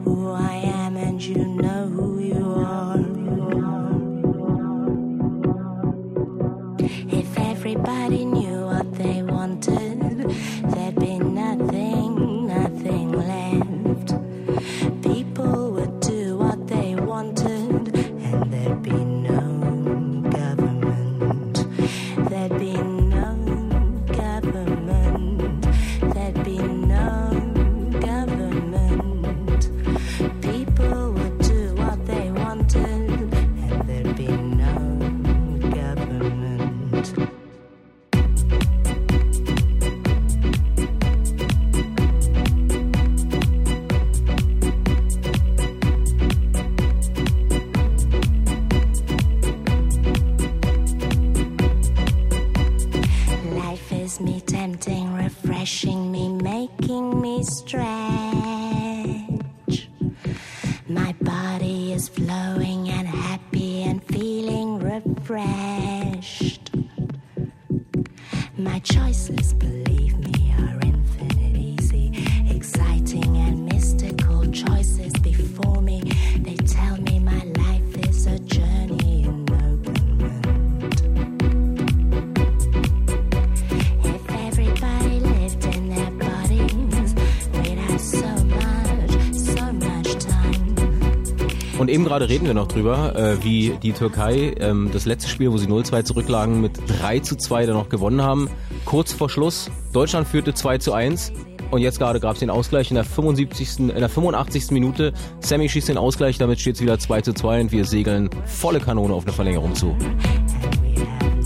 gerade 92.19 92.33
reden 92.33 92.47
wir 92.47 92.53
noch 92.53 92.67
drüber, 92.67 93.15
äh, 93.15 93.43
wie 93.45 93.77
die 93.81 93.93
Türkei 93.93 94.53
ähm, 94.59 94.89
das 94.91 95.05
letzte 95.05 95.29
Spiel, 95.29 95.53
wo 95.53 95.57
sie 95.57 95.67
0-2 95.67 96.03
zurücklagen, 96.03 96.59
mit 96.59 96.73
3 96.99 97.19
zu 97.19 97.37
2 97.37 97.65
dann 97.65 97.75
noch 97.75 97.87
gewonnen 97.87 98.21
haben. 98.21 98.49
Kurz 98.83 99.13
vor 99.13 99.29
Schluss, 99.29 99.71
Deutschland 99.93 100.27
führte 100.27 100.53
2 100.53 100.79
zu 100.79 100.91
1 100.91 101.31
und 101.71 101.79
jetzt 101.79 101.97
gerade 101.97 102.19
gab 102.19 102.33
es 102.33 102.39
den 102.39 102.49
Ausgleich 102.49 102.91
in 102.91 102.95
der 102.95 103.05
75. 103.05 103.79
in 103.79 103.87
der 103.87 104.09
85. 104.09 104.71
Minute. 104.71 105.13
Sammy 105.39 105.69
schießt 105.69 105.87
den 105.87 105.97
Ausgleich, 105.97 106.37
damit 106.37 106.59
steht 106.59 106.75
es 106.75 106.81
wieder 106.81 106.99
2 106.99 107.21
zu 107.21 107.33
2 107.33 107.61
und 107.61 107.71
wir 107.71 107.85
segeln 107.85 108.29
volle 108.45 108.81
Kanone 108.81 109.13
auf 109.13 109.23
eine 109.23 109.31
Verlängerung 109.31 109.73
zu. 109.75 109.95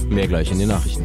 Mehr 0.10 0.28
gleich 0.28 0.52
in 0.52 0.58
den 0.58 0.70
Nachrichten. 0.70 1.04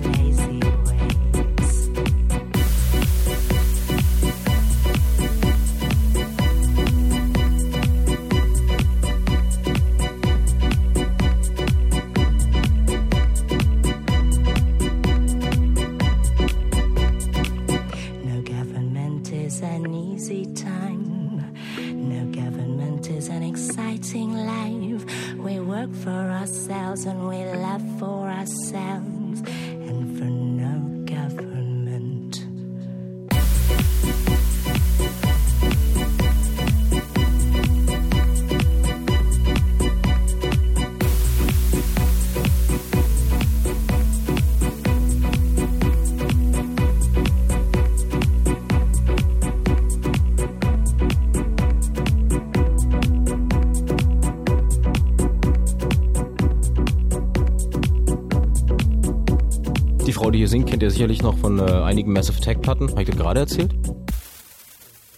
Singt, 60.48 60.70
kennt 60.70 60.82
ihr 60.82 60.90
sicherlich 60.90 61.20
noch 61.20 61.36
von 61.36 61.58
äh, 61.58 61.70
einigen 61.70 62.10
Massive 62.10 62.38
Attack 62.38 62.62
Platten. 62.62 62.90
Habe 62.90 63.02
ich 63.02 63.08
das 63.08 63.18
gerade 63.18 63.40
erzählt? 63.40 63.74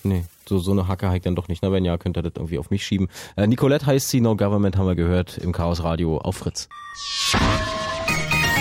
Nee, 0.02 0.24
so, 0.48 0.58
so 0.58 0.72
eine 0.72 0.88
Hacke 0.88 1.06
habe 1.06 1.18
ich 1.18 1.22
dann 1.22 1.36
doch 1.36 1.46
nicht. 1.46 1.62
Na, 1.62 1.70
wenn 1.70 1.84
ja, 1.84 1.98
könnt 1.98 2.16
ihr 2.18 2.22
das 2.22 2.32
irgendwie 2.34 2.58
auf 2.58 2.70
mich 2.70 2.84
schieben. 2.84 3.06
Äh, 3.36 3.46
Nicolette 3.46 3.86
heißt 3.86 4.08
sie, 4.08 4.20
No 4.20 4.34
Government 4.34 4.76
haben 4.76 4.88
wir 4.88 4.96
gehört 4.96 5.38
im 5.38 5.52
Chaos 5.52 5.84
Radio 5.84 6.18
auf 6.18 6.38
Fritz. 6.38 6.68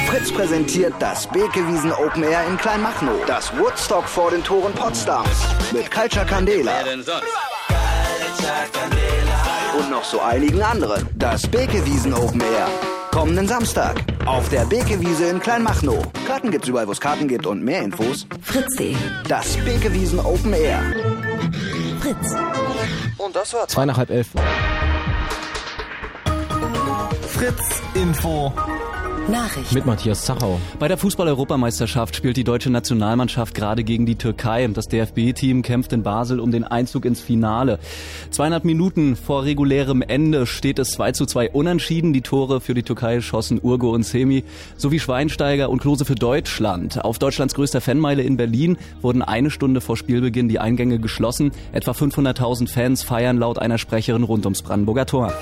Fritz 0.07 0.31
präsentiert 0.31 0.93
das 0.99 1.25
Bekewiesen 1.25 1.91
Open 1.91 2.21
Air 2.21 2.47
in 2.47 2.57
Kleinmachnow. 2.57 3.25
Das 3.25 3.51
Woodstock 3.57 4.05
vor 4.05 4.29
den 4.29 4.43
Toren 4.43 4.73
Potsdams. 4.73 5.47
Mit 5.71 5.89
Culture 5.89 6.25
Candela. 6.25 6.83
Und 9.79 9.89
noch 9.89 10.03
so 10.03 10.21
einigen 10.21 10.61
anderen. 10.61 11.07
Das 11.15 11.47
Bekewiesen 11.47 12.13
Open 12.13 12.41
Air. 12.41 12.98
Kommenden 13.19 13.49
Samstag. 13.49 14.01
Auf 14.25 14.47
der 14.47 14.63
Bekewiese 14.63 15.25
in 15.25 15.41
Kleinmachnow. 15.41 16.01
Karten 16.25 16.51
gibt's 16.51 16.69
überall, 16.69 16.87
wo 16.87 16.93
es 16.93 17.01
Karten 17.01 17.27
gibt 17.27 17.45
und 17.45 17.61
mehr 17.61 17.81
Infos. 17.81 18.25
Fritz.de. 18.41 18.95
Das 19.27 19.57
Bekewiesen 19.57 20.21
Open 20.21 20.53
Air. 20.53 20.81
Fritz. 21.99 22.33
Und 23.17 23.35
das 23.35 23.53
war's. 23.53 23.67
Zwei 23.67 23.83
nach 23.83 23.97
halb 23.97 24.09
elf. 24.09 24.29
Fritz 27.27 27.81
Info. 27.93 28.53
Nachrichten. 29.29 29.75
Mit 29.75 29.85
Matthias 29.85 30.25
Zachau. 30.25 30.59
Bei 30.79 30.87
der 30.87 30.97
Fußball-Europameisterschaft 30.97 32.15
spielt 32.15 32.37
die 32.37 32.43
deutsche 32.43 32.69
Nationalmannschaft 32.69 33.53
gerade 33.53 33.83
gegen 33.83 34.05
die 34.05 34.15
Türkei. 34.15 34.67
Das 34.67 34.87
DFB-Team 34.87 35.61
kämpft 35.61 35.93
in 35.93 36.03
Basel 36.03 36.39
um 36.39 36.51
den 36.51 36.63
Einzug 36.63 37.05
ins 37.05 37.21
Finale. 37.21 37.79
200 38.31 38.65
Minuten 38.65 39.15
vor 39.15 39.43
regulärem 39.43 40.01
Ende 40.01 40.45
steht 40.45 40.79
es 40.79 40.91
2 40.91 41.11
zu 41.11 41.25
2 41.25 41.51
unentschieden. 41.51 42.13
Die 42.13 42.21
Tore 42.21 42.61
für 42.61 42.73
die 42.73 42.83
Türkei 42.83 43.21
schossen 43.21 43.59
Urgo 43.61 43.91
und 43.91 44.03
Semi 44.03 44.43
sowie 44.77 44.99
Schweinsteiger 44.99 45.69
und 45.69 45.79
Klose 45.79 46.05
für 46.05 46.15
Deutschland. 46.15 47.03
Auf 47.03 47.19
Deutschlands 47.19 47.53
größter 47.53 47.81
Fanmeile 47.81 48.23
in 48.23 48.37
Berlin 48.37 48.77
wurden 49.01 49.21
eine 49.21 49.51
Stunde 49.51 49.81
vor 49.81 49.97
Spielbeginn 49.97 50.49
die 50.49 50.59
Eingänge 50.59 50.99
geschlossen. 50.99 51.51
Etwa 51.71 51.91
500.000 51.91 52.69
Fans 52.69 53.03
feiern 53.03 53.37
laut 53.37 53.59
einer 53.59 53.77
Sprecherin 53.77 54.23
rund 54.23 54.45
ums 54.45 54.61
Brandenburger 54.61 55.05
Tor. 55.05 55.33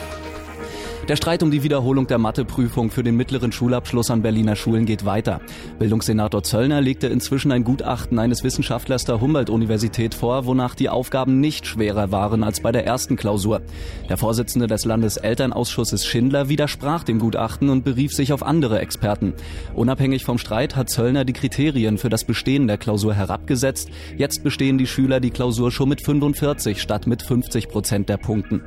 Der 1.08 1.16
Streit 1.16 1.42
um 1.42 1.52
die 1.52 1.64
Wiederholung 1.64 2.06
der 2.08 2.18
Matheprüfung 2.18 2.92
für 2.92 3.02
den 3.02 3.16
mittleren 3.16 3.54
Schulabschluss 3.54 4.12
an 4.12 4.22
Berliner 4.22 4.58
Schulen 4.58 4.86
geht 4.86 5.06
weiter. 5.06 5.40
Bildungssenator 5.80 6.44
Zöllner 6.44 6.82
legte 6.82 7.08
inzwischen 7.08 7.54
ein 7.54 7.64
Gutachten 7.64 8.20
eines 8.20 8.44
Wissenschaftlers 8.44 9.06
der 9.06 9.22
Humboldt-Universität 9.22 10.14
vor, 10.14 10.46
wonach 10.46 10.76
die 10.76 10.90
Aufgaben 10.90 11.40
nicht 11.40 11.66
schwerer 11.66 12.12
waren 12.12 12.44
als 12.44 12.60
bei 12.60 12.74
der 12.74 12.86
ersten 12.86 13.16
Klausur. 13.16 13.62
Der 14.10 14.18
Vorsitzende 14.18 14.68
des 14.68 14.84
Landeselternausschusses 14.84 16.06
Schindler 16.06 16.50
widersprach 16.50 17.06
dem 17.06 17.20
Gutachten 17.20 17.70
und 17.70 17.86
berief 17.86 18.12
sich 18.12 18.34
auf 18.34 18.44
andere 18.44 18.80
Experten. 18.80 19.34
Unabhängig 19.76 20.26
vom 20.26 20.38
Streit 20.38 20.76
hat 20.76 20.90
Zöllner 20.90 21.24
die 21.24 21.32
Kriterien 21.32 21.98
für 21.98 22.10
das 22.10 22.26
Bestehen 22.26 22.68
der 22.68 22.78
Klausur 22.78 23.14
herabgesetzt. 23.14 23.90
Jetzt 24.18 24.44
bestehen 24.44 24.78
die 24.78 24.88
Schüler 24.88 25.22
die 25.22 25.32
Klausur 25.32 25.72
schon 25.72 25.88
mit 25.88 26.02
45 26.02 26.82
statt 26.82 27.08
mit 27.08 27.22
50 27.22 27.70
Prozent 27.70 28.10
der 28.10 28.18
Punkten. 28.18 28.62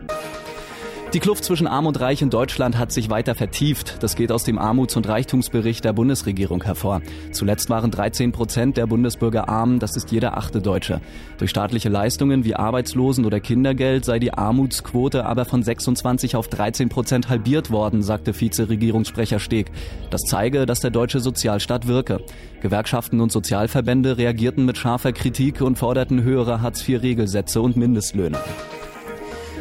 Die 1.12 1.18
Kluft 1.18 1.44
zwischen 1.44 1.66
Arm 1.66 1.86
und 1.86 1.98
Reich 1.98 2.22
in 2.22 2.30
Deutschland 2.30 2.78
hat 2.78 2.92
sich 2.92 3.10
weiter 3.10 3.34
vertieft. 3.34 4.00
Das 4.00 4.14
geht 4.14 4.30
aus 4.30 4.44
dem 4.44 4.60
Armuts- 4.60 4.94
und 4.94 5.08
Reichtumsbericht 5.08 5.84
der 5.84 5.92
Bundesregierung 5.92 6.62
hervor. 6.62 7.02
Zuletzt 7.32 7.68
waren 7.68 7.90
13 7.90 8.30
Prozent 8.30 8.76
der 8.76 8.86
Bundesbürger 8.86 9.48
arm, 9.48 9.80
das 9.80 9.96
ist 9.96 10.12
jeder 10.12 10.38
achte 10.38 10.60
Deutsche. 10.60 11.00
Durch 11.38 11.50
staatliche 11.50 11.88
Leistungen 11.88 12.44
wie 12.44 12.54
Arbeitslosen- 12.54 13.26
oder 13.26 13.40
Kindergeld 13.40 14.04
sei 14.04 14.20
die 14.20 14.32
Armutsquote 14.32 15.26
aber 15.26 15.46
von 15.46 15.64
26 15.64 16.36
auf 16.36 16.46
13 16.46 16.88
Prozent 16.88 17.28
halbiert 17.28 17.72
worden, 17.72 18.04
sagte 18.04 18.32
Vizeregierungssprecher 18.40 19.40
Steg. 19.40 19.72
Das 20.10 20.20
zeige, 20.28 20.64
dass 20.64 20.78
der 20.78 20.90
deutsche 20.90 21.18
Sozialstaat 21.18 21.88
wirke. 21.88 22.20
Gewerkschaften 22.62 23.20
und 23.20 23.32
Sozialverbände 23.32 24.16
reagierten 24.16 24.64
mit 24.64 24.78
scharfer 24.78 25.10
Kritik 25.10 25.60
und 25.60 25.76
forderten 25.76 26.22
höhere 26.22 26.62
Hartz-IV-Regelsätze 26.62 27.60
und 27.60 27.76
Mindestlöhne. 27.76 28.38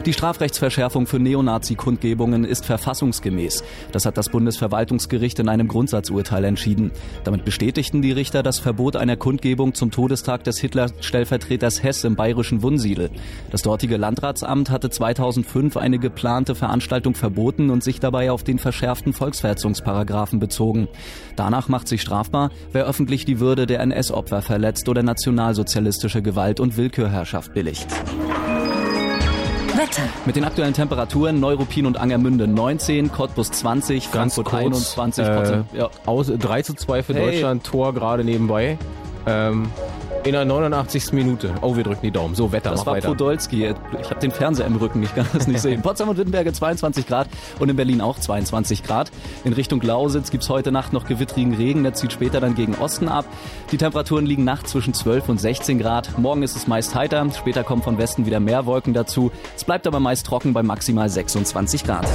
Die 0.06 0.14
Strafrechtsverschärfung 0.14 1.08
für 1.08 1.20
Neonazi-Kundgebungen 1.20 2.46
ist 2.46 2.66
verfassungsgemäß. 2.66 3.66
Das 3.92 4.06
hat 4.06 4.18
das 4.18 4.30
Bundesverwaltungsgericht 4.30 5.40
in 5.40 5.50
einem 5.50 5.68
Grundsatzurteil 5.68 6.46
entschieden. 6.46 6.92
Damit 7.26 7.44
bestätigten 7.44 8.02
die 8.02 8.14
Richter 8.14 8.42
das 8.42 8.60
Verbot 8.60 8.96
einer 8.96 9.18
Kundgebung 9.18 9.74
zum 9.74 9.92
Todestag 9.92 10.46
des 10.46 10.58
Hitler-Stellvertreters 10.60 11.84
Hess 11.84 12.06
im 12.06 12.16
bayerischen 12.16 12.62
Wunsiedel. 12.62 13.10
Das 13.52 13.62
dortige 13.62 13.98
Landratsamt 13.98 14.70
hatte 14.70 14.90
2005 14.90 15.76
eine 15.76 16.00
geplante 16.00 16.56
Veranstaltung 16.56 17.14
verboten 17.14 17.70
und 17.70 17.84
sich 17.84 18.00
dabei 18.00 18.32
auf 18.32 18.44
den 18.44 18.58
verschärften 18.58 19.12
Volksverhetzungsparagraphen 19.12 20.40
bezogen. 20.40 20.88
Danach 21.36 21.68
macht 21.68 21.90
sich 21.90 22.02
strafbar, 22.02 22.52
wer 22.72 22.86
öffentlich 22.86 23.26
die 23.26 23.42
Würde 23.42 23.68
der 23.68 23.82
NS-Opfer 23.82 24.42
verletzt 24.42 24.88
oder 24.88 25.04
nationalsozialistische 25.04 26.22
Gewalt 26.22 26.62
und 26.62 26.78
Willkürherrschaft 26.78 27.54
billigt. 27.54 27.88
Wetter. 29.80 30.02
Mit 30.26 30.36
den 30.36 30.44
aktuellen 30.44 30.74
Temperaturen 30.74 31.40
Neuruppin 31.40 31.86
und 31.86 31.98
Angermünde 31.98 32.48
19, 32.50 33.14
Cottbus 33.14 33.50
20, 33.52 34.12
Ganz 34.12 34.36
Frankfurt 34.36 34.46
kurz, 34.48 34.98
21, 34.98 35.26
äh, 35.26 35.36
Potsdam, 35.36 35.66
ja. 35.72 35.90
Aus 36.06 36.28
3 36.28 36.62
zu 36.64 36.74
2 36.74 37.02
für 37.02 37.14
Hey. 37.14 37.32
Deutschland, 37.32 37.64
Tor 37.64 37.94
gerade 37.94 38.26
nebenbei. 38.26 38.78
Ähm, 39.26 39.70
in 40.30 40.34
der 40.34 40.46
89. 40.46 41.12
Minute. 41.14 41.54
Oh, 41.62 41.76
wir 41.76 41.84
drücken 41.84 42.02
die 42.04 42.12
Daumen. 42.12 42.36
So, 42.36 42.52
Wetter, 42.52 42.70
Das 42.70 42.82
mach 42.82 42.86
war 42.88 42.94
weiter. 42.96 43.08
Podolski. 43.10 43.66
Ich 44.00 44.10
habe 44.10 44.20
den 44.22 44.32
Fernseher 44.32 44.68
im 44.68 44.76
Rücken, 44.76 45.02
ich 45.04 45.14
kann 45.16 45.26
das 45.34 45.48
nicht 45.48 45.60
sehen. 45.62 45.82
Potsdam 45.82 46.10
und 46.10 46.18
Wittenberge 46.18 46.54
22 46.54 47.08
Grad 47.08 47.28
und 47.60 47.70
in 47.70 47.76
Berlin 47.76 48.00
auch 48.02 48.20
22 48.20 48.84
Grad. 48.84 49.12
In 49.44 49.54
Richtung 49.54 49.82
Lausitz 49.82 50.30
gibt's 50.32 50.50
heute 50.50 50.72
Nacht 50.72 50.94
noch 50.94 51.06
gewittrigen 51.06 51.54
Regen, 51.56 51.84
der 51.84 51.94
zieht 51.94 52.14
später 52.14 52.40
dann 52.40 52.54
gegen 52.56 52.76
Osten 52.76 53.10
ab. 53.10 53.26
Die 53.72 53.78
Temperaturen 53.78 54.26
liegen 54.26 54.44
nachts 54.44 54.72
zwischen 54.72 54.94
12 54.94 55.30
und 55.30 55.40
16 55.42 55.80
Grad. 55.80 56.18
Morgen 56.20 56.44
ist 56.44 56.56
es 56.56 56.68
meist 56.68 56.94
heiter, 56.96 57.26
später 57.38 57.64
kommen 57.64 57.82
von 57.82 57.98
Westen 57.98 58.26
wieder 58.26 58.40
mehr 58.40 58.66
Wolken 58.66 58.94
dazu. 58.94 59.32
Es 59.56 59.64
bleibt 59.64 59.88
aber 59.88 60.00
meist 60.00 60.26
trocken 60.26 60.54
bei 60.54 60.62
maximal 60.64 61.10
26 61.10 61.84
Grad. 61.84 62.08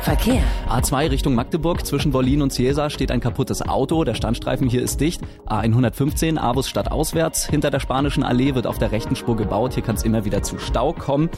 Verkehr. 0.00 0.42
A2 0.68 1.10
Richtung 1.10 1.34
Magdeburg 1.34 1.84
zwischen 1.84 2.12
Wollin 2.12 2.42
und 2.42 2.52
Ciesa 2.52 2.90
steht 2.90 3.10
ein 3.10 3.20
kaputtes 3.20 3.62
Auto. 3.62 4.04
Der 4.04 4.14
Standstreifen 4.14 4.68
hier 4.68 4.82
ist 4.82 5.00
dicht. 5.00 5.20
A115 5.46 6.38
Avus 6.38 6.68
Stadt 6.68 6.92
auswärts. 6.92 7.46
Hinter 7.46 7.70
der 7.70 7.80
Spanischen 7.80 8.22
Allee 8.22 8.54
wird 8.54 8.66
auf 8.66 8.78
der 8.78 8.92
rechten 8.92 9.16
Spur 9.16 9.36
gebaut. 9.36 9.74
Hier 9.74 9.82
kann 9.82 9.96
es 9.96 10.04
immer 10.04 10.24
wieder 10.24 10.42
zu 10.42 10.58
Stau 10.58 10.92
kommen. 10.92 11.28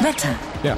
Wetter. 0.00 0.28
Ja. 0.62 0.76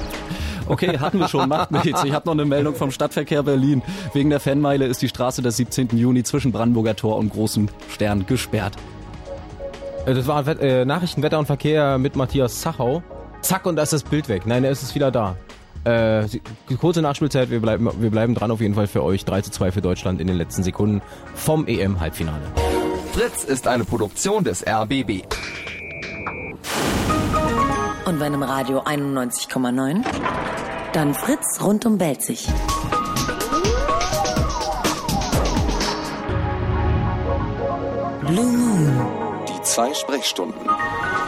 Okay, 0.67 0.97
hatten 0.97 1.19
wir 1.19 1.27
schon, 1.27 1.47
macht 1.47 1.71
nichts. 1.71 2.03
Ich 2.03 2.11
habe 2.11 2.25
noch 2.25 2.33
eine 2.33 2.45
Meldung 2.45 2.75
vom 2.75 2.89
Stadtverkehr 2.91 3.43
Berlin. 3.43 3.81
Wegen 4.13 4.31
der 4.31 4.39
Fanmeile 4.39 4.85
ist 4.87 5.01
die 5.01 5.07
Straße 5.07 5.41
des 5.43 5.57
17. 5.57 5.89
Juni 5.95 6.23
zwischen 6.23 6.51
Brandenburger 6.51 6.95
Tor 6.95 7.17
und 7.17 7.29
Großem 7.31 7.69
Stern 7.89 8.25
gesperrt. 8.25 8.73
Äh, 10.05 10.13
Das 10.15 10.27
war 10.27 10.45
äh, 10.47 10.83
Nachrichten, 10.83 11.21
Wetter 11.21 11.39
und 11.39 11.45
Verkehr 11.45 11.97
mit 11.99 12.15
Matthias 12.15 12.61
Zachau. 12.61 13.03
Zack, 13.41 13.67
und 13.67 13.75
da 13.75 13.83
ist 13.83 13.93
das 13.93 14.03
Bild 14.03 14.27
weg. 14.27 14.47
Nein, 14.47 14.63
er 14.63 14.71
ist 14.71 14.81
es 14.81 14.95
wieder 14.95 15.11
da. 15.11 15.35
Äh, 15.85 16.27
kurze 16.79 17.01
Nachspielzeit, 17.01 17.51
wir 17.51 17.61
bleiben, 17.61 17.89
wir 17.99 18.09
bleiben 18.09 18.33
dran 18.33 18.49
auf 18.49 18.59
jeden 18.59 18.73
Fall 18.73 18.87
für 18.87 19.03
euch. 19.03 19.23
3 19.23 19.41
zu 19.41 19.51
2 19.51 19.71
für 19.71 19.81
Deutschland 19.81 20.19
in 20.19 20.27
den 20.27 20.35
letzten 20.35 20.63
Sekunden 20.63 21.01
vom 21.35 21.67
EM-Halbfinale. 21.67 22.41
Fritz 23.13 23.43
ist 23.43 23.67
eine 23.67 23.85
Produktion 23.85 24.43
des 24.43 24.65
RBB. 24.67 25.23
Und 28.05 28.19
wenn 28.19 28.33
im 28.33 28.43
Radio 28.43 28.81
91,9, 28.81 30.03
dann 30.93 31.13
Fritz 31.13 31.61
rund 31.61 31.85
um 31.85 31.97
Belzig. 31.97 32.47
Blue 38.27 38.57
Moon. 38.57 39.07
Die 39.47 39.61
zwei 39.61 39.93
Sprechstunden. 39.93 40.69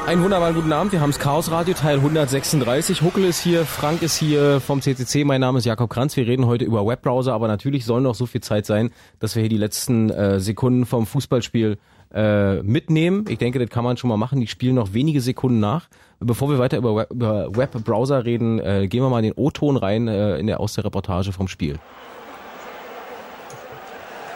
Einen 0.08 0.24
wunderbaren 0.24 0.56
guten 0.56 0.72
Abend, 0.72 0.94
wir 0.94 1.02
haben 1.02 1.12
das 1.12 1.20
Chaos 1.20 1.52
Radio 1.52 1.74
Teil 1.74 1.98
136. 1.98 3.02
Huckel 3.02 3.26
ist 3.26 3.42
hier, 3.42 3.66
Frank 3.66 4.02
ist 4.02 4.16
hier 4.16 4.62
vom 4.62 4.82
CCC, 4.82 5.26
mein 5.26 5.42
Name 5.42 5.58
ist 5.58 5.66
Jakob 5.66 5.90
Kranz. 5.90 6.16
Wir 6.16 6.26
reden 6.26 6.46
heute 6.46 6.64
über 6.64 6.88
Webbrowser, 6.88 7.34
aber 7.34 7.50
natürlich 7.50 7.84
soll 7.84 8.00
noch 8.00 8.16
so 8.16 8.26
viel 8.26 8.40
Zeit 8.40 8.66
sein, 8.66 8.92
dass 9.20 9.36
wir 9.36 9.42
hier 9.42 9.50
die 9.50 9.58
letzten 9.58 10.10
äh, 10.10 10.40
Sekunden 10.40 10.86
vom 10.86 11.06
Fußballspiel 11.06 11.78
äh, 12.14 12.64
mitnehmen. 12.64 13.26
Ich 13.28 13.38
denke, 13.38 13.60
das 13.60 13.70
kann 13.70 13.84
man 13.84 13.98
schon 13.98 14.08
mal 14.08 14.16
machen. 14.16 14.40
Die 14.40 14.48
spielen 14.48 14.76
noch 14.76 14.94
wenige 14.94 15.20
Sekunden 15.20 15.60
nach. 15.60 15.90
Bevor 16.22 16.50
wir 16.50 16.58
weiter 16.58 16.78
über, 16.78 16.96
Web, 16.96 17.12
über 17.12 17.54
Webbrowser 17.54 18.24
reden, 18.24 18.60
äh, 18.60 18.88
gehen 18.88 19.04
wir 19.04 19.10
mal 19.10 19.20
in 19.20 19.34
den 19.34 19.34
O-Ton 19.34 19.76
rein 19.76 20.08
äh, 20.08 20.38
in 20.38 20.48
der, 20.48 20.62
aus 20.62 20.72
der 20.72 20.86
Reportage 20.86 21.34
vom 21.34 21.50
Spiel. 21.50 21.80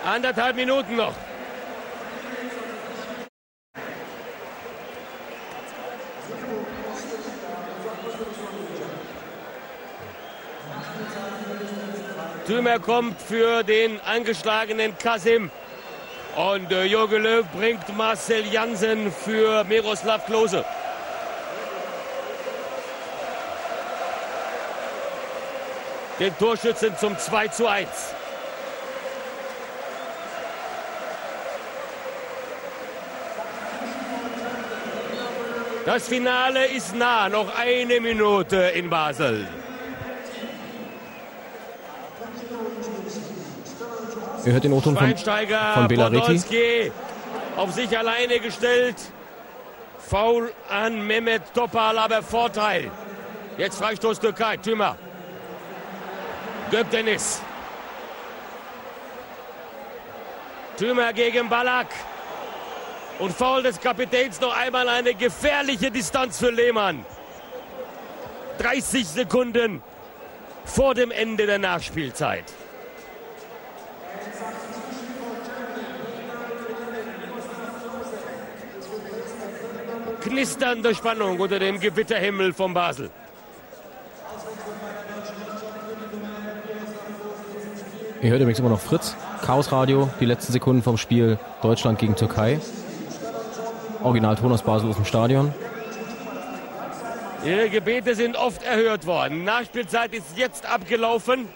Anderthalb 0.06 0.58
Minuten 0.58 0.98
noch. 0.98 1.14
Stürmer 12.52 12.80
kommt 12.80 13.22
für 13.22 13.64
den 13.64 14.02
angeschlagenen 14.02 14.98
Kasim. 14.98 15.50
Und 16.36 16.70
äh, 16.70 16.84
Jogi 16.84 17.16
Löw 17.16 17.46
bringt 17.58 17.96
Marcel 17.96 18.46
Jansen 18.46 19.10
für 19.10 19.64
Miroslav 19.64 20.26
Klose. 20.26 20.66
Den 26.20 26.38
Torschützen 26.38 26.98
zum 26.98 27.18
2 27.18 27.48
zu 27.48 27.68
1. 27.68 27.88
Das 35.86 36.06
Finale 36.10 36.66
ist 36.66 36.94
nah, 36.96 37.30
noch 37.30 37.58
eine 37.58 38.02
Minute 38.02 38.58
in 38.76 38.90
Basel. 38.90 39.48
Ihr 44.46 44.54
hört 44.54 44.64
den 44.64 44.74
O-Ton 44.74 44.98
von, 44.98 45.16
von 45.16 45.88
Belareti. 45.88 46.20
Podolski 46.20 46.92
auf 47.58 47.72
sich 47.74 47.96
alleine 47.98 48.40
gestellt. 48.40 48.96
Foul 50.00 50.52
an 50.70 51.06
Mehmet 51.06 51.54
Topal, 51.54 51.98
aber 51.98 52.24
Vorteil. 52.24 52.90
Jetzt 53.58 53.78
Freistoß 53.78 54.20
Türkei, 54.20 54.58
Tümer. 54.58 54.98
Gökdeniz. 56.72 57.42
Tümer 60.78 61.14
gegen 61.14 61.48
Ballack. 61.48 61.88
Und 63.20 63.34
Foul 63.34 63.62
des 63.62 63.80
Kapitäns 63.80 64.42
noch 64.42 64.58
einmal 64.58 64.90
eine 64.90 65.14
gefährliche 65.14 65.92
Distanz 65.92 66.40
für 66.40 66.50
Lehmann. 66.50 67.06
30 68.58 69.08
Sekunden 69.08 69.84
vor 70.66 70.96
dem 70.96 71.12
Ende 71.12 71.46
der 71.46 71.60
Nachspielzeit. 71.60 72.46
Knisternde 80.22 80.96
Spannung 80.96 81.40
unter 81.40 81.60
dem 81.60 81.80
Gewitterhimmel 81.80 82.54
von 82.54 82.74
Basel. 82.74 83.10
Ihr 88.22 88.30
hört 88.30 88.42
übrigens 88.42 88.60
immer 88.60 88.70
noch 88.70 88.80
Fritz, 88.80 89.16
Chaos 89.44 89.72
Radio, 89.72 90.08
die 90.20 90.26
letzten 90.26 90.54
Sekunden 90.54 90.84
vom 90.84 90.98
Spiel 90.98 91.40
Deutschland 91.64 91.98
gegen 91.98 92.16
Türkei. 92.16 92.60
Originalton 94.04 94.52
aus 94.52 94.62
Basel 94.62 94.90
aus 94.90 94.96
dem 94.96 95.06
Stadion. 95.06 95.54
Ihre 97.44 97.70
Gebete 97.70 98.14
sind 98.14 98.36
oft 98.36 98.62
erhört 98.62 99.08
worden. 99.08 99.44
Nachspielzeit 99.44 100.14
ist 100.14 100.38
jetzt 100.38 100.68
abgelaufen. 100.68 101.48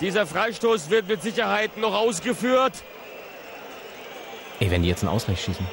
Dieser 0.00 0.26
Freistoß 0.26 0.90
wird 0.90 1.06
mit 1.06 1.22
Sicherheit 1.22 1.76
noch 1.76 1.94
ausgeführt. 1.94 2.82
Ey, 4.60 4.70
wenn 4.70 4.82
die 4.82 4.88
jetzt 4.88 5.02
einen 5.02 5.12
Ausgleich 5.12 5.42
schießen. 5.42 5.66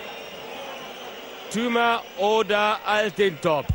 Tümer 1.51 2.01
oder 2.17 2.79
Altintop. 2.85 3.65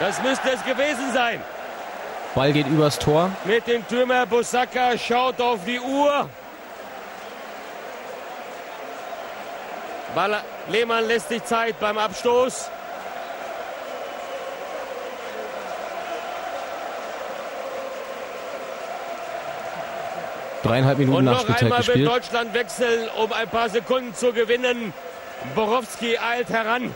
Das 0.00 0.20
müsste 0.22 0.50
es 0.50 0.64
gewesen 0.64 1.12
sein. 1.12 1.40
Ball 2.34 2.52
geht 2.52 2.66
übers 2.66 2.98
Tor. 2.98 3.30
Mit 3.44 3.66
dem 3.66 3.86
Tümer 3.86 4.26
Busaka 4.26 4.96
schaut 4.98 5.40
auf 5.40 5.64
die 5.64 5.78
Uhr. 5.78 6.28
Baller 10.14 10.42
Lehmann 10.68 11.06
lässt 11.06 11.28
sich 11.28 11.44
Zeit 11.44 11.78
beim 11.78 11.98
Abstoß. 11.98 12.70
Dreieinhalb 20.62 20.98
Minuten 20.98 21.18
Und 21.18 21.24
noch 21.24 21.48
einmal 21.48 21.78
will 21.78 21.86
gespielt. 21.86 22.08
Deutschland 22.08 22.54
wechseln, 22.54 23.08
um 23.22 23.32
ein 23.32 23.48
paar 23.48 23.68
Sekunden 23.68 24.14
zu 24.14 24.32
gewinnen. 24.32 24.92
Borowski 25.54 26.18
eilt 26.18 26.50
heran. 26.50 26.94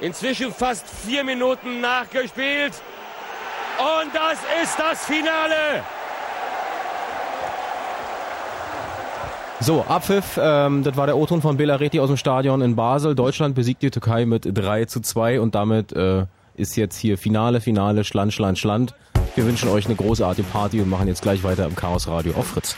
Inzwischen 0.00 0.52
fast 0.52 0.86
vier 0.88 1.24
Minuten 1.24 1.80
nachgespielt. 1.80 2.72
Und 3.78 4.14
das 4.14 4.38
ist 4.62 4.78
das 4.78 5.04
Finale. 5.04 5.84
So, 9.60 9.84
Abpfiff, 9.88 10.38
ähm, 10.40 10.84
das 10.84 10.96
war 10.96 11.06
der 11.06 11.16
O-Ton 11.16 11.42
von 11.42 11.56
Belareti 11.56 11.98
aus 11.98 12.08
dem 12.08 12.16
Stadion 12.16 12.60
in 12.60 12.76
Basel. 12.76 13.16
Deutschland 13.16 13.56
besiegt 13.56 13.82
die 13.82 13.90
Türkei 13.90 14.24
mit 14.24 14.46
3 14.46 14.84
zu 14.84 15.00
2 15.00 15.40
und 15.40 15.56
damit 15.56 15.92
äh, 15.92 16.26
ist 16.58 16.76
jetzt 16.76 16.96
hier 16.96 17.16
Finale, 17.16 17.60
Finale, 17.60 18.04
Schland, 18.04 18.32
Schland, 18.32 18.58
Schland. 18.58 18.94
Wir 19.34 19.46
wünschen 19.46 19.68
euch 19.68 19.86
eine 19.86 19.94
großartige 19.94 20.48
Party 20.48 20.80
und 20.80 20.90
machen 20.90 21.08
jetzt 21.08 21.22
gleich 21.22 21.44
weiter 21.44 21.64
im 21.66 21.76
Chaos 21.76 22.08
Radio 22.08 22.34
auf 22.34 22.48
Fritz. 22.48 22.76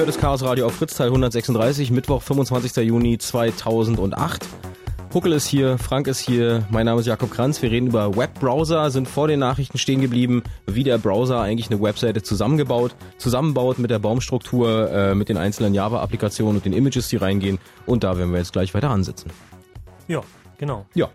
Hört 0.00 0.08
das 0.08 0.18
Chaos 0.18 0.42
Radio 0.42 0.64
auf 0.64 0.76
Fritz 0.76 0.96
Teil 0.96 1.08
136, 1.08 1.90
Mittwoch, 1.90 2.22
25. 2.22 2.74
Juni 2.86 3.18
2008. 3.18 4.48
Huckel 5.12 5.32
ist 5.32 5.46
hier, 5.46 5.76
Frank 5.76 6.06
ist 6.06 6.20
hier, 6.20 6.66
mein 6.70 6.86
Name 6.86 7.00
ist 7.00 7.06
Jakob 7.06 7.30
Kranz. 7.30 7.60
Wir 7.60 7.70
reden 7.70 7.88
über 7.88 8.16
Webbrowser, 8.16 8.90
sind 8.90 9.06
vor 9.06 9.28
den 9.28 9.40
Nachrichten 9.40 9.76
stehen 9.76 10.00
geblieben, 10.00 10.42
wie 10.66 10.84
der 10.84 10.96
Browser 10.96 11.40
eigentlich 11.40 11.70
eine 11.70 11.82
Webseite 11.82 12.22
zusammengebaut, 12.22 12.94
zusammenbaut 13.18 13.78
mit 13.78 13.90
der 13.90 13.98
Baumstruktur, 13.98 14.90
äh, 14.90 15.14
mit 15.14 15.28
den 15.28 15.36
einzelnen 15.36 15.74
Java-Applikationen 15.74 16.56
und 16.56 16.64
den 16.64 16.72
Images, 16.72 17.08
die 17.08 17.16
reingehen. 17.16 17.58
Und 17.84 18.02
da 18.02 18.16
werden 18.16 18.30
wir 18.30 18.38
jetzt 18.38 18.54
gleich 18.54 18.72
weiter 18.72 18.88
ansetzen. 18.88 19.30
Ja, 20.08 20.22
genau. 20.56 20.86
Ja. 20.94 21.10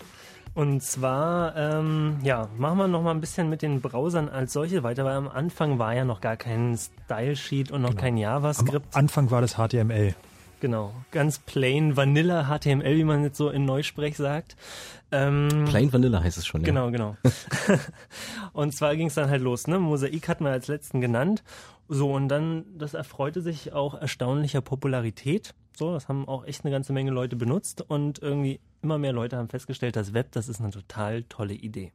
Und 0.55 0.81
zwar, 0.81 1.53
ähm, 1.57 2.17
ja, 2.23 2.47
machen 2.57 2.77
wir 2.77 2.87
noch 2.87 3.03
mal 3.03 3.11
ein 3.11 3.19
bisschen 3.19 3.49
mit 3.49 3.61
den 3.61 3.81
Browsern 3.81 4.29
als 4.29 4.53
solche 4.53 4.83
weiter, 4.83 5.03
weil 5.03 5.17
am 5.17 5.27
Anfang 5.27 5.79
war 5.79 5.93
ja 5.93 6.05
noch 6.05 6.21
gar 6.21 6.37
kein 6.37 6.77
Style-Sheet 6.77 7.71
und 7.71 7.81
noch 7.81 7.97
kein 7.97 8.13
Am 8.13 8.19
JavaScript. 8.19 8.95
Anfang 8.95 9.29
war 9.31 9.41
das 9.41 9.55
HTML. 9.57 10.15
Genau, 10.61 10.93
ganz 11.11 11.39
plain 11.39 11.97
Vanilla 11.97 12.45
HTML, 12.45 12.95
wie 12.95 13.03
man 13.03 13.23
jetzt 13.23 13.37
so 13.37 13.49
in 13.49 13.65
Neusprech 13.65 14.15
sagt. 14.15 14.55
Ähm, 15.11 15.65
Plain 15.67 15.91
Vanilla 15.91 16.23
heißt 16.23 16.37
es 16.37 16.45
schon, 16.45 16.61
ja. 16.61 16.65
Genau, 16.65 16.89
genau. 16.89 17.17
und 18.53 18.73
zwar 18.73 18.95
ging 18.95 19.07
es 19.07 19.15
dann 19.15 19.29
halt 19.29 19.41
los, 19.41 19.67
ne? 19.67 19.77
Mosaik 19.77 20.29
hat 20.29 20.39
man 20.39 20.53
als 20.53 20.67
letzten 20.69 21.01
genannt. 21.01 21.43
So, 21.89 22.13
und 22.13 22.29
dann, 22.29 22.63
das 22.77 22.93
erfreute 22.93 23.41
sich 23.41 23.73
auch 23.73 23.93
erstaunlicher 23.93 24.61
Popularität. 24.61 25.53
So, 25.77 25.93
das 25.93 26.07
haben 26.07 26.27
auch 26.27 26.45
echt 26.45 26.63
eine 26.63 26.71
ganze 26.71 26.93
Menge 26.93 27.11
Leute 27.11 27.35
benutzt 27.35 27.81
und 27.81 28.19
irgendwie 28.19 28.59
immer 28.81 28.97
mehr 28.97 29.13
Leute 29.13 29.37
haben 29.37 29.49
festgestellt, 29.49 29.95
das 29.95 30.13
Web, 30.13 30.31
das 30.31 30.47
ist 30.47 30.61
eine 30.61 30.71
total 30.71 31.23
tolle 31.23 31.53
Idee. 31.53 31.91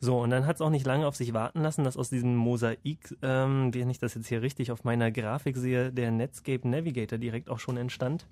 So, 0.00 0.18
und 0.18 0.30
dann 0.30 0.46
hat 0.46 0.56
es 0.56 0.62
auch 0.62 0.70
nicht 0.70 0.84
lange 0.84 1.06
auf 1.06 1.14
sich 1.14 1.32
warten 1.32 1.60
lassen, 1.60 1.84
dass 1.84 1.96
aus 1.96 2.10
diesem 2.10 2.34
Mosaik, 2.34 3.16
ähm, 3.22 3.72
wenn 3.72 3.88
ich 3.88 4.00
das 4.00 4.14
jetzt 4.14 4.26
hier 4.26 4.42
richtig 4.42 4.72
auf 4.72 4.82
meiner 4.82 5.12
Grafik 5.12 5.56
sehe, 5.56 5.92
der 5.92 6.10
Netscape 6.10 6.66
Navigator 6.66 7.18
direkt 7.18 7.48
auch 7.48 7.60
schon 7.60 7.76
entstand. 7.76 8.26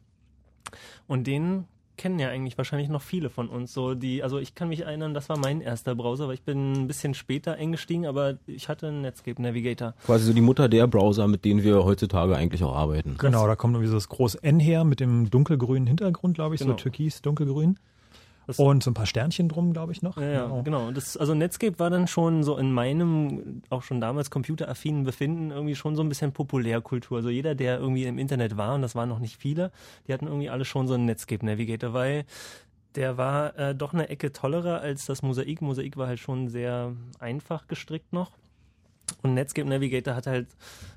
Und 1.07 1.28
den 1.28 1.66
kennen 2.01 2.18
ja 2.18 2.30
eigentlich 2.30 2.57
wahrscheinlich 2.57 2.88
noch 2.88 3.03
viele 3.03 3.28
von 3.28 3.51
uns. 3.51 3.74
So 3.74 3.94
die, 3.94 4.22
also 4.22 4.38
ich 4.38 4.55
kann 4.55 4.70
mich 4.70 4.80
erinnern, 4.80 5.12
das 5.12 5.28
war 5.28 5.36
mein 5.36 5.61
erster 5.61 5.94
Browser, 5.94 6.28
weil 6.28 6.34
ich 6.34 6.42
bin 6.42 6.72
ein 6.72 6.86
bisschen 6.86 7.12
später 7.12 7.57
eingestiegen, 7.57 8.07
aber 8.07 8.38
ich 8.46 8.70
hatte 8.70 8.88
einen 8.88 9.03
Netscape 9.03 9.40
Navigator. 9.42 9.92
Quasi 10.07 10.24
so 10.24 10.32
die 10.32 10.40
Mutter 10.40 10.70
der 10.70 10.86
Browser, 10.86 11.28
mit 11.28 11.44
denen 11.44 11.62
wir 11.62 11.84
heutzutage 11.84 12.34
eigentlich 12.36 12.64
auch 12.64 12.74
arbeiten. 12.74 13.16
Genau, 13.18 13.46
da 13.46 13.55
kommt 13.55 13.74
irgendwie 13.74 13.90
so 13.90 13.96
das 13.96 14.09
große 14.09 14.42
N 14.42 14.59
her 14.61 14.84
mit 14.84 14.98
dem 14.98 15.28
dunkelgrünen 15.28 15.86
Hintergrund, 15.86 16.36
glaube 16.36 16.55
ich, 16.55 16.62
Genau. 16.62 16.72
so 16.72 16.78
türkis, 16.78 17.20
dunkelgrün. 17.20 17.78
Das- 18.47 18.59
Und 18.59 18.82
so 18.82 18.91
ein 18.91 18.95
paar 18.95 19.07
Sternchen 19.07 19.49
drum, 19.49 19.72
glaube 19.72 19.93
ich, 19.93 20.03
noch. 20.03 20.16
Ja, 20.16 20.30
ja, 20.30 20.61
genau. 20.62 20.88
Und 20.88 20.97
Das, 20.97 21.16
also 21.16 21.34
Netscape 21.34 21.78
war 21.78 21.91
dann 21.91 22.09
schon 22.09 22.43
so 22.43 22.57
in 22.57 22.72
meinem, 22.72 23.62
auch 23.70 23.82
schon 23.82 24.01
damals 24.01 24.30
computeraffinen 24.30 25.05
Befinden, 25.05 25.51
irgendwie 25.51 25.74
schon 25.76 25.95
so 25.95 26.03
ein 26.03 26.09
bisschen 26.09 26.32
Populärkultur. 26.32 27.18
Also 27.18 27.28
jeder, 27.30 27.55
der 27.55 27.78
irgendwie 27.78 28.05
im 28.05 28.18
Internet 28.18 28.57
war, 28.57 28.74
und 28.74 28.82
das 28.82 28.95
waren 28.95 29.09
noch 29.09 29.18
nicht 29.20 29.36
viele, 29.36 29.70
die 30.09 30.12
hatten 30.12 30.26
irgendwie 30.26 30.51
alle 30.51 30.64
schon 30.64 30.88
so 30.88 30.95
einen 30.95 31.05
Netscape 31.05 31.45
Navigator, 31.47 31.93
weil 31.93 32.24
der 32.97 33.16
war 33.16 33.57
äh, 33.57 33.74
doch 33.74 33.93
eine 33.95 34.09
Ecke 34.09 34.32
tollerer 34.32 34.80
als 34.80 35.07
das 35.07 35.22
Mosaik. 35.22 35.62
Mosaik 35.62 35.97
war 35.97 36.09
halt 36.09 36.18
schon 36.18 36.49
sehr 36.49 36.93
einfach 37.20 37.68
gestrickt 37.68 38.12
noch. 38.12 38.32
Und 39.23 39.35
Netscape 39.35 39.69
Navigator 39.69 40.15
hat 40.15 40.27
halt, 40.27 40.49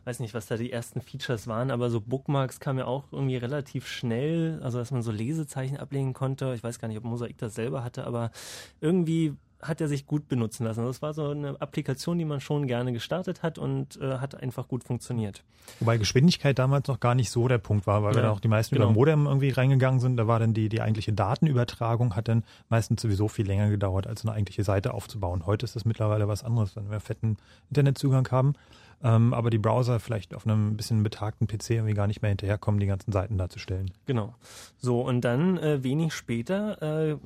weiß 0.05 0.20
nicht, 0.20 0.34
was 0.34 0.47
da 0.47 0.57
die 0.57 0.72
ersten 0.72 1.01
Features 1.01 1.47
waren, 1.47 1.72
aber 1.72 1.89
so 1.89 1.99
Bookmarks 2.01 2.59
kam 2.59 2.78
ja 2.78 2.86
auch 2.86 3.05
irgendwie 3.11 3.38
relativ 3.38 3.88
schnell, 3.88 4.59
also 4.64 4.78
dass 4.78 4.91
man 4.91 5.01
so 5.01 5.11
Lesezeichen 5.11 5.78
ablegen 5.78 6.14
konnte. 6.14 6.53
Ich 6.55 6.64
weiß 6.64 6.80
gar 6.80 6.88
nicht, 6.88 6.97
ob 6.97 7.03
Mosaik 7.03 7.38
das 7.38 7.55
selber 7.55 7.84
hatte, 7.84 8.05
aber 8.05 8.32
irgendwie 8.82 9.36
hat 9.64 9.82
er 9.82 9.88
sich 9.88 10.05
gut 10.05 10.28
benutzen 10.28 10.66
lassen. 10.66 10.82
Also 10.82 10.91
Das 10.91 11.01
war 11.01 11.14
so 11.14 11.30
eine 11.30 11.59
Applikation, 11.61 12.18
die 12.18 12.26
man 12.26 12.39
schon 12.39 12.68
gerne 12.68 12.93
gestartet 12.93 13.43
hat 13.43 13.57
und 13.57 13.99
äh, 14.01 14.18
hat 14.18 14.36
einfach 14.41 14.68
gut 14.68 14.84
funktioniert. 14.84 15.43
Wobei 15.80 15.97
Geschwindigkeit 15.97 16.59
damals 16.59 16.88
noch 16.88 16.99
gar 16.99 17.16
nicht 17.16 17.32
so 17.32 17.47
der 17.47 17.57
Punkt 17.57 17.88
war, 17.88 18.03
weil 18.03 18.11
wir 18.11 18.18
Ja, 18.18 18.24
dann 18.24 18.32
auch 18.32 18.39
die 18.39 18.47
meisten 18.47 18.76
genau. 18.76 18.88
über 18.88 18.93
Modem 18.93 19.26
irgendwie 19.26 19.49
reingegangen 19.49 19.99
sind. 19.99 20.18
Da 20.18 20.28
war 20.28 20.39
dann 20.39 20.53
die, 20.53 20.70
die 20.70 20.82
eigentliche 20.82 21.14
Datenübertragung 21.14 22.16
hat 22.16 22.28
dann 22.28 22.43
meistens 22.70 23.01
sowieso 23.01 23.28
viel 23.28 23.47
länger 23.47 23.70
gedauert, 23.70 24.07
als 24.07 24.26
eine 24.26 24.34
eigentliche 24.34 24.64
Seite 24.64 24.93
aufzubauen. 24.93 25.45
Heute 25.45 25.66
ist 25.66 25.76
das 25.76 25.86
mittlerweile 25.86 26.28
was 26.28 26.43
anderes, 26.43 26.76
wenn 26.76 26.91
wir 26.91 26.99
fetten 26.99 27.38
Internetzugang 27.70 28.30
haben. 28.32 28.53
Ähm, 29.03 29.33
aber 29.33 29.49
die 29.49 29.57
Browser 29.57 29.99
vielleicht 29.99 30.33
auf 30.33 30.47
einem 30.47 30.77
bisschen 30.77 31.03
betagten 31.03 31.45
PC 31.45 31.71
irgendwie 31.71 31.93
gar 31.93 32.07
nicht 32.07 32.21
mehr 32.21 32.29
hinterherkommen, 32.29 32.79
die 32.79 32.85
ganzen 32.87 33.11
Seiten 33.11 33.37
darzustellen. 33.37 33.91
Genau. 34.05 34.33
So, 34.77 35.01
und 35.01 35.21
dann 35.21 35.57
äh, 35.57 35.83
wenig 35.83 36.13
später, 36.13 36.81
äh, 37.11 37.17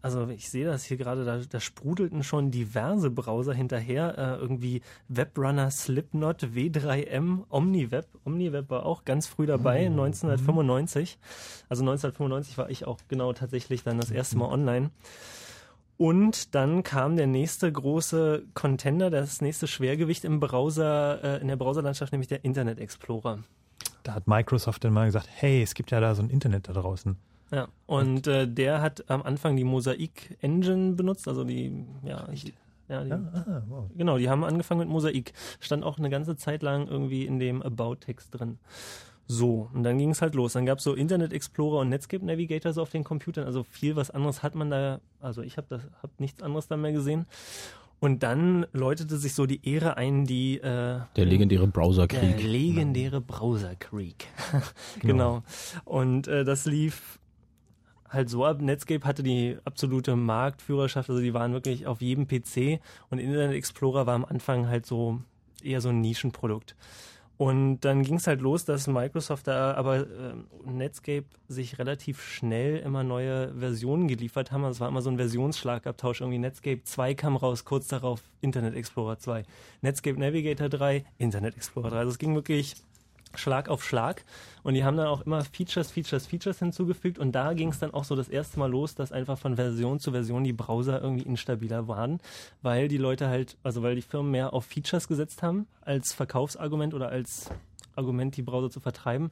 also 0.00 0.28
ich 0.28 0.48
sehe 0.48 0.64
das 0.64 0.84
hier 0.84 0.96
gerade, 0.96 1.24
da, 1.24 1.38
da 1.48 1.60
sprudelten 1.60 2.22
schon 2.22 2.50
diverse 2.50 3.10
Browser 3.10 3.52
hinterher, 3.52 4.16
äh, 4.16 4.40
irgendwie 4.40 4.80
Webrunner, 5.08 5.70
Slipknot, 5.70 6.42
W3M, 6.54 7.44
OmniWeb. 7.50 8.06
OmniWeb 8.24 8.70
war 8.70 8.86
auch 8.86 9.04
ganz 9.04 9.26
früh 9.26 9.44
dabei, 9.44 9.86
1995. 9.86 11.18
Also 11.68 11.82
1995 11.82 12.56
war 12.56 12.70
ich 12.70 12.86
auch 12.86 12.98
genau 13.08 13.34
tatsächlich 13.34 13.82
dann 13.82 13.98
das 13.98 14.10
erste 14.10 14.38
Mal 14.38 14.48
online. 14.48 14.90
Und 15.98 16.54
dann 16.54 16.82
kam 16.82 17.16
der 17.16 17.26
nächste 17.26 17.70
große 17.72 18.44
Contender, 18.54 19.10
das 19.10 19.40
nächste 19.40 19.66
Schwergewicht 19.66 20.24
im 20.24 20.40
Browser, 20.40 21.22
äh, 21.24 21.40
in 21.40 21.48
der 21.48 21.56
Browserlandschaft, 21.56 22.12
nämlich 22.12 22.28
der 22.28 22.44
Internet 22.44 22.78
Explorer. 22.78 23.38
Da 24.02 24.14
hat 24.14 24.26
Microsoft 24.28 24.84
dann 24.84 24.92
mal 24.92 25.06
gesagt, 25.06 25.28
hey, 25.32 25.62
es 25.62 25.74
gibt 25.74 25.90
ja 25.90 26.00
da 26.00 26.14
so 26.14 26.22
ein 26.22 26.30
Internet 26.30 26.68
da 26.68 26.72
draußen. 26.74 27.16
Ja, 27.50 27.68
und 27.86 28.26
äh, 28.26 28.46
der 28.46 28.82
hat 28.82 29.08
am 29.08 29.22
Anfang 29.22 29.56
die 29.56 29.64
Mosaik 29.64 30.36
Engine 30.40 30.92
benutzt, 30.92 31.28
also 31.28 31.44
die, 31.44 31.84
ja, 32.02 32.26
die, 32.26 32.52
ja, 32.88 33.04
die, 33.04 33.12
Ah, 33.12 33.62
wow. 33.68 33.88
genau, 33.96 34.18
die 34.18 34.28
haben 34.28 34.44
angefangen 34.44 34.80
mit 34.80 34.88
Mosaik. 34.88 35.32
Stand 35.60 35.82
auch 35.84 35.98
eine 35.98 36.10
ganze 36.10 36.36
Zeit 36.36 36.62
lang 36.62 36.88
irgendwie 36.88 37.24
in 37.24 37.38
dem 37.38 37.62
About-Text 37.62 38.38
drin. 38.38 38.58
So, 39.28 39.68
und 39.74 39.82
dann 39.82 39.98
ging 39.98 40.10
es 40.10 40.22
halt 40.22 40.34
los. 40.34 40.52
Dann 40.52 40.66
gab 40.66 40.78
es 40.78 40.84
so 40.84 40.94
Internet 40.94 41.32
Explorer 41.32 41.80
und 41.80 41.88
Netscape 41.88 42.24
Navigator 42.24 42.72
so 42.72 42.82
auf 42.82 42.90
den 42.90 43.02
Computern. 43.04 43.44
Also 43.44 43.64
viel 43.64 43.96
was 43.96 44.10
anderes 44.10 44.42
hat 44.42 44.54
man 44.54 44.70
da, 44.70 45.00
also 45.20 45.42
ich 45.42 45.56
habe 45.56 45.80
hab 46.02 46.20
nichts 46.20 46.42
anderes 46.42 46.68
da 46.68 46.76
mehr 46.76 46.92
gesehen. 46.92 47.26
Und 47.98 48.22
dann 48.22 48.66
läutete 48.72 49.16
sich 49.16 49.34
so 49.34 49.46
die 49.46 49.66
Ehre 49.68 49.96
ein, 49.96 50.26
die 50.26 50.58
äh, 50.58 51.00
Der 51.16 51.24
legendäre 51.24 51.64
der 51.64 51.72
Browserkrieg. 51.72 52.42
legendäre 52.42 53.20
Browserkrieg. 53.20 54.26
genau. 55.00 55.42
Und 55.84 56.28
äh, 56.28 56.44
das 56.44 56.66
lief 56.66 57.18
halt 58.08 58.28
so 58.28 58.44
ab. 58.44 58.60
Netscape 58.60 59.04
hatte 59.06 59.22
die 59.22 59.56
absolute 59.64 60.14
Marktführerschaft, 60.14 61.08
also 61.10 61.20
die 61.20 61.34
waren 61.34 61.52
wirklich 61.52 61.86
auf 61.86 62.00
jedem 62.00 62.26
PC 62.28 62.80
und 63.10 63.18
Internet 63.18 63.56
Explorer 63.56 64.06
war 64.06 64.14
am 64.14 64.24
Anfang 64.24 64.68
halt 64.68 64.86
so 64.86 65.20
eher 65.62 65.80
so 65.80 65.88
ein 65.88 66.00
Nischenprodukt. 66.00 66.76
Und 67.38 67.80
dann 67.80 68.02
ging 68.02 68.16
es 68.16 68.26
halt 68.26 68.40
los, 68.40 68.64
dass 68.64 68.86
Microsoft 68.86 69.46
da 69.46 69.74
aber 69.74 69.98
äh, 69.98 70.34
Netscape 70.64 71.26
sich 71.48 71.78
relativ 71.78 72.22
schnell 72.22 72.78
immer 72.78 73.04
neue 73.04 73.52
Versionen 73.58 74.08
geliefert 74.08 74.52
haben. 74.52 74.64
Also 74.64 74.76
es 74.76 74.80
war 74.80 74.88
immer 74.88 75.02
so 75.02 75.10
ein 75.10 75.18
Versionsschlagabtausch. 75.18 76.22
Irgendwie 76.22 76.38
Netscape 76.38 76.82
2 76.82 77.14
kam 77.14 77.36
raus, 77.36 77.66
kurz 77.66 77.88
darauf 77.88 78.22
Internet 78.40 78.74
Explorer 78.74 79.18
2. 79.18 79.42
Netscape 79.82 80.18
Navigator 80.18 80.70
3, 80.70 81.04
Internet 81.18 81.56
Explorer 81.56 81.90
3. 81.90 81.98
Also 81.98 82.10
es 82.12 82.18
ging 82.18 82.34
wirklich 82.34 82.74
Schlag 83.38 83.68
auf 83.68 83.84
Schlag. 83.84 84.24
Und 84.62 84.74
die 84.74 84.84
haben 84.84 84.96
dann 84.96 85.06
auch 85.06 85.22
immer 85.22 85.44
Features, 85.44 85.90
Features, 85.90 86.26
Features 86.26 86.58
hinzugefügt. 86.58 87.18
Und 87.18 87.32
da 87.32 87.52
ging 87.52 87.68
es 87.68 87.78
dann 87.78 87.94
auch 87.94 88.04
so 88.04 88.16
das 88.16 88.28
erste 88.28 88.58
Mal 88.58 88.70
los, 88.70 88.94
dass 88.94 89.12
einfach 89.12 89.38
von 89.38 89.56
Version 89.56 90.00
zu 90.00 90.12
Version 90.12 90.44
die 90.44 90.52
Browser 90.52 91.00
irgendwie 91.00 91.24
instabiler 91.24 91.88
waren, 91.88 92.20
weil 92.62 92.88
die 92.88 92.98
Leute 92.98 93.28
halt, 93.28 93.56
also 93.62 93.82
weil 93.82 93.94
die 93.94 94.02
Firmen 94.02 94.32
mehr 94.32 94.52
auf 94.52 94.64
Features 94.64 95.08
gesetzt 95.08 95.42
haben 95.42 95.66
als 95.82 96.12
Verkaufsargument 96.12 96.94
oder 96.94 97.08
als 97.08 97.50
Argument, 97.94 98.36
die 98.36 98.42
Browser 98.42 98.70
zu 98.70 98.80
vertreiben. 98.80 99.30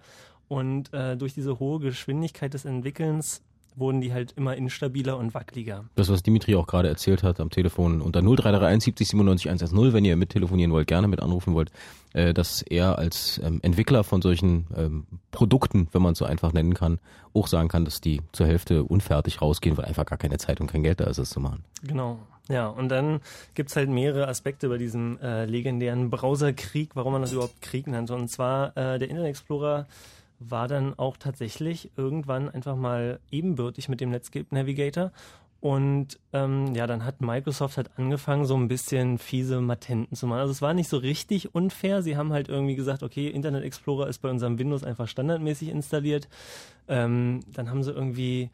Und 0.49 0.93
äh, 0.93 1.17
durch 1.17 1.35
diese 1.35 1.59
hohe 1.59 1.81
Geschwindigkeit 1.81 2.55
des 2.55 2.65
Entwickelns 2.65 3.43
wurden 3.77 4.01
die 4.01 4.13
halt 4.13 4.33
immer 4.37 4.57
instabiler 4.57 5.17
und 5.17 5.35
wackeliger. 5.35 5.85
Das, 5.95 6.09
was 6.09 6.23
Dimitri 6.23 6.55
auch 6.55 6.67
gerade 6.67 6.89
erzählt 6.89 7.23
hat 7.23 7.41
am 7.41 7.51
Telefon 7.51 8.01
unter 8.01 8.21
0331 8.21 8.85
70 8.85 9.09
97 9.09 9.49
110, 9.49 9.93
wenn 9.93 10.05
ihr 10.05 10.17
mit 10.17 10.31
telefonieren 10.31 10.73
wollt, 10.73 10.87
gerne 10.87 11.09
mit 11.09 11.21
anrufen 11.21 11.55
wollt, 11.55 11.71
äh, 12.13 12.33
dass 12.33 12.63
er 12.63 12.99
als 12.99 13.41
ähm, 13.43 13.61
Entwickler 13.63 14.05
von 14.05 14.23
solchen 14.23 14.67
ähm, 14.77 15.07
Produkten, 15.31 15.89
wenn 15.93 16.03
man 16.03 16.13
es 16.13 16.19
so 16.19 16.25
einfach 16.25 16.53
nennen 16.53 16.75
kann, 16.75 16.99
auch 17.33 17.47
sagen 17.47 17.69
kann, 17.69 17.85
dass 17.85 18.01
die 18.01 18.21
zur 18.33 18.47
Hälfte 18.47 18.85
unfertig 18.85 19.43
rausgehen, 19.43 19.77
weil 19.77 19.87
einfach 19.87 20.07
gar 20.07 20.19
keine 20.19 20.39
Zeit 20.39 20.61
und 20.61 20.69
kein 20.69 20.83
Geld 20.83 21.01
da 21.01 21.05
ist, 21.05 21.19
es 21.19 21.31
zu 21.31 21.41
machen. 21.41 21.65
Genau. 21.83 22.19
Ja, 22.49 22.69
und 22.69 22.91
dann 22.91 23.21
gibt's 23.55 23.75
halt 23.75 23.89
mehrere 23.89 24.29
Aspekte 24.29 24.69
bei 24.69 24.77
diesem 24.77 25.19
äh, 25.21 25.47
legendären 25.47 26.11
Browserkrieg, 26.11 26.91
warum 26.95 27.15
man 27.15 27.23
das 27.23 27.33
überhaupt 27.33 27.63
Krieg 27.63 27.87
nennt. 27.87 28.11
Und 28.11 28.29
zwar 28.29 28.77
äh, 28.77 28.99
der 28.99 29.09
Internet 29.09 29.31
Explorer 29.31 29.87
war 30.51 30.69
dann 30.69 30.99
auch 30.99 31.17
tatsächlich 31.17 31.91
irgendwann 31.97 32.49
einfach 32.49 32.77
mal 32.77 33.21
ebenbürtig 33.31 33.89
mit 33.89 34.01
dem 34.01 34.11
Netscape 34.11 34.47
Navigator. 34.51 35.13
Und 35.65 36.19
ähm, 36.35 36.75
ja, 36.75 36.87
dann 36.87 37.07
hat 37.07 37.23
Microsoft 37.23 37.79
halt 37.79 37.91
angefangen, 37.97 38.45
so 38.45 38.55
ein 38.55 38.69
bisschen 38.69 39.17
fiese 39.17 39.63
Matenten 39.63 40.15
zu 40.15 40.27
machen. 40.27 40.41
Also 40.41 40.53
es 40.53 40.61
war 40.61 40.75
nicht 40.75 40.91
so 40.91 40.99
richtig 40.99 41.55
unfair. 41.55 42.03
Sie 42.03 42.19
haben 42.19 42.35
halt 42.35 42.51
irgendwie 42.51 42.75
gesagt, 42.75 43.03
okay, 43.03 43.29
Internet 43.29 43.65
Explorer 43.65 44.07
ist 44.09 44.19
bei 44.19 44.29
unserem 44.29 44.59
Windows 44.59 44.85
einfach 44.85 45.09
standardmäßig 45.09 45.71
installiert. 45.71 46.29
Ähm, 46.87 47.41
dann 47.55 47.71
haben 47.71 47.83
sie 47.83 47.93
irgendwie 47.93 48.51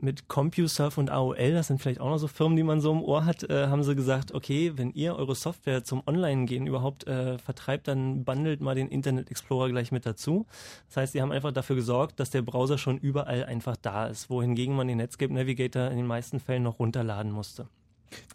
mit 0.00 0.28
CompuServe 0.28 1.00
und 1.00 1.10
AOL, 1.10 1.52
das 1.52 1.68
sind 1.68 1.80
vielleicht 1.80 2.00
auch 2.00 2.10
noch 2.10 2.18
so 2.18 2.28
Firmen, 2.28 2.56
die 2.56 2.62
man 2.62 2.80
so 2.80 2.92
im 2.92 3.02
Ohr 3.02 3.24
hat, 3.24 3.48
äh, 3.48 3.66
haben 3.68 3.82
sie 3.82 3.94
gesagt, 3.94 4.32
okay, 4.32 4.72
wenn 4.76 4.92
ihr 4.92 5.16
eure 5.16 5.34
Software 5.34 5.84
zum 5.84 6.02
Online-Gehen 6.06 6.66
überhaupt 6.66 7.06
äh, 7.06 7.38
vertreibt, 7.38 7.88
dann 7.88 8.24
bundelt 8.24 8.60
mal 8.60 8.74
den 8.74 8.88
Internet 8.88 9.30
Explorer 9.30 9.68
gleich 9.68 9.92
mit 9.92 10.06
dazu. 10.06 10.46
Das 10.88 10.98
heißt, 10.98 11.12
sie 11.12 11.22
haben 11.22 11.32
einfach 11.32 11.52
dafür 11.52 11.76
gesorgt, 11.76 12.20
dass 12.20 12.30
der 12.30 12.42
Browser 12.42 12.78
schon 12.78 12.98
überall 12.98 13.44
einfach 13.44 13.76
da 13.76 14.06
ist, 14.06 14.30
wohingegen 14.30 14.76
man 14.76 14.88
den 14.88 14.98
Netscape 14.98 15.32
Navigator 15.32 15.88
in 15.90 15.96
den 15.96 16.06
meisten 16.06 16.40
Fällen 16.40 16.62
noch 16.62 16.78
runterladen 16.78 17.32
musste. 17.32 17.68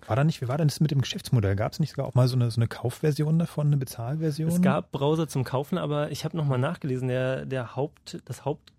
War 0.07 0.15
da 0.15 0.23
nicht, 0.23 0.41
wie 0.41 0.47
war 0.47 0.57
denn 0.57 0.67
das 0.67 0.79
mit 0.79 0.91
dem 0.91 1.01
Geschäftsmodell? 1.01 1.55
Gab 1.55 1.71
es 1.71 1.79
nicht 1.79 1.91
sogar 1.91 2.05
auch 2.05 2.13
mal 2.13 2.27
so 2.27 2.35
eine, 2.35 2.51
so 2.51 2.59
eine 2.59 2.67
Kaufversion 2.67 3.39
davon, 3.39 3.67
eine 3.67 3.77
Bezahlversion? 3.77 4.49
Es 4.49 4.61
gab 4.61 4.91
Browser 4.91 5.27
zum 5.27 5.43
Kaufen, 5.43 5.77
aber 5.77 6.11
ich 6.11 6.25
habe 6.25 6.37
nochmal 6.37 6.59
nachgelesen, 6.59 7.07
der, 7.07 7.45
der 7.45 7.75
Haupt, 7.75 8.21
das 8.25 8.45
Haupt 8.45 8.73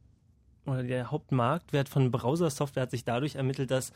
oder 0.66 0.82
der 0.82 1.10
Hauptmarktwert 1.10 1.88
von 1.88 2.10
Browser-Software 2.10 2.84
hat 2.84 2.90
sich 2.90 3.04
dadurch 3.04 3.36
ermittelt, 3.36 3.70
dass 3.70 3.92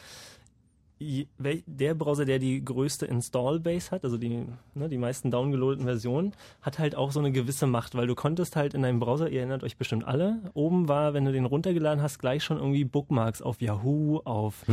der 1.01 1.95
Browser, 1.95 2.25
der 2.25 2.41
die 2.41 2.65
größte 2.65 3.07
Install-Base 3.07 3.93
hat, 3.93 4.03
also 4.03 4.17
die, 4.17 4.47
ne, 4.75 4.89
die 4.89 4.99
meisten 4.99 5.31
downgeloadeten 5.31 5.85
Versionen, 5.85 6.33
hat 6.61 6.81
halt 6.81 6.97
auch 6.97 7.13
so 7.13 7.21
eine 7.21 7.31
gewisse 7.31 7.69
Macht, 7.69 7.95
weil 7.95 8.09
du 8.09 8.17
konntest 8.17 8.57
halt 8.57 8.75
in 8.75 8.83
deinem 8.83 8.99
Browser, 8.99 9.29
ihr 9.29 9.39
erinnert 9.39 9.63
euch 9.63 9.77
bestimmt 9.77 10.05
alle, 10.05 10.41
oben 10.55 10.89
war, 10.89 11.15
wenn 11.15 11.25
du 11.25 11.31
den 11.31 11.45
runtergeladen 11.45 12.03
hast, 12.03 12.19
gleich 12.19 12.43
schon 12.43 12.59
irgendwie 12.59 12.85
Bookmarks 12.85 13.43
auf 13.43 13.61
Yahoo, 13.61 14.23
auf 14.25 14.65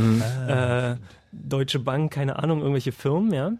äh, 0.48 0.96
Deutsche 1.30 1.78
Bank, 1.78 2.12
keine 2.12 2.42
Ahnung, 2.42 2.58
irgendwelche 2.58 2.92
Firmen, 2.92 3.32
ja. 3.32 3.52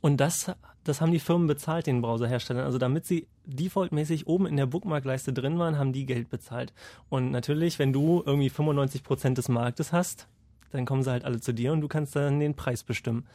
Und 0.00 0.18
das 0.18 0.50
das 0.84 1.00
haben 1.00 1.12
die 1.12 1.20
Firmen 1.20 1.46
bezahlt, 1.46 1.86
den 1.86 2.02
Browserherstellern. 2.02 2.64
Also 2.64 2.78
damit 2.78 3.06
sie 3.06 3.26
defaultmäßig 3.44 4.26
oben 4.26 4.46
in 4.46 4.56
der 4.56 4.66
Bookmarkleiste 4.66 5.32
drin 5.32 5.58
waren, 5.58 5.78
haben 5.78 5.92
die 5.92 6.06
Geld 6.06 6.28
bezahlt. 6.28 6.72
Und 7.08 7.30
natürlich, 7.30 7.78
wenn 7.78 7.92
du 7.92 8.22
irgendwie 8.24 8.50
95 8.50 9.02
Prozent 9.02 9.38
des 9.38 9.48
Marktes 9.48 9.92
hast, 9.92 10.26
dann 10.70 10.86
kommen 10.86 11.02
sie 11.02 11.10
halt 11.10 11.24
alle 11.24 11.40
zu 11.40 11.52
dir 11.52 11.72
und 11.72 11.80
du 11.80 11.88
kannst 11.88 12.16
dann 12.16 12.40
den 12.40 12.54
Preis 12.54 12.82
bestimmen. 12.82 13.26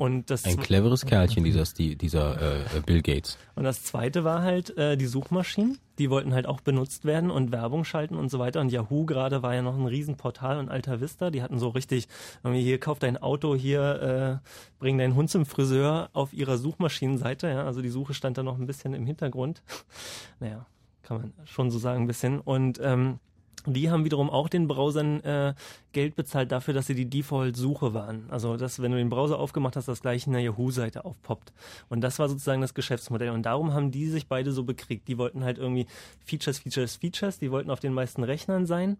Und 0.00 0.30
das 0.30 0.46
Ein 0.46 0.56
cleveres 0.56 1.04
Kerlchen, 1.04 1.44
dieser, 1.44 1.64
dieser 1.74 2.40
äh, 2.40 2.78
äh, 2.78 2.80
Bill 2.86 3.02
Gates. 3.02 3.36
und 3.54 3.64
das 3.64 3.84
zweite 3.84 4.24
war 4.24 4.40
halt 4.40 4.74
äh, 4.78 4.96
die 4.96 5.04
Suchmaschinen. 5.04 5.76
Die 5.98 6.08
wollten 6.08 6.32
halt 6.32 6.46
auch 6.46 6.62
benutzt 6.62 7.04
werden 7.04 7.30
und 7.30 7.52
Werbung 7.52 7.84
schalten 7.84 8.14
und 8.14 8.30
so 8.30 8.38
weiter. 8.38 8.62
Und 8.62 8.72
Yahoo 8.72 9.04
gerade 9.04 9.42
war 9.42 9.54
ja 9.54 9.60
noch 9.60 9.76
ein 9.76 9.84
Riesenportal 9.84 10.58
und 10.58 10.70
Alta 10.70 11.02
Vista. 11.02 11.28
Die 11.28 11.42
hatten 11.42 11.58
so 11.58 11.68
richtig, 11.68 12.08
hier 12.50 12.80
kauf 12.80 12.98
dein 12.98 13.18
Auto, 13.18 13.54
hier 13.54 14.40
äh, 14.42 14.48
bring 14.78 14.96
deinen 14.96 15.16
Hund 15.16 15.28
zum 15.28 15.44
Friseur 15.44 16.08
auf 16.14 16.32
ihrer 16.32 16.56
Suchmaschinenseite. 16.56 17.48
Ja, 17.48 17.66
also 17.66 17.82
die 17.82 17.90
Suche 17.90 18.14
stand 18.14 18.38
da 18.38 18.42
noch 18.42 18.58
ein 18.58 18.66
bisschen 18.66 18.94
im 18.94 19.04
Hintergrund. 19.04 19.62
Naja, 20.40 20.64
kann 21.02 21.18
man 21.18 21.32
schon 21.44 21.70
so 21.70 21.78
sagen 21.78 22.04
ein 22.04 22.06
bisschen. 22.06 22.40
Und 22.40 22.80
ähm, 22.82 23.18
die 23.66 23.90
haben 23.90 24.04
wiederum 24.04 24.30
auch 24.30 24.48
den 24.48 24.68
Browsern 24.68 25.20
äh, 25.20 25.54
Geld 25.92 26.16
bezahlt 26.16 26.52
dafür, 26.52 26.74
dass 26.74 26.86
sie 26.86 26.94
die 26.94 27.08
Default-Suche 27.08 27.94
waren. 27.94 28.24
Also, 28.30 28.56
dass 28.56 28.80
wenn 28.80 28.92
du 28.92 28.98
den 28.98 29.10
Browser 29.10 29.38
aufgemacht 29.38 29.76
hast, 29.76 29.88
das 29.88 30.02
gleich 30.02 30.26
in 30.26 30.32
der 30.32 30.42
Yahoo-Seite 30.42 31.04
aufpoppt. 31.04 31.52
Und 31.88 32.00
das 32.00 32.18
war 32.18 32.28
sozusagen 32.28 32.60
das 32.60 32.74
Geschäftsmodell. 32.74 33.30
Und 33.30 33.44
darum 33.44 33.72
haben 33.72 33.90
die 33.90 34.06
sich 34.06 34.28
beide 34.28 34.52
so 34.52 34.64
bekriegt. 34.64 35.08
Die 35.08 35.18
wollten 35.18 35.44
halt 35.44 35.58
irgendwie 35.58 35.86
Features, 36.24 36.58
Features, 36.58 36.96
Features. 36.96 37.38
Die 37.38 37.50
wollten 37.50 37.70
auf 37.70 37.80
den 37.80 37.92
meisten 37.92 38.24
Rechnern 38.24 38.66
sein 38.66 38.96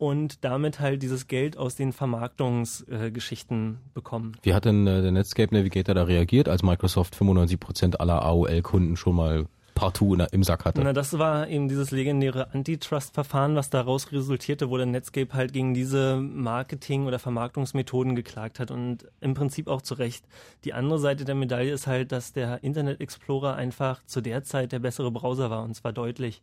und 0.00 0.44
damit 0.44 0.80
halt 0.80 1.02
dieses 1.02 1.26
Geld 1.26 1.58
aus 1.58 1.76
den 1.76 1.92
Vermarktungsgeschichten 1.92 3.74
äh, 3.74 3.90
bekommen. 3.92 4.36
Wie 4.42 4.54
hat 4.54 4.64
denn 4.64 4.86
äh, 4.86 5.02
der 5.02 5.12
Netscape 5.12 5.54
Navigator 5.54 5.94
da 5.94 6.04
reagiert, 6.04 6.48
als 6.48 6.62
Microsoft 6.62 7.14
95% 7.14 7.96
aller 7.96 8.22
AOL-Kunden 8.22 8.96
schon 8.96 9.14
mal 9.14 9.46
partout 9.80 10.18
im 10.30 10.44
Sack 10.44 10.66
hatte? 10.66 10.82
Na, 10.82 10.92
das 10.92 11.18
war 11.18 11.48
eben 11.48 11.66
dieses 11.66 11.90
legendäre 11.90 12.52
Antitrust-Verfahren, 12.52 13.56
was 13.56 13.70
daraus 13.70 14.12
resultierte, 14.12 14.68
wo 14.68 14.76
der 14.76 14.84
Netscape 14.84 15.32
halt 15.32 15.54
gegen 15.54 15.72
diese 15.72 16.16
Marketing- 16.16 17.06
oder 17.06 17.18
Vermarktungsmethoden 17.18 18.14
geklagt 18.14 18.60
hat 18.60 18.70
und 18.70 19.06
im 19.22 19.32
Prinzip 19.32 19.68
auch 19.68 19.80
zu 19.80 19.94
Recht. 19.94 20.26
Die 20.64 20.74
andere 20.74 20.98
Seite 20.98 21.24
der 21.24 21.34
Medaille 21.34 21.72
ist 21.72 21.86
halt, 21.86 22.12
dass 22.12 22.34
der 22.34 22.62
Internet 22.62 23.00
Explorer 23.00 23.54
einfach 23.54 24.04
zu 24.04 24.20
der 24.20 24.44
Zeit 24.44 24.72
der 24.72 24.80
bessere 24.80 25.10
Browser 25.10 25.48
war 25.48 25.62
und 25.62 25.74
zwar 25.74 25.94
deutlich. 25.94 26.42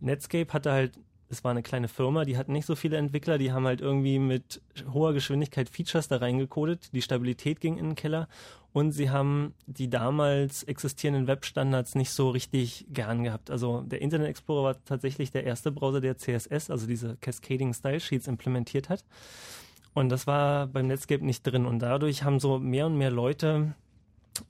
Netscape 0.00 0.52
hatte 0.52 0.72
halt, 0.72 0.98
es 1.28 1.44
war 1.44 1.50
eine 1.50 1.62
kleine 1.62 1.88
Firma, 1.88 2.24
die 2.24 2.36
hatten 2.36 2.52
nicht 2.52 2.66
so 2.66 2.76
viele 2.76 2.96
Entwickler, 2.96 3.38
die 3.38 3.52
haben 3.52 3.66
halt 3.66 3.80
irgendwie 3.80 4.18
mit 4.18 4.60
hoher 4.92 5.12
Geschwindigkeit 5.12 5.68
Features 5.68 6.08
da 6.08 6.16
reingecodet, 6.18 6.92
die 6.92 7.02
Stabilität 7.02 7.60
ging 7.60 7.78
in 7.78 7.90
den 7.90 7.94
Keller 7.94 8.28
und 8.72 8.92
sie 8.92 9.10
haben 9.10 9.54
die 9.66 9.88
damals 9.88 10.62
existierenden 10.64 11.26
Webstandards 11.26 11.94
nicht 11.94 12.10
so 12.10 12.30
richtig 12.30 12.86
gern 12.90 13.24
gehabt. 13.24 13.50
Also 13.50 13.80
der 13.80 14.02
Internet 14.02 14.28
Explorer 14.28 14.64
war 14.64 14.84
tatsächlich 14.84 15.30
der 15.30 15.44
erste 15.44 15.72
Browser, 15.72 16.02
der 16.02 16.18
CSS, 16.18 16.70
also 16.70 16.86
diese 16.86 17.16
Cascading 17.22 17.72
Style 17.72 18.00
Sheets 18.00 18.28
implementiert 18.28 18.88
hat. 18.88 19.02
Und 19.94 20.10
das 20.10 20.26
war 20.26 20.66
beim 20.66 20.88
Netscape 20.88 21.24
nicht 21.24 21.42
drin. 21.42 21.64
Und 21.64 21.78
dadurch 21.78 22.22
haben 22.22 22.38
so 22.38 22.58
mehr 22.58 22.84
und 22.84 22.98
mehr 22.98 23.10
Leute 23.10 23.74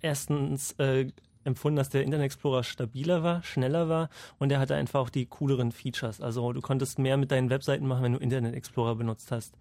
erstens 0.02 0.72
äh, 0.72 1.06
empfunden, 1.46 1.76
dass 1.76 1.88
der 1.88 2.02
Internet 2.02 2.26
Explorer 2.26 2.64
stabiler 2.64 3.22
war, 3.22 3.42
schneller 3.42 3.88
war 3.88 4.10
und 4.38 4.52
er 4.52 4.58
hatte 4.58 4.74
einfach 4.74 5.00
auch 5.00 5.10
die 5.10 5.26
cooleren 5.26 5.72
Features. 5.72 6.20
Also 6.20 6.52
du 6.52 6.60
konntest 6.60 6.98
mehr 6.98 7.16
mit 7.16 7.30
deinen 7.30 7.50
Webseiten 7.50 7.86
machen, 7.86 8.02
wenn 8.02 8.12
du 8.12 8.18
Internet 8.18 8.54
Explorer 8.54 8.96
benutzt 8.96 9.30
hast. 9.32 9.56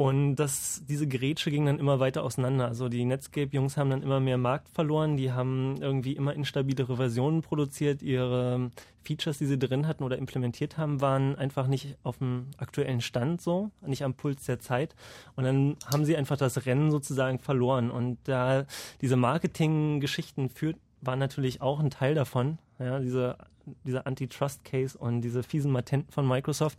Und 0.00 0.36
das, 0.36 0.82
diese 0.88 1.06
Grätsche 1.06 1.50
ging 1.50 1.66
dann 1.66 1.78
immer 1.78 2.00
weiter 2.00 2.24
auseinander. 2.24 2.68
Also 2.68 2.88
die 2.88 3.04
Netscape-Jungs 3.04 3.76
haben 3.76 3.90
dann 3.90 4.02
immer 4.02 4.18
mehr 4.18 4.38
Markt 4.38 4.70
verloren. 4.70 5.18
Die 5.18 5.30
haben 5.30 5.76
irgendwie 5.78 6.14
immer 6.14 6.32
instabilere 6.32 6.96
Versionen 6.96 7.42
produziert. 7.42 8.00
Ihre 8.00 8.70
Features, 9.02 9.36
die 9.36 9.44
sie 9.44 9.58
drin 9.58 9.86
hatten 9.86 10.02
oder 10.02 10.16
implementiert 10.16 10.78
haben, 10.78 11.02
waren 11.02 11.36
einfach 11.36 11.66
nicht 11.66 11.98
auf 12.02 12.16
dem 12.16 12.46
aktuellen 12.56 13.02
Stand 13.02 13.42
so, 13.42 13.72
nicht 13.86 14.02
am 14.02 14.14
Puls 14.14 14.46
der 14.46 14.58
Zeit. 14.58 14.94
Und 15.36 15.44
dann 15.44 15.76
haben 15.92 16.06
sie 16.06 16.16
einfach 16.16 16.38
das 16.38 16.64
Rennen 16.64 16.90
sozusagen 16.90 17.38
verloren. 17.38 17.90
Und 17.90 18.16
da 18.24 18.64
diese 19.02 19.16
Marketing-Geschichten 19.16 20.48
führt, 20.48 20.76
war 21.00 21.16
natürlich 21.16 21.60
auch 21.60 21.80
ein 21.80 21.90
Teil 21.90 22.14
davon. 22.14 22.58
Ja, 22.78 22.98
diese, 22.98 23.36
dieser 23.84 24.06
Antitrust-Case 24.06 24.96
und 24.96 25.20
diese 25.20 25.42
fiesen 25.42 25.70
Matenten 25.70 26.12
von 26.12 26.26
Microsoft. 26.26 26.78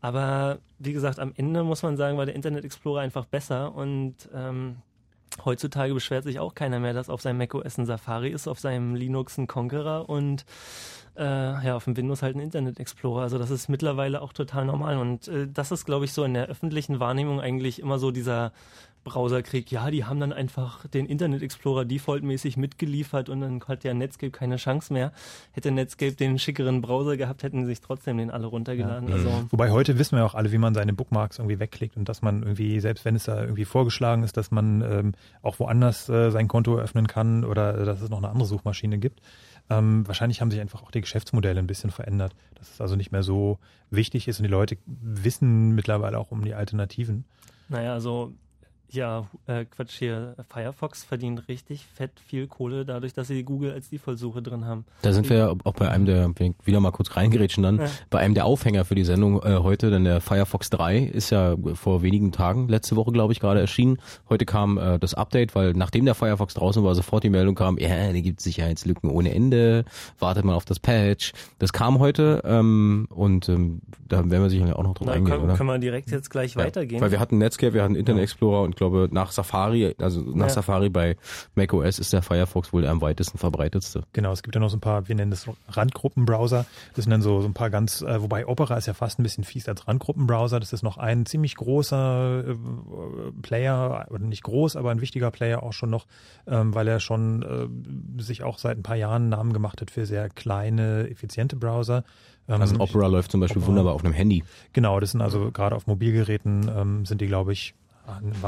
Aber 0.00 0.58
wie 0.78 0.92
gesagt, 0.92 1.18
am 1.18 1.32
Ende 1.36 1.62
muss 1.62 1.82
man 1.82 1.96
sagen, 1.96 2.16
war 2.16 2.26
der 2.26 2.34
Internet 2.34 2.64
Explorer 2.64 3.00
einfach 3.00 3.26
besser 3.26 3.74
und 3.74 4.14
ähm, 4.34 4.76
heutzutage 5.44 5.94
beschwert 5.94 6.24
sich 6.24 6.38
auch 6.38 6.54
keiner 6.54 6.80
mehr, 6.80 6.94
dass 6.94 7.08
auf 7.08 7.22
seinem 7.22 7.38
macOS 7.38 7.78
ein 7.78 7.86
Safari 7.86 8.30
ist, 8.30 8.48
auf 8.48 8.60
seinem 8.60 8.94
Linux 8.94 9.38
ein 9.38 9.46
Conqueror 9.46 10.08
und 10.08 10.44
äh, 11.16 11.22
ja, 11.22 11.76
auf 11.76 11.84
dem 11.84 11.96
Windows 11.96 12.22
halt 12.22 12.36
ein 12.36 12.40
Internet 12.40 12.80
Explorer. 12.80 13.22
Also 13.22 13.38
das 13.38 13.50
ist 13.50 13.68
mittlerweile 13.68 14.22
auch 14.22 14.32
total 14.32 14.64
normal 14.64 14.98
und 14.98 15.28
äh, 15.28 15.48
das 15.52 15.72
ist, 15.72 15.84
glaube 15.84 16.04
ich, 16.04 16.12
so 16.12 16.24
in 16.24 16.34
der 16.34 16.46
öffentlichen 16.46 17.00
Wahrnehmung 17.00 17.40
eigentlich 17.40 17.80
immer 17.80 17.98
so 17.98 18.10
dieser 18.10 18.52
Browserkrieg. 19.04 19.70
Ja, 19.70 19.90
die 19.90 20.04
haben 20.04 20.20
dann 20.20 20.32
einfach 20.32 20.86
den 20.86 21.06
Internet 21.06 21.42
Explorer 21.42 21.84
defaultmäßig 21.84 22.56
mitgeliefert 22.56 23.28
und 23.28 23.40
dann 23.40 23.60
hat 23.66 23.84
ja 23.84 23.94
Netscape 23.94 24.30
keine 24.30 24.56
Chance 24.56 24.92
mehr. 24.92 25.12
Hätte 25.52 25.70
Netscape 25.70 26.12
den 26.12 26.38
schickeren 26.38 26.80
Browser 26.80 27.16
gehabt, 27.16 27.42
hätten 27.42 27.62
sie 27.62 27.66
sich 27.66 27.80
trotzdem 27.80 28.18
den 28.18 28.30
alle 28.30 28.46
runtergeladen. 28.46 29.12
Also 29.12 29.44
Wobei 29.50 29.70
heute 29.70 29.98
wissen 29.98 30.16
wir 30.16 30.24
auch 30.24 30.34
alle, 30.34 30.52
wie 30.52 30.58
man 30.58 30.74
seine 30.74 30.92
Bookmarks 30.92 31.38
irgendwie 31.38 31.58
wegklickt 31.58 31.96
und 31.96 32.08
dass 32.08 32.22
man 32.22 32.42
irgendwie, 32.42 32.80
selbst 32.80 33.04
wenn 33.04 33.16
es 33.16 33.24
da 33.24 33.40
irgendwie 33.40 33.64
vorgeschlagen 33.64 34.22
ist, 34.22 34.36
dass 34.36 34.50
man 34.50 34.82
ähm, 34.82 35.12
auch 35.42 35.58
woanders 35.58 36.08
äh, 36.08 36.30
sein 36.30 36.48
Konto 36.48 36.76
eröffnen 36.76 37.06
kann 37.06 37.44
oder 37.44 37.78
äh, 37.78 37.84
dass 37.84 38.00
es 38.00 38.10
noch 38.10 38.18
eine 38.18 38.28
andere 38.28 38.46
Suchmaschine 38.46 38.98
gibt. 38.98 39.20
Ähm, 39.70 40.06
wahrscheinlich 40.06 40.40
haben 40.40 40.50
sich 40.50 40.60
einfach 40.60 40.82
auch 40.82 40.90
die 40.90 41.00
Geschäftsmodelle 41.00 41.58
ein 41.58 41.66
bisschen 41.66 41.90
verändert, 41.90 42.34
dass 42.54 42.70
es 42.70 42.80
also 42.80 42.96
nicht 42.96 43.12
mehr 43.12 43.22
so 43.22 43.58
wichtig 43.90 44.28
ist 44.28 44.38
und 44.38 44.44
die 44.44 44.50
Leute 44.50 44.76
wissen 44.86 45.72
mittlerweile 45.72 46.18
auch 46.18 46.30
um 46.30 46.44
die 46.44 46.54
Alternativen. 46.54 47.24
Naja, 47.68 47.94
also 47.94 48.32
ja, 48.92 49.26
äh, 49.46 49.64
Quatsch 49.64 49.98
hier, 49.98 50.34
Firefox 50.48 51.04
verdient 51.04 51.48
richtig 51.48 51.86
fett 51.94 52.12
viel 52.26 52.46
Kohle 52.46 52.84
dadurch, 52.84 53.12
dass 53.14 53.28
sie 53.28 53.42
Google 53.42 53.72
als 53.72 53.88
Default-Suche 53.90 54.42
drin 54.42 54.64
haben. 54.66 54.84
Da 55.02 55.12
sind 55.12 55.28
wir 55.30 55.36
ja 55.36 55.48
auch 55.64 55.74
bei 55.74 55.88
einem 55.90 56.04
der, 56.06 56.30
wieder 56.64 56.80
mal 56.80 56.90
kurz 56.90 57.16
reingerätschen 57.16 57.62
dann, 57.62 57.78
Ja. 57.78 57.86
bei 58.10 58.18
einem 58.20 58.34
der 58.34 58.44
Aufhänger 58.44 58.84
für 58.84 58.94
die 58.94 59.04
Sendung 59.04 59.42
äh, 59.42 59.58
heute, 59.62 59.90
denn 59.90 60.04
der 60.04 60.20
Firefox 60.20 60.70
3 60.70 60.98
ist 60.98 61.30
ja 61.30 61.56
vor 61.74 62.02
wenigen 62.02 62.32
Tagen, 62.32 62.68
letzte 62.68 62.96
Woche 62.96 63.12
glaube 63.12 63.32
ich 63.32 63.40
gerade 63.40 63.60
erschienen. 63.60 63.98
Heute 64.28 64.44
kam 64.44 64.78
äh, 64.78 64.98
das 64.98 65.14
Update, 65.14 65.54
weil 65.54 65.72
nachdem 65.72 66.04
der 66.04 66.14
Firefox 66.14 66.54
draußen 66.54 66.84
war, 66.84 66.94
sofort 66.94 67.24
die 67.24 67.30
Meldung 67.30 67.54
kam, 67.54 67.78
ja, 67.78 68.12
da 68.12 68.20
gibt 68.20 68.40
Sicherheitslücken 68.40 69.10
ohne 69.10 69.34
Ende, 69.34 69.84
wartet 70.18 70.44
mal 70.44 70.54
auf 70.54 70.64
das 70.64 70.78
Patch. 70.78 71.32
Das 71.58 71.72
kam 71.72 71.98
heute 71.98 72.42
ähm, 72.44 73.06
und 73.10 73.48
ähm, 73.48 73.80
da 74.08 74.18
werden 74.18 74.42
wir 74.42 74.50
sicherlich 74.50 74.74
auch 74.74 74.82
noch 74.82 74.94
drauf 74.94 75.06
Da 75.06 75.14
eingehen, 75.14 75.32
können, 75.32 75.44
oder? 75.44 75.56
können 75.56 75.68
wir 75.70 75.78
direkt 75.78 76.10
jetzt 76.10 76.30
gleich 76.30 76.56
weitergehen. 76.56 77.00
Weil 77.00 77.10
wir 77.10 77.20
hatten 77.20 77.38
Netscape, 77.38 77.72
wir 77.74 77.82
hatten 77.82 77.94
Internet 77.94 78.22
Explorer 78.24 78.62
und 78.62 78.76
glaube 78.82 79.08
nach 79.12 79.32
Safari, 79.32 79.94
also 79.98 80.20
nach 80.20 80.46
Ja. 80.48 80.52
Safari 80.52 80.88
bei 80.90 81.16
macOS 81.54 81.98
ist 81.98 82.12
der 82.12 82.22
Firefox 82.22 82.72
wohl 82.72 82.82
der 82.82 82.90
am 82.90 83.00
weitesten 83.00 83.38
verbreitetste. 83.38 84.02
Genau, 84.12 84.32
es 84.32 84.42
gibt 84.42 84.54
ja 84.54 84.60
noch 84.60 84.68
so 84.70 84.76
ein 84.76 84.80
paar, 84.80 85.08
wir 85.08 85.14
nennen 85.14 85.30
das 85.30 85.46
Randgruppenbrowser. 85.68 86.66
Das 86.94 87.04
sind 87.04 87.10
dann 87.10 87.22
so, 87.22 87.40
so 87.40 87.48
ein 87.48 87.54
paar 87.54 87.70
ganz, 87.70 88.02
äh, 88.02 88.20
wobei 88.22 88.46
Opera 88.46 88.76
ist 88.76 88.86
ja 88.86 88.94
fast 88.94 89.18
ein 89.18 89.22
bisschen 89.22 89.44
fies 89.44 89.68
als 89.68 89.86
Randgruppenbrowser. 89.88 90.60
Das 90.60 90.72
ist 90.72 90.82
noch 90.82 90.98
ein 90.98 91.26
ziemlich 91.26 91.54
großer 91.56 92.44
äh, 92.48 92.54
Player, 93.42 94.06
oder 94.10 94.24
nicht 94.24 94.42
groß, 94.42 94.76
aber 94.76 94.90
ein 94.90 95.00
wichtiger 95.00 95.30
Player 95.30 95.62
auch 95.62 95.72
schon 95.72 95.90
noch, 95.90 96.06
ähm, 96.46 96.74
weil 96.74 96.88
er 96.88 97.00
schon 97.00 97.42
äh, 97.42 98.22
sich 98.22 98.42
auch 98.42 98.58
seit 98.58 98.76
ein 98.78 98.82
paar 98.82 98.96
Jahren 98.96 99.28
Namen 99.28 99.52
gemacht 99.52 99.80
hat 99.80 99.90
für 99.90 100.06
sehr 100.06 100.28
kleine, 100.28 101.08
effiziente 101.08 101.56
Browser. 101.56 102.04
Ähm, 102.48 102.60
Also 102.60 102.78
Opera 102.80 103.06
läuft 103.06 103.30
zum 103.30 103.40
Beispiel 103.40 103.58
Opera. 103.62 103.68
wunderbar 103.70 103.94
auf 103.94 104.04
einem 104.04 104.14
Handy. 104.14 104.42
Genau, 104.72 104.98
das 105.00 105.12
sind 105.12 105.20
also 105.20 105.50
gerade 105.52 105.76
auf 105.76 105.86
Mobilgeräten 105.86 106.70
ähm, 106.74 107.06
sind 107.06 107.20
die, 107.20 107.26
glaube 107.26 107.52
ich, 107.52 107.74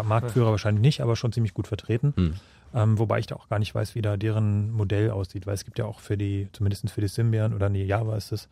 Marktführer 0.05 0.51
wahrscheinlich 0.51 0.83
nicht, 0.83 1.01
aber 1.01 1.17
schon 1.17 1.33
ziemlich 1.33 1.55
gut 1.55 1.67
vertreten. 1.67 2.13
Hm. 2.17 2.35
Ähm, 2.75 2.99
wobei 2.99 3.21
ich 3.21 3.27
da 3.27 3.37
auch 3.37 3.49
gar 3.49 3.61
nicht 3.61 3.75
weiß, 3.75 3.95
wie 3.95 4.03
da 4.03 4.17
deren 4.17 4.73
Modell 4.73 5.11
aussieht, 5.11 5.47
weil 5.47 5.55
es 5.55 5.65
gibt 5.65 5.79
ja 5.79 5.85
auch 5.85 6.01
für 6.01 6.17
die, 6.17 6.49
zumindest 6.53 6.91
für 6.91 7.01
die 7.01 7.09
Symbian 7.09 7.55
oder 7.55 7.69
nee, 7.69 7.85
Java 7.85 8.17
ist 8.17 8.33
es, 8.33 8.49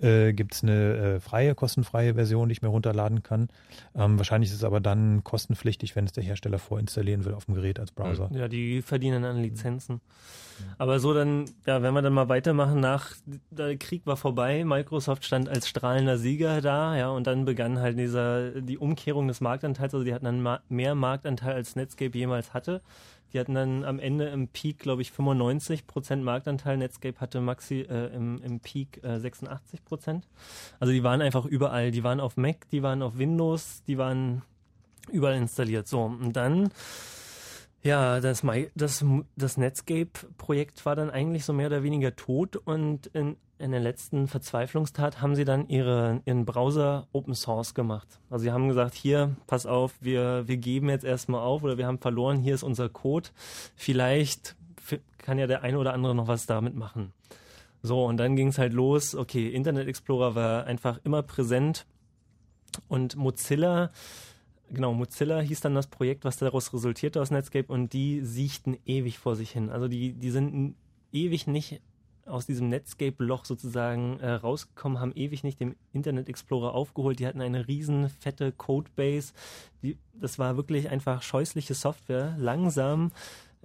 äh, 0.00 0.32
gibt 0.32 0.54
es 0.54 0.62
eine 0.62 0.96
äh, 0.96 1.20
freie, 1.20 1.54
kostenfreie 1.54 2.14
Version, 2.14 2.48
die 2.48 2.52
ich 2.52 2.62
mir 2.62 2.68
runterladen 2.68 3.22
kann. 3.22 3.48
Ähm, 3.94 4.18
wahrscheinlich 4.18 4.50
ist 4.50 4.56
es 4.56 4.64
aber 4.64 4.80
dann 4.80 5.24
kostenpflichtig, 5.24 5.96
wenn 5.96 6.04
es 6.04 6.12
der 6.12 6.24
Hersteller 6.24 6.58
vorinstallieren 6.58 7.24
will 7.24 7.34
auf 7.34 7.46
dem 7.46 7.54
Gerät 7.54 7.78
als 7.78 7.92
Browser. 7.92 8.30
Ja, 8.32 8.48
die 8.48 8.82
verdienen 8.82 9.24
an 9.24 9.40
Lizenzen. 9.40 10.00
Aber 10.78 11.00
so 11.00 11.14
dann, 11.14 11.46
ja, 11.66 11.82
wenn 11.82 11.94
wir 11.94 12.02
dann 12.02 12.12
mal 12.12 12.28
weitermachen, 12.28 12.80
nach 12.80 13.12
der 13.50 13.76
Krieg 13.76 14.06
war 14.06 14.16
vorbei, 14.16 14.64
Microsoft 14.64 15.24
stand 15.24 15.48
als 15.48 15.68
strahlender 15.68 16.16
Sieger 16.18 16.60
da, 16.60 16.96
ja, 16.96 17.08
und 17.08 17.26
dann 17.26 17.44
begann 17.44 17.80
halt 17.80 17.98
dieser, 17.98 18.60
die 18.60 18.78
Umkehrung 18.78 19.28
des 19.28 19.40
Marktanteils, 19.40 19.94
also 19.94 20.04
die 20.04 20.14
hatten 20.14 20.24
dann 20.24 20.40
ma 20.40 20.60
mehr 20.68 20.94
Marktanteil 20.94 21.54
als 21.54 21.76
Netscape 21.76 22.16
jemals 22.16 22.54
hatte. 22.54 22.82
Die 23.34 23.40
hatten 23.40 23.54
dann 23.54 23.84
am 23.84 23.98
Ende 23.98 24.28
im 24.28 24.48
Peak, 24.48 24.78
glaube 24.78 25.02
ich, 25.02 25.10
95 25.10 25.86
Prozent 25.86 26.22
Marktanteil. 26.24 26.76
Netscape 26.76 27.20
hatte 27.20 27.40
Maxi 27.40 27.80
äh, 27.80 28.14
im, 28.14 28.40
im 28.42 28.60
Peak 28.60 29.02
äh, 29.02 29.18
86 29.18 29.84
Prozent. 29.84 30.28
Also 30.78 30.92
die 30.92 31.02
waren 31.02 31.20
einfach 31.20 31.44
überall. 31.44 31.90
Die 31.90 32.04
waren 32.04 32.20
auf 32.20 32.36
Mac, 32.36 32.68
die 32.70 32.82
waren 32.82 33.02
auf 33.02 33.18
Windows, 33.18 33.82
die 33.88 33.98
waren 33.98 34.42
überall 35.10 35.36
installiert. 35.36 35.88
So, 35.88 36.02
und 36.02 36.34
dann 36.34 36.70
Ja, 37.84 38.20
das, 38.20 38.42
das, 38.74 39.04
das 39.36 39.56
Netscape-Projekt 39.58 40.86
war 40.86 40.96
dann 40.96 41.10
eigentlich 41.10 41.44
so 41.44 41.52
mehr 41.52 41.66
oder 41.66 41.82
weniger 41.82 42.16
tot 42.16 42.56
und 42.56 43.08
in, 43.08 43.36
in 43.58 43.70
der 43.70 43.80
letzten 43.80 44.26
Verzweiflungstat 44.26 45.20
haben 45.20 45.34
sie 45.34 45.44
dann 45.44 45.68
ihre, 45.68 46.20
ihren 46.24 46.44
Browser 46.44 47.06
Open 47.12 47.34
Source 47.34 47.74
gemacht. 47.74 48.20
Also 48.28 48.44
sie 48.44 48.52
haben 48.52 48.68
gesagt, 48.68 48.94
hier, 48.94 49.36
pass 49.46 49.64
auf, 49.66 49.94
wir, 50.00 50.46
wir 50.48 50.56
geben 50.56 50.88
jetzt 50.88 51.04
erstmal 51.04 51.42
auf 51.42 51.62
oder 51.62 51.78
wir 51.78 51.86
haben 51.86 51.98
verloren, 51.98 52.38
hier 52.38 52.54
ist 52.54 52.62
unser 52.62 52.88
Code. 52.88 53.30
Vielleicht 53.76 54.56
kann 55.18 55.38
ja 55.38 55.46
der 55.46 55.62
eine 55.62 55.78
oder 55.78 55.94
andere 55.94 56.14
noch 56.14 56.28
was 56.28 56.46
damit 56.46 56.74
machen. 56.74 57.12
So, 57.82 58.04
und 58.04 58.16
dann 58.16 58.36
ging 58.36 58.48
es 58.48 58.58
halt 58.58 58.72
los, 58.72 59.14
okay, 59.14 59.48
Internet 59.48 59.88
Explorer 59.88 60.34
war 60.34 60.64
einfach 60.64 60.98
immer 61.04 61.22
präsent 61.22 61.86
und 62.88 63.16
Mozilla 63.16 63.90
Genau, 64.70 64.94
Mozilla 64.94 65.40
hieß 65.40 65.60
dann 65.60 65.74
das 65.74 65.86
Projekt, 65.86 66.24
was 66.24 66.38
daraus 66.38 66.72
resultierte 66.72 67.20
aus 67.20 67.30
Netscape 67.30 67.72
und 67.72 67.92
die 67.92 68.22
siechten 68.22 68.76
ewig 68.86 69.18
vor 69.18 69.36
sich 69.36 69.50
hin. 69.50 69.70
Also 69.70 69.88
die, 69.88 70.14
die 70.14 70.30
sind 70.30 70.74
ewig 71.12 71.46
nicht 71.46 71.80
aus 72.26 72.46
diesem 72.46 72.68
Netscape-Loch 72.68 73.44
sozusagen 73.44 74.18
äh, 74.20 74.30
rausgekommen, 74.30 75.00
haben 75.00 75.12
ewig 75.14 75.44
nicht 75.44 75.60
den 75.60 75.76
Internet 75.92 76.28
Explorer 76.28 76.74
aufgeholt. 76.74 77.18
Die 77.18 77.26
hatten 77.26 77.40
eine 77.40 77.68
riesen 77.68 78.08
fette 78.08 78.52
Codebase. 78.52 79.32
Die, 79.82 79.98
das 80.14 80.38
war 80.38 80.56
wirklich 80.56 80.90
einfach 80.90 81.22
scheußliche 81.22 81.74
Software, 81.74 82.34
langsam, 82.38 83.12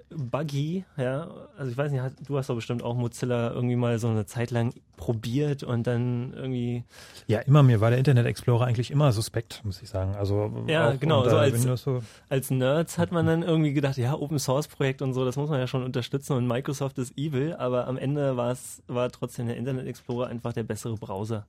buggy, 0.10 0.84
ja. 0.98 1.30
Also 1.58 1.72
ich 1.72 1.78
weiß 1.78 1.92
nicht, 1.92 2.04
du 2.28 2.38
hast 2.38 2.50
doch 2.50 2.56
bestimmt 2.56 2.84
auch 2.84 2.96
Mozilla 2.96 3.52
irgendwie 3.52 3.76
mal 3.76 3.98
so 4.00 4.08
eine 4.08 4.26
Zeit 4.26 4.52
lang 4.52 4.74
probiert 4.98 5.64
und 5.64 5.88
dann 5.88 6.34
irgendwie 6.36 6.84
Ja, 7.28 7.40
immer 7.40 7.64
mir 7.64 7.80
war 7.82 7.90
der 7.90 8.00
Internet 8.00 8.26
Explorer 8.26 8.66
eigentlich 8.66 8.92
immer 8.92 9.12
suspekt, 9.12 9.62
muss 9.64 9.82
ich 9.82 9.90
sagen. 9.90 10.16
Also 10.16 10.52
Ja, 10.68 10.92
genau, 10.94 11.28
so 11.28 11.38
als- 11.38 11.62
so. 11.84 12.02
als 12.30 12.52
Nerds 12.52 12.98
hat 12.98 13.12
man 13.12 13.26
dann 13.26 13.44
irgendwie 13.44 13.74
gedacht, 13.74 13.98
ja, 13.98 14.14
Open 14.14 14.40
Source 14.40 14.68
Projekt 14.68 15.02
und 15.02 15.14
so, 15.14 15.24
das 15.26 15.36
muss 15.38 15.50
man 15.50 15.60
ja 15.60 15.68
schon 15.68 15.84
unterstützen 15.84 16.34
und 16.34 16.48
Microsoft 16.48 16.98
ist 16.98 17.18
evil, 17.18 17.56
aber 17.58 17.88
am 17.88 17.98
Ende 17.98 18.36
war 18.38 18.52
es, 18.52 18.82
war 18.88 19.10
trotzdem 19.12 19.48
der 19.48 19.58
Internet 19.58 19.88
Explorer 19.88 20.28
einfach 20.28 20.54
der 20.54 20.64
bessere 20.64 20.96
Browser. 20.96 21.46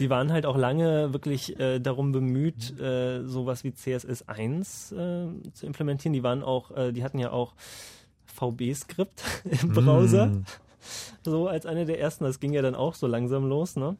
Die 0.00 0.10
waren 0.10 0.32
halt 0.32 0.46
auch 0.46 0.56
lange 0.56 1.12
wirklich 1.12 1.60
äh, 1.60 1.78
darum 1.78 2.10
bemüht, 2.10 2.78
äh, 2.80 3.22
sowas 3.26 3.62
wie 3.64 3.70
CSS1 3.70 4.94
äh, 4.94 5.52
zu 5.52 5.66
implementieren. 5.66 6.12
Die 6.12 6.22
waren 6.22 6.42
auch, 6.42 6.70
äh, 6.76 6.92
die 6.92 7.04
hatten 7.04 7.18
ja 7.18 7.30
auch 7.30 7.54
VB-Skript 8.24 9.22
im 9.62 9.72
Browser 9.72 10.26
Mm. 10.26 10.44
so 11.22 11.46
als 11.46 11.66
eine 11.66 11.84
der 11.84 12.00
ersten. 12.00 12.24
Das 12.24 12.40
ging 12.40 12.52
ja 12.52 12.62
dann 12.62 12.74
auch 12.74 12.94
so 12.94 13.06
langsam 13.06 13.46
los, 13.46 13.76
ne? 13.76 13.96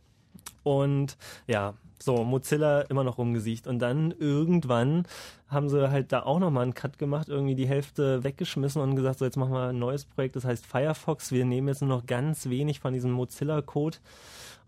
Und 0.63 1.17
ja, 1.47 1.75
so 2.03 2.25
Mozilla 2.25 2.83
immer 2.83 3.05
noch 3.05 3.19
rumgesiegt. 3.19 3.67
Und 3.67 3.79
dann 3.81 4.13
irgendwann 4.13 5.07
haben 5.49 5.69
sie 5.69 5.91
halt 5.91 6.13
da 6.13 6.23
auch 6.23 6.39
nochmal 6.39 6.63
einen 6.63 6.75
Cut 6.75 6.99
gemacht, 6.99 7.29
irgendwie 7.29 7.55
die 7.55 7.69
Hälfte 7.69 8.25
weggeschmissen 8.25 8.81
und 8.81 8.97
gesagt, 8.97 9.19
so 9.19 9.25
jetzt 9.25 9.37
machen 9.37 9.53
wir 9.53 9.69
ein 9.69 9.79
neues 9.79 10.05
Projekt, 10.05 10.37
das 10.37 10.45
heißt 10.45 10.65
Firefox. 10.67 11.33
Wir 11.33 11.45
nehmen 11.45 11.69
jetzt 11.69 11.83
nur 11.83 11.91
noch 11.91 12.07
ganz 12.07 12.49
wenig 12.49 12.81
von 12.81 12.95
diesem 12.95 13.11
Mozilla-Code 13.11 13.99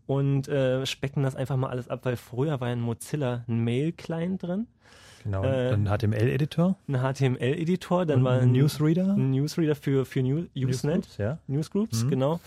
und 0.07 0.49
äh, 0.49 0.85
specken 0.87 1.23
das 1.23 1.37
einfach 1.37 1.57
mal 1.57 1.69
alles 1.71 1.89
ab, 1.89 2.01
weil 2.05 2.17
früher 2.17 2.61
war 2.61 2.73
in 2.73 2.81
Mozilla 2.81 3.45
ein 3.49 3.65
Mail-Client 3.65 4.43
drin, 4.43 4.67
Genau, 5.25 5.45
Äh, 5.45 5.71
dann 5.71 5.87
HTML-Editor, 5.87 6.77
ein 6.89 6.97
HTML-Editor, 6.97 8.07
dann 8.07 8.19
und 8.21 8.25
war 8.25 8.41
ein 8.41 8.51
Newsreader. 8.53 9.15
ein 9.15 9.31
Newsreader 9.31 9.77
für, 9.77 10.05
für 10.05 10.21
New, 10.23 10.47
Usenet. 10.57 10.57
Newsgroups, 11.07 11.17
ja. 11.19 11.39
Newsgroups, 11.47 12.05
Mhm. 12.05 12.11
genau. 12.11 12.41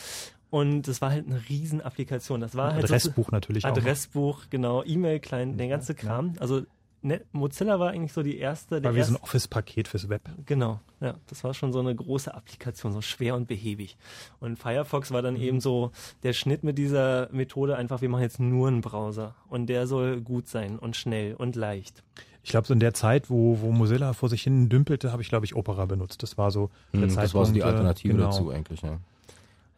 Und 0.49 0.84
das 0.88 1.01
war 1.01 1.12
halt 1.12 1.26
eine 1.28 1.41
Riesen-Applikation. 1.49 2.39
Das 2.41 2.56
war 2.56 2.74
halt 2.74 2.84
Adressbuch 2.84 3.32
natürlich 3.32 3.64
so, 3.64 3.70
auch. 3.70 3.76
noch. 3.76 3.82
Adressbuch, 3.82 4.43
genau, 4.49 4.84
E-Mail-Client, 4.84 5.60
der 5.60 5.68
ganze 5.70 5.95
Kram. 5.95 6.34
Also 6.39 6.64
ne, 7.06 7.22
Mozilla 7.32 7.80
war 7.80 7.91
eigentlich 7.91 8.14
so 8.14 8.24
die 8.24 8.38
erste, 8.38 8.82
der 8.82 8.91
War 8.91 8.95
wie 8.95 9.01
so 9.03 9.12
ein 9.12 9.14
erste, 9.16 9.24
Office-Paket 9.24 9.88
fürs 9.88 10.10
Web. 10.10 10.22
genau, 10.45 10.80
ja, 10.99 11.16
das 11.28 11.43
war 11.43 11.53
schon 11.53 11.72
so 11.72 11.80
eine 11.80 11.93
große 11.95 12.34
Applikation, 12.34 12.91
so 12.91 13.01
schwer 13.01 13.36
und 13.36 13.47
behäbig. 13.47 13.97
Und 14.39 14.58
Firefox 14.58 15.12
war 15.12 15.22
Mhm. 15.22 15.26
dann 15.26 15.36
eben 15.38 15.60
so 15.62 15.91
der 16.24 16.34
Schnitt 16.34 16.64
mit 16.64 16.78
dieser 16.78 17.30
Methode 17.32 17.78
einfach, 17.78 18.01
wir 18.01 18.10
machen 18.10 18.24
jetzt 18.24 18.39
nur 18.39 18.68
einen 18.68 18.82
Browser 18.82 19.36
und 19.49 19.68
der 19.68 19.88
soll 19.88 20.22
gut 20.22 20.47
sein 20.47 20.80
und 20.80 20.95
schnell 20.95 21.36
und 21.36 21.56
leicht. 21.56 22.03
Ich 22.43 22.51
glaube, 22.51 22.68
so 22.68 22.74
in 22.74 22.80
der 22.80 22.93
Zeit, 22.93 23.30
wo, 23.30 23.60
wo 23.62 23.72
Mozilla 23.72 24.14
vor 24.14 24.30
sich 24.30 24.43
hin 24.43 24.70
dümpelte, 24.70 25.12
habe 25.12 25.22
ich, 25.22 25.30
glaube 25.30 25.45
ich, 25.45 25.56
Opera 25.56 25.86
benutzt. 25.86 26.22
Das 26.22 26.38
war 26.38 26.51
so 26.51 26.70
der 26.93 27.01
Hm, 27.03 27.16
das 27.16 27.34
war 27.34 27.45
so 27.45 27.53
die 27.53 27.62
äh, 27.62 27.64
Alternative 27.64 28.14
genau. 28.14 28.26
dazu 28.26 28.49
eigentlich, 28.51 28.82
ja. 28.84 28.99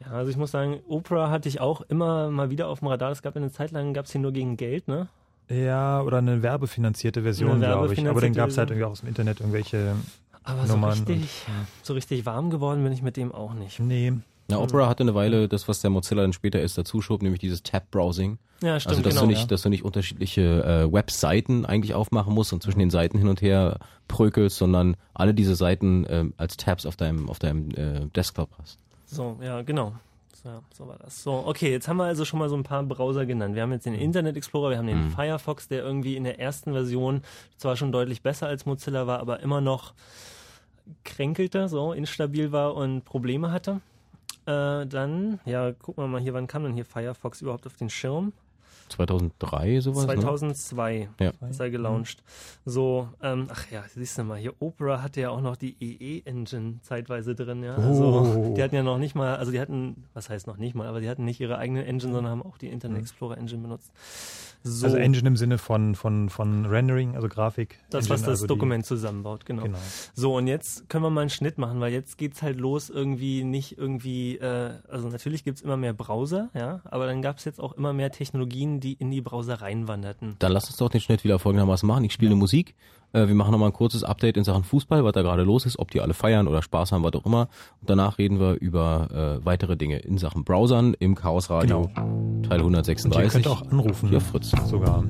Ja, 0.01 0.11
also 0.11 0.29
ich 0.29 0.37
muss 0.37 0.51
sagen, 0.51 0.79
Opera 0.87 1.29
hatte 1.31 1.49
ich 1.49 1.59
auch 1.59 1.81
immer 1.81 2.29
mal 2.29 2.49
wieder 2.49 2.67
auf 2.67 2.79
dem 2.79 2.89
Radar. 2.89 3.11
Es 3.11 3.21
gab 3.21 3.35
eine 3.35 3.51
Zeit 3.51 3.71
lang, 3.71 3.93
gab 3.93 4.05
es 4.05 4.11
hier 4.11 4.21
nur 4.21 4.31
gegen 4.31 4.55
Geld, 4.57 4.87
ne? 4.87 5.07
Ja, 5.49 6.01
oder 6.01 6.17
eine 6.17 6.41
werbefinanzierte 6.43 7.23
Version, 7.23 7.51
Eine 7.51 7.67
glaube 7.67 7.93
ich. 7.93 7.99
Aber 7.99 8.21
dann 8.21 8.35
werbefinanzierte 8.35 8.39
gab 8.39 8.49
es 8.49 8.57
halt 8.57 8.69
irgendwie 8.69 8.85
auch 8.85 8.91
aus 8.91 8.99
dem 8.99 9.09
Internet 9.09 9.39
irgendwelche 9.39 9.95
Aber 10.43 10.65
so 10.67 10.73
Nummern. 10.73 10.91
richtig, 10.91 11.45
so 11.83 11.93
richtig 11.93 12.25
warm 12.25 12.49
geworden 12.49 12.83
bin 12.83 12.91
ich 12.91 13.01
mit 13.01 13.15
dem 13.17 13.31
auch 13.31 13.53
nicht. 13.53 13.79
Und, 13.79 13.87
nee, 13.87 14.13
Ja, 14.49 14.59
Opera 14.59 14.87
hatte 14.89 15.03
eine 15.03 15.15
Weile 15.15 15.47
das, 15.47 15.67
was 15.67 15.81
der 15.81 15.89
Mozilla 15.89 16.21
dann 16.21 16.33
später 16.33 16.61
ist, 16.61 16.77
dazu 16.77 17.01
schob, 17.01 17.21
nämlich 17.21 17.39
dieses 17.39 17.63
Tab-Browsing. 17.63 18.37
Ja, 18.61 18.79
stimmt, 18.79 18.97
Also, 18.97 19.03
dass, 19.03 19.13
genau. 19.13 19.21
du 19.25 19.27
nicht, 19.27 19.41
ja. 19.41 19.47
dass 19.47 19.61
du 19.61 19.69
nicht 19.69 19.83
unterschiedliche 19.85 20.63
äh, 20.63 20.91
Webseiten 20.91 21.65
eigentlich 21.65 21.93
aufmachen 21.93 22.33
musst 22.33 22.51
und 22.53 22.63
zwischen 22.63 22.79
den 22.79 22.89
Seiten 22.89 23.17
hin 23.17 23.27
und 23.27 23.41
her 23.41 23.77
prökelst, 24.07 24.57
sondern 24.57 24.97
alle 25.13 25.33
diese 25.33 25.55
Seiten 25.55 26.05
ähm, 26.09 26.33
als 26.37 26.57
Tabs 26.57 26.85
auf 26.85 26.95
deinem, 26.95 27.29
auf 27.29 27.39
deinem 27.39 27.69
äh, 27.71 28.07
Desktop 28.15 28.49
hast. 28.59 28.79
So, 29.05 29.37
ja, 29.41 29.61
genau. 29.61 29.93
So, 30.43 30.49
so 30.73 30.87
war 30.87 30.97
das. 30.97 31.23
So, 31.23 31.43
okay, 31.47 31.71
jetzt 31.71 31.87
haben 31.87 31.97
wir 31.97 32.03
also 32.05 32.23
schon 32.23 32.37
mal 32.39 32.47
so 32.49 32.55
ein 32.55 32.63
paar 32.63 32.83
Browser 32.83 33.25
genannt. 33.25 33.55
Wir 33.55 33.63
haben 33.63 33.71
jetzt 33.71 33.85
den 33.85 33.95
Internet 33.95 34.37
Explorer, 34.37 34.69
wir 34.71 34.77
haben 34.77 34.87
den 34.87 35.05
Mhm. 35.05 35.11
Firefox, 35.11 35.67
der 35.67 35.83
irgendwie 35.83 36.15
in 36.15 36.23
der 36.23 36.39
ersten 36.39 36.73
Version 36.73 37.21
zwar 37.57 37.75
schon 37.75 37.91
deutlich 37.91 38.21
besser 38.21 38.47
als 38.47 38.65
Mozilla 38.65 39.07
war, 39.07 39.19
aber 39.19 39.39
immer 39.39 39.61
noch 39.61 39.93
kränkelte, 41.03 41.67
so 41.67 41.91
instabil 41.93 42.51
war 42.51 42.75
und 42.75 43.03
Probleme 43.03 43.51
hatte. 43.51 43.81
Äh, 44.45 44.85
dann, 44.85 45.39
ja, 45.45 45.71
gucken 45.73 46.03
wir 46.03 46.07
mal 46.07 46.21
hier, 46.21 46.33
wann 46.33 46.47
kam 46.47 46.63
denn 46.63 46.73
hier 46.73 46.85
Firefox 46.85 47.41
überhaupt 47.41 47.65
auf 47.65 47.75
den 47.75 47.89
Schirm? 47.89 48.31
2003 48.89 49.79
sowas, 49.81 49.99
ne? 50.07 50.13
2002 50.15 51.09
Ja. 51.19 51.31
ist 51.49 51.59
er 51.59 51.69
gelauncht. 51.69 52.23
So, 52.65 53.09
ähm, 53.21 53.47
ach 53.51 53.69
ja, 53.71 53.83
siehst 53.93 54.17
du 54.17 54.23
mal, 54.23 54.37
hier 54.37 54.53
Opera 54.59 55.01
hatte 55.01 55.21
ja 55.21 55.29
auch 55.29 55.41
noch 55.41 55.55
die 55.55 55.75
EE-Engine 55.79 56.79
zeitweise 56.81 57.35
drin, 57.35 57.63
ja. 57.63 57.75
Also, 57.75 58.03
Oh. 58.05 58.53
die 58.55 58.63
hatten 58.63 58.75
ja 58.75 58.83
noch 58.83 58.97
nicht 58.97 59.15
mal, 59.15 59.35
also 59.35 59.51
die 59.51 59.59
hatten, 59.59 60.05
was 60.13 60.29
heißt 60.29 60.47
noch 60.47 60.57
nicht 60.57 60.75
mal, 60.75 60.87
aber 60.87 60.99
die 61.01 61.09
hatten 61.09 61.25
nicht 61.25 61.39
ihre 61.39 61.57
eigene 61.57 61.85
Engine, 61.85 62.13
sondern 62.13 62.31
haben 62.31 62.43
auch 62.43 62.57
die 62.57 62.67
Mhm. 62.67 62.73
Internet 62.73 62.99
Explorer 63.01 63.37
Engine 63.37 63.61
benutzt. 63.61 63.91
So, 64.63 64.85
also 64.87 64.97
Engine 64.97 65.27
im 65.27 65.37
Sinne 65.37 65.57
von, 65.59 65.95
von, 65.95 66.29
von 66.29 66.65
Rendering, 66.65 67.15
also 67.15 67.29
Grafik. 67.29 67.77
das, 67.89 68.05
Engine, 68.05 68.13
was 68.13 68.21
das 68.21 68.29
also 68.29 68.43
die- 68.45 68.47
Dokument 68.49 68.85
zusammenbaut, 68.85 69.45
genau. 69.45 69.63
Genau. 69.63 69.77
So, 70.13 70.35
und 70.35 70.47
jetzt 70.47 70.89
können 70.89 71.03
wir 71.03 71.09
mal 71.09 71.21
einen 71.21 71.29
Schnitt 71.29 71.57
machen, 71.57 71.79
weil 71.79 71.93
jetzt 71.93 72.17
geht's 72.17 72.41
halt 72.41 72.57
los 72.59 72.89
irgendwie 72.89 73.43
nicht 73.43 73.77
irgendwie, 73.77 74.37
äh, 74.37 74.71
also 74.89 75.07
natürlich 75.09 75.43
gibt's 75.43 75.61
immer 75.61 75.77
mehr 75.77 75.93
Browser, 75.93 76.49
ja, 76.53 76.81
aber 76.85 77.05
dann 77.05 77.21
gab's 77.21 77.45
jetzt 77.45 77.59
auch 77.61 77.73
immer 77.73 77.93
mehr 77.93 78.11
Technologien, 78.11 78.76
in 78.85 79.11
die 79.11 79.21
Browser 79.21 79.61
reinwanderten. 79.61 80.35
Dann 80.39 80.51
lass 80.51 80.67
uns 80.67 80.77
doch 80.77 80.89
den 80.89 81.01
Schnitt 81.01 81.23
wieder 81.23 81.39
folgendermaßen 81.39 81.87
machen. 81.87 82.03
Ich 82.03 82.13
spiele 82.13 82.31
eine 82.31 82.39
Musik. 82.39 82.75
Äh, 83.13 83.27
wir 83.27 83.35
machen 83.35 83.51
nochmal 83.51 83.69
ein 83.69 83.73
kurzes 83.73 84.03
Update 84.03 84.37
in 84.37 84.43
Sachen 84.43 84.63
Fußball, 84.63 85.03
was 85.03 85.13
da 85.13 85.21
gerade 85.21 85.43
los 85.43 85.65
ist, 85.65 85.79
ob 85.79 85.91
die 85.91 86.01
alle 86.01 86.13
feiern 86.13 86.47
oder 86.47 86.61
Spaß 86.61 86.91
haben, 86.91 87.03
was 87.03 87.13
auch 87.13 87.25
immer. 87.25 87.49
Und 87.81 87.89
danach 87.89 88.17
reden 88.17 88.39
wir 88.39 88.53
über 88.59 89.39
äh, 89.41 89.45
weitere 89.45 89.77
Dinge 89.77 89.99
in 89.99 90.17
Sachen 90.17 90.43
Browsern 90.43 90.93
im 90.99 91.15
Chaos 91.15 91.49
Radio 91.49 91.89
Teil 92.47 92.61
Und 92.61 92.73
ihr 92.73 92.79
136. 92.79 93.31
könnt 93.33 93.47
auch 93.47 93.61
anrufen. 93.71 94.09
Hier, 94.09 94.21
Fritz. 94.21 94.51
Sogar. 94.65 95.03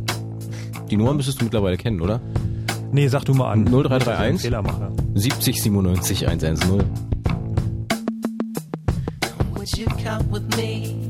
Die 0.89 0.97
Nummer 0.97 1.13
müsstest 1.13 1.41
du 1.41 1.45
mittlerweile 1.45 1.77
kennen, 1.77 2.01
oder? 2.01 2.21
Nee, 2.91 3.07
sag 3.07 3.25
du 3.25 3.33
mal 3.33 3.51
an. 3.51 3.65
0331. 3.65 3.73
Nicht, 3.99 4.07
dass 4.07 4.13
ich 4.13 4.19
einen 4.21 4.39
Fehler 4.39 4.61
mache. 4.61 4.91
70 5.15 5.61
97 5.63 6.27
110. 6.27 6.83
Would 9.53 9.77
you 9.77 9.85
come 10.03 10.23
with 10.31 10.43
me? 10.57 11.06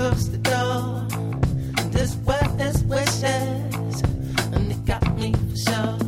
Close 0.00 0.30
the 0.30 0.38
door. 0.38 1.06
This 1.90 2.14
world 2.24 2.58
is 2.58 2.82
wishes, 2.84 4.02
and 4.54 4.72
it 4.72 4.82
got 4.86 5.04
me 5.18 5.34
for 5.34 5.56
sure. 5.66 5.98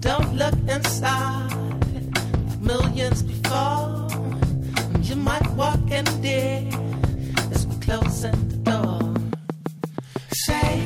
Don't 0.00 0.34
look 0.36 0.54
inside 0.66 1.52
millions 2.58 3.22
before. 3.22 4.08
You 5.02 5.16
might 5.16 5.46
walk 5.50 5.90
in 5.90 6.06
there 6.22 6.66
as 7.52 7.66
we're 7.66 7.78
closing 7.80 8.48
the 8.48 8.56
door. 8.70 9.14
Say 10.46 10.85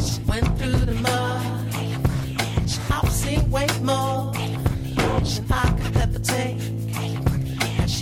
She 0.00 0.20
Went 0.22 0.58
through 0.58 0.84
the 0.90 0.94
mud. 0.94 1.42
I've 2.90 3.12
seen 3.12 3.50
way 3.50 3.66
more 3.82 4.32
I 5.50 5.70
could 5.80 5.96
ever 5.96 6.18
take. 6.18 6.60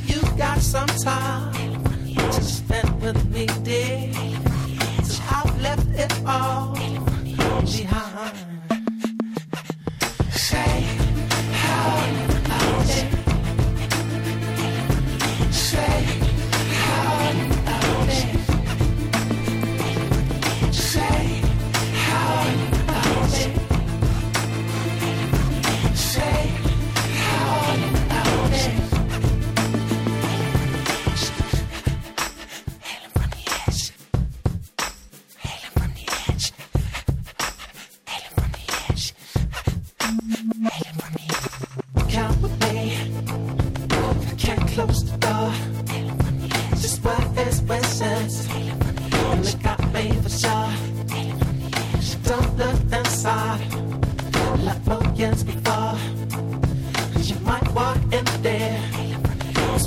You 0.07 0.21
got 0.37 0.59
some 0.61 0.87
time 0.87 1.53
to 2.17 2.43
spend 2.43 3.03
with 3.03 3.25
me. 3.31 3.47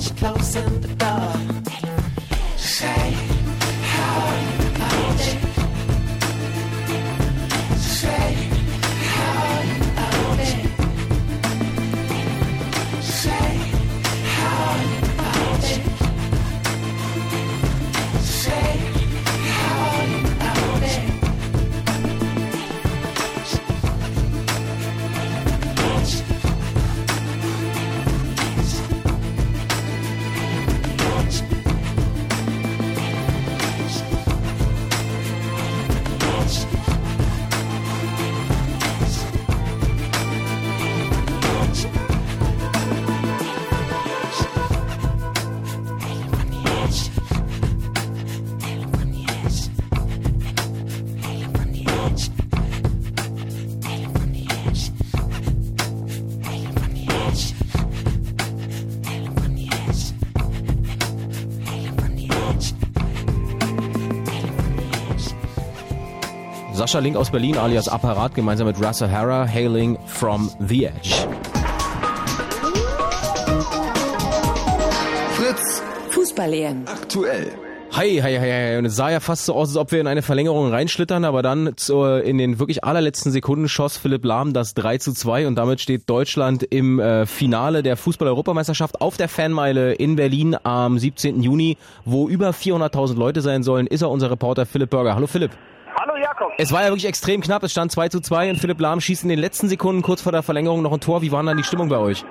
Closing 0.07 0.81
the 0.81 0.87
door. 0.95 1.33
Say 2.57 3.38
Sascha 66.89 67.03
Link 67.03 67.17
aus 67.17 67.29
Berlin 67.29 67.55
alias 67.55 67.87
Apparat 67.87 68.33
gemeinsam 68.33 68.65
mit 68.65 68.83
Russ 68.83 69.03
O'Hara, 69.03 69.47
hailing 69.47 69.95
from 70.07 70.49
the 70.59 70.85
edge. 70.85 71.27
Fritz 75.33 75.83
Fußball-EM. 76.09 76.85
aktuell. 76.87 77.51
Hi, 77.91 78.19
hi, 78.23 78.39
hi, 78.39 78.51
hi. 78.51 78.77
Und 78.77 78.85
es 78.85 78.95
sah 78.95 79.11
ja 79.11 79.19
fast 79.19 79.45
so 79.45 79.53
aus, 79.53 79.69
als 79.69 79.77
ob 79.77 79.91
wir 79.91 80.01
in 80.01 80.07
eine 80.07 80.23
Verlängerung 80.23 80.71
reinschlittern, 80.71 81.25
aber 81.25 81.43
dann 81.43 81.73
zur, 81.75 82.23
in 82.23 82.39
den 82.39 82.57
wirklich 82.57 82.83
allerletzten 82.83 83.31
Sekunden 83.31 83.69
schoss 83.69 83.97
Philipp 83.97 84.25
Lahm 84.25 84.53
das 84.53 84.73
3 84.73 84.97
zu 84.97 85.13
2 85.13 85.45
und 85.45 85.57
damit 85.57 85.81
steht 85.81 86.09
Deutschland 86.09 86.63
im 86.63 86.99
äh, 86.99 87.27
Finale 87.27 87.83
der 87.83 87.97
Fußball-Europameisterschaft 87.97 88.99
auf 88.99 89.15
der 89.15 89.29
Fanmeile 89.29 89.93
in 89.93 90.15
Berlin 90.15 90.57
am 90.63 90.97
17. 90.97 91.43
Juni, 91.43 91.77
wo 92.03 92.27
über 92.27 92.49
400.000 92.49 93.15
Leute 93.15 93.41
sein 93.41 93.61
sollen, 93.61 93.85
ist 93.85 94.01
er 94.01 94.09
unser 94.09 94.31
Reporter 94.31 94.65
Philipp 94.65 94.89
Burger. 94.89 95.13
Hallo 95.13 95.27
Philipp. 95.27 95.51
Hallo 95.97 96.15
Jakob. 96.17 96.53
Es 96.57 96.71
war 96.71 96.81
ja 96.81 96.87
wirklich 96.87 97.07
extrem 97.07 97.41
knapp, 97.41 97.63
es 97.63 97.71
stand 97.71 97.91
2 97.91 98.09
zu 98.09 98.21
2 98.21 98.51
und 98.51 98.55
Philipp 98.57 98.79
Lahm 98.79 99.01
schießt 99.01 99.23
in 99.23 99.29
den 99.29 99.39
letzten 99.39 99.67
Sekunden 99.69 100.01
kurz 100.01 100.21
vor 100.21 100.31
der 100.31 100.43
Verlängerung 100.43 100.81
noch 100.81 100.93
ein 100.93 100.99
Tor. 100.99 101.21
Wie 101.21 101.31
war 101.31 101.43
dann 101.43 101.57
die 101.57 101.63
Stimmung 101.63 101.89
bei 101.89 101.97
euch? 101.97 102.23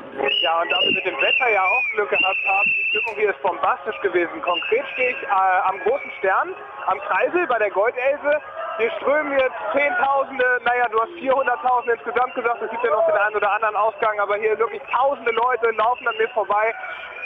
Ja, 0.42 0.62
und 0.62 0.70
da 0.70 0.76
wir 0.80 0.92
mit 0.94 1.04
dem 1.04 1.16
Wetter 1.16 1.48
ja 1.52 1.62
auch 1.64 1.84
Glück 1.94 2.10
gehabt 2.10 2.44
haben, 2.46 2.70
die 2.78 2.84
Stimmung 2.88 3.14
hier 3.16 3.30
ist 3.30 3.42
bombastisch 3.42 4.00
gewesen. 4.00 4.40
Konkret 4.42 4.84
stehe 4.94 5.10
ich 5.10 5.22
äh, 5.22 5.58
am 5.68 5.78
großen 5.80 6.10
Stern, 6.18 6.54
am 6.86 6.98
Kreisel 7.00 7.46
bei 7.46 7.58
der 7.58 7.70
Goldelse. 7.70 8.40
Hier 8.78 8.90
strömen 9.02 9.32
jetzt 9.32 9.58
Zehntausende, 9.74 10.44
naja, 10.64 10.86
du 10.92 11.00
hast 11.00 11.10
400.000 11.18 11.98
insgesamt 11.98 12.34
gesagt, 12.34 12.62
es 12.62 12.70
gibt 12.70 12.84
ja 12.84 12.90
noch 12.90 13.06
den 13.06 13.16
einen 13.16 13.36
oder 13.36 13.50
anderen 13.52 13.74
Ausgang, 13.74 14.18
aber 14.20 14.36
hier 14.36 14.56
wirklich 14.58 14.82
tausende 14.86 15.32
Leute 15.32 15.70
laufen 15.76 16.06
an 16.06 16.14
mir 16.16 16.28
vorbei. 16.28 16.72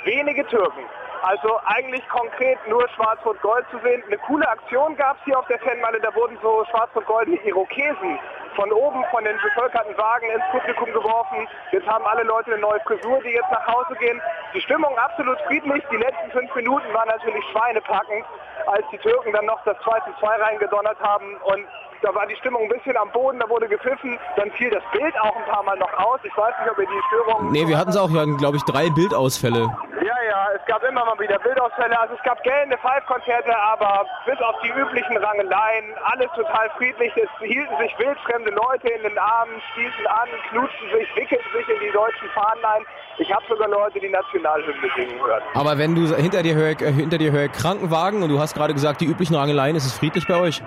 Wenige 0.04 0.46
Türken. 0.48 0.82
Also 1.22 1.60
eigentlich 1.66 2.06
konkret 2.08 2.58
nur 2.66 2.88
Schwarz-Rot-Gold 2.90 3.64
zu 3.70 3.78
sehen. 3.78 4.02
Eine 4.06 4.18
coole 4.18 4.48
Aktion 4.48 4.96
gab 4.96 5.16
es 5.18 5.24
hier 5.24 5.38
auf 5.38 5.46
der 5.46 5.60
Fanmeile, 5.60 6.00
da 6.00 6.12
wurden 6.16 6.36
so 6.42 6.64
schwarz-rot-goldene 6.70 7.38
Irokesen 7.46 8.18
von 8.56 8.72
oben 8.72 9.04
von 9.10 9.24
den 9.24 9.36
bevölkerten 9.38 9.96
Wagen 9.96 10.26
ins 10.30 10.44
Publikum 10.50 10.92
geworfen. 10.92 11.46
Jetzt 11.70 11.86
haben 11.86 12.04
alle 12.06 12.24
Leute 12.24 12.52
eine 12.52 12.60
neue 12.60 12.80
Frisur, 12.80 13.22
die 13.22 13.30
jetzt 13.30 13.50
nach 13.52 13.66
Hause 13.68 13.94
gehen. 14.00 14.20
Die 14.52 14.60
Stimmung 14.62 14.98
absolut 14.98 15.38
friedlich. 15.42 15.84
Die 15.92 15.96
letzten 15.96 16.30
fünf 16.32 16.52
Minuten 16.56 16.92
waren 16.92 17.08
natürlich 17.08 17.44
schweinepackend, 17.52 18.26
als 18.66 18.84
die 18.90 18.98
Türken 18.98 19.32
dann 19.32 19.46
noch 19.46 19.62
das 19.64 19.78
2 19.84 20.00
zu 20.00 20.12
2 20.18 20.26
reingedonnert 20.26 21.00
haben. 21.00 21.36
Und 21.44 21.66
da 22.02 22.14
war 22.14 22.26
die 22.26 22.36
Stimmung 22.36 22.62
ein 22.64 22.68
bisschen 22.68 22.96
am 22.96 23.10
Boden, 23.12 23.38
da 23.38 23.48
wurde 23.48 23.68
gepfiffen. 23.68 24.18
Dann 24.36 24.50
fiel 24.52 24.70
das 24.70 24.82
Bild 24.92 25.14
auch 25.20 25.36
ein 25.36 25.44
paar 25.46 25.62
Mal 25.62 25.78
noch 25.78 25.92
aus. 25.94 26.20
Ich 26.24 26.36
weiß 26.36 26.52
nicht, 26.60 26.70
ob 26.70 26.78
ihr 26.78 26.86
die 26.86 27.02
Störung... 27.08 27.52
Nee, 27.52 27.66
wir 27.66 27.78
hatten 27.78 27.90
es 27.90 27.96
auch, 27.96 28.10
wir 28.10 28.26
glaube 28.36 28.56
ich 28.56 28.64
drei 28.64 28.90
Bildausfälle. 28.90 29.70
Ja, 30.02 30.18
ja, 30.28 30.46
es 30.56 30.64
gab 30.66 30.82
immer 30.82 31.04
mal 31.04 31.18
wieder 31.18 31.38
Bildausfälle. 31.38 31.98
Also 31.98 32.14
es 32.14 32.22
gab 32.24 32.42
gelbe 32.42 32.76
Pfeifkonzerte, 32.78 33.56
aber 33.56 34.04
bis 34.26 34.38
auf 34.40 34.56
die 34.62 34.70
üblichen 34.70 35.16
Rangeleien, 35.16 35.94
alles 36.04 36.30
total 36.34 36.70
friedlich. 36.76 37.12
Es 37.16 37.30
hielten 37.38 37.76
sich 37.78 37.96
wildfremde 37.98 38.50
Leute 38.50 38.88
in 38.88 39.02
den 39.02 39.18
Armen, 39.18 39.54
stießen 39.72 40.06
an, 40.06 40.28
knutschten 40.50 40.90
sich, 40.98 41.08
wickelten 41.16 41.50
sich 41.54 41.68
in 41.68 41.80
die 41.86 41.92
deutschen 41.92 42.28
Fahnen 42.34 42.64
ein. 42.64 42.82
Ich 43.18 43.32
habe 43.32 43.44
sogar 43.48 43.68
Leute, 43.68 44.00
die 44.00 44.08
Nationalhymne 44.08 44.88
singen 44.96 45.20
hören. 45.24 45.42
Aber 45.54 45.78
wenn 45.78 45.94
du 45.94 46.14
hinter 46.16 46.42
dir 46.42 46.54
höre, 46.54 46.80
äh, 46.80 46.92
hinter 46.92 47.18
dir 47.18 47.30
höre 47.30 47.48
Krankenwagen 47.48 48.22
und 48.22 48.30
du 48.30 48.40
hast 48.40 48.54
gerade 48.54 48.72
gesagt, 48.72 49.00
die 49.00 49.06
üblichen 49.06 49.36
Rangeleien, 49.36 49.76
ist 49.76 49.86
es 49.86 49.92
friedlich 49.92 50.26
bei 50.26 50.40
euch? 50.40 50.62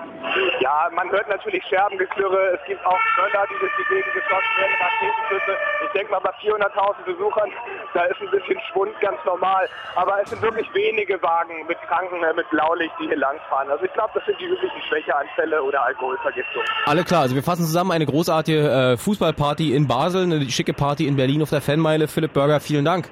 Ja, 0.66 0.90
man 0.90 1.08
hört 1.12 1.28
natürlich 1.28 1.62
Scherbengeklirre. 1.68 2.58
Es 2.58 2.66
gibt 2.66 2.84
auch 2.84 2.98
Böller, 3.16 3.46
die 3.48 3.58
durch 3.60 3.70
die 3.78 3.94
Gegend 3.94 4.12
geschossen 4.14 4.54
werden, 4.58 4.74
Raketenschüsse. 4.82 5.54
Ich 5.86 5.92
denke 5.92 6.10
mal, 6.10 6.18
bei 6.18 6.30
400.000 6.42 7.04
Besuchern, 7.06 7.52
da 7.94 8.02
ist 8.06 8.20
ein 8.20 8.30
bisschen 8.32 8.58
Schwund 8.72 8.90
ganz 9.00 9.16
normal. 9.24 9.68
Aber 9.94 10.20
es 10.20 10.30
sind 10.30 10.42
wirklich 10.42 10.66
wenige 10.74 11.22
Wagen 11.22 11.64
mit 11.68 11.78
Kranken, 11.82 12.20
äh, 12.20 12.34
mit 12.34 12.50
Blaulicht, 12.50 12.92
die 12.98 13.06
hier 13.06 13.16
langfahren. 13.16 13.70
Also 13.70 13.84
ich 13.84 13.92
glaube, 13.92 14.10
das 14.14 14.24
sind 14.26 14.40
die 14.40 14.46
üblichen 14.46 14.82
Schwächeanfälle 14.88 15.62
oder 15.62 15.84
Alkoholvergiftung. 15.84 16.64
Alle 16.86 17.04
klar, 17.04 17.22
also 17.22 17.36
wir 17.36 17.44
fassen 17.44 17.62
zusammen 17.62 17.92
eine 17.92 18.06
großartige 18.06 18.58
äh, 18.58 18.96
Fußballparty 18.96 19.72
in 19.72 19.86
Basel, 19.86 20.24
eine 20.24 20.50
schicke 20.50 20.74
Party 20.74 21.06
in 21.06 21.14
Berlin 21.14 21.42
auf 21.42 21.50
der 21.50 21.60
Fanmeile. 21.60 22.08
Philipp 22.08 22.32
Burger, 22.32 22.58
vielen 22.58 22.84
Dank. 22.84 23.08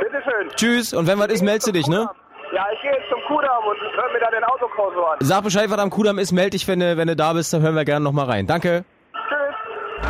Bitteschön. 0.00 0.48
Tschüss 0.56 0.94
und 0.94 1.06
wenn 1.06 1.18
was 1.18 1.28
ist, 1.28 1.42
meldest 1.42 1.68
du 1.68 1.72
dich, 1.72 1.88
ne? 1.88 2.08
Ja, 2.52 2.64
ich 2.72 2.80
gehe 2.80 2.92
jetzt 2.92 3.10
zum 3.10 3.20
Kudamm 3.26 3.64
und 3.66 3.76
hör 3.76 4.12
mir 4.12 4.20
da 4.20 4.25
den 4.36 4.44
Autokorso 4.44 5.02
an. 5.04 5.18
Sag 5.20 5.42
Bescheid, 5.44 5.70
was 5.70 5.78
am 5.78 5.90
Kudamm 5.90 6.18
ist, 6.18 6.32
melde 6.32 6.50
dich, 6.50 6.68
wenn 6.68 6.80
du, 6.80 6.96
wenn 6.96 7.08
du 7.08 7.16
da 7.16 7.32
bist, 7.32 7.52
dann 7.52 7.62
hören 7.62 7.74
wir 7.74 7.84
gerne 7.84 8.04
nochmal 8.04 8.26
rein. 8.26 8.46
Danke. 8.46 8.84
Tschüss. 9.12 10.08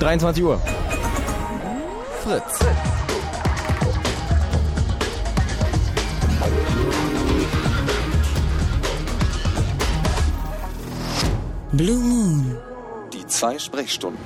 23 0.00 0.42
Uhr. 0.42 0.60
Fritz. 2.22 2.66
Blue 11.72 11.98
Moon. 11.98 12.56
Die 13.12 13.26
zwei 13.26 13.58
Sprechstunden. 13.58 14.18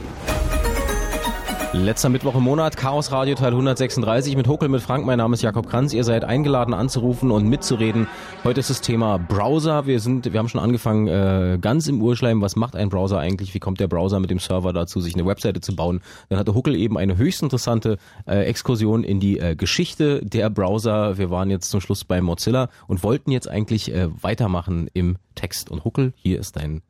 Letzter 1.85 2.11
Mittwoch 2.11 2.35
im 2.35 2.43
Monat, 2.43 2.77
Chaos 2.77 3.11
Radio 3.11 3.35
Teil 3.35 3.53
136 3.53 4.37
mit 4.37 4.47
Huckel 4.47 4.69
mit 4.69 4.83
Frank. 4.83 5.07
Mein 5.07 5.17
Name 5.17 5.35
ist 5.35 5.43
Jakob 5.43 5.67
Kranz. 5.67 5.95
Ihr 5.95 6.05
seid 6.05 6.25
eingeladen 6.25 6.75
anzurufen 6.75 7.31
und 7.31 7.49
mitzureden. 7.49 8.07
Heute 8.45 8.61
ist 8.61 8.69
das 8.69 8.83
Thema 8.83 9.19
Browser. 9.19 9.87
Wir 9.87 9.99
sind, 9.99 10.31
wir 10.31 10.39
haben 10.39 10.49
schon 10.49 10.61
angefangen, 10.61 11.09
äh, 11.09 11.59
ganz 11.59 11.89
im 11.89 12.03
Urschleim. 12.03 12.43
Was 12.43 12.55
macht 12.55 12.77
ein 12.77 12.91
Browser 12.91 13.19
eigentlich? 13.19 13.55
Wie 13.55 13.61
kommt 13.61 13.81
der 13.81 13.89
Browser 13.89 14.21
mit 14.21 14.31
dem 14.31 14.39
Server 14.39 14.75
dazu, 14.75 15.01
sich 15.01 15.15
eine 15.15 15.25
Webseite 15.25 15.63
zu 15.63 15.75
bauen? 15.75 16.01
Dann 16.29 16.39
hatte 16.39 16.55
Huckel 16.55 16.77
eben 16.77 16.99
eine 16.99 17.17
höchst 17.17 17.43
interessante 17.43 17.97
äh, 18.27 18.45
Exkursion 18.45 19.03
in 19.03 19.19
die 19.19 19.39
äh, 19.39 19.57
Geschichte 19.57 20.21
der 20.23 20.51
Browser. 20.51 21.17
Wir 21.17 21.31
waren 21.31 21.49
jetzt 21.49 21.71
zum 21.71 21.81
Schluss 21.81 22.05
bei 22.05 22.21
Mozilla 22.21 22.69
und 22.89 23.03
wollten 23.03 23.31
jetzt 23.31 23.49
eigentlich 23.49 23.91
äh, 23.93 24.09
weitermachen 24.23 24.91
im 24.93 25.17
Text. 25.35 25.71
Und 25.71 25.85
Huckel, 25.85 26.13
hier 26.17 26.41
ist 26.41 26.57
dein 26.57 26.83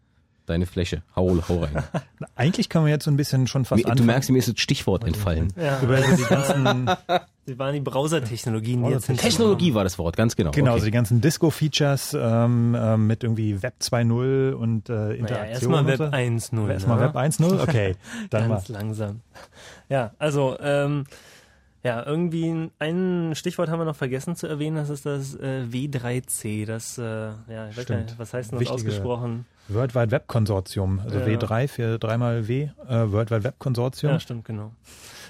deine 0.46 0.66
Fläche. 0.66 1.02
Hau, 1.14 1.36
hau 1.48 1.58
rein. 1.64 1.82
Eigentlich 2.36 2.68
können 2.68 2.84
wir 2.86 2.92
jetzt 2.92 3.04
so 3.04 3.10
ein 3.10 3.16
bisschen 3.16 3.46
schon 3.46 3.64
fast 3.64 3.84
du 3.84 3.88
anfangen. 3.88 4.06
merkst, 4.06 4.30
mir 4.30 4.38
ist 4.38 4.48
das 4.48 4.58
Stichwort 4.60 5.04
entfallen. 5.04 5.52
Ja. 5.56 5.80
Über 5.80 5.98
so 6.02 6.16
die 6.16 6.22
ganzen, 6.24 6.90
Die 7.46 7.58
waren 7.58 7.74
die 7.74 7.80
Browser-Technologien, 7.80 8.84
die 8.84 8.90
jetzt. 8.90 9.06
Technologie 9.06 9.74
war 9.74 9.82
das 9.82 9.98
Wort, 9.98 10.16
ganz 10.16 10.36
genau. 10.36 10.50
genau, 10.52 10.66
Okay. 10.70 10.74
also 10.74 10.84
die 10.84 10.90
ganzen 10.92 11.20
Disco-Features 11.20 12.14
ähm, 12.18 12.76
ähm, 12.78 13.06
mit 13.06 13.24
irgendwie 13.24 13.60
Web 13.62 13.74
2.0 13.80 14.52
und 14.52 14.88
äh, 14.88 15.14
Interaktion. 15.14 15.22
Naja, 15.24 15.44
erstmal 15.46 15.86
Web 15.86 15.98
so. 15.98 16.04
1.0. 16.04 16.70
Erstmal 16.70 16.96
ne? 16.98 17.02
Web 17.04 17.16
1.0, 17.16 17.62
okay. 17.62 17.96
Dann 18.30 18.48
Ganz 18.48 18.68
mal. 18.68 18.78
langsam. 18.78 19.20
Ja, 19.88 20.12
also, 20.18 20.56
ähm, 20.60 21.04
ja, 21.82 22.04
irgendwie 22.04 22.70
ein 22.78 23.32
Stichwort 23.34 23.70
haben 23.70 23.80
wir 23.80 23.86
noch 23.86 23.96
vergessen 23.96 24.36
zu 24.36 24.46
erwähnen, 24.46 24.76
das 24.76 24.90
ist 24.90 25.06
das 25.06 25.34
äh, 25.36 25.64
W3C. 25.68 26.66
Das, 26.66 26.98
äh, 26.98 27.02
ja, 27.02 27.68
ich 27.70 27.76
weiß 27.76 27.86
gar 27.86 27.96
nicht, 27.96 28.18
was 28.18 28.34
heißt 28.34 28.52
denn 28.52 28.58
das 28.58 28.68
Wichtige 28.68 28.90
ausgesprochen? 28.90 29.46
World 29.72 29.94
Wide 29.94 30.10
Web 30.10 30.26
Konsortium, 30.26 31.00
also 31.00 31.18
Ja. 31.18 31.26
W3 31.26 31.68
für 31.68 31.98
dreimal 31.98 32.48
W, 32.48 32.68
äh, 32.88 33.12
World 33.12 33.30
Wide 33.30 33.44
Web 33.44 33.58
Konsortium. 33.58 34.12
Ja, 34.12 34.20
stimmt, 34.20 34.44
genau. 34.44 34.72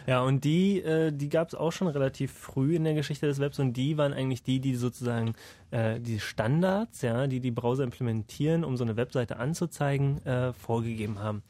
Ja, 0.06 0.22
und 0.22 0.44
die, 0.44 0.80
äh, 0.80 1.12
die 1.12 1.28
gab 1.28 1.48
es 1.48 1.54
auch 1.54 1.72
schon 1.72 1.86
relativ 1.86 2.32
früh 2.32 2.74
in 2.74 2.84
der 2.84 2.94
Geschichte 2.94 3.26
des 3.26 3.38
Webs 3.38 3.58
und 3.58 3.74
die 3.74 3.98
waren 3.98 4.12
eigentlich 4.12 4.42
die, 4.42 4.58
die 4.58 4.74
sozusagen 4.74 5.34
äh, 5.70 6.00
die 6.00 6.18
Standards, 6.20 7.02
ja, 7.02 7.26
die 7.26 7.40
die 7.40 7.50
Browser 7.50 7.84
implementieren, 7.84 8.64
um 8.64 8.76
so 8.76 8.84
eine 8.84 8.96
Webseite 8.96 9.36
anzuzeigen, 9.36 10.24
äh, 10.24 10.52
vorgegeben 10.54 11.18
haben. 11.18 11.42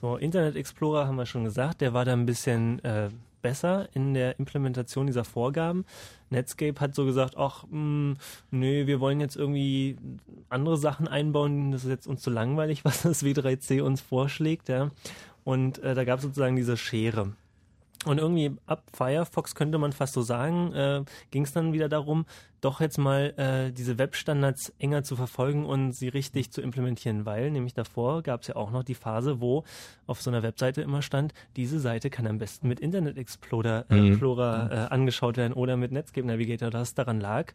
So, 0.00 0.16
Internet 0.16 0.56
Explorer 0.56 1.06
haben 1.06 1.16
wir 1.16 1.26
schon 1.26 1.44
gesagt, 1.44 1.80
der 1.80 1.92
war 1.92 2.04
da 2.04 2.12
ein 2.14 2.26
bisschen 2.26 2.82
äh, 2.82 3.10
besser 3.48 3.88
in 3.94 4.12
der 4.12 4.38
Implementation 4.38 5.06
dieser 5.06 5.24
Vorgaben. 5.24 5.86
Netscape 6.28 6.78
hat 6.80 6.94
so 6.94 7.06
gesagt, 7.06 7.34
ach, 7.38 7.64
mh, 7.70 8.16
nö, 8.50 8.86
wir 8.86 9.00
wollen 9.00 9.20
jetzt 9.20 9.36
irgendwie 9.36 9.96
andere 10.50 10.76
Sachen 10.76 11.08
einbauen, 11.08 11.72
das 11.72 11.84
ist 11.84 11.90
jetzt 11.90 12.06
uns 12.06 12.20
zu 12.20 12.28
langweilig, 12.28 12.84
was 12.84 13.02
das 13.02 13.22
W3C 13.22 13.80
uns 13.80 14.02
vorschlägt, 14.02 14.68
ja. 14.68 14.90
Und 15.44 15.78
äh, 15.78 15.94
da 15.94 16.04
gab 16.04 16.18
es 16.18 16.24
sozusagen 16.24 16.56
diese 16.56 16.76
Schere. 16.76 17.32
Und 18.04 18.18
irgendwie 18.18 18.52
ab 18.66 18.82
Firefox 18.92 19.54
könnte 19.54 19.78
man 19.78 19.92
fast 19.92 20.12
so 20.12 20.20
sagen, 20.20 20.72
äh, 20.74 21.04
ging 21.30 21.44
es 21.44 21.52
dann 21.52 21.72
wieder 21.72 21.88
darum, 21.88 22.26
doch 22.60 22.80
jetzt 22.80 22.98
mal 22.98 23.34
äh, 23.36 23.72
diese 23.72 23.98
Webstandards 23.98 24.72
enger 24.78 25.04
zu 25.04 25.14
verfolgen 25.14 25.64
und 25.64 25.92
sie 25.92 26.08
richtig 26.08 26.50
zu 26.50 26.60
implementieren, 26.60 27.24
weil 27.24 27.50
nämlich 27.50 27.74
davor 27.74 28.22
gab 28.22 28.42
es 28.42 28.48
ja 28.48 28.56
auch 28.56 28.70
noch 28.70 28.82
die 28.82 28.94
Phase, 28.94 29.40
wo 29.40 29.62
auf 30.06 30.20
so 30.20 30.30
einer 30.30 30.42
Webseite 30.42 30.82
immer 30.82 31.02
stand, 31.02 31.34
diese 31.56 31.78
Seite 31.78 32.10
kann 32.10 32.26
am 32.26 32.38
besten 32.38 32.66
mit 32.66 32.80
Internet 32.80 33.16
Explorer, 33.16 33.84
äh, 33.90 33.94
Mhm. 33.94 34.08
Explorer 34.08 34.70
äh, 34.72 34.76
angeschaut 34.92 35.36
werden 35.36 35.52
oder 35.52 35.76
mit 35.76 35.92
Netscape 35.92 36.26
Navigator. 36.26 36.70
Das 36.70 36.94
daran 36.94 37.20
lag, 37.20 37.52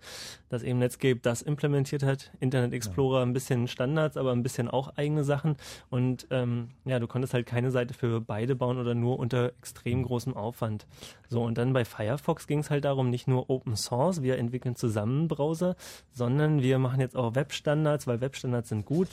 dass 0.49 0.63
eben 0.63 0.79
Netscape 0.79 1.19
das 1.21 1.41
implementiert 1.41 2.03
hat, 2.03 2.31
Internet 2.39 2.71
Explorer 2.73 3.23
ein 3.23 3.33
bisschen 3.33 3.67
Standards, 3.67 4.15
aber 4.15 4.31
ein 4.31 4.43
bisschen 4.43 4.69
auch 4.69 4.95
eigene 4.95 5.23
Sachen 5.25 5.57
und 5.89 6.27
ähm, 6.29 6.69
ja, 6.85 6.99
du 6.99 7.07
konntest 7.07 7.33
halt 7.33 7.45
keine 7.45 7.71
Seite 7.71 7.93
für 7.93 8.21
beide 8.21 8.55
bauen 8.55 8.77
oder 8.77 8.95
nur 8.95 9.19
unter 9.19 9.47
extrem 9.59 10.03
großem 10.03 10.33
Aufwand. 10.33 10.85
So, 11.27 11.43
und 11.43 11.57
dann 11.57 11.73
bei 11.73 11.83
Firefox 11.83 12.47
ging 12.47 12.59
es 12.59 12.69
halt 12.69 12.85
darum, 12.85 13.09
nicht 13.09 13.27
nur 13.27 13.49
Open 13.49 13.75
Source, 13.75 14.21
wir 14.21 14.37
entwickeln 14.37 14.75
zusammen 14.75 14.92
einen 15.01 15.27
Browser, 15.27 15.75
sondern 16.11 16.61
wir 16.61 16.79
machen 16.79 16.99
jetzt 16.99 17.15
auch 17.15 17.35
Webstandards, 17.35 18.07
weil 18.07 18.21
Webstandards 18.21 18.69
sind 18.69 18.85
gut. 18.85 19.09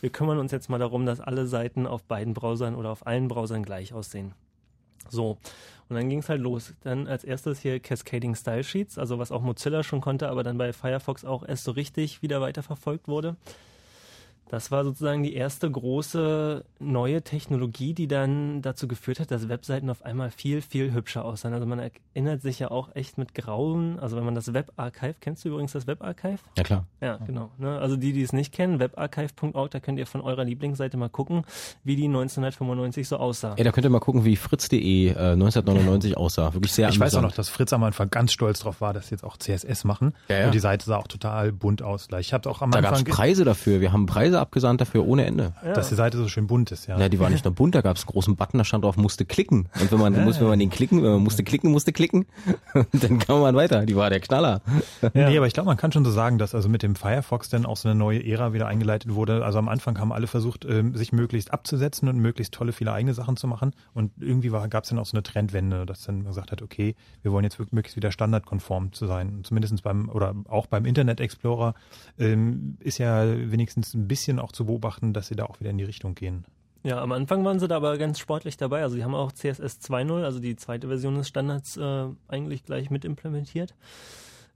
Wir 0.00 0.10
kümmern 0.10 0.38
uns 0.38 0.52
jetzt 0.52 0.68
mal 0.68 0.78
darum, 0.78 1.06
dass 1.06 1.20
alle 1.20 1.46
Seiten 1.46 1.86
auf 1.86 2.02
beiden 2.02 2.34
Browsern 2.34 2.74
oder 2.74 2.90
auf 2.90 3.06
allen 3.06 3.28
Browsern 3.28 3.62
gleich 3.62 3.92
aussehen. 3.92 4.32
So, 5.08 5.38
und 5.88 5.96
dann 5.96 6.08
ging 6.08 6.20
es 6.20 6.28
halt 6.28 6.40
los. 6.40 6.72
Dann 6.82 7.08
als 7.08 7.24
erstes 7.24 7.58
hier 7.58 7.80
Cascading 7.80 8.34
Style 8.34 8.62
Sheets, 8.62 8.96
also 8.96 9.18
was 9.18 9.32
auch 9.32 9.42
Mozilla 9.42 9.82
schon 9.82 10.00
konnte, 10.00 10.28
aber 10.28 10.42
dann 10.42 10.56
bei 10.56 10.72
Firefox 10.72 11.24
auch 11.24 11.46
erst 11.46 11.64
so 11.64 11.72
richtig 11.72 12.22
wieder 12.22 12.40
weiterverfolgt 12.40 13.08
wurde. 13.08 13.36
Das 14.50 14.72
war 14.72 14.82
sozusagen 14.82 15.22
die 15.22 15.34
erste 15.34 15.70
große 15.70 16.64
neue 16.80 17.22
Technologie, 17.22 17.94
die 17.94 18.08
dann 18.08 18.62
dazu 18.62 18.88
geführt 18.88 19.20
hat, 19.20 19.30
dass 19.30 19.48
Webseiten 19.48 19.88
auf 19.90 20.04
einmal 20.04 20.30
viel, 20.32 20.60
viel 20.60 20.92
hübscher 20.92 21.24
aussahen. 21.24 21.54
Also 21.54 21.66
man 21.66 21.78
erinnert 21.78 22.42
sich 22.42 22.58
ja 22.58 22.70
auch 22.70 22.94
echt 22.96 23.16
mit 23.16 23.32
Grauen, 23.34 24.00
also 24.00 24.16
wenn 24.16 24.24
man 24.24 24.34
das 24.34 24.52
Webarchive, 24.52 25.14
kennst 25.20 25.44
du 25.44 25.50
übrigens 25.50 25.70
das 25.72 25.86
Webarchive? 25.86 26.38
Ja, 26.56 26.64
klar. 26.64 26.86
Ja, 27.00 27.18
genau. 27.26 27.50
Ne? 27.58 27.78
Also 27.78 27.96
die, 27.96 28.12
die 28.12 28.22
es 28.22 28.32
nicht 28.32 28.52
kennen, 28.52 28.80
webarchive.org, 28.80 29.70
da 29.70 29.78
könnt 29.78 29.98
ihr 30.00 30.06
von 30.06 30.20
eurer 30.20 30.44
Lieblingsseite 30.44 30.96
mal 30.96 31.08
gucken, 31.10 31.44
wie 31.84 31.94
die 31.94 32.06
1995 32.06 33.06
so 33.06 33.18
aussah. 33.18 33.54
Ey, 33.56 33.62
da 33.62 33.70
könnt 33.70 33.84
ihr 33.86 33.90
mal 33.90 34.00
gucken, 34.00 34.24
wie 34.24 34.34
fritz.de 34.34 35.10
äh, 35.10 35.12
1999 35.12 36.16
aussah. 36.16 36.54
Wirklich 36.54 36.72
sehr 36.72 36.88
Ich 36.88 36.98
weiß 36.98 37.14
auch 37.14 37.18
amüsant. 37.18 37.24
noch, 37.32 37.36
dass 37.36 37.48
Fritz 37.48 37.72
am 37.72 37.84
Anfang 37.84 38.10
ganz 38.10 38.32
stolz 38.32 38.60
drauf 38.60 38.80
war, 38.80 38.92
dass 38.92 39.08
sie 39.08 39.14
jetzt 39.14 39.22
auch 39.24 39.36
CSS 39.36 39.84
machen. 39.84 40.14
Ja, 40.28 40.38
ja. 40.40 40.46
Und 40.46 40.54
die 40.54 40.58
Seite 40.60 40.84
sah 40.86 40.96
auch 40.96 41.06
total 41.08 41.52
bunt 41.52 41.82
aus. 41.82 42.08
Ich 42.18 42.32
habe 42.32 42.50
auch 42.50 42.62
am 42.62 42.70
Da 42.72 42.80
gab 42.80 42.92
es 42.92 42.98
Anfang, 43.00 43.04
ge- 43.04 43.14
Preise 43.14 43.44
dafür. 43.44 43.80
Wir 43.80 43.92
haben 43.92 44.06
Preise 44.06 44.39
abgesandt 44.40 44.80
dafür 44.80 45.06
ohne 45.06 45.24
Ende. 45.24 45.52
dass 45.62 45.88
die 45.88 45.94
Seite 45.94 46.18
so 46.18 46.28
schön 46.28 46.46
bunt 46.46 46.70
ist. 46.72 46.86
Ja. 46.86 46.98
Ja, 46.98 47.08
die 47.08 47.18
war 47.18 47.30
nicht 47.30 47.44
nur 47.44 47.54
bunt, 47.54 47.74
da 47.74 47.80
gab 47.80 47.96
es 47.96 48.02
einen 48.02 48.12
großen 48.12 48.36
Button, 48.36 48.58
da 48.58 48.64
stand 48.64 48.84
drauf, 48.84 48.96
musste 48.96 49.24
klicken. 49.24 49.68
Und 49.80 49.92
wenn 49.92 49.98
man, 49.98 50.24
muss, 50.24 50.40
wenn 50.40 50.48
man 50.48 50.58
den 50.58 50.70
klicken, 50.70 51.02
wenn 51.02 51.12
man 51.12 51.22
musste 51.22 51.44
klicken, 51.44 51.70
musste 51.70 51.92
klicken, 51.92 52.26
dann 52.92 53.18
kam 53.18 53.40
man 53.40 53.54
weiter. 53.54 53.86
Die 53.86 53.96
war 53.96 54.10
der 54.10 54.20
Knaller. 54.20 54.60
Nee, 55.14 55.36
aber 55.36 55.46
ich 55.46 55.54
glaube, 55.54 55.66
man 55.66 55.76
kann 55.76 55.92
schon 55.92 56.04
so 56.04 56.10
sagen, 56.10 56.38
dass 56.38 56.54
also 56.54 56.68
mit 56.68 56.82
dem 56.82 56.94
Firefox 56.96 57.48
dann 57.48 57.66
auch 57.66 57.76
so 57.76 57.88
eine 57.88 57.98
neue 57.98 58.24
Ära 58.24 58.52
wieder 58.52 58.66
eingeleitet 58.66 59.14
wurde. 59.14 59.44
Also 59.44 59.58
am 59.58 59.68
Anfang 59.68 59.98
haben 59.98 60.12
alle 60.12 60.26
versucht, 60.26 60.64
ähm, 60.64 60.96
sich 60.96 61.12
möglichst 61.12 61.52
abzusetzen 61.52 62.08
und 62.08 62.18
möglichst 62.18 62.54
tolle, 62.54 62.72
viele 62.72 62.92
eigene 62.92 63.14
Sachen 63.14 63.36
zu 63.36 63.46
machen. 63.46 63.72
Und 63.94 64.12
irgendwie 64.20 64.50
gab 64.50 64.84
es 64.84 64.90
dann 64.90 64.98
auch 64.98 65.06
so 65.06 65.16
eine 65.16 65.22
Trendwende, 65.22 65.86
dass 65.86 66.02
dann 66.02 66.24
gesagt 66.24 66.52
hat, 66.52 66.62
okay, 66.62 66.94
wir 67.22 67.32
wollen 67.32 67.44
jetzt 67.44 67.58
wirklich 67.58 67.72
möglichst 67.72 67.96
wieder 67.96 68.12
standardkonform 68.12 68.92
zu 68.92 69.06
sein. 69.06 69.40
Zumindest 69.44 69.82
beim, 69.82 70.08
oder 70.08 70.34
auch 70.48 70.66
beim 70.66 70.84
Internet 70.84 71.20
Explorer 71.20 71.74
ähm, 72.18 72.76
ist 72.80 72.98
ja 72.98 73.24
wenigstens 73.26 73.94
ein 73.94 74.08
bisschen 74.08 74.29
auch 74.38 74.52
zu 74.52 74.66
beobachten, 74.66 75.12
dass 75.12 75.28
sie 75.28 75.36
da 75.36 75.46
auch 75.46 75.60
wieder 75.60 75.70
in 75.70 75.78
die 75.78 75.84
Richtung 75.84 76.14
gehen. 76.14 76.44
Ja, 76.82 77.02
am 77.02 77.12
Anfang 77.12 77.44
waren 77.44 77.58
sie 77.58 77.68
da 77.68 77.76
aber 77.76 77.98
ganz 77.98 78.18
sportlich 78.18 78.56
dabei. 78.56 78.82
Also 78.82 78.96
die 78.96 79.04
haben 79.04 79.14
auch 79.14 79.32
CSS 79.32 79.80
2.0, 79.82 80.24
also 80.24 80.38
die 80.38 80.56
zweite 80.56 80.88
Version 80.88 81.16
des 81.16 81.28
Standards, 81.28 81.76
äh, 81.76 82.06
eigentlich 82.28 82.64
gleich 82.64 82.90
mit 82.90 83.04
implementiert. 83.04 83.74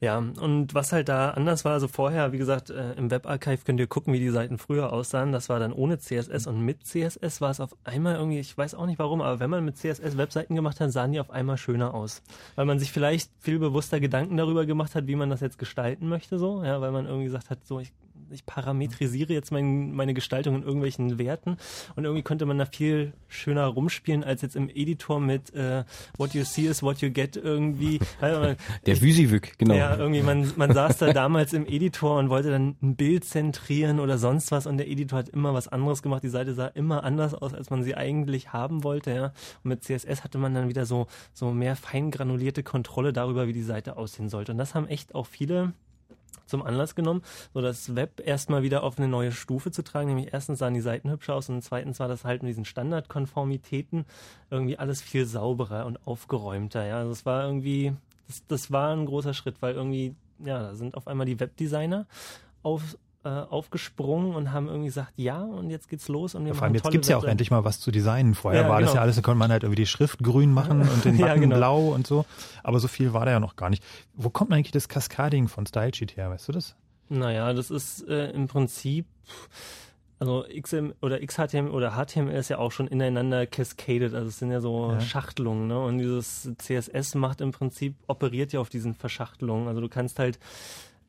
Ja, 0.00 0.18
und 0.18 0.74
was 0.74 0.92
halt 0.92 1.08
da 1.08 1.30
anders 1.30 1.64
war, 1.64 1.72
also 1.72 1.88
vorher, 1.88 2.32
wie 2.32 2.38
gesagt, 2.38 2.68
äh, 2.68 2.92
im 2.94 3.10
Webarchive 3.10 3.64
könnt 3.64 3.80
ihr 3.80 3.86
gucken, 3.86 4.12
wie 4.12 4.18
die 4.18 4.30
Seiten 4.30 4.58
früher 4.58 4.92
aussahen. 4.92 5.32
Das 5.32 5.48
war 5.48 5.58
dann 5.58 5.72
ohne 5.72 5.98
CSS 5.98 6.46
und 6.46 6.60
mit 6.60 6.84
CSS 6.84 7.40
war 7.40 7.50
es 7.50 7.60
auf 7.60 7.76
einmal 7.84 8.16
irgendwie, 8.16 8.40
ich 8.40 8.56
weiß 8.56 8.74
auch 8.74 8.86
nicht 8.86 8.98
warum, 8.98 9.22
aber 9.22 9.40
wenn 9.40 9.50
man 9.50 9.64
mit 9.64 9.76
CSS 9.76 10.16
Webseiten 10.16 10.56
gemacht 10.56 10.80
hat, 10.80 10.92
sahen 10.92 11.12
die 11.12 11.20
auf 11.20 11.30
einmal 11.30 11.56
schöner 11.56 11.94
aus. 11.94 12.22
Weil 12.54 12.66
man 12.66 12.78
sich 12.78 12.92
vielleicht 12.92 13.30
viel 13.40 13.58
bewusster 13.58 14.00
Gedanken 14.00 14.36
darüber 14.36 14.66
gemacht 14.66 14.94
hat, 14.94 15.06
wie 15.06 15.16
man 15.16 15.30
das 15.30 15.40
jetzt 15.40 15.58
gestalten 15.58 16.08
möchte, 16.08 16.38
so, 16.38 16.62
ja, 16.64 16.80
weil 16.80 16.90
man 16.90 17.06
irgendwie 17.06 17.24
gesagt 17.24 17.50
hat, 17.50 17.64
so, 17.64 17.80
ich, 17.80 17.92
ich 18.34 18.44
parametrisiere 18.46 19.32
jetzt 19.32 19.52
mein, 19.52 19.92
meine 19.92 20.14
Gestaltung 20.14 20.56
in 20.56 20.62
irgendwelchen 20.62 21.18
Werten 21.18 21.56
und 21.96 22.04
irgendwie 22.04 22.22
konnte 22.22 22.46
man 22.46 22.58
da 22.58 22.66
viel 22.66 23.12
schöner 23.28 23.66
rumspielen 23.66 24.22
als 24.24 24.42
jetzt 24.42 24.56
im 24.56 24.68
Editor 24.68 25.20
mit 25.20 25.54
äh, 25.54 25.84
What 26.18 26.34
you 26.34 26.44
see 26.44 26.66
is 26.66 26.82
what 26.82 26.98
you 26.98 27.10
get 27.10 27.36
irgendwie. 27.36 28.00
Man- 28.20 28.56
Der 28.86 29.00
Vysiwyk, 29.00 29.58
genau. 29.58 29.74
ja, 29.74 29.96
irgendwie, 29.96 30.22
man, 30.22 30.52
man 30.56 30.72
saß 30.72 30.98
da 30.98 31.12
damals 31.12 31.52
im 31.52 31.66
Editor 31.66 32.18
und 32.18 32.28
wollte 32.30 32.50
dann 32.50 32.76
ein 32.82 32.96
Bild 32.96 33.24
zentrieren 33.24 34.00
oder 34.00 34.18
sonst 34.18 34.50
was 34.52 34.66
und 34.66 34.76
der 34.78 34.88
Editor 34.88 35.18
hat 35.20 35.28
immer 35.28 35.54
was 35.54 35.68
anderes 35.68 36.02
gemacht. 36.02 36.22
Die 36.22 36.28
Seite 36.28 36.54
sah 36.54 36.66
immer 36.66 37.04
anders 37.04 37.34
aus, 37.34 37.54
als 37.54 37.70
man 37.70 37.82
sie 37.82 37.94
eigentlich 37.94 38.52
haben 38.52 38.84
wollte, 38.84 39.12
ja. 39.14 39.24
Und 39.62 39.68
mit 39.70 39.84
CSS 39.84 40.24
hatte 40.24 40.38
man 40.38 40.54
dann 40.54 40.68
wieder 40.68 40.86
so, 40.86 41.06
so 41.32 41.52
mehr 41.52 41.76
feingranulierte 41.76 42.62
Kontrolle 42.62 43.12
darüber, 43.12 43.46
wie 43.46 43.52
die 43.52 43.62
Seite 43.62 43.96
aussehen 43.96 44.28
sollte. 44.28 44.52
Und 44.52 44.58
das 44.58 44.74
haben 44.74 44.86
echt 44.88 45.14
auch 45.14 45.26
viele 45.26 45.72
zum 46.46 46.62
Anlass 46.62 46.94
genommen, 46.94 47.22
so 47.52 47.60
das 47.60 47.94
Web 47.94 48.22
erstmal 48.24 48.62
wieder 48.62 48.82
auf 48.82 48.98
eine 48.98 49.08
neue 49.08 49.32
Stufe 49.32 49.70
zu 49.70 49.82
tragen. 49.82 50.08
Nämlich 50.08 50.32
erstens 50.32 50.58
sahen 50.58 50.74
die 50.74 50.80
Seiten 50.80 51.10
hübscher 51.10 51.34
aus 51.34 51.48
und 51.48 51.62
zweitens 51.62 52.00
war 52.00 52.08
das 52.08 52.24
halt 52.24 52.42
mit 52.42 52.50
diesen 52.50 52.64
Standardkonformitäten 52.64 54.04
irgendwie 54.50 54.78
alles 54.78 55.02
viel 55.02 55.26
sauberer 55.26 55.86
und 55.86 56.06
aufgeräumter. 56.06 56.86
Ja, 56.86 56.98
also 56.98 57.12
es 57.12 57.26
war 57.26 57.44
irgendwie, 57.44 57.92
das, 58.26 58.46
das 58.46 58.72
war 58.72 58.94
ein 58.94 59.06
großer 59.06 59.34
Schritt, 59.34 59.56
weil 59.60 59.74
irgendwie, 59.74 60.14
ja, 60.38 60.60
da 60.60 60.74
sind 60.74 60.96
auf 60.96 61.06
einmal 61.06 61.26
die 61.26 61.40
Webdesigner 61.40 62.06
auf, 62.62 62.96
äh, 63.24 63.28
aufgesprungen 63.28 64.34
und 64.34 64.52
haben 64.52 64.66
irgendwie 64.68 64.86
gesagt, 64.86 65.12
ja, 65.16 65.42
und 65.42 65.70
jetzt 65.70 65.88
geht's 65.88 66.08
los 66.08 66.34
und 66.34 66.44
wir 66.44 66.54
Vor 66.54 66.64
allem 66.64 66.74
jetzt 66.74 66.90
gibt's 66.90 67.08
ja 67.08 67.16
auch 67.16 67.24
endlich 67.24 67.50
mal 67.50 67.64
was 67.64 67.80
zu 67.80 67.90
designen. 67.90 68.34
Vorher 68.34 68.62
Ja, 68.62 68.68
war 68.68 68.80
das 68.80 68.90
genau. 68.90 68.96
ja 68.96 69.02
alles, 69.02 69.16
da 69.16 69.22
konnte 69.22 69.38
man 69.38 69.50
halt 69.50 69.62
irgendwie 69.62 69.82
die 69.82 69.86
Schrift 69.86 70.22
grün 70.22 70.52
machen 70.52 70.80
und 70.88 71.04
den 71.04 71.16
Ja, 71.16 71.26
Button 71.28 71.40
genau. 71.40 71.56
blau 71.56 71.88
und 71.94 72.06
so. 72.06 72.24
Aber 72.62 72.80
so 72.80 72.88
viel 72.88 73.12
war 73.14 73.24
da 73.24 73.32
ja 73.32 73.40
noch 73.40 73.56
gar 73.56 73.70
nicht. 73.70 73.82
Wo 74.14 74.28
kommt 74.30 74.52
eigentlich 74.52 74.72
das 74.72 74.88
Cascading 74.88 75.48
von 75.48 75.66
Stylesheet 75.66 76.16
her? 76.16 76.30
Weißt 76.30 76.46
du 76.48 76.52
das? 76.52 76.76
Naja, 77.08 77.52
das 77.52 77.70
ist 77.70 78.06
äh, 78.08 78.30
im 78.30 78.46
Prinzip, 78.48 79.06
also 80.18 80.44
XM 80.58 80.94
oder 81.02 81.18
XHTML 81.20 81.70
oder 81.70 81.92
HTML 81.92 82.32
ist 82.34 82.48
ja 82.48 82.58
auch 82.58 82.72
schon 82.72 82.86
ineinander 82.86 83.46
cascaded, 83.46 84.14
also 84.14 84.28
es 84.28 84.38
sind 84.38 84.50
ja 84.50 84.60
so 84.60 84.92
Ja. 84.92 85.00
Schachtelungen, 85.00 85.66
ne? 85.66 85.78
Und 85.78 85.98
dieses 85.98 86.50
CSS 86.58 87.14
macht 87.14 87.40
im 87.40 87.52
Prinzip, 87.52 87.94
operiert 88.06 88.52
ja 88.52 88.60
auf 88.60 88.68
diesen 88.70 88.94
Verschachtelungen. 88.94 89.68
Also 89.68 89.80
du 89.80 89.88
kannst 89.88 90.18
halt 90.18 90.38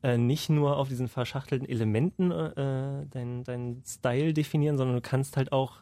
äh, 0.06 0.18
nicht 0.18 0.50
nur 0.50 0.76
auf 0.76 0.88
diesen 0.88 1.08
verschachtelten 1.08 1.68
Elementen 1.68 2.30
äh, 2.30 3.06
deinen 3.10 3.42
dein 3.42 3.82
Style 3.84 4.32
definieren, 4.32 4.78
sondern 4.78 4.94
du 4.94 5.02
kannst 5.02 5.36
halt 5.36 5.50
auch 5.50 5.78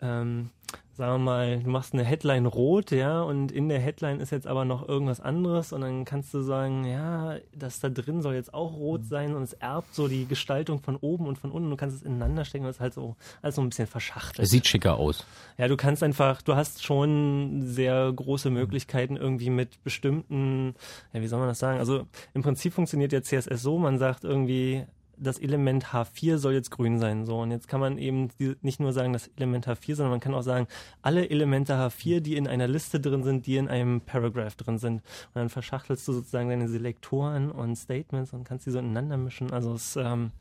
ähm, 0.00 0.50
sagen 0.96 1.12
wir 1.12 1.18
mal, 1.18 1.58
du 1.60 1.70
machst 1.70 1.92
eine 1.92 2.04
Headline 2.04 2.46
rot, 2.46 2.92
ja, 2.92 3.22
und 3.22 3.50
in 3.50 3.68
der 3.68 3.80
Headline 3.80 4.20
ist 4.20 4.30
jetzt 4.30 4.46
aber 4.46 4.64
noch 4.64 4.88
irgendwas 4.88 5.20
anderes 5.20 5.72
und 5.72 5.80
dann 5.80 6.04
kannst 6.04 6.32
du 6.32 6.40
sagen, 6.40 6.84
ja, 6.84 7.36
das 7.52 7.80
da 7.80 7.88
drin 7.88 8.22
soll 8.22 8.34
jetzt 8.34 8.54
auch 8.54 8.74
rot 8.74 9.04
sein 9.04 9.34
und 9.34 9.42
es 9.42 9.54
erbt 9.54 9.92
so 9.94 10.06
die 10.06 10.26
Gestaltung 10.26 10.80
von 10.80 10.96
oben 10.96 11.26
und 11.26 11.36
von 11.36 11.50
unten. 11.50 11.70
Du 11.70 11.76
kannst 11.76 11.96
es 11.96 12.02
ineinander 12.02 12.44
stecken 12.44 12.64
und 12.64 12.70
es 12.70 12.76
ist 12.76 12.80
halt 12.80 12.94
so, 12.94 13.16
alles 13.42 13.56
so 13.56 13.62
ein 13.62 13.68
bisschen 13.70 13.88
verschachtelt. 13.88 14.44
Es 14.44 14.50
sieht 14.50 14.66
schicker 14.66 14.96
aus. 14.96 15.26
Ja, 15.58 15.66
du 15.66 15.76
kannst 15.76 16.02
einfach, 16.02 16.42
du 16.42 16.54
hast 16.54 16.84
schon 16.84 17.62
sehr 17.62 18.12
große 18.12 18.50
Möglichkeiten 18.50 19.16
irgendwie 19.16 19.50
mit 19.50 19.82
bestimmten, 19.82 20.74
ja, 21.12 21.20
wie 21.20 21.26
soll 21.26 21.40
man 21.40 21.48
das 21.48 21.58
sagen? 21.58 21.78
Also 21.78 22.06
im 22.34 22.42
Prinzip 22.42 22.72
funktioniert 22.72 23.12
ja 23.12 23.20
CSS 23.20 23.62
so, 23.62 23.78
man 23.78 23.98
sagt 23.98 24.22
irgendwie, 24.22 24.86
das 25.16 25.38
Element 25.38 25.86
H4 25.86 26.38
soll 26.38 26.54
jetzt 26.54 26.70
grün 26.70 26.98
sein. 26.98 27.26
So, 27.26 27.40
und 27.40 27.50
jetzt 27.50 27.68
kann 27.68 27.80
man 27.80 27.98
eben 27.98 28.28
die, 28.38 28.56
nicht 28.62 28.80
nur 28.80 28.92
sagen, 28.92 29.12
das 29.12 29.28
Element 29.36 29.66
H4, 29.66 29.96
sondern 29.96 30.10
man 30.10 30.20
kann 30.20 30.34
auch 30.34 30.42
sagen, 30.42 30.66
alle 31.02 31.28
Elemente 31.28 31.74
H4, 31.74 32.20
die 32.20 32.36
in 32.36 32.46
einer 32.46 32.68
Liste 32.68 33.00
drin 33.00 33.22
sind, 33.22 33.46
die 33.46 33.56
in 33.56 33.68
einem 33.68 34.00
Paragraph 34.00 34.56
drin 34.56 34.78
sind. 34.78 34.96
Und 34.96 35.34
dann 35.34 35.48
verschachtelst 35.48 36.06
du 36.08 36.12
sozusagen 36.12 36.48
deine 36.48 36.68
Selektoren 36.68 37.50
und 37.50 37.76
Statements 37.76 38.32
und 38.32 38.44
kannst 38.44 38.66
die 38.66 38.70
so 38.70 38.78
ineinander 38.78 39.16
mischen. 39.16 39.52
Also 39.52 39.74
es, 39.74 39.96
ähm, 39.96 40.32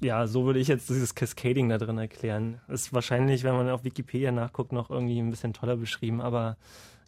ja, 0.00 0.26
so 0.26 0.44
würde 0.44 0.58
ich 0.58 0.68
jetzt 0.68 0.88
dieses 0.88 1.14
Cascading 1.14 1.68
da 1.68 1.78
drin 1.78 1.98
erklären. 1.98 2.60
Ist 2.68 2.92
wahrscheinlich, 2.92 3.44
wenn 3.44 3.54
man 3.54 3.70
auf 3.70 3.84
Wikipedia 3.84 4.32
nachguckt, 4.32 4.72
noch 4.72 4.90
irgendwie 4.90 5.18
ein 5.18 5.30
bisschen 5.30 5.52
toller 5.52 5.76
beschrieben, 5.76 6.20
aber 6.20 6.56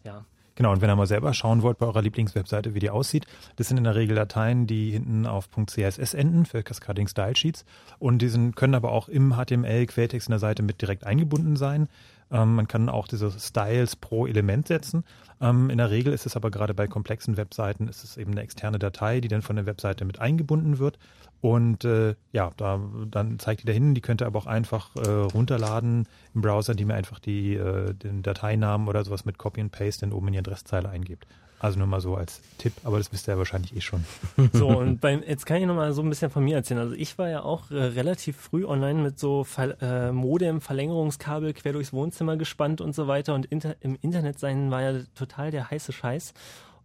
ja. 0.03 0.25
Genau, 0.55 0.71
und 0.71 0.81
wenn 0.81 0.89
ihr 0.89 0.95
mal 0.95 1.05
selber 1.05 1.33
schauen 1.33 1.61
wollt 1.63 1.77
bei 1.77 1.85
eurer 1.85 2.01
Lieblingswebseite, 2.01 2.73
wie 2.73 2.79
die 2.79 2.89
aussieht, 2.89 3.25
das 3.57 3.67
sind 3.67 3.77
in 3.77 3.83
der 3.83 3.95
Regel 3.95 4.15
Dateien, 4.15 4.67
die 4.67 4.91
hinten 4.91 5.25
auf 5.25 5.49
.css 5.49 6.13
enden 6.13 6.45
für 6.45 6.63
Cascading 6.63 7.07
Style 7.07 7.35
Sheets 7.35 7.65
und 7.99 8.21
die 8.21 8.29
sind, 8.29 8.55
können 8.55 8.73
aber 8.73 8.93
auch 8.93 9.09
im 9.09 9.33
HTML 9.33 9.85
Quelltext 9.85 10.29
in 10.29 10.31
der 10.31 10.39
Seite 10.39 10.63
mit 10.63 10.81
direkt 10.81 11.05
eingebunden 11.05 11.57
sein. 11.57 11.89
Ähm, 12.31 12.55
man 12.55 12.67
kann 12.67 12.89
auch 12.89 13.07
diese 13.07 13.31
Styles 13.31 13.95
pro 13.95 14.25
Element 14.25 14.67
setzen. 14.67 15.03
Ähm, 15.41 15.69
in 15.69 15.77
der 15.77 15.91
Regel 15.91 16.13
ist 16.13 16.25
es 16.25 16.35
aber 16.35 16.51
gerade 16.51 16.73
bei 16.73 16.87
komplexen 16.87 17.37
Webseiten 17.37 17.87
ist 17.87 18.03
es 18.03 18.17
eben 18.17 18.31
eine 18.31 18.41
externe 18.41 18.79
Datei, 18.79 19.21
die 19.21 19.27
dann 19.27 19.41
von 19.41 19.55
der 19.55 19.65
Webseite 19.65 20.05
mit 20.05 20.19
eingebunden 20.19 20.79
wird. 20.79 20.97
Und 21.41 21.85
äh, 21.85 22.15
ja, 22.31 22.51
da, 22.57 22.79
dann 23.11 23.37
zeigt 23.37 23.61
die 23.61 23.67
da 23.67 23.73
hin. 23.73 23.93
Die 23.93 24.01
könnt 24.01 24.21
ihr 24.21 24.25
aber 24.25 24.39
auch 24.39 24.47
einfach 24.47 24.95
äh, 24.95 25.07
runterladen 25.09 26.07
im 26.33 26.41
Browser, 26.41 26.71
indem 26.71 26.89
ihr 26.89 26.95
einfach 26.95 27.19
die, 27.19 27.55
äh, 27.55 27.93
den 27.93 28.23
Dateinamen 28.23 28.87
oder 28.87 29.03
sowas 29.03 29.25
mit 29.25 29.37
Copy 29.37 29.61
and 29.61 29.71
Paste 29.71 30.01
dann 30.01 30.13
oben 30.13 30.27
in 30.27 30.33
die 30.33 30.39
Adresszeile 30.39 30.89
eingebt. 30.89 31.27
Also 31.59 31.79
nur 31.79 31.87
mal 31.87 32.01
so 32.01 32.15
als 32.15 32.41
Tipp, 32.57 32.73
aber 32.83 32.97
das 32.97 33.11
wisst 33.13 33.27
ihr 33.27 33.33
ja 33.33 33.37
wahrscheinlich 33.37 33.75
eh 33.75 33.81
schon. 33.81 34.03
So, 34.53 34.67
und 34.67 35.01
beim, 35.01 35.23
jetzt 35.23 35.45
kann 35.45 35.57
ich 35.57 35.65
noch 35.65 35.75
mal 35.75 35.93
so 35.93 36.01
ein 36.01 36.09
bisschen 36.09 36.29
von 36.29 36.43
mir 36.43 36.55
erzählen. 36.55 36.79
Also 36.79 36.95
ich 36.95 37.17
war 37.17 37.29
ja 37.29 37.43
auch 37.43 37.71
äh, 37.71 37.75
relativ 37.75 38.37
früh 38.37 38.65
online 38.65 39.01
mit 39.01 39.19
so 39.19 39.43
Ver 39.43 39.81
äh, 39.81 40.11
Modem, 40.11 40.61
Verlängerungskabel 40.61 41.53
quer 41.53 41.73
durchs 41.73 41.93
Wohnzimmer 41.93 42.37
gespannt 42.37 42.81
und 42.81 42.93
so 42.93 43.07
weiter. 43.07 43.33
Und 43.33 43.45
inter 43.45 43.75
im 43.81 43.97
Internet 44.01 44.39
sein 44.39 44.71
war 44.71 44.81
ja 44.81 44.99
total 45.15 45.51
der 45.51 45.71
heiße 45.71 45.91
Scheiß. 45.91 46.33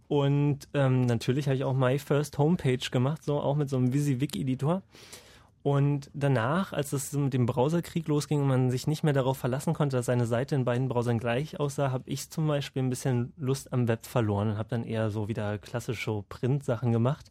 Und 0.09 0.69
ähm, 0.75 1.07
natürlich 1.07 1.47
habe 1.47 1.57
ich 1.57 1.65
auch 1.65 1.75
My 1.75 1.99
First 1.99 2.39
Homepage 2.39 2.91
gemacht, 2.91 3.23
so 3.23 3.41
auch 3.41 3.55
mit 3.55 3.71
so 3.71 3.77
einem 3.77 3.93
WYSIWYG-Editor. 3.93 4.83
Und 5.63 6.11
danach, 6.15 6.73
als 6.73 6.93
es 6.95 7.13
mit 7.13 7.35
dem 7.35 7.45
Browserkrieg 7.45 8.09
losging 8.09 8.41
und 8.41 8.49
man 8.49 8.71
sich 8.71 8.87
nicht 8.87 9.05
mehr 9.05 9.13
darauf 9.13 9.37
verlassen 9.37 9.75
konnte, 9.75 9.97
dass 9.97 10.07
seine 10.07 10.25
Seite 10.27 10.55
in 10.55 10.65
beiden 10.65 10.89
Browsern 10.89 11.19
gleich 11.19 11.61
aussah, 11.61 11.91
habe 11.91 12.09
ich 12.09 12.31
zum 12.31 12.47
Beispiel 12.47 12.83
ein 12.83 12.89
bisschen 12.89 13.35
Lust 13.37 13.71
am 13.73 13.87
Web 13.87 14.07
verloren 14.07 14.51
und 14.51 14.59
habe 14.59 14.71
dann 14.71 14.85
eher 14.85 15.11
so 15.11 15.29
wieder 15.29 15.59
klassische 15.59 16.25
Print-Sachen 16.31 16.93
gemacht. 16.93 17.31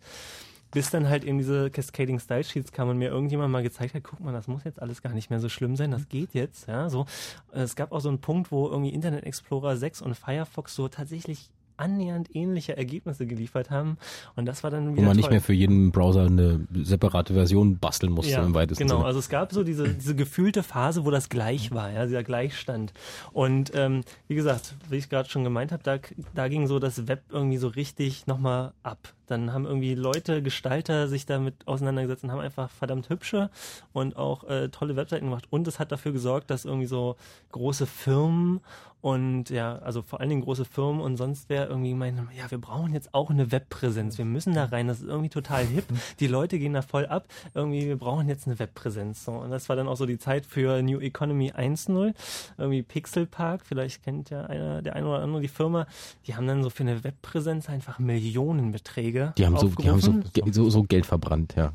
Bis 0.72 0.92
dann 0.92 1.10
halt 1.10 1.24
eben 1.24 1.40
diese 1.40 1.72
Cascading 1.72 2.20
Style 2.20 2.44
Sheets 2.44 2.72
kam 2.72 2.90
und 2.90 3.00
mir 3.00 3.10
irgendjemand 3.10 3.52
mal 3.52 3.64
gezeigt 3.64 3.96
hat, 3.96 4.04
guck 4.04 4.20
mal, 4.20 4.32
das 4.34 4.48
muss 4.48 4.64
jetzt 4.64 4.80
alles 4.80 5.02
gar 5.02 5.14
nicht 5.14 5.32
mehr 5.32 5.40
so 5.40 5.50
schlimm 5.50 5.76
sein, 5.76 5.90
das 5.90 6.08
geht 6.08 6.36
jetzt, 6.36 6.68
ja, 6.68 6.90
so. 6.90 7.08
Es 7.52 7.76
gab 7.76 7.92
auch 7.92 8.02
so 8.02 8.10
einen 8.10 8.22
Punkt, 8.22 8.52
wo 8.52 8.68
irgendwie 8.68 8.94
Internet 8.94 9.24
Explorer 9.24 9.76
6 9.76 10.04
und 10.04 10.14
Firefox 10.14 10.76
so 10.76 10.88
tatsächlich 10.88 11.50
annähernd 11.80 12.36
ähnliche 12.36 12.78
Ergebnisse 12.78 13.26
geliefert 13.26 13.70
haben. 13.70 13.98
Und 14.36 14.46
das 14.46 14.64
war 14.64 14.72
dann 14.72 14.92
Wo 14.92 14.98
wieder 14.98 15.08
man 15.08 15.16
nicht 15.16 15.26
toll. 15.26 15.34
mehr 15.34 15.42
für 15.42 15.54
jeden 15.54 15.92
Browser 15.92 16.26
eine 16.26 16.68
separate 16.74 17.34
Version 17.34 17.78
basteln 17.80 18.12
musste 18.12 18.34
Ja, 18.34 18.44
im 18.44 18.54
weitesten 18.54 18.84
genau. 18.84 18.98
Sinne. 18.98 19.06
Also 19.08 19.20
es 19.20 19.30
gab 19.30 19.54
so 19.54 19.64
diese, 19.64 19.88
diese 19.90 20.16
gefühlte 20.16 20.64
Phase, 20.64 21.06
wo 21.06 21.12
das 21.12 21.30
gleich 21.30 21.72
war, 21.72 21.92
ja, 21.92 22.06
dieser 22.06 22.24
Gleichstand. 22.24 22.94
Und 23.32 23.72
ähm, 23.74 24.02
wie 24.28 24.36
gesagt, 24.36 24.76
wie 24.90 24.98
ich 24.98 25.10
gerade 25.10 25.30
schon 25.30 25.44
gemeint 25.44 25.72
habe, 25.72 25.84
da, 25.84 25.98
da 26.36 26.48
ging 26.48 26.68
so 26.68 26.80
das 26.80 27.08
Web 27.08 27.24
irgendwie 27.30 27.58
so 27.58 27.68
richtig 27.68 28.28
nochmal 28.28 28.74
ab. 28.84 29.14
Dann 29.28 29.54
haben 29.54 29.66
irgendwie 29.66 29.94
Leute, 29.94 30.42
Gestalter 30.42 31.08
sich 31.08 31.28
damit 31.28 31.68
auseinandergesetzt 31.68 32.24
und 32.24 32.32
haben 32.32 32.40
einfach 32.40 32.70
verdammt 32.72 33.10
hübsche 33.10 33.52
und 33.94 34.18
auch 34.18 34.44
äh, 34.46 34.70
tolle 34.70 34.96
Webseiten 34.96 35.26
gemacht. 35.26 35.46
Und 35.52 35.68
es 35.68 35.78
hat 35.78 35.92
dafür 35.92 36.12
gesorgt, 36.12 36.50
dass 36.50 36.66
irgendwie 36.66 36.88
so 36.88 37.16
große 37.52 37.86
Firmen 37.86 38.62
und 39.02 39.50
ja, 39.50 39.78
also 39.78 40.02
vor 40.02 40.20
allen 40.20 40.30
Dingen 40.30 40.42
große 40.42 40.66
Firmen 40.66 41.00
und 41.00 41.16
sonst 41.16 41.48
wer 41.48 41.70
irgendwie 41.70 41.94
meinen, 41.94 42.28
ja, 42.38 42.52
wir 42.52 42.58
brauchen 42.58 42.94
jetzt 42.94 43.14
auch 43.14 43.30
eine 43.30 43.50
Webpräsenz. 43.52 44.18
Wir 44.18 44.26
müssen 44.26 44.54
da 44.54 44.66
rein. 44.66 44.88
Das 44.88 45.00
ist 45.00 45.08
irgendwie 45.08 45.30
total 45.30 45.64
hip. 45.66 45.86
Die 46.20 46.28
Leute 46.28 46.60
gehen 46.60 46.74
da 46.74 46.82
voll 46.82 47.06
ab. 47.06 47.28
Irgendwie, 47.54 47.88
wir 47.88 47.98
brauchen 47.98 48.28
jetzt 48.28 48.48
eine 48.48 48.60
Webpräsenz. 48.60 49.24
So. 49.24 49.32
Und 49.32 49.52
das 49.52 49.70
war 49.70 49.78
dann 49.78 49.88
auch 49.88 49.96
so 49.96 50.06
die 50.06 50.20
Zeit 50.20 50.46
für 50.46 50.82
New 50.82 51.00
Economy 51.00 51.52
1.0. 51.52 52.14
Irgendwie 52.58 52.84
Pixel 52.84 53.26
Park. 53.26 53.62
Vielleicht 53.66 54.04
kennt 54.04 54.32
ja 54.32 54.46
einer, 54.46 54.82
der 54.82 54.98
eine 54.98 55.08
oder 55.08 55.22
andere 55.22 55.42
die 55.42 55.48
Firma. 55.48 55.88
Die 56.28 56.36
haben 56.36 56.48
dann 56.48 56.62
so 56.62 56.70
für 56.70 56.84
eine 56.84 57.02
Webpräsenz 57.04 57.70
einfach 57.70 58.00
Millionenbeträge 58.00 59.34
Die 59.38 59.46
haben 59.46 59.58
so, 59.58 59.70
die 59.70 59.90
haben 59.90 60.02
so, 60.02 60.14
so, 60.52 60.70
so 60.70 60.84
Geld 60.84 61.06
verbrannt, 61.06 61.56
ja. 61.56 61.72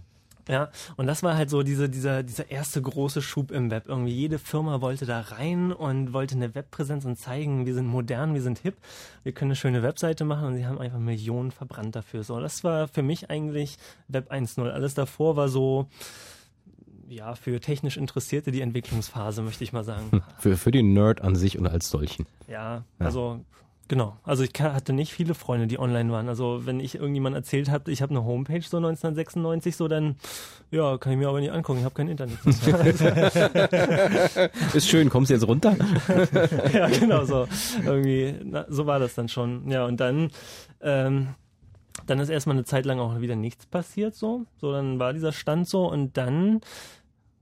Ja, 0.49 0.71
und 0.97 1.07
das 1.07 1.23
war 1.23 1.37
halt 1.37 1.49
so 1.49 1.63
diese, 1.63 1.89
dieser, 1.89 2.23
dieser 2.23 2.51
erste 2.51 2.83
große 2.83 3.23
Schub 3.23 3.51
im 3.51 3.71
Web. 3.71 3.85
Irgendwie 3.89 4.13
jede 4.13 4.39
Firma 4.39 4.81
wollte 4.81 5.07
da 5.07 5.21
rein 5.21 5.73
und 5.73 6.13
wollte 6.13 6.35
eine 6.35 6.55
Webpräsenz 6.55 7.05
und 7.05 7.17
zeigen, 7.17 7.67
wir 7.67 7.75
sind 7.75 7.87
modern, 7.87 8.35
wir 8.35 8.43
sind 8.43 8.59
hip, 8.59 8.77
wir 9.23 9.33
können 9.33 9.53
eine 9.53 9.57
schöne 9.57 9.83
Webseite 9.83 10.25
machen 10.25 10.49
und 10.49 10.57
sie 10.57 10.67
haben 10.67 10.79
einfach 10.79 10.99
Millionen 10.99 11.51
verbrannt 11.51 11.97
dafür. 11.97 12.25
So, 12.25 12.41
das 12.41 12.63
war 12.63 12.89
für 12.89 13.03
mich 13.03 13.31
eigentlich 13.31 13.79
Web 14.09 14.31
1.0. 14.31 14.69
Alles 14.71 14.95
davor 14.95 15.37
war 15.37 15.49
so, 15.49 15.89
ja, 17.09 17.35
für 17.35 17.61
technisch 17.61 17.97
Interessierte 17.97 18.51
die 18.51 18.61
Entwicklungsphase, 18.61 19.43
möchte 19.43 19.65
ich 19.65 19.73
mal 19.73 19.85
sagen. 19.85 20.23
Für, 20.39 20.57
für 20.57 20.71
den 20.71 20.93
Nerd 20.93 21.23
an 21.23 21.37
sich 21.37 21.59
und 21.59 21.67
als 21.67 21.89
solchen. 21.89 22.27
Ja, 22.49 22.85
also 22.99 23.41
genau. 23.95 24.17
Also 24.25 24.43
ich 24.43 24.51
hatte 24.61 24.93
nicht 24.93 25.13
viele 25.13 25.35
Freunde, 25.35 25.69
die 25.69 25.79
online 25.79 26.11
waren. 26.11 26.29
Also 26.29 26.67
wenn 26.67 26.81
ich 26.81 26.97
irgendjemand 26.97 27.37
erzählt 27.37 27.71
habe, 27.71 27.93
ich 27.93 28.03
habe 28.03 28.11
eine 28.11 28.25
Homepage 28.25 28.61
so 28.61 28.79
1996, 28.79 29.77
so 29.77 29.87
dann 29.87 30.17
ja, 30.73 30.99
kann 30.99 31.13
ich 31.13 31.19
mir 31.19 31.29
aber 31.29 31.39
nicht 31.39 31.53
angucken. 31.53 31.79
Ich 31.79 31.85
habe 31.85 31.95
kein 31.95 32.09
Internet. 32.09 32.39
Ist 34.75 34.89
schön, 34.89 35.11
kommst 35.11 35.31
du 35.31 35.35
jetzt 35.35 35.47
runter? 35.47 35.77
ja, 36.73 36.89
genau 36.89 37.25
so. 37.25 37.47
Irgendwie, 37.85 38.35
na, 38.43 38.67
so 38.69 38.87
war 38.87 38.99
das 38.99 39.15
dann 39.15 39.29
schon. 39.29 39.71
Ja, 39.71 39.87
und 39.87 40.01
dann 40.01 40.33
ähm, 40.81 41.29
dann 42.07 42.19
ist 42.19 42.31
erstmal 42.31 42.57
eine 42.57 42.65
Zeit 42.65 42.87
lang 42.87 42.99
auch 42.99 43.21
wieder 43.21 43.37
nichts 43.37 43.67
passiert 43.67 44.17
so. 44.17 44.47
So, 44.57 44.73
dann 44.73 44.99
war 44.99 45.13
dieser 45.13 45.31
Stand 45.31 45.69
so 45.69 45.89
und 45.89 46.17
dann 46.17 46.63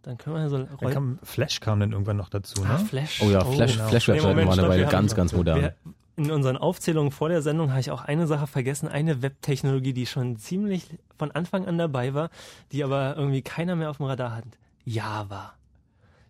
dann 0.03 0.19
können 0.19 0.37
wir 0.37 0.51
so 0.51 0.59
Dann 0.59 0.93
kam, 0.93 1.19
Flash 1.23 1.61
kam 1.61 1.81
dann 1.81 1.93
irgendwann 1.93 2.19
noch 2.19 2.29
dazu, 2.29 2.63
ne? 2.63 2.71
Ah, 2.71 2.79
Flash. 2.79 3.23
Oh 3.23 3.31
ja, 3.31 3.43
Flash, 3.43 3.73
genau. 3.73 3.89
Flash-Webseiten 3.89 4.29
Nee, 4.29 4.45
Moment, 4.45 4.49
waren 4.49 4.59
eine 4.59 4.69
Weile 4.69 4.87
ganz, 4.87 5.15
ganz 5.15 5.33
modern. 5.33 5.61
Wir, 5.61 5.75
in 6.17 6.31
unseren 6.31 6.57
Aufzählungen 6.57 7.11
vor 7.11 7.29
der 7.29 7.43
Sendung 7.43 7.71
habe 7.71 7.81
ich 7.81 7.91
auch 7.91 8.03
eine 8.03 8.27
Sache 8.27 8.47
vergessen, 8.47 8.89
eine 8.89 9.23
Webtechnologie, 9.23 9.93
die 9.93 10.07
schon 10.07 10.37
ziemlich 10.37 10.87
von 11.19 11.31
Anfang 11.31 11.67
an 11.67 11.79
dabei 11.79 12.15
war, 12.15 12.31
die 12.71 12.85
aber 12.85 13.17
irgendwie 13.17 13.43
keiner 13.43 13.77
mehr 13.77 13.91
auf 13.91 13.97
dem 13.97 14.07
Radar 14.07 14.37
hat. 14.37 14.45
Java. 14.85 15.55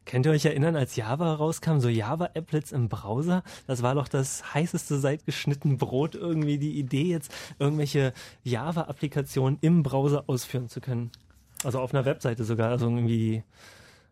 Könnt 0.05 0.27
ihr 0.27 0.33
euch 0.33 0.45
erinnern, 0.45 0.75
als 0.75 0.97
Java 0.97 1.35
rauskam, 1.35 1.79
so 1.79 1.89
Java-Applets 1.89 2.73
im 2.73 2.89
Browser? 2.89 3.45
Das 3.67 3.83
war 3.83 3.95
doch 3.95 4.09
das 4.09 4.53
heißeste 4.53 4.99
seit 4.99 5.27
geschnitten 5.27 5.79
Brot 5.79 6.17
irgendwie, 6.17 6.59
die 6.59 6.79
Idee 6.79 7.05
jetzt, 7.05 7.33
irgendwelche 7.59 8.13
Java-Applikationen 8.43 9.59
im 9.61 9.83
Browser 9.85 10.25
ausführen 10.27 10.69
zu 10.69 10.81
können. 10.81 11.13
Also 11.63 11.79
auf 11.79 11.95
einer 11.95 12.05
Webseite 12.05 12.45
sogar, 12.45 12.71
also 12.71 12.87
irgendwie, 12.87 13.45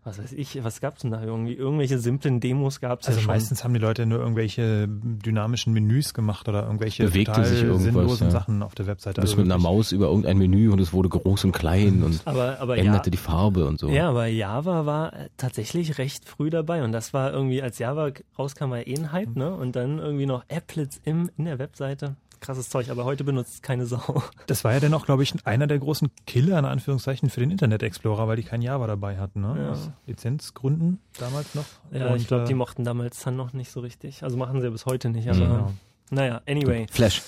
was 0.02 0.18
weiß 0.18 0.32
ich, 0.32 0.64
was 0.64 0.80
gab's 0.80 1.02
denn 1.02 1.10
da 1.10 1.22
irgendwie? 1.22 1.52
Irgendwelche 1.52 1.98
simplen 1.98 2.40
Demos 2.40 2.80
gab's 2.80 3.06
Also 3.06 3.18
ja 3.18 3.24
schon. 3.24 3.32
meistens 3.34 3.64
haben 3.64 3.74
die 3.74 3.80
Leute 3.80 4.06
nur 4.06 4.18
irgendwelche 4.18 4.88
dynamischen 4.88 5.72
Menüs 5.74 6.14
gemacht 6.14 6.48
oder 6.48 6.64
irgendwelche 6.64 7.04
Bewegte 7.04 7.32
total 7.32 7.44
sich 7.46 7.62
irgendwas, 7.62 7.82
sinnlosen 7.82 8.26
ja. 8.28 8.30
Sachen 8.30 8.62
auf 8.62 8.74
der 8.74 8.86
Webseite. 8.86 9.16
Du 9.16 9.20
bist 9.20 9.34
Also 9.34 9.42
mit 9.42 9.52
einer 9.52 9.62
Maus 9.62 9.92
über 9.92 10.06
irgendein 10.06 10.38
Menü 10.38 10.70
und 10.70 10.80
es 10.80 10.92
wurde 10.94 11.10
groß 11.10 11.44
und 11.44 11.52
klein 11.52 12.02
und 12.02 12.22
Aber- 12.24 12.58
aber 12.60 12.78
änderte 12.78 13.08
ja- 13.08 13.10
die 13.10 13.18
Farbe 13.18 13.66
und 13.66 13.78
so. 13.78 13.88
Ja, 13.90 14.08
aber 14.08 14.26
Java 14.26 14.86
war 14.86 15.12
äh, 15.12 15.28
tatsächlich 15.36 15.98
recht 15.98 16.26
früh 16.28 16.48
dabei 16.50 16.82
und 16.82 16.92
das 16.92 17.12
war 17.12 17.32
irgendwie, 17.32 17.60
als 17.60 17.78
Java 17.78 18.10
rauskam, 18.38 18.70
war 18.70 18.86
eh 18.86 18.96
ein 18.96 19.12
Hype, 19.12 19.36
ne? 19.36 19.54
Und 19.54 19.76
dann 19.76 19.98
irgendwie 19.98 20.26
noch 20.26 20.44
Applets 20.50 21.00
im, 21.04 21.30
in 21.36 21.44
der 21.44 21.58
Webseite. 21.58 22.16
Krasses 22.40 22.68
Zeug, 22.70 22.88
aber 22.90 23.04
heute 23.04 23.22
benutzt 23.24 23.54
es 23.54 23.62
keine 23.62 23.86
Sau. 23.86 24.22
Das 24.46 24.64
war 24.64 24.72
ja 24.72 24.80
dann 24.80 24.94
auch, 24.94 25.04
glaube 25.06 25.22
ich, 25.22 25.34
einer 25.46 25.66
der 25.66 25.78
großen 25.78 26.10
Killer, 26.26 26.58
in 26.58 26.64
Anführungszeichen, 26.64 27.28
für 27.30 27.40
den 27.40 27.50
Internet 27.50 27.82
Explorer, 27.82 28.26
weil 28.28 28.36
die 28.36 28.42
kein 28.42 28.62
Java 28.62 28.86
dabei 28.86 29.18
hatten, 29.18 29.42
ne? 29.42 29.54
Ja. 29.58 29.70
Aus 29.70 29.90
Lizenzgründen 30.06 30.98
damals 31.18 31.54
noch. 31.54 31.64
Ja, 31.92 32.06
ich 32.16 32.22
Und, 32.22 32.28
glaube, 32.28 32.44
die 32.44 32.52
äh, 32.52 32.56
mochten 32.56 32.84
damals 32.84 33.20
dann 33.22 33.36
noch 33.36 33.52
nicht 33.52 33.70
so 33.70 33.80
richtig. 33.80 34.22
Also 34.22 34.36
machen 34.36 34.60
sie 34.60 34.66
ja 34.66 34.70
bis 34.70 34.86
heute 34.86 35.10
nicht, 35.10 35.28
aber 35.28 35.38
Genau. 35.38 35.72
naja, 36.10 36.40
anyway. 36.48 36.86
Flash. 36.90 37.22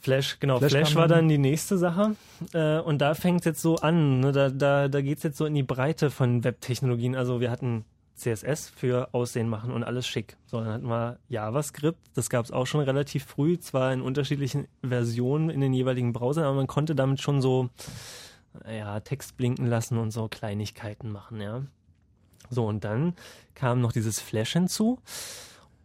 Flash, 0.00 0.38
genau. 0.40 0.58
Flash 0.58 0.70
Flash, 0.72 0.94
war 0.94 1.08
dann- 1.08 1.18
dann 1.20 1.28
die 1.28 1.38
nächste 1.38 1.76
Sache. 1.76 2.14
Äh, 2.54 2.78
und 2.78 2.98
da 2.98 3.14
fängt 3.14 3.40
es 3.40 3.44
jetzt 3.44 3.60
so 3.62 3.76
an. 3.76 4.20
Ne? 4.20 4.32
Da, 4.32 4.48
da, 4.50 4.88
da 4.88 5.00
geht 5.02 5.18
es 5.18 5.24
jetzt 5.24 5.36
so 5.36 5.44
in 5.44 5.54
die 5.54 5.64
Breite 5.64 6.10
von 6.10 6.44
Webtechnologien. 6.44 7.16
Also 7.16 7.40
wir 7.40 7.50
hatten 7.50 7.84
CSS 8.18 8.68
für 8.68 9.08
Aussehen 9.12 9.48
machen 9.48 9.72
und 9.72 9.84
alles 9.84 10.06
schick. 10.06 10.36
So, 10.46 10.60
dann 10.60 10.72
hatten 10.72 10.88
wir 10.88 11.18
JavaScript. 11.28 11.98
Das 12.14 12.28
gab 12.28 12.44
es 12.44 12.50
auch 12.50 12.66
schon 12.66 12.80
relativ 12.80 13.24
früh, 13.24 13.58
zwar 13.58 13.92
in 13.92 14.02
unterschiedlichen 14.02 14.68
Versionen 14.86 15.50
in 15.50 15.60
den 15.60 15.72
jeweiligen 15.72 16.12
Browsern, 16.12 16.44
aber 16.44 16.56
man 16.56 16.66
konnte 16.66 16.94
damit 16.94 17.20
schon 17.20 17.40
so 17.40 17.70
ja, 18.68 19.00
Text 19.00 19.36
blinken 19.36 19.66
lassen 19.66 19.98
und 19.98 20.10
so 20.10 20.28
Kleinigkeiten 20.28 21.10
machen, 21.10 21.40
ja. 21.40 21.62
So, 22.50 22.66
und 22.66 22.84
dann 22.84 23.14
kam 23.54 23.80
noch 23.80 23.92
dieses 23.92 24.20
Flash 24.20 24.52
hinzu. 24.52 24.98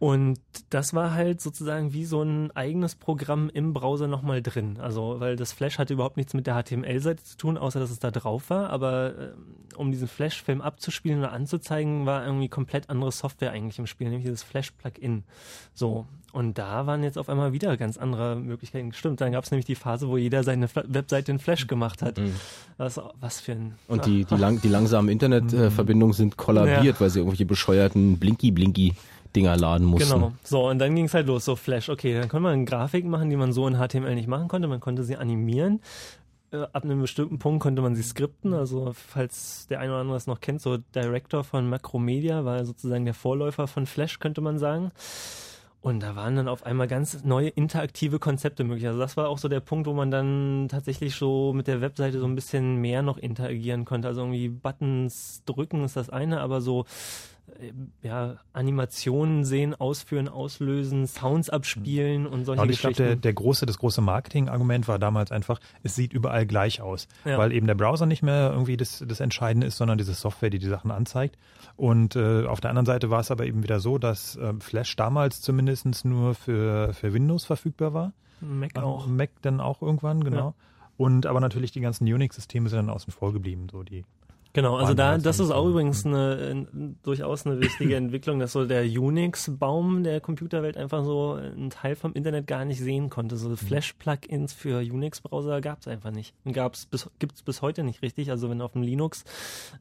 Und 0.00 0.38
das 0.70 0.92
war 0.92 1.14
halt 1.14 1.40
sozusagen 1.40 1.92
wie 1.92 2.04
so 2.04 2.20
ein 2.22 2.50
eigenes 2.50 2.94
Programm 2.94 3.48
im 3.48 3.72
Browser 3.72 4.06
nochmal 4.08 4.42
drin. 4.42 4.76
Also, 4.80 5.16
weil 5.20 5.36
das 5.36 5.52
Flash 5.52 5.78
hatte 5.78 5.94
überhaupt 5.94 6.16
nichts 6.16 6.34
mit 6.34 6.46
der 6.46 6.60
HTML-Seite 6.62 7.22
zu 7.22 7.36
tun, 7.38 7.56
außer 7.56 7.78
dass 7.80 7.90
es 7.90 8.00
da 8.00 8.10
drauf 8.10 8.50
war. 8.50 8.70
Aber 8.70 9.14
ähm, 9.18 9.34
um 9.76 9.92
diesen 9.92 10.08
Flash-Film 10.08 10.60
abzuspielen 10.60 11.20
oder 11.20 11.32
anzuzeigen, 11.32 12.06
war 12.06 12.26
irgendwie 12.26 12.48
komplett 12.48 12.90
andere 12.90 13.12
Software 13.12 13.52
eigentlich 13.52 13.78
im 13.78 13.86
Spiel, 13.86 14.08
nämlich 14.08 14.24
dieses 14.24 14.42
Flash-Plugin. 14.42 15.22
So. 15.72 16.06
Und 16.32 16.58
da 16.58 16.86
waren 16.86 17.04
jetzt 17.04 17.16
auf 17.16 17.28
einmal 17.28 17.52
wieder 17.52 17.76
ganz 17.76 17.96
andere 17.96 18.34
Möglichkeiten. 18.34 18.92
Stimmt, 18.92 19.20
dann 19.20 19.30
gab 19.30 19.44
es 19.44 19.52
nämlich 19.52 19.66
die 19.66 19.76
Phase, 19.76 20.08
wo 20.08 20.16
jeder 20.16 20.42
seine 20.42 20.66
Fla 20.66 20.82
Webseite 20.88 21.30
in 21.30 21.38
Flash 21.38 21.68
gemacht 21.68 22.02
hat. 22.02 22.20
Was, 22.76 23.00
was 23.20 23.40
für 23.40 23.52
ein. 23.52 23.74
Und 23.86 24.04
die, 24.04 24.24
die, 24.24 24.34
lang, 24.34 24.60
die 24.60 24.68
langsamen 24.68 25.08
Internetverbindungen 25.10 26.12
sind 26.12 26.36
kollabiert, 26.36 26.96
Ja. 26.96 27.00
weil 27.00 27.10
sie 27.10 27.20
irgendwelche 27.20 27.46
bescheuerten 27.46 28.18
Blinky-Blinky 28.18 28.94
Dinger 29.34 29.56
laden 29.56 29.86
mussten. 29.86 30.12
Genau. 30.12 30.32
So, 30.42 30.68
und 30.68 30.78
dann 30.78 30.94
ging 30.94 31.06
es 31.06 31.14
halt 31.14 31.26
los. 31.26 31.44
So, 31.44 31.56
Flash, 31.56 31.88
okay, 31.88 32.14
dann 32.14 32.28
konnte 32.28 32.44
man 32.44 32.66
Grafiken 32.66 33.10
machen, 33.10 33.30
die 33.30 33.36
man 33.36 33.52
so 33.52 33.66
in 33.66 33.76
HTML 33.76 34.14
nicht 34.14 34.28
machen 34.28 34.48
konnte. 34.48 34.68
Man 34.68 34.80
konnte 34.80 35.04
sie 35.04 35.16
animieren. 35.16 35.80
Äh, 36.52 36.66
Ab 36.72 36.84
einem 36.84 37.00
bestimmten 37.00 37.38
Punkt 37.38 37.62
konnte 37.62 37.82
man 37.82 37.94
sie 37.94 38.02
skripten. 38.02 38.54
Also, 38.54 38.92
falls 38.94 39.66
der 39.68 39.80
eine 39.80 39.92
oder 39.92 40.00
andere 40.00 40.16
es 40.16 40.26
noch 40.26 40.40
kennt, 40.40 40.60
so 40.60 40.78
Director 40.94 41.44
von 41.44 41.68
Macromedia 41.68 42.44
war 42.44 42.64
sozusagen 42.64 43.04
der 43.04 43.14
Vorläufer 43.14 43.66
von 43.66 43.86
Flash, 43.86 44.18
könnte 44.18 44.40
man 44.40 44.58
sagen. 44.58 44.92
Und 45.84 46.00
da 46.00 46.16
waren 46.16 46.34
dann 46.34 46.48
auf 46.48 46.64
einmal 46.64 46.88
ganz 46.88 47.24
neue 47.24 47.48
interaktive 47.50 48.18
Konzepte 48.18 48.64
möglich. 48.64 48.86
Also 48.86 48.98
das 48.98 49.18
war 49.18 49.28
auch 49.28 49.36
so 49.36 49.48
der 49.48 49.60
Punkt, 49.60 49.86
wo 49.86 49.92
man 49.92 50.10
dann 50.10 50.66
tatsächlich 50.70 51.14
so 51.14 51.52
mit 51.52 51.66
der 51.66 51.82
Webseite 51.82 52.20
so 52.20 52.24
ein 52.24 52.34
bisschen 52.34 52.76
mehr 52.76 53.02
noch 53.02 53.18
interagieren 53.18 53.84
konnte. 53.84 54.08
Also 54.08 54.22
irgendwie 54.22 54.48
Buttons 54.48 55.42
drücken 55.44 55.84
ist 55.84 55.96
das 55.96 56.08
eine, 56.08 56.40
aber 56.40 56.62
so 56.62 56.86
ja, 58.02 58.36
Animationen 58.52 59.44
sehen, 59.44 59.74
ausführen, 59.74 60.28
auslösen, 60.28 61.06
Sounds 61.06 61.50
abspielen 61.50 62.26
und 62.26 62.44
solche 62.44 62.62
Und 62.62 62.70
ich 62.70 62.80
glaube, 62.80 62.94
der, 62.94 63.16
der 63.16 63.32
große, 63.32 63.66
das 63.66 63.78
große 63.78 64.00
Marketingargument 64.00 64.88
war 64.88 64.98
damals 64.98 65.30
einfach, 65.30 65.60
es 65.82 65.94
sieht 65.94 66.12
überall 66.12 66.46
gleich 66.46 66.80
aus. 66.80 67.08
Ja. 67.24 67.38
Weil 67.38 67.52
eben 67.52 67.66
der 67.66 67.74
Browser 67.74 68.06
nicht 68.06 68.22
mehr 68.22 68.50
irgendwie 68.50 68.76
das, 68.76 69.04
das 69.06 69.20
Entscheidende 69.20 69.66
ist, 69.66 69.76
sondern 69.76 69.98
diese 69.98 70.14
Software, 70.14 70.50
die 70.50 70.58
die 70.58 70.68
Sachen 70.68 70.90
anzeigt. 70.90 71.38
Und 71.76 72.16
äh, 72.16 72.46
auf 72.46 72.60
der 72.60 72.70
anderen 72.70 72.86
Seite 72.86 73.10
war 73.10 73.20
es 73.20 73.30
aber 73.30 73.46
eben 73.46 73.62
wieder 73.62 73.80
so, 73.80 73.98
dass 73.98 74.36
äh, 74.36 74.54
Flash 74.60 74.96
damals 74.96 75.40
zumindest 75.40 76.04
nur 76.04 76.34
für, 76.34 76.92
für 76.94 77.12
Windows 77.12 77.44
verfügbar 77.44 77.94
war. 77.94 78.12
Mac 78.40 78.76
Äh, 78.76 78.80
auch. 78.80 79.06
Mac 79.06 79.30
dann 79.42 79.60
auch 79.60 79.82
irgendwann, 79.82 80.24
genau. 80.24 80.48
Ja. 80.48 80.54
Und 80.96 81.26
aber 81.26 81.40
natürlich 81.40 81.72
die 81.72 81.80
ganzen 81.80 82.04
Unix-Systeme 82.04 82.68
sind 82.68 82.78
dann 82.78 82.90
außen 82.90 83.12
vor 83.12 83.32
geblieben, 83.32 83.68
so 83.70 83.82
die. 83.82 84.04
Genau, 84.54 84.76
also 84.76 84.94
da, 84.94 85.18
das 85.18 85.40
ist 85.40 85.50
auch 85.50 85.66
übrigens 85.66 86.06
eine, 86.06 86.66
äh, 86.70 86.94
durchaus 87.02 87.44
eine 87.44 87.60
wichtige 87.60 87.96
Entwicklung, 87.96 88.38
dass 88.38 88.52
so 88.52 88.64
der 88.64 88.84
Unix-Baum 88.84 90.04
der 90.04 90.20
Computerwelt 90.20 90.76
einfach 90.76 91.04
so 91.04 91.32
einen 91.32 91.70
Teil 91.70 91.96
vom 91.96 92.12
Internet 92.12 92.46
gar 92.46 92.64
nicht 92.64 92.78
sehen 92.78 93.10
konnte. 93.10 93.34
Mhm. 93.34 93.38
So 93.40 93.56
Flash-Plugins 93.56 94.52
für 94.52 94.78
Unix-Browser 94.78 95.60
gab 95.60 95.80
es 95.80 95.88
einfach 95.88 96.12
nicht. 96.12 96.34
Und 96.44 96.52
gab's 96.52 96.86
bis, 96.86 97.10
gibt's 97.18 97.42
bis 97.42 97.62
heute 97.62 97.82
nicht 97.82 98.00
richtig. 98.02 98.30
Also 98.30 98.48
wenn 98.48 98.60
auf 98.60 98.74
dem 98.74 98.82
Linux 98.82 99.24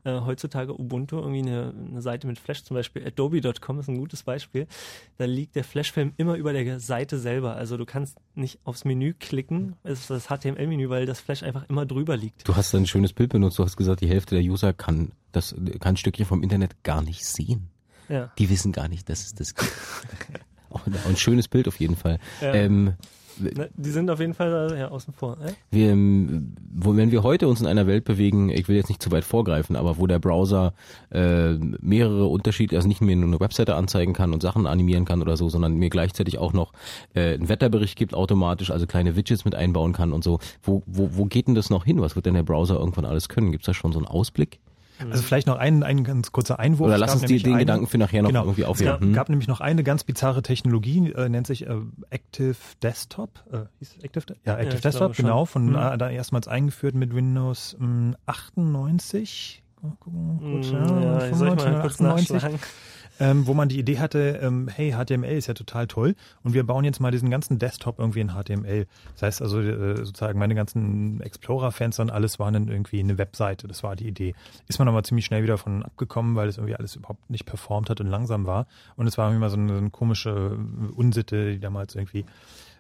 äh, 0.06 0.20
heutzutage 0.22 0.74
Ubuntu 0.74 1.18
irgendwie 1.18 1.42
eine, 1.42 1.72
eine 1.90 2.02
Seite 2.02 2.26
mit 2.26 2.40
Flash, 2.40 2.64
zum 2.64 2.74
Beispiel 2.74 3.06
adobe.com 3.06 3.80
ist 3.80 3.90
ein 3.90 4.00
gutes 4.00 4.24
Beispiel, 4.24 4.66
da 5.20 5.26
liegt 5.26 5.56
der 5.56 5.66
Flash-Film 5.66 6.14
immer 6.18 6.34
über 6.34 6.52
der 6.52 6.80
Seite 6.80 7.20
selber. 7.20 7.56
Also 7.58 7.78
du 7.78 7.86
kannst 7.86 8.18
nicht 8.34 8.58
aufs 8.64 8.86
Menü 8.86 9.14
klicken, 9.14 9.76
es 9.84 10.00
ist 10.00 10.10
das 10.10 10.28
HTML-Menü, 10.30 10.90
weil 10.90 11.06
das 11.06 11.20
Flash 11.20 11.44
einfach 11.44 11.70
immer 11.70 11.86
drüber 11.86 12.18
liegt. 12.18 12.48
Du 12.48 12.56
hast 12.56 12.74
ein 12.74 12.88
schönes 12.88 13.14
Bild 13.14 13.30
benutzt. 13.30 13.60
Du 13.60 13.64
hast 13.64 13.78
gesagt, 13.78 14.02
die 14.02 14.08
Hälfte 14.08 14.34
der 14.34 14.44
User 14.44 14.63
kann 14.72 15.12
das 15.34 15.56
kann 15.80 15.96
ein 15.96 15.98
Stückchen 15.98 16.26
vom 16.26 16.42
Internet 16.44 16.84
gar 16.84 17.02
nicht 17.02 17.26
sehen. 17.26 17.70
Ja. 18.08 18.32
Die 18.38 18.50
wissen 18.50 18.72
gar 18.72 18.88
nicht, 18.88 19.10
dass 19.10 19.26
es 19.26 19.34
das 19.34 19.56
gibt. 19.56 19.72
auch, 20.70 20.86
ein, 20.86 20.96
auch 20.96 21.10
ein 21.10 21.18
schönes 21.18 21.48
Bild 21.48 21.68
auf 21.68 21.80
jeden 21.80 21.96
Fall. 21.96 22.20
Ja. 22.40 22.54
Ähm, 22.54 22.94
Die 23.38 23.90
sind 23.90 24.10
auf 24.10 24.20
jeden 24.20 24.34
Fall 24.34 24.76
ja, 24.78 24.90
außen 24.90 25.14
vor. 25.14 25.38
Äh? 25.42 25.54
wir, 25.72 25.96
wo, 26.74 26.96
wenn 26.96 27.12
wir 27.12 27.24
heute 27.24 27.48
uns 27.48 27.62
in 27.62 27.68
einer 27.68 27.88
Welt 27.88 28.06
bewegen, 28.06 28.50
ich 28.50 28.68
will 28.68 28.76
jetzt 28.76 28.90
nicht 28.90 29.02
zu 29.02 29.12
weit 29.12 29.24
vorgreifen, 29.24 29.76
aber 29.76 29.98
wo 29.98 30.08
der 30.08 30.20
Browser 30.20 30.74
äh, 31.12 31.54
mehrere 31.54 32.28
Unterschiede, 32.28 32.76
also 32.76 32.88
nicht 32.88 33.02
mehr 33.02 33.16
nur 33.16 33.28
eine 33.28 33.40
Webseite 33.40 33.76
anzeigen 33.76 34.14
kann 34.14 34.34
und 34.34 34.42
Sachen 34.42 34.68
animieren 34.68 35.06
kann 35.06 35.22
oder 35.22 35.38
so, 35.38 35.50
sondern 35.50 35.76
mir 35.76 35.90
gleichzeitig 35.90 36.38
auch 36.38 36.54
noch 36.54 36.74
äh, 37.14 37.34
einen 37.34 37.50
Wetterbericht 37.50 37.98
gibt 37.98 38.14
automatisch, 38.14 38.72
also 38.72 38.88
kleine 38.88 39.16
Widgets 39.16 39.46
mit 39.46 39.56
einbauen 39.56 39.94
kann 39.94 40.14
und 40.14 40.24
so. 40.24 40.40
Wo, 40.62 40.84
wo, 40.86 41.10
wo 41.14 41.26
geht 41.26 41.48
denn 41.48 41.56
das 41.56 41.70
noch 41.70 41.86
hin? 41.86 42.02
Was 42.02 42.16
wird 42.16 42.26
denn 42.26 42.36
der 42.36 42.44
Browser 42.44 42.76
irgendwann 42.76 43.06
alles 43.06 43.30
können? 43.30 43.52
Gibt 43.52 43.64
es 43.64 43.68
da 43.68 43.74
schon 43.74 43.94
so 43.94 44.00
einen 44.00 44.08
Ausblick? 44.08 44.60
Also 45.10 45.24
vielleicht 45.24 45.48
noch 45.48 45.58
ein, 45.58 45.84
ein 45.84 46.04
ganz 46.04 46.32
kurzer 46.32 46.60
Einwurf. 46.60 46.86
Oder 46.88 46.96
Es 46.96 47.00
lass 47.02 47.14
uns 47.14 47.26
die, 47.26 47.38
den 47.42 47.54
eine- 47.54 47.60
Gedanken 47.62 47.88
für 47.88 47.98
nachher 47.98 48.22
noch 48.22 48.30
genau, 48.30 48.44
irgendwie 48.44 48.62
Es 48.62 48.68
aufheben. 48.68 48.92
gab, 48.94 49.02
Hm? 49.02 49.14
gab 49.14 49.30
nämlich 49.30 49.48
noch 49.48 49.60
eine 49.60 49.84
ganz 49.84 50.04
bizarre 50.04 50.42
Technologie, 50.44 51.12
äh, 51.12 51.30
nennt 51.30 51.48
sich 51.48 51.68
äh, 51.68 51.76
Active 52.10 52.56
Desktop. 52.82 53.44
Äh, 53.52 53.58
hieß 53.80 53.96
es 53.98 54.04
Active, 54.04 54.26
De- 54.26 54.38
ja, 54.46 54.56
Active 54.58 54.76
ich 54.76 54.82
Desktop, 54.82 55.16
genau, 55.16 55.46
von 55.46 55.66
Mhm. 55.70 55.76
äh, 55.76 55.98
da 55.98 56.10
erstmals 56.10 56.48
eingeführt 56.48 56.96
mit 56.96 57.14
Windows 57.16 57.76
mh, 57.80 58.16
98. 58.28 59.64
Mal 59.82 59.94
gucken, 60.00 60.40
kurz, 60.40 60.72
Mm, 60.72 60.76
ja, 61.04 61.28
ich 61.28 61.36
soll 61.36 61.48
ich 61.50 61.56
mal 61.56 61.82
kurz 61.82 61.94
98, 62.02 62.32
nachschlagen. 62.32 62.60
Ähm, 63.24 63.48
wo 63.48 63.54
man 63.54 63.70
die 63.70 63.80
Idee 63.80 64.00
hatte, 64.00 64.42
ähm, 64.44 64.68
hey, 64.68 64.92
HTML 64.92 65.32
ist 65.32 65.48
ja 65.48 65.54
total 65.54 65.88
toll 65.88 66.16
und 66.44 66.54
wir 66.54 66.66
bauen 66.66 66.84
jetzt 66.84 67.00
mal 67.00 67.10
diesen 67.10 67.30
ganzen 67.30 67.58
Desktop 67.58 67.98
irgendwie 67.98 68.20
in 68.20 68.32
HTML. 68.32 68.86
Das 69.14 69.22
heißt 69.22 69.42
also 69.42 69.62
äh, 69.62 69.96
sozusagen 69.96 70.38
meine 70.38 70.56
ganzen 70.56 71.22
Explorer-Fenster 71.22 72.04
und 72.04 72.10
alles 72.10 72.38
waren 72.38 72.54
dann 72.54 72.68
irgendwie 72.68 73.00
eine 73.00 73.18
Webseite. 73.18 73.70
Das 73.70 73.82
war 73.82 73.96
die 73.96 74.10
Idee. 74.10 74.36
Ist 74.68 74.78
man 74.78 74.90
aber 74.90 75.04
ziemlich 75.04 75.24
schnell 75.24 75.42
wieder 75.42 75.58
von 75.58 75.84
abgekommen, 75.84 76.36
weil 76.36 76.50
es 76.50 76.58
irgendwie 76.58 76.76
alles 76.76 76.98
überhaupt 76.98 77.30
nicht 77.30 77.46
performt 77.46 77.90
hat 77.90 78.02
und 78.02 78.08
langsam 78.08 78.46
war. 78.46 78.68
Und 78.98 79.08
es 79.08 79.18
war 79.18 79.32
mal 79.32 79.50
so 79.50 79.56
eine, 79.56 79.72
so 79.72 79.80
eine 79.80 79.90
komische 79.90 80.58
Unsitte, 80.94 81.54
die 81.54 81.60
damals 81.62 81.96
irgendwie 81.96 82.26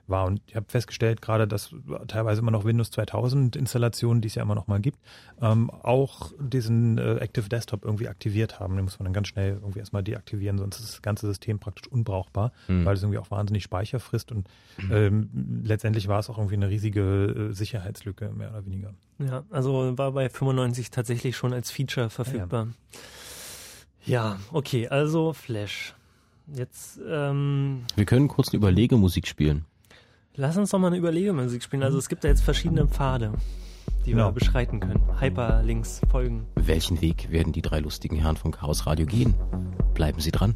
war. 0.07 0.25
Und 0.25 0.41
ich 0.47 0.55
habe 0.55 0.65
festgestellt, 0.69 1.21
gerade 1.21 1.47
dass 1.47 1.73
teilweise 2.07 2.41
immer 2.41 2.51
noch 2.51 2.65
Windows 2.65 2.91
2000 2.91 3.55
Installationen, 3.55 4.21
die 4.21 4.27
es 4.27 4.35
ja 4.35 4.43
immer 4.43 4.55
noch 4.55 4.67
mal 4.67 4.79
gibt, 4.81 4.99
ähm, 5.41 5.69
auch 5.69 6.31
diesen 6.39 6.97
äh, 6.97 7.15
Active 7.17 7.47
Desktop 7.49 7.85
irgendwie 7.85 8.07
aktiviert 8.09 8.59
haben. 8.59 8.75
Den 8.75 8.83
muss 8.85 8.99
man 8.99 9.05
dann 9.05 9.13
ganz 9.13 9.29
schnell 9.29 9.53
irgendwie 9.61 9.79
erstmal 9.79 10.03
deaktivieren, 10.03 10.57
sonst 10.57 10.79
ist 10.79 10.93
das 10.93 11.01
ganze 11.01 11.27
System 11.27 11.59
praktisch 11.59 11.87
unbrauchbar, 11.91 12.51
Mhm. 12.67 12.85
weil 12.85 12.95
es 12.95 13.01
irgendwie 13.03 13.19
auch 13.19 13.31
wahnsinnig 13.31 13.63
Speicher 13.63 13.99
frisst 13.99 14.31
und 14.31 14.47
ähm, 14.91 15.29
letztendlich 15.63 16.07
war 16.07 16.19
es 16.19 16.29
auch 16.29 16.37
irgendwie 16.37 16.55
eine 16.55 16.69
riesige 16.69 17.49
äh, 17.51 17.53
Sicherheitslücke, 17.53 18.29
mehr 18.35 18.49
oder 18.51 18.65
weniger. 18.65 18.93
Ja, 19.19 19.43
also 19.51 19.97
war 19.97 20.11
bei 20.11 20.27
95 20.29 20.91
tatsächlich 20.91 21.37
schon 21.37 21.53
als 21.53 21.71
Feature 21.71 22.09
verfügbar. 22.09 22.67
Ja, 24.05 24.37
okay, 24.51 24.87
also 24.89 25.33
Flash. 25.33 25.93
Jetzt 26.53 26.99
ähm, 27.07 27.83
Wir 27.95 28.05
können 28.05 28.27
kurz 28.27 28.49
eine 28.49 28.57
Überlegemusik 28.57 29.27
spielen. 29.27 29.65
Lass 30.35 30.57
uns 30.57 30.71
doch 30.71 30.79
mal 30.79 30.87
eine 30.87 30.97
Überlegemusik 30.97 31.63
spielen. 31.63 31.83
Also 31.83 31.97
es 31.97 32.09
gibt 32.09 32.23
da 32.23 32.27
jetzt 32.27 32.41
verschiedene 32.43 32.87
Pfade, 32.87 33.33
die 34.05 34.11
Genau. 34.11 34.27
wir 34.27 34.31
beschreiten 34.33 34.79
können. 34.79 35.01
Hyperlinks 35.19 36.01
folgen. 36.09 36.45
Welchen 36.55 37.01
Weg 37.01 37.31
werden 37.31 37.53
die 37.53 37.61
drei 37.61 37.79
lustigen 37.79 38.17
Herren 38.17 38.37
vom 38.37 38.51
Chaos 38.51 38.85
Radio 38.85 39.05
gehen? 39.05 39.33
Bleiben 39.93 40.19
Sie 40.19 40.31
dran. 40.31 40.55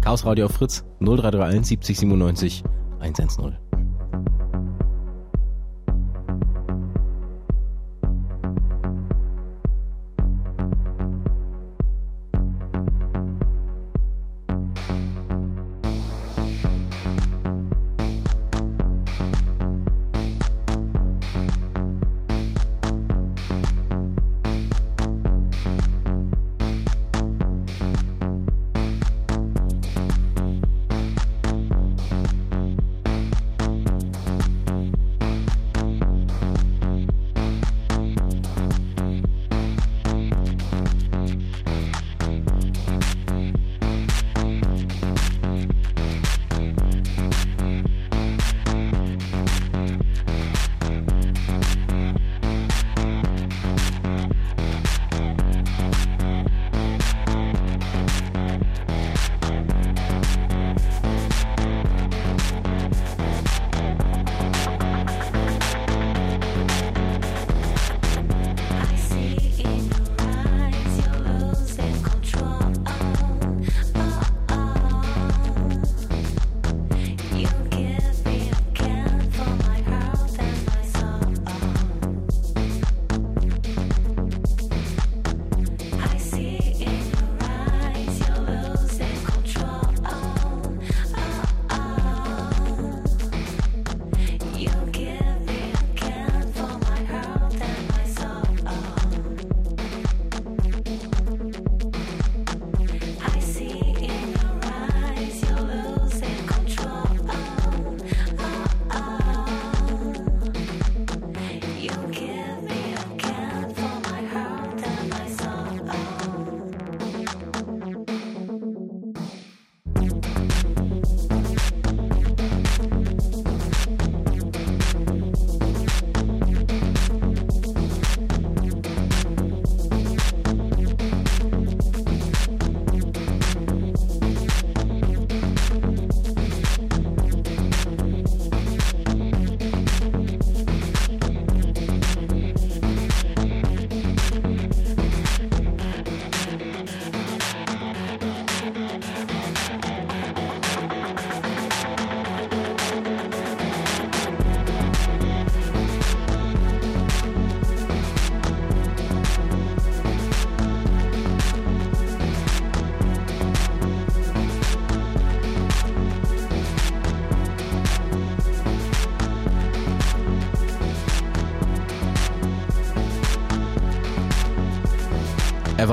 Chaos 0.00 0.24
Radio 0.24 0.46
auf 0.46 0.52
Fritz 0.52 0.84
0331 1.00 1.66
70 1.66 1.98
97 1.98 2.64
110. 3.00 3.56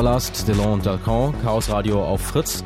Everlast, 0.06 0.48
Delon 0.48 0.73
und 0.73 0.86
Dalcan, 0.86 1.34
Chaos 1.41 1.68
Radio 1.72 2.03
auf 2.03 2.22
Fritz. 2.22 2.64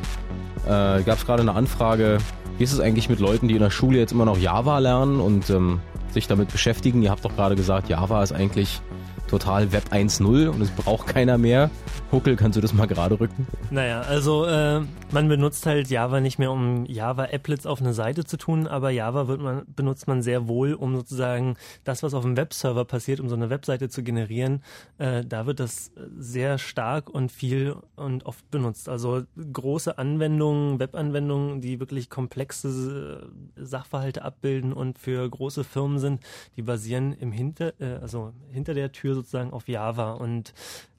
Äh, 0.66 1.02
Gab 1.02 1.16
es 1.16 1.24
gerade 1.24 1.40
eine 1.40 1.54
Anfrage, 1.54 2.18
wie 2.58 2.64
ist 2.64 2.74
es 2.74 2.80
eigentlich 2.80 3.08
mit 3.08 3.18
Leuten, 3.18 3.48
die 3.48 3.54
in 3.54 3.62
der 3.62 3.70
Schule 3.70 3.98
jetzt 3.98 4.12
immer 4.12 4.26
noch 4.26 4.36
Java 4.36 4.78
lernen 4.78 5.20
und 5.20 5.48
ähm, 5.48 5.80
sich 6.10 6.26
damit 6.26 6.52
beschäftigen? 6.52 7.00
Ihr 7.00 7.10
habt 7.10 7.24
doch 7.24 7.34
gerade 7.34 7.56
gesagt, 7.56 7.88
Java 7.88 8.22
ist 8.22 8.32
eigentlich 8.32 8.82
total 9.30 9.70
Web 9.70 9.92
1.0 9.92 10.48
und 10.48 10.60
es 10.60 10.70
braucht 10.70 11.06
keiner 11.06 11.38
mehr. 11.38 11.70
Huckel, 12.10 12.34
kannst 12.34 12.56
du 12.56 12.60
das 12.60 12.74
mal 12.74 12.86
gerade 12.86 13.18
rücken? 13.20 13.46
Naja, 13.70 14.00
also 14.00 14.44
äh, 14.44 14.80
man 15.12 15.28
benutzt 15.28 15.64
halt 15.66 15.88
Java 15.88 16.20
nicht 16.20 16.40
mehr, 16.40 16.50
um 16.50 16.84
Java-Applets 16.86 17.64
auf 17.64 17.80
eine 17.80 17.94
Seite 17.94 18.24
zu 18.24 18.36
tun, 18.36 18.66
aber 18.66 18.90
Java 18.90 19.24
man, 19.36 19.62
benutzt 19.68 20.08
man 20.08 20.20
sehr 20.22 20.48
wohl, 20.48 20.74
um 20.74 20.96
sozusagen 20.96 21.56
das, 21.84 22.02
was 22.02 22.12
auf 22.14 22.24
dem 22.24 22.36
Webserver 22.36 22.84
passiert, 22.84 23.20
um 23.20 23.28
so 23.28 23.36
eine 23.36 23.50
Webseite 23.50 23.88
zu 23.88 24.02
generieren. 24.02 24.64
Äh, 24.98 25.24
da 25.24 25.46
wird 25.46 25.60
das 25.60 25.92
sehr 26.18 26.58
stark 26.58 27.08
und 27.08 27.30
viel 27.30 27.76
und 27.94 28.26
oft 28.26 28.50
benutzt. 28.50 28.88
Also 28.88 29.22
große 29.52 29.96
Anwendungen, 29.96 30.80
Webanwendungen, 30.80 31.60
die 31.60 31.78
wirklich 31.78 32.10
komplexe 32.10 33.30
äh, 33.56 33.64
Sachverhalte 33.64 34.22
abbilden 34.22 34.72
und 34.72 34.98
für 34.98 35.28
große 35.28 35.62
Firmen 35.62 36.00
sind, 36.00 36.20
die 36.56 36.62
basieren 36.62 37.12
im 37.12 37.30
Hinter, 37.30 37.74
äh, 37.80 38.00
also 38.02 38.32
hinter 38.50 38.74
der 38.74 38.90
Tür 38.90 39.19
sozusagen 39.20 39.52
auf 39.52 39.68
Java 39.68 40.12
und 40.12 40.54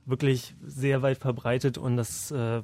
wirklich 0.06 0.56
sehr 0.64 1.02
weit 1.02 1.18
verbreitet 1.18 1.78
und 1.78 1.96
das 1.96 2.32
äh, 2.32 2.62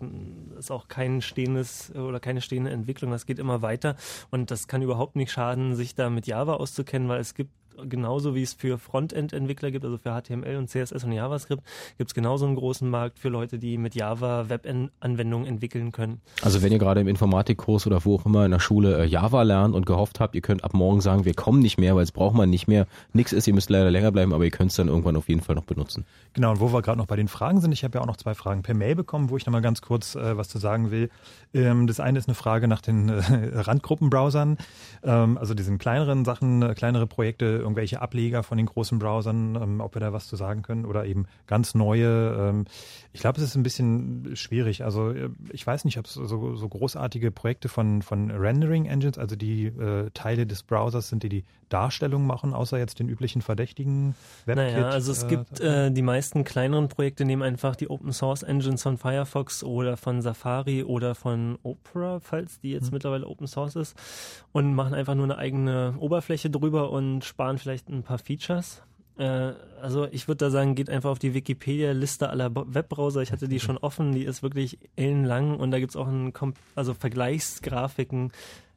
ist 0.58 0.72
auch 0.72 0.88
kein 0.88 1.22
stehendes 1.22 1.94
oder 1.96 2.20
keine 2.20 2.42
stehende 2.42 2.72
Entwicklung. 2.72 3.12
Das 3.12 3.26
geht 3.26 3.40
immer 3.40 3.62
weiter 3.62 3.96
und 4.32 4.50
das 4.52 4.68
kann 4.68 4.82
überhaupt 4.82 5.16
nicht 5.16 5.32
schaden, 5.32 5.76
sich 5.76 5.96
da 5.96 6.10
mit 6.10 6.28
Java 6.28 6.56
auszukennen, 6.56 7.08
weil 7.10 7.20
es 7.20 7.36
gibt 7.36 7.52
genauso 7.88 8.36
wie 8.36 8.44
es 8.44 8.54
für 8.54 8.78
Frontend-Entwickler 8.78 9.72
gibt, 9.72 9.86
also 9.86 9.98
für 9.98 10.20
HTML 10.20 10.58
und 10.58 10.70
CSS 10.70 11.04
und 11.04 11.12
JavaScript, 11.12 11.64
gibt 11.98 12.10
es 12.10 12.14
genauso 12.14 12.46
einen 12.46 12.56
großen 12.56 12.90
Markt 12.90 13.20
für 13.20 13.30
Leute, 13.30 13.60
die 13.60 13.78
mit 13.78 13.96
Java 13.96 14.50
Web-Anwendungen 14.50 15.48
entwickeln 15.48 15.92
können. 15.92 16.22
Also 16.42 16.62
wenn 16.62 16.72
ihr 16.72 16.80
gerade 16.80 17.02
im 17.02 17.08
Informatikkurs 17.08 17.88
oder 17.88 18.04
wo 18.06 18.16
auch 18.16 18.26
immer 18.26 18.46
in 18.46 18.52
der 18.52 18.60
Schule 18.60 19.04
äh, 19.04 19.06
Java 19.06 19.44
lernt 19.44 19.76
und 19.76 19.86
gehofft 19.86 20.20
habt, 20.20 20.36
ihr 20.36 20.42
könnt 20.42 20.64
ab 20.64 20.74
morgen 20.74 21.02
sagen, 21.02 21.26
wir 21.26 21.34
kommen 21.34 21.60
nicht 21.60 21.78
mehr, 21.78 21.96
weil 21.96 22.04
es 22.04 22.12
braucht 22.12 22.36
man 22.36 22.50
nicht 22.50 22.68
mehr. 22.68 22.88
Nix 23.14 23.34
ist, 23.34 23.48
ihr 23.48 23.54
müsst 23.54 23.70
leider 23.70 23.92
länger 23.92 24.12
bleiben, 24.12 24.34
aber 24.34 24.44
ihr 24.44 24.52
könnt 24.52 24.72
es 24.72 24.78
dann 24.78 24.88
irgendwann 24.88 25.16
auf 25.16 25.30
jeden 25.30 25.42
Fall 25.42 25.56
noch 25.56 25.66
benutzen. 25.66 26.06
Genau, 26.34 26.52
und 26.52 26.60
wo 26.60 26.72
wir 26.72 26.82
gerade 26.82 26.98
noch 26.98 27.08
bei 27.08 27.16
den 27.16 27.28
Fragen 27.28 27.62
sind, 27.62 27.72
ich 27.72 27.84
habe 27.84 27.98
ja 27.98 28.02
auch 28.02 28.08
noch 28.08 28.18
zwei 28.18 28.34
Fragen 28.34 28.64
per 28.64 28.76
Mail 28.76 28.96
bekommen, 28.96 29.30
wo 29.30 29.38
ich 29.38 29.46
nochmal 29.46 29.62
ganz 29.62 29.82
kurz 29.82 30.16
äh, 30.16 30.38
was 30.38 30.50
zu 30.50 30.58
sagen 30.58 30.92
will. 30.92 31.10
Ähm, 31.54 31.88
das 31.88 32.00
eine 32.00 32.20
ist 32.20 32.28
eine 32.28 32.36
Frage 32.36 32.68
nach 32.68 32.82
den 32.82 33.10
äh, 33.10 33.22
Randgruppenbrowsern, 33.54 34.58
ähm, 35.04 35.38
also 35.38 35.54
diesen 35.54 35.78
kleineren 35.78 36.26
Sachen, 36.26 36.62
äh, 36.62 36.74
kleinere 36.74 37.08
Projekte, 37.08 37.62
irgendwelche 37.68 38.02
Ableger 38.02 38.44
von 38.44 38.58
den 38.58 38.66
großen 38.66 38.98
Browsern, 39.00 39.56
ähm, 39.56 39.82
ob 39.82 39.96
wir 39.96 40.00
da 40.00 40.14
was 40.14 40.28
zu 40.28 40.36
sagen 40.36 40.62
können 40.62 40.86
oder 40.86 41.06
eben 41.06 41.26
ganz 41.46 41.76
neue. 41.76 42.36
Ähm, 42.40 42.66
ich 43.14 43.22
glaube, 43.22 43.38
es 43.40 43.44
ist 43.44 43.56
ein 43.56 43.64
bisschen 43.64 44.36
schwierig. 44.36 44.84
Also 44.84 45.12
äh, 45.12 45.30
ich 45.52 45.66
weiß 45.66 45.86
nicht, 45.86 45.98
ob 45.98 46.06
es 46.06 46.14
so, 46.14 46.56
so 46.56 46.70
großartige 46.70 47.32
Projekte 47.32 47.70
von, 47.70 48.02
von 48.02 48.32
Rendering 48.32 48.86
Engines, 48.86 49.18
also 49.18 49.36
die 49.36 49.68
äh, 49.68 50.10
Teile 50.14 50.48
des 50.48 50.64
Browsers 50.64 51.10
sind, 51.10 51.24
die 51.24 51.30
die 51.30 51.46
Darstellung 51.70 52.26
machen, 52.26 52.54
außer 52.54 52.78
jetzt 52.78 53.00
den 53.00 53.10
üblichen 53.10 53.42
verdächtigen 53.42 54.16
WebKit. 54.46 54.74
Naja, 54.74 54.88
also 54.90 55.12
es 55.12 55.24
äh, 55.24 55.28
gibt 55.28 55.60
äh, 55.60 55.92
die 55.92 56.02
meisten 56.02 56.44
kleineren 56.44 56.88
Projekte 56.88 57.26
nehmen 57.26 57.42
einfach 57.44 57.76
die 57.76 57.90
Open 57.90 58.14
Source 58.14 58.44
Engines 58.44 58.84
von 58.84 58.98
Firefox 58.98 59.64
oder 59.64 59.98
von 59.98 60.22
Safari 60.22 60.84
oder 60.84 61.14
von 61.16 61.58
Opera, 61.64 62.20
falls 62.22 62.60
die 62.62 62.72
jetzt 62.72 62.86
Mhm. 62.88 62.94
mittlerweile 62.94 63.28
Open 63.28 63.48
Source 63.48 63.76
ist, 63.76 63.96
und 64.54 64.74
machen 64.76 64.94
einfach 64.94 65.16
nur 65.16 65.26
eine 65.26 65.38
eigene 65.38 65.96
Oberfläche 66.00 66.50
drüber 66.50 66.92
und 66.92 67.26
sparen 67.26 67.58
vielleicht 67.58 67.90
ein 67.90 68.04
paar 68.04 68.18
Features. 68.20 68.82
Äh, 69.18 69.52
also 69.82 70.08
ich 70.12 70.28
würde 70.28 70.46
da 70.46 70.50
sagen, 70.52 70.76
geht 70.76 70.90
einfach 70.90 71.10
auf 71.10 71.20
die 71.20 71.34
Wikipedia-Liste 71.34 72.30
aller 72.30 72.52
Webbrowser. 72.54 73.22
Ich 73.24 73.32
hatte 73.32 73.48
die 73.48 73.60
schon 73.60 73.78
offen, 73.78 74.12
die 74.14 74.24
ist 74.24 74.42
wirklich 74.44 74.78
ellenlang 74.96 75.58
und 75.60 75.72
da 75.72 75.80
gibt's 75.80 75.96
auch 75.96 76.08
ein, 76.08 76.32
Kom- 76.34 76.54
also 76.76 76.94
Vergleichsgrafiken. 76.94 78.32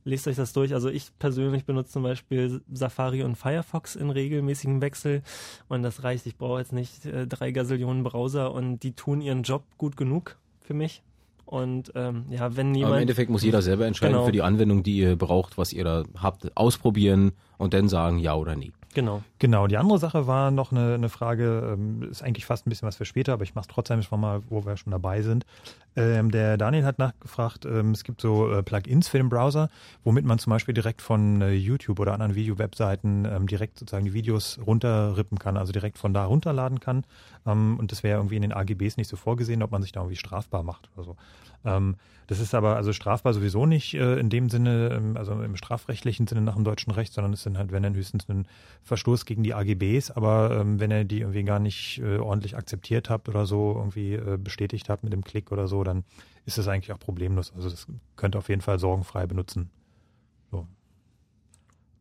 Lest 0.04 0.26
euch 0.28 0.36
das 0.36 0.52
durch. 0.52 0.72
Also 0.72 0.88
ich 0.88 1.10
persönlich 1.18 1.64
benutze 1.64 1.92
zum 1.92 2.02
Beispiel 2.02 2.62
Safari 2.72 3.22
und 3.22 3.36
Firefox 3.36 3.96
in 3.96 4.10
regelmäßigem 4.10 4.80
Wechsel 4.80 5.22
und 5.68 5.82
das 5.82 6.02
reicht. 6.04 6.26
Ich 6.26 6.36
brauche 6.36 6.58
jetzt 6.58 6.72
nicht 6.72 7.04
äh, 7.06 7.26
drei 7.26 7.50
Gazillionen 7.50 8.02
Browser 8.02 8.52
und 8.52 8.80
die 8.82 8.92
tun 8.92 9.20
ihren 9.20 9.42
Job 9.42 9.64
gut 9.76 9.96
genug 9.96 10.36
für 10.60 10.74
mich. 10.74 11.02
Und 11.44 11.92
ähm, 11.96 12.26
ja, 12.30 12.56
wenn 12.56 12.74
jemand 12.74 12.92
Aber 12.92 12.96
im 12.98 13.02
Endeffekt 13.02 13.28
muss 13.30 13.42
jeder 13.42 13.60
selber 13.60 13.84
entscheiden 13.86 14.14
Genau. 14.14 14.26
für 14.26 14.32
die 14.32 14.42
Anwendung, 14.42 14.82
die 14.84 14.98
ihr 14.98 15.16
braucht, 15.16 15.58
was 15.58 15.72
ihr 15.72 15.82
da 15.84 16.04
habt, 16.16 16.56
ausprobieren 16.56 17.32
und 17.58 17.74
dann 17.74 17.88
sagen 17.88 18.18
ja 18.18 18.34
oder 18.36 18.54
nee. 18.54 18.70
Genau. 18.92 19.22
Genau, 19.38 19.68
die 19.68 19.76
andere 19.76 19.98
Sache 19.98 20.26
war 20.26 20.50
noch 20.50 20.72
eine, 20.72 20.94
eine 20.94 21.08
Frage, 21.08 21.74
ähm, 21.74 22.02
ist 22.10 22.22
eigentlich 22.22 22.44
fast 22.44 22.66
ein 22.66 22.70
bisschen 22.70 22.88
was 22.88 22.96
für 22.96 23.04
später, 23.04 23.32
aber 23.32 23.44
ich 23.44 23.54
mache 23.54 23.68
es 23.68 23.74
trotzdem 23.74 24.02
schon 24.02 24.20
mal, 24.20 24.42
wo 24.48 24.66
wir 24.66 24.76
schon 24.76 24.90
dabei 24.90 25.22
sind. 25.22 25.46
Ähm, 25.94 26.30
der 26.32 26.56
Daniel 26.56 26.84
hat 26.84 26.98
nachgefragt, 26.98 27.64
ähm, 27.66 27.92
es 27.92 28.02
gibt 28.02 28.20
so 28.20 28.52
äh, 28.52 28.62
Plugins 28.64 29.08
für 29.08 29.18
den 29.18 29.28
Browser, 29.28 29.70
womit 30.02 30.24
man 30.24 30.40
zum 30.40 30.50
Beispiel 30.50 30.74
direkt 30.74 31.02
von 31.02 31.40
äh, 31.40 31.52
YouTube 31.52 32.00
oder 32.00 32.14
anderen 32.14 32.34
Video-Webseiten 32.34 33.26
ähm, 33.26 33.46
direkt 33.46 33.78
sozusagen 33.78 34.06
die 34.06 34.12
Videos 34.12 34.58
runterrippen 34.66 35.38
kann, 35.38 35.56
also 35.56 35.72
direkt 35.72 35.96
von 35.96 36.12
da 36.12 36.24
runterladen 36.24 36.80
kann. 36.80 37.04
Ähm, 37.46 37.78
und 37.78 37.92
das 37.92 38.02
wäre 38.02 38.18
irgendwie 38.18 38.36
in 38.36 38.42
den 38.42 38.52
AGBs 38.52 38.96
nicht 38.96 39.08
so 39.08 39.16
vorgesehen, 39.16 39.62
ob 39.62 39.70
man 39.70 39.82
sich 39.82 39.92
da 39.92 40.00
irgendwie 40.00 40.16
strafbar 40.16 40.64
macht 40.64 40.88
oder 40.96 41.04
so. 41.04 41.16
Ähm, 41.64 41.96
das 42.26 42.38
ist 42.38 42.54
aber 42.54 42.76
also 42.76 42.92
strafbar 42.92 43.34
sowieso 43.34 43.66
nicht 43.66 43.94
äh, 43.94 44.18
in 44.18 44.30
dem 44.30 44.48
Sinne, 44.48 44.90
ähm, 44.94 45.16
also 45.16 45.32
im 45.32 45.56
strafrechtlichen 45.56 46.26
Sinne 46.26 46.42
nach 46.42 46.54
dem 46.54 46.64
deutschen 46.64 46.92
Recht, 46.92 47.12
sondern 47.12 47.32
es 47.32 47.42
sind 47.42 47.58
halt, 47.58 47.72
wenn 47.72 47.82
dann 47.82 47.94
höchstens 47.94 48.28
ein 48.28 48.46
Verstoß 48.84 49.26
gegen 49.26 49.42
die 49.42 49.52
AGBs, 49.52 50.12
aber 50.12 50.56
ähm, 50.60 50.78
wenn 50.78 50.92
ihr 50.92 51.04
die 51.04 51.20
irgendwie 51.20 51.42
gar 51.42 51.58
nicht 51.58 52.00
äh, 52.00 52.18
ordentlich 52.18 52.56
akzeptiert 52.56 53.10
habt 53.10 53.28
oder 53.28 53.46
so, 53.46 53.74
irgendwie 53.76 54.14
äh, 54.14 54.38
bestätigt 54.38 54.88
habt 54.88 55.02
mit 55.02 55.12
dem 55.12 55.24
Klick 55.24 55.50
oder 55.50 55.66
so, 55.66 55.82
dann 55.82 56.04
ist 56.46 56.56
das 56.56 56.68
eigentlich 56.68 56.92
auch 56.92 57.00
problemlos. 57.00 57.52
Also 57.54 57.68
das 57.68 57.86
könnt 58.16 58.36
ihr 58.36 58.38
auf 58.38 58.48
jeden 58.48 58.62
Fall 58.62 58.78
sorgenfrei 58.78 59.26
benutzen. 59.26 59.70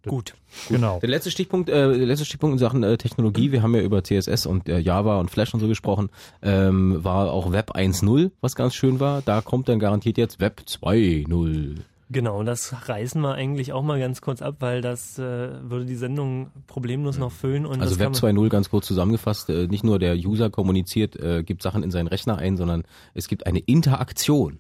So. 0.06 0.12
Gut. 0.12 0.34
Genau. 0.70 1.00
Der 1.02 1.10
letzte 1.10 1.30
Stichpunkt, 1.30 1.70
äh, 1.70 1.98
der 1.98 2.06
letzte 2.08 2.24
Stichpunkt 2.26 2.54
in 2.54 2.58
Sachen 2.60 2.84
äh, 2.84 2.98
Technologie, 2.98 3.52
wir 3.52 3.62
haben 3.62 3.76
ja 3.76 3.82
über 3.82 4.02
CSS 4.04 4.46
und 4.46 4.70
äh, 4.70 4.80
Java 4.80 5.20
und 5.20 5.30
Flash 5.30 5.54
und 5.54 5.60
so 5.60 5.68
gesprochen, 5.68 6.10
ähm, 6.42 7.04
war 7.04 7.32
auch 7.32 7.52
Web 7.52 7.76
1.0, 7.76 8.32
was 8.40 8.56
ganz 8.56 8.76
schön 8.76 9.00
war. 9.02 9.22
Da 9.22 9.42
kommt 9.42 9.68
dann 9.68 9.78
garantiert 9.80 10.18
jetzt 10.18 10.40
Web 10.40 10.62
2.0. 10.68 11.76
Genau, 12.12 12.42
das 12.42 12.74
reißen 12.90 13.22
wir 13.22 13.36
eigentlich 13.36 13.72
auch 13.72 13.84
mal 13.84 14.00
ganz 14.00 14.22
kurz 14.22 14.42
ab, 14.42 14.56
weil 14.62 14.82
das 14.82 15.20
äh, 15.20 15.22
würde 15.70 15.86
die 15.86 15.96
Sendung 15.96 16.50
problemlos 16.66 17.20
noch 17.20 17.32
füllen. 17.32 17.68
Und 17.68 17.82
Also 17.82 18.00
Web 18.00 18.14
kann 18.14 18.34
man- 18.34 18.38
2.0 18.46 18.50
ganz 18.50 18.70
kurz 18.72 18.88
zusammengefasst, 18.88 19.50
äh, 19.52 19.68
nicht 19.68 19.84
nur 19.84 20.00
der 20.00 20.16
User 20.16 20.50
kommuniziert, 20.50 21.16
äh, 21.18 21.44
gibt 21.44 21.62
Sachen 21.62 21.84
in 21.84 21.92
seinen 21.92 22.08
Rechner 22.08 22.38
ein, 22.40 22.58
sondern 22.58 22.84
es 23.14 23.28
gibt 23.28 23.46
eine 23.46 23.60
Interaktion. 23.60 24.60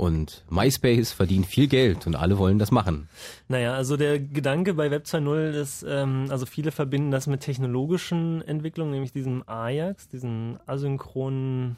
Und 0.00 0.44
MySpace 0.48 1.12
verdient 1.12 1.44
viel 1.44 1.68
Geld 1.68 2.06
und 2.06 2.16
alle 2.16 2.38
wollen 2.38 2.58
das 2.58 2.70
machen. 2.70 3.10
Naja, 3.48 3.74
also 3.74 3.98
der 3.98 4.18
Gedanke 4.18 4.72
bei 4.72 4.90
Web 4.90 5.04
2.0 5.04 5.50
ist, 5.50 5.84
ähm, 5.86 6.24
also 6.30 6.46
viele 6.46 6.72
verbinden 6.72 7.10
das 7.10 7.26
mit 7.26 7.42
technologischen 7.42 8.40
Entwicklungen, 8.40 8.92
nämlich 8.92 9.12
diesem 9.12 9.46
Ajax, 9.46 10.08
diesen 10.08 10.58
asynchronen 10.64 11.76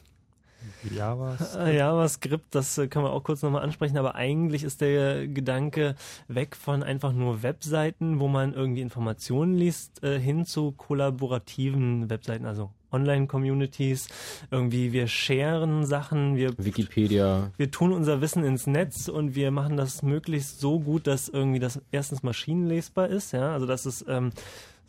Javas. 0.95 1.57
äh, 1.57 1.77
JavaScript, 1.77 2.55
das 2.55 2.79
äh, 2.79 2.87
können 2.87 3.07
wir 3.07 3.11
auch 3.11 3.25
kurz 3.25 3.43
nochmal 3.43 3.65
ansprechen, 3.65 3.99
aber 3.99 4.15
eigentlich 4.15 4.63
ist 4.63 4.83
der 4.83 5.27
Gedanke 5.27 5.97
weg 6.29 6.55
von 6.55 6.85
einfach 6.85 7.13
nur 7.13 7.43
Webseiten, 7.43 8.21
wo 8.21 8.29
man 8.29 8.55
irgendwie 8.55 8.83
Informationen 8.83 9.55
liest, 9.57 10.05
äh, 10.05 10.21
hin 10.21 10.47
zu 10.47 10.71
kollaborativen 10.71 12.09
Webseiten, 12.09 12.47
also 12.47 12.71
Online-Communities, 12.93 14.09
irgendwie 14.51 14.93
wir 14.93 15.07
sharen 15.07 15.85
Sachen, 15.85 16.37
wir 16.37 16.53
Wikipedia. 16.59 17.51
wir 17.57 17.71
tun 17.71 17.93
unser 17.93 18.21
Wissen 18.21 18.45
ins 18.45 18.67
Netz 18.67 19.09
und 19.09 19.35
wir 19.35 19.51
machen 19.51 19.77
das 19.77 20.03
möglichst 20.03 20.61
so 20.61 20.81
gut, 20.81 21.07
dass 21.07 21.29
irgendwie 21.29 21.59
das 21.59 21.81
erstens 21.91 22.23
maschinenlesbar 22.23 23.09
ist, 23.09 23.33
ja, 23.33 23.53
also 23.53 23.67
dass 23.67 23.87
es 23.87 24.05
ähm, 24.09 24.31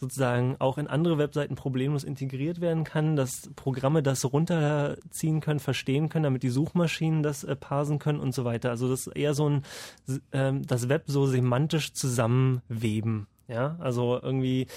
sozusagen 0.04 0.58
auch 0.60 0.78
in 0.78 0.88
andere 0.88 1.18
Webseiten 1.18 1.56
problemlos 1.56 2.04
integriert 2.04 2.62
werden 2.62 2.84
kann, 2.84 3.16
dass 3.16 3.50
Programme 3.56 4.04
das 4.04 4.26
runterziehen 4.26 5.40
können, 5.40 5.60
verstehen 5.60 6.10
können, 6.10 6.24
damit 6.24 6.44
die 6.44 6.50
Suchmaschinen 6.50 7.24
das 7.24 7.44
äh, 7.44 7.56
parsen 7.56 8.00
können 8.00 8.20
und 8.20 8.34
so 8.34 8.44
weiter. 8.44 8.70
Also 8.70 8.90
das 8.90 9.08
ist 9.08 9.16
eher 9.16 9.34
so 9.34 9.50
ein 9.50 9.64
ähm, 10.32 10.66
das 10.68 10.90
Web 10.90 11.04
so 11.08 11.26
semantisch 11.26 11.94
zusammenweben, 11.94 13.28
ja, 13.48 13.78
also 13.80 14.20
irgendwie 14.22 14.68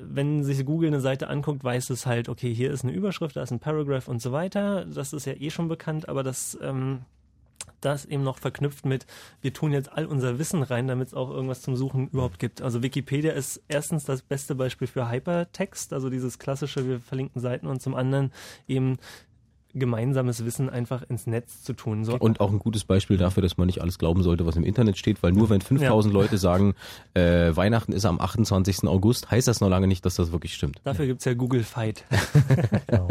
wenn 0.00 0.42
sich 0.42 0.64
Google 0.64 0.88
eine 0.88 1.00
Seite 1.00 1.28
anguckt, 1.28 1.62
weiß 1.62 1.90
es 1.90 2.06
halt, 2.06 2.28
okay, 2.28 2.52
hier 2.52 2.70
ist 2.70 2.84
eine 2.84 2.92
Überschrift, 2.92 3.36
da 3.36 3.42
ist 3.42 3.52
ein 3.52 3.60
Paragraph 3.60 4.08
und 4.08 4.20
so 4.20 4.32
weiter. 4.32 4.84
Das 4.84 5.12
ist 5.12 5.26
ja 5.26 5.34
eh 5.34 5.50
schon 5.50 5.68
bekannt, 5.68 6.08
aber 6.08 6.22
das, 6.22 6.58
ähm, 6.60 7.00
das 7.80 8.04
eben 8.04 8.24
noch 8.24 8.38
verknüpft 8.38 8.84
mit, 8.84 9.06
wir 9.42 9.52
tun 9.52 9.72
jetzt 9.72 9.92
all 9.92 10.06
unser 10.06 10.38
Wissen 10.38 10.62
rein, 10.62 10.88
damit 10.88 11.08
es 11.08 11.14
auch 11.14 11.30
irgendwas 11.30 11.62
zum 11.62 11.76
Suchen 11.76 12.08
überhaupt 12.08 12.38
gibt. 12.38 12.62
Also 12.62 12.82
Wikipedia 12.82 13.32
ist 13.32 13.62
erstens 13.68 14.04
das 14.04 14.22
beste 14.22 14.54
Beispiel 14.54 14.88
für 14.88 15.08
Hypertext, 15.10 15.92
also 15.92 16.10
dieses 16.10 16.38
klassische, 16.38 16.86
wir 16.88 17.00
verlinken 17.00 17.40
Seiten 17.40 17.66
und 17.66 17.80
zum 17.80 17.94
anderen 17.94 18.32
eben 18.66 18.96
gemeinsames 19.78 20.44
Wissen 20.44 20.68
einfach 20.68 21.02
ins 21.08 21.26
Netz 21.26 21.62
zu 21.62 21.72
tun. 21.72 22.04
So, 22.04 22.16
Und 22.16 22.40
auch 22.40 22.50
ein 22.50 22.58
gutes 22.58 22.84
Beispiel 22.84 23.16
dafür, 23.16 23.42
dass 23.42 23.56
man 23.56 23.66
nicht 23.66 23.80
alles 23.80 23.98
glauben 23.98 24.22
sollte, 24.22 24.46
was 24.46 24.56
im 24.56 24.64
Internet 24.64 24.98
steht, 24.98 25.22
weil 25.22 25.32
nur 25.32 25.50
wenn 25.50 25.60
5000 25.60 26.12
Leute 26.12 26.38
sagen, 26.38 26.74
äh, 27.14 27.54
Weihnachten 27.54 27.92
ist 27.92 28.04
am 28.04 28.20
28. 28.20 28.84
August, 28.84 29.30
heißt 29.30 29.48
das 29.48 29.60
noch 29.60 29.68
lange 29.68 29.86
nicht, 29.86 30.04
dass 30.04 30.16
das 30.16 30.32
wirklich 30.32 30.54
stimmt. 30.54 30.80
dafür 30.84 31.06
gibt's 31.06 31.24
ja 31.24 31.34
Google 31.34 31.62
Fight. 31.64 32.04
Genau. 32.86 33.08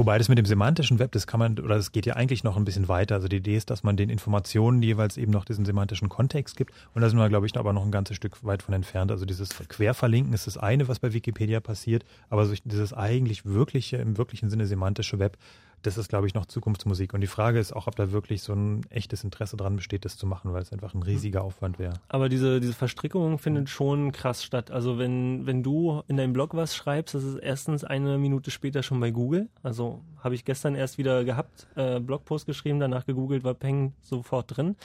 Wobei 0.00 0.16
das 0.16 0.30
mit 0.30 0.38
dem 0.38 0.46
semantischen 0.46 0.98
Web, 0.98 1.12
das 1.12 1.26
kann 1.26 1.38
man, 1.40 1.58
oder 1.58 1.76
das 1.76 1.92
geht 1.92 2.06
ja 2.06 2.14
eigentlich 2.16 2.42
noch 2.42 2.56
ein 2.56 2.64
bisschen 2.64 2.88
weiter. 2.88 3.16
Also 3.16 3.28
die 3.28 3.36
Idee 3.36 3.56
ist, 3.56 3.68
dass 3.68 3.82
man 3.82 3.98
den 3.98 4.08
Informationen 4.08 4.82
jeweils 4.82 5.18
eben 5.18 5.30
noch 5.30 5.44
diesen 5.44 5.66
semantischen 5.66 6.08
Kontext 6.08 6.56
gibt. 6.56 6.72
Und 6.94 7.02
da 7.02 7.10
sind 7.10 7.18
wir, 7.18 7.28
glaube 7.28 7.44
ich, 7.44 7.54
aber 7.58 7.74
noch 7.74 7.84
ein 7.84 7.90
ganzes 7.90 8.16
Stück 8.16 8.42
weit 8.42 8.62
von 8.62 8.72
entfernt. 8.72 9.10
Also 9.10 9.26
dieses 9.26 9.50
Querverlinken 9.50 10.32
ist 10.32 10.46
das 10.46 10.56
eine, 10.56 10.88
was 10.88 11.00
bei 11.00 11.12
Wikipedia 11.12 11.60
passiert. 11.60 12.06
Aber 12.30 12.46
so 12.46 12.54
dieses 12.64 12.94
eigentlich 12.94 13.44
wirkliche, 13.44 13.98
im 13.98 14.16
wirklichen 14.16 14.48
Sinne 14.48 14.66
semantische 14.66 15.18
Web, 15.18 15.36
das 15.82 15.98
ist, 15.98 16.08
glaube 16.08 16.26
ich, 16.26 16.34
noch 16.34 16.46
Zukunftsmusik. 16.46 17.14
Und 17.14 17.20
die 17.20 17.26
Frage 17.26 17.58
ist 17.58 17.72
auch, 17.72 17.86
ob 17.86 17.96
da 17.96 18.12
wirklich 18.12 18.42
so 18.42 18.52
ein 18.52 18.82
echtes 18.90 19.24
Interesse 19.24 19.56
dran 19.56 19.76
besteht, 19.76 20.04
das 20.04 20.16
zu 20.16 20.26
machen, 20.26 20.52
weil 20.52 20.62
es 20.62 20.72
einfach 20.72 20.94
ein 20.94 21.02
riesiger 21.02 21.42
Aufwand 21.42 21.78
wäre. 21.78 21.94
Aber 22.08 22.28
diese, 22.28 22.60
diese 22.60 22.72
Verstrickung 22.72 23.38
findet 23.38 23.68
schon 23.68 24.12
krass 24.12 24.44
statt. 24.44 24.70
Also 24.70 24.98
wenn, 24.98 25.46
wenn 25.46 25.62
du 25.62 26.02
in 26.08 26.16
deinem 26.16 26.32
Blog 26.32 26.54
was 26.54 26.76
schreibst, 26.76 27.14
das 27.14 27.24
ist 27.24 27.36
erstens 27.36 27.84
eine 27.84 28.18
Minute 28.18 28.50
später 28.50 28.82
schon 28.82 29.00
bei 29.00 29.10
Google. 29.10 29.48
Also 29.62 30.00
habe 30.22 30.34
ich 30.34 30.44
gestern 30.44 30.74
erst 30.74 30.98
wieder 30.98 31.24
gehabt, 31.24 31.66
äh, 31.76 32.00
Blogpost 32.00 32.46
geschrieben, 32.46 32.80
danach 32.80 33.06
gegoogelt, 33.06 33.44
war 33.44 33.54
Peng 33.54 33.94
sofort 34.02 34.56
drin. 34.56 34.76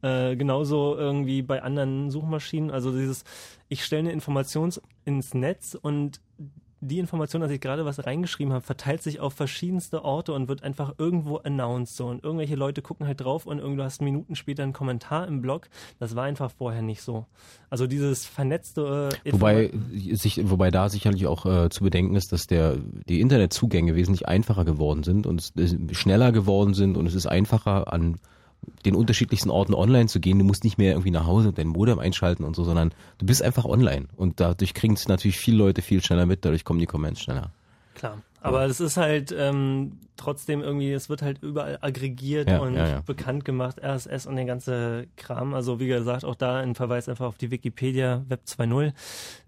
Äh, 0.00 0.36
genauso 0.36 0.96
irgendwie 0.96 1.42
bei 1.42 1.62
anderen 1.62 2.10
Suchmaschinen. 2.10 2.70
Also 2.70 2.96
dieses, 2.96 3.24
ich 3.68 3.84
stelle 3.84 4.00
eine 4.00 4.12
Information 4.12 4.72
ins 5.04 5.34
Netz 5.34 5.76
und 5.80 6.20
die 6.80 6.98
Information, 6.98 7.42
dass 7.42 7.50
ich 7.50 7.60
gerade 7.60 7.84
was 7.84 8.06
reingeschrieben 8.06 8.52
habe, 8.52 8.64
verteilt 8.64 9.02
sich 9.02 9.20
auf 9.20 9.34
verschiedenste 9.34 10.04
Orte 10.04 10.32
und 10.32 10.48
wird 10.48 10.62
einfach 10.62 10.94
irgendwo 10.98 11.36
announced. 11.36 11.96
So. 11.96 12.06
Und 12.06 12.22
irgendwelche 12.22 12.54
Leute 12.54 12.82
gucken 12.82 13.06
halt 13.06 13.20
drauf 13.20 13.46
und 13.46 13.58
irgendwo 13.58 13.82
hast 13.82 14.00
Minuten 14.00 14.36
später 14.36 14.62
einen 14.62 14.72
Kommentar 14.72 15.26
im 15.26 15.42
Blog. 15.42 15.68
Das 15.98 16.14
war 16.14 16.24
einfach 16.24 16.50
vorher 16.50 16.82
nicht 16.82 17.02
so. 17.02 17.26
Also 17.70 17.86
dieses 17.86 18.26
vernetzte 18.26 19.10
äh, 19.24 19.32
Wobei, 19.32 19.72
sich, 20.12 20.48
wobei 20.48 20.70
da 20.70 20.88
sicherlich 20.88 21.26
auch 21.26 21.46
äh, 21.46 21.68
zu 21.68 21.82
bedenken 21.84 22.14
ist, 22.14 22.32
dass 22.32 22.46
der, 22.46 22.76
die 23.08 23.20
Internetzugänge 23.20 23.94
wesentlich 23.94 24.28
einfacher 24.28 24.64
geworden 24.64 25.02
sind 25.02 25.26
und 25.26 25.52
es 25.56 25.76
schneller 25.92 26.32
geworden 26.32 26.74
sind 26.74 26.96
und 26.96 27.06
es 27.06 27.14
ist 27.14 27.26
einfacher 27.26 27.92
an 27.92 28.18
den 28.84 28.94
unterschiedlichsten 28.94 29.50
Orten 29.50 29.74
online 29.74 30.06
zu 30.06 30.20
gehen. 30.20 30.38
Du 30.38 30.44
musst 30.44 30.64
nicht 30.64 30.78
mehr 30.78 30.92
irgendwie 30.92 31.10
nach 31.10 31.26
Hause 31.26 31.48
und 31.48 31.58
dein 31.58 31.68
Modem 31.68 31.98
einschalten 31.98 32.44
und 32.44 32.56
so, 32.56 32.64
sondern 32.64 32.92
du 33.18 33.26
bist 33.26 33.42
einfach 33.42 33.64
online. 33.64 34.06
Und 34.16 34.40
dadurch 34.40 34.74
kriegen 34.74 34.94
es 34.94 35.08
natürlich 35.08 35.38
viele 35.38 35.58
Leute 35.58 35.82
viel 35.82 36.02
schneller 36.02 36.26
mit, 36.26 36.44
dadurch 36.44 36.64
kommen 36.64 36.80
die 36.80 36.86
Comments 36.86 37.20
schneller. 37.20 37.50
Klar. 37.94 38.18
Aber 38.40 38.64
es 38.66 38.80
ist 38.80 38.96
halt 38.96 39.34
ähm, 39.36 39.98
trotzdem 40.16 40.62
irgendwie, 40.62 40.92
es 40.92 41.08
wird 41.08 41.22
halt 41.22 41.42
überall 41.42 41.78
aggregiert 41.80 42.48
Ja, 42.48 42.60
und 42.60 42.74
ja, 42.74 42.88
ja. 42.88 43.00
bekannt 43.00 43.44
gemacht, 43.44 43.82
RSS 43.82 44.26
und 44.26 44.36
der 44.36 44.44
ganze 44.44 45.06
Kram. 45.16 45.54
Also 45.54 45.80
wie 45.80 45.88
gesagt, 45.88 46.24
auch 46.24 46.36
da 46.36 46.58
ein 46.58 46.74
Verweis 46.74 47.08
einfach 47.08 47.26
auf 47.26 47.36
die 47.36 47.50
Wikipedia 47.50 48.24
Web 48.28 48.42
2.0. 48.46 48.92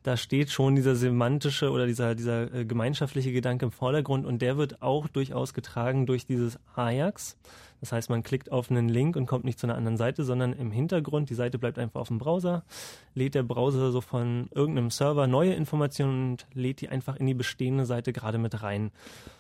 Da 0.03 0.17
steht 0.17 0.51
schon 0.51 0.75
dieser 0.75 0.97
semantische 0.97 1.71
oder 1.71 1.87
dieser, 1.87 2.15
dieser 2.15 2.53
äh, 2.53 2.65
gemeinschaftliche 2.65 3.33
Gedanke 3.33 3.67
im 3.67 3.73
Vordergrund 3.73 4.27
und 4.27 4.43
der 4.43 4.57
wird 4.57 4.83
auch 4.83 5.07
durchaus 5.07 5.55
getragen 5.55 6.07
durch 6.07 6.27
dieses 6.27 6.59
Ajax. 6.75 7.37
Das 7.81 7.93
heißt, 7.93 8.11
man 8.11 8.23
klickt 8.23 8.53
auf 8.53 8.71
einen 8.71 8.89
Link 8.89 9.17
und 9.17 9.27
kommt 9.27 9.45
nicht 9.45 9.59
zu 9.59 9.67
einer 9.67 9.77
anderen 9.77 9.97
Seite, 9.97 10.25
sondern 10.25 10.53
im 10.53 10.71
Hintergrund, 10.71 11.31
die 11.31 11.35
Seite 11.35 11.59
bleibt 11.59 11.79
einfach 11.79 12.01
auf 12.01 12.09
dem 12.09 12.19
Browser, 12.19 12.63
lädt 13.15 13.35
der 13.35 13.43
Browser 13.43 13.91
so 13.91 14.01
von 14.01 14.49
irgendeinem 14.55 14.91
Server 14.91 15.27
neue 15.27 15.55
Informationen 15.55 16.33
und 16.33 16.47
lädt 16.53 16.83
die 16.83 16.89
einfach 16.91 17.17
in 17.17 17.27
die 17.27 17.35
bestehende 17.35 17.87
Seite 17.87 18.13
gerade 18.13 18.39
mit 18.39 18.63
rein. 18.63 18.91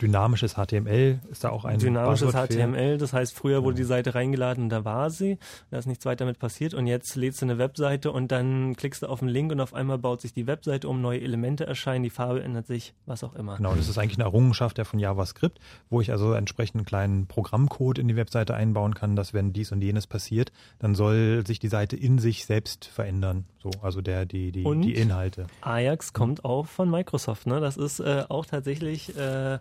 Dynamisches 0.00 0.54
HTML 0.54 1.20
ist 1.30 1.44
da 1.44 1.50
auch 1.50 1.64
ein 1.64 1.78
Dynamisches. 1.78 2.32
HTML, 2.32 2.96
das 2.96 3.12
heißt, 3.12 3.34
früher 3.34 3.62
wurde 3.62 3.76
die 3.76 3.84
Seite 3.84 4.14
reingeladen 4.14 4.64
und 4.64 4.70
da 4.70 4.84
war 4.84 5.10
sie, 5.10 5.38
da 5.70 5.78
ist 5.78 5.86
nichts 5.86 6.06
weiter 6.06 6.24
mit 6.24 6.38
passiert 6.38 6.72
und 6.72 6.86
jetzt 6.86 7.16
lädst 7.16 7.42
du 7.42 7.46
eine 7.46 7.58
Webseite 7.58 8.10
und 8.10 8.32
dann 8.32 8.74
klickst 8.76 9.02
du 9.02 9.06
auf 9.06 9.20
den 9.20 9.28
Link 9.28 9.52
und 9.52 9.60
auf 9.60 9.74
einmal 9.74 9.98
baut 9.98 10.22
sich 10.22 10.32
die 10.32 10.46
Webseite 10.46 10.88
um, 10.88 11.02
neue 11.02 11.20
Elemente 11.20 11.66
erscheinen, 11.66 12.02
die 12.04 12.10
Farbe 12.10 12.42
ändert 12.42 12.66
sich, 12.66 12.94
was 13.04 13.22
auch 13.22 13.34
immer. 13.34 13.58
Genau, 13.58 13.74
das 13.74 13.88
ist 13.88 13.98
eigentlich 13.98 14.16
eine 14.16 14.24
Errungenschaft 14.24 14.78
ja 14.78 14.84
von 14.84 14.98
JavaScript, 14.98 15.58
wo 15.90 16.00
ich 16.00 16.10
also 16.10 16.32
entsprechend 16.32 16.76
einen 16.76 16.86
kleinen 16.86 17.26
Programmcode 17.26 17.98
in 17.98 18.08
die 18.08 18.16
Webseite 18.16 18.29
einbauen 18.36 18.94
kann, 18.94 19.16
dass 19.16 19.34
wenn 19.34 19.52
dies 19.52 19.72
und 19.72 19.82
jenes 19.82 20.06
passiert, 20.06 20.52
dann 20.78 20.94
soll 20.94 21.44
sich 21.46 21.58
die 21.58 21.68
Seite 21.68 21.96
in 21.96 22.18
sich 22.18 22.46
selbst 22.46 22.84
verändern. 22.86 23.44
So, 23.62 23.70
also 23.82 24.00
der, 24.00 24.24
die, 24.24 24.52
die, 24.52 24.64
Und? 24.64 24.82
die 24.82 24.94
Inhalte. 24.94 25.46
Ajax 25.60 26.14
kommt 26.14 26.44
auch 26.46 26.66
von 26.66 26.90
Microsoft, 26.90 27.46
ne? 27.46 27.60
Das 27.60 27.76
ist 27.76 28.00
äh, 28.00 28.24
auch 28.28 28.46
tatsächlich 28.46 29.14
äh, 29.18 29.58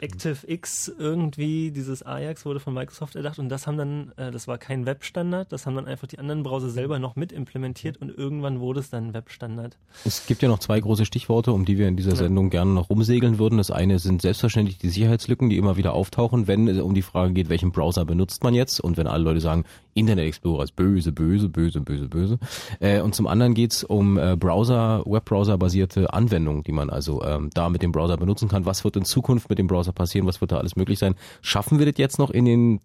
ActiveX 0.00 0.92
irgendwie, 0.96 1.72
dieses 1.72 2.04
Ajax 2.04 2.44
wurde 2.46 2.60
von 2.60 2.72
Microsoft 2.74 3.16
erdacht 3.16 3.38
und 3.40 3.48
das 3.48 3.66
haben 3.66 3.76
dann, 3.78 4.12
äh, 4.16 4.30
das 4.30 4.46
war 4.46 4.58
kein 4.58 4.86
Webstandard, 4.86 5.50
das 5.50 5.66
haben 5.66 5.74
dann 5.74 5.86
einfach 5.86 6.06
die 6.06 6.18
anderen 6.20 6.42
Browser 6.44 6.70
selber 6.70 6.98
noch 7.00 7.16
mit 7.16 7.32
implementiert 7.32 7.96
und 7.96 8.16
irgendwann 8.16 8.60
wurde 8.60 8.78
es 8.80 8.90
dann 8.90 9.12
Webstandard. 9.12 9.76
Es 10.04 10.26
gibt 10.26 10.42
ja 10.42 10.48
noch 10.48 10.60
zwei 10.60 10.78
große 10.78 11.04
Stichworte, 11.04 11.52
um 11.52 11.64
die 11.64 11.78
wir 11.78 11.88
in 11.88 11.96
dieser 11.96 12.10
Ja. 12.10 12.16
Sendung 12.16 12.50
gerne 12.50 12.72
noch 12.72 12.90
rumsegeln 12.90 13.38
würden. 13.38 13.58
Das 13.58 13.72
eine 13.72 13.98
sind 13.98 14.22
selbstverständlich 14.22 14.78
die 14.78 14.88
Sicherheitslücken, 14.88 15.50
die 15.50 15.56
immer 15.56 15.76
wieder 15.76 15.94
auftauchen, 15.94 16.46
wenn 16.46 16.68
es 16.68 16.78
um 16.78 16.94
die 16.94 17.02
Frage 17.02 17.32
geht, 17.32 17.48
welchen 17.48 17.72
Browser 17.72 17.85
benutzt 17.94 18.42
man 18.44 18.54
jetzt 18.54 18.80
und 18.80 18.96
wenn 18.96 19.06
alle 19.06 19.24
Leute 19.24 19.40
sagen, 19.40 19.64
Internet 19.94 20.26
Explorer 20.26 20.64
ist 20.64 20.76
böse, 20.76 21.10
böse, 21.12 21.48
böse, 21.48 21.80
böse, 21.80 22.08
böse. 22.08 22.38
Äh, 22.80 23.00
und 23.00 23.14
zum 23.14 23.26
anderen 23.26 23.54
geht 23.54 23.72
es 23.72 23.82
um 23.84 24.18
äh, 24.18 24.36
Browser, 24.36 25.02
Webbrowser-basierte 25.06 26.12
Anwendungen, 26.12 26.62
die 26.64 26.72
man 26.72 26.90
also 26.90 27.22
ähm, 27.24 27.50
da 27.54 27.68
mit 27.70 27.82
dem 27.82 27.92
Browser 27.92 28.16
benutzen 28.18 28.48
kann. 28.48 28.66
Was 28.66 28.84
wird 28.84 28.96
in 28.96 29.04
Zukunft 29.04 29.48
mit 29.48 29.58
dem 29.58 29.66
Browser 29.68 29.92
passieren? 29.92 30.26
Was 30.26 30.40
wird 30.42 30.52
da 30.52 30.58
alles 30.58 30.76
möglich 30.76 30.98
sein? 30.98 31.14
Schaffen 31.40 31.78
wir 31.78 31.86
das 31.86 31.94
jetzt 31.98 32.18
noch 32.18 32.30
in 32.30 32.44
den 32.44 32.80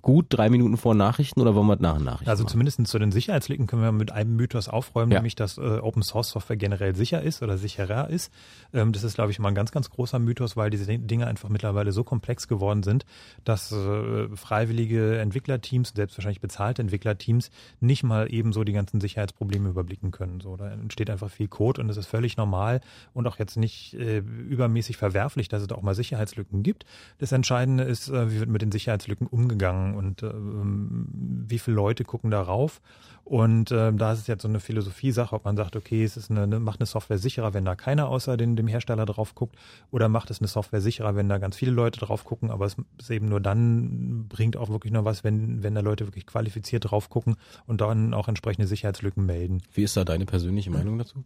gut 0.00 0.26
drei 0.30 0.48
Minuten 0.48 0.76
vor 0.78 0.94
Nachrichten 0.94 1.40
oder 1.40 1.54
wollen 1.54 1.66
wir 1.66 1.76
nach 1.76 1.98
Nachrichten 1.98 2.30
Also 2.30 2.44
machen? 2.44 2.52
zumindest 2.52 2.86
zu 2.86 2.98
den 2.98 3.12
Sicherheitslücken 3.12 3.66
können 3.66 3.82
wir 3.82 3.92
mit 3.92 4.12
einem 4.12 4.34
Mythos 4.36 4.68
aufräumen, 4.68 5.12
Ja. 5.12 5.18
nämlich 5.18 5.34
dass 5.34 5.58
äh, 5.58 5.60
Open 5.82 6.02
Source 6.02 6.30
Software 6.30 6.56
generell 6.56 6.94
sicher 6.96 7.20
ist 7.22 7.42
oder 7.42 7.58
sicherer 7.58 8.08
ist. 8.08 8.32
Ähm, 8.72 8.92
das 8.92 9.04
ist, 9.04 9.14
glaube 9.16 9.30
ich, 9.32 9.38
mal 9.38 9.48
ein 9.48 9.54
ganz, 9.54 9.70
ganz 9.70 9.90
großer 9.90 10.18
Mythos, 10.18 10.56
weil 10.56 10.70
diese 10.70 10.86
Dinge 10.98 11.26
einfach 11.26 11.50
mittlerweile 11.50 11.92
so 11.92 12.04
komplex 12.04 12.48
geworden 12.48 12.82
sind, 12.82 13.04
dass 13.44 13.70
äh, 13.72 14.28
freiwillige 14.44 15.18
Entwicklerteams, 15.18 15.92
selbst 15.96 16.18
wahrscheinlich 16.18 16.42
bezahlte 16.42 16.82
Entwicklerteams, 16.82 17.50
nicht 17.80 18.02
mal 18.02 18.32
ebenso 18.32 18.62
die 18.62 18.74
ganzen 18.74 19.00
Sicherheitsprobleme 19.00 19.70
überblicken 19.70 20.10
können. 20.10 20.40
So, 20.40 20.56
da 20.56 20.70
entsteht 20.70 21.08
einfach 21.08 21.30
viel 21.30 21.48
Code 21.48 21.80
und 21.80 21.88
es 21.88 21.96
ist 21.96 22.06
völlig 22.06 22.36
normal 22.36 22.80
und 23.14 23.26
auch 23.26 23.38
jetzt 23.38 23.56
nicht 23.56 23.94
äh, 23.94 24.18
übermäßig 24.18 24.98
verwerflich, 24.98 25.48
dass 25.48 25.62
es 25.62 25.68
da 25.68 25.76
auch 25.76 25.82
mal 25.82 25.94
Sicherheitslücken 25.94 26.62
gibt. 26.62 26.84
Das 27.18 27.32
Entscheidende 27.32 27.84
ist, 27.84 28.10
äh, 28.10 28.30
wie 28.30 28.40
wird 28.40 28.50
mit 28.50 28.60
den 28.60 28.72
Sicherheitslücken 28.72 29.26
umgegangen 29.26 29.94
und 29.94 30.22
ähm, 30.22 31.06
wie 31.48 31.58
viele 31.58 31.76
Leute 31.76 32.04
gucken 32.04 32.30
darauf. 32.30 32.82
Und 33.24 33.72
ähm, 33.72 33.96
da 33.96 34.12
ist 34.12 34.20
es 34.20 34.26
jetzt 34.26 34.42
so 34.42 34.48
eine 34.48 34.60
Philosophie-Sache, 34.60 35.34
ob 35.34 35.46
man 35.46 35.56
sagt, 35.56 35.76
okay, 35.76 36.04
es 36.04 36.18
ist 36.18 36.30
eine, 36.30 36.42
eine, 36.42 36.60
macht 36.60 36.80
eine 36.80 36.86
Software 36.86 37.16
sicherer, 37.16 37.54
wenn 37.54 37.64
da 37.64 37.74
keiner 37.74 38.08
außer 38.08 38.36
den, 38.36 38.54
dem 38.54 38.66
Hersteller 38.66 39.06
drauf 39.06 39.34
guckt, 39.34 39.56
oder 39.90 40.10
macht 40.10 40.30
es 40.30 40.40
eine 40.40 40.48
Software 40.48 40.82
sicherer, 40.82 41.16
wenn 41.16 41.30
da 41.30 41.38
ganz 41.38 41.56
viele 41.56 41.70
Leute 41.70 42.00
drauf 42.00 42.24
gucken, 42.24 42.50
aber 42.50 42.66
es 42.66 42.76
ist 42.98 43.10
eben 43.10 43.30
nur 43.30 43.40
dann 43.40 44.28
bringt 44.34 44.56
auch 44.56 44.68
wirklich 44.68 44.92
noch 44.92 45.04
was, 45.04 45.22
wenn, 45.22 45.62
wenn 45.62 45.76
da 45.76 45.80
Leute 45.80 46.06
wirklich 46.08 46.26
qualifiziert 46.26 46.90
drauf 46.90 47.08
gucken 47.08 47.36
und 47.66 47.80
dann 47.80 48.12
auch 48.14 48.26
entsprechende 48.26 48.66
Sicherheitslücken 48.66 49.24
melden. 49.24 49.62
Wie 49.72 49.84
ist 49.84 49.96
da 49.96 50.04
deine 50.04 50.26
persönliche 50.26 50.72
Meinung 50.72 50.98
dazu? 50.98 51.22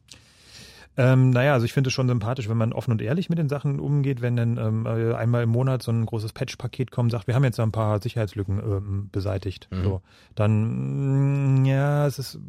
Ähm, 0.99 1.31
naja, 1.31 1.53
also 1.53 1.65
ich 1.65 1.73
finde 1.73 1.89
es 1.89 1.95
schon 1.95 2.09
sympathisch, 2.09 2.49
wenn 2.49 2.57
man 2.57 2.73
offen 2.73 2.91
und 2.91 3.01
ehrlich 3.01 3.29
mit 3.29 3.39
den 3.39 3.49
Sachen 3.49 3.79
umgeht, 3.79 4.21
wenn 4.21 4.35
dann 4.35 4.57
ähm, 4.59 4.85
äh, 4.85 5.15
einmal 5.15 5.45
im 5.45 5.51
Monat 5.51 5.81
so 5.81 5.93
ein 5.93 6.05
großes 6.05 6.33
Patch-Paket 6.33 6.91
kommt, 6.91 7.13
sagt, 7.13 7.29
wir 7.29 7.37
haben 7.37 7.45
jetzt 7.45 7.61
ein 7.61 7.71
paar 7.71 8.03
Sicherheitslücken 8.03 8.59
ähm, 8.59 9.09
beseitigt. 9.13 9.69
Mhm. 9.71 9.85
So, 9.85 10.03
dann 10.35 11.63
mm, 11.63 11.65
ja, 11.67 12.05
es 12.09 12.19
ist, 12.19 12.41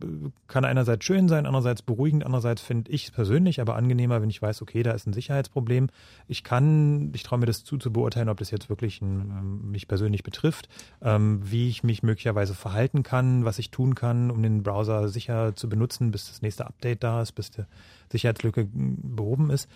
kann 0.47 0.65
einerseits 0.65 1.05
schön 1.05 1.29
sein, 1.29 1.45
andererseits 1.45 1.83
beruhigend, 1.83 2.25
andererseits 2.25 2.63
finde 2.63 2.91
ich 2.91 3.05
es 3.05 3.11
persönlich 3.11 3.61
aber 3.61 3.75
angenehmer, 3.75 4.19
wenn 4.19 4.31
ich 4.31 4.41
weiß, 4.41 4.63
okay, 4.63 4.81
da 4.81 4.93
ist 4.93 5.05
ein 5.05 5.13
Sicherheitsproblem. 5.13 5.89
Ich 6.27 6.43
kann, 6.43 7.11
ich 7.13 7.21
traue 7.21 7.37
mir 7.37 7.45
das 7.45 7.63
zu, 7.63 7.77
zu 7.77 7.93
beurteilen, 7.93 8.29
ob 8.29 8.39
das 8.39 8.49
jetzt 8.49 8.67
wirklich 8.67 8.99
ein, 9.03 9.29
ähm, 9.29 9.71
mich 9.71 9.87
persönlich 9.87 10.23
betrifft, 10.23 10.69
ähm, 11.03 11.39
wie 11.43 11.69
ich 11.69 11.83
mich 11.83 12.01
möglicherweise 12.01 12.55
verhalten 12.55 13.03
kann, 13.03 13.45
was 13.45 13.59
ich 13.59 13.69
tun 13.69 13.93
kann, 13.93 14.31
um 14.31 14.41
den 14.41 14.63
Browser 14.63 15.07
sicher 15.07 15.55
zu 15.55 15.69
benutzen, 15.69 16.09
bis 16.09 16.29
das 16.29 16.41
nächste 16.41 16.65
Update 16.65 17.03
da 17.03 17.21
ist, 17.21 17.33
bis 17.33 17.51
der 17.51 17.67
Sicherheitslücke 18.11 18.65
mm, 18.65 19.15
behoben 19.15 19.49
ist. 19.49 19.69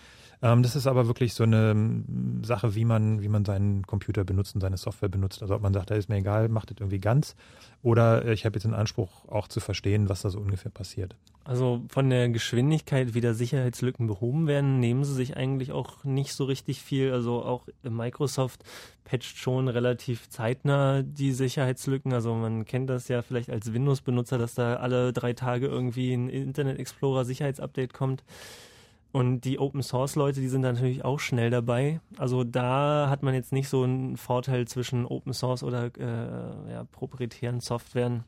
Ähm, 0.44 0.62
das 0.62 0.76
ist 0.76 0.86
aber 0.86 1.06
wirklich 1.06 1.32
so 1.32 1.44
eine 1.44 1.74
mm, 1.74 2.44
Sache, 2.44 2.74
wie 2.74 2.84
man, 2.84 3.22
wie 3.22 3.28
man 3.28 3.46
seinen 3.46 3.86
Computer 3.86 4.24
benutzt 4.24 4.54
und 4.54 4.60
seine 4.60 4.76
Software 4.76 5.08
benutzt. 5.08 5.40
Also 5.40 5.54
ob 5.54 5.62
man 5.62 5.72
sagt, 5.72 5.90
da 5.90 5.94
ist 5.94 6.10
mir 6.10 6.16
egal, 6.16 6.50
macht 6.50 6.70
das 6.70 6.76
irgendwie 6.80 7.00
ganz. 7.00 7.34
Oder 7.82 8.26
äh, 8.26 8.34
ich 8.34 8.44
habe 8.44 8.56
jetzt 8.56 8.64
den 8.64 8.74
Anspruch, 8.74 9.26
auch 9.26 9.48
zu 9.48 9.60
verstehen, 9.60 10.10
was 10.10 10.20
da 10.20 10.28
so 10.28 10.38
ungefähr 10.38 10.70
passiert. 10.70 11.16
Also 11.44 11.82
von 11.88 12.10
der 12.10 12.28
Geschwindigkeit, 12.28 13.14
wie 13.14 13.22
da 13.22 13.32
Sicherheitslücken 13.32 14.06
behoben 14.06 14.46
werden, 14.46 14.80
nehmen 14.80 15.04
sie 15.04 15.14
sich 15.14 15.34
eigentlich 15.34 15.72
auch 15.72 16.04
nicht 16.04 16.34
so 16.34 16.44
richtig 16.44 16.82
viel. 16.82 17.12
Also 17.12 17.42
auch 17.42 17.66
Microsoft 17.82 18.64
patcht 19.04 19.38
schon 19.38 19.68
relativ 19.68 20.28
zeitnah 20.28 21.02
die 21.02 21.32
Sicherheitslücken. 21.32 22.12
Also 22.12 22.34
man 22.34 22.66
kennt 22.66 22.90
das 22.90 23.08
ja 23.08 23.22
vielleicht 23.22 23.48
als 23.48 23.72
Windows-Benutzer, 23.72 24.36
dass 24.36 24.54
da 24.54 24.76
alle 24.76 25.14
drei 25.14 25.32
Tage 25.32 25.68
irgendwie 25.68 26.12
ein 26.12 26.28
Internet 26.28 26.78
Explorer 26.78 27.24
Sicherheitsupdate 27.24 27.94
kommt. 27.94 28.24
Und 29.14 29.42
die 29.42 29.60
Open 29.60 29.80
Source 29.80 30.16
Leute, 30.16 30.40
die 30.40 30.48
sind 30.48 30.62
natürlich 30.62 31.04
auch 31.04 31.20
schnell 31.20 31.48
dabei. 31.48 32.00
Also 32.18 32.42
da 32.42 33.06
hat 33.08 33.22
man 33.22 33.32
jetzt 33.32 33.52
nicht 33.52 33.68
so 33.68 33.84
einen 33.84 34.16
Vorteil 34.16 34.66
zwischen 34.66 35.06
Open 35.06 35.32
Source 35.32 35.62
oder 35.62 35.84
äh, 35.96 36.72
ja, 36.72 36.82
proprietären 36.90 37.60
Softwaren. 37.60 38.24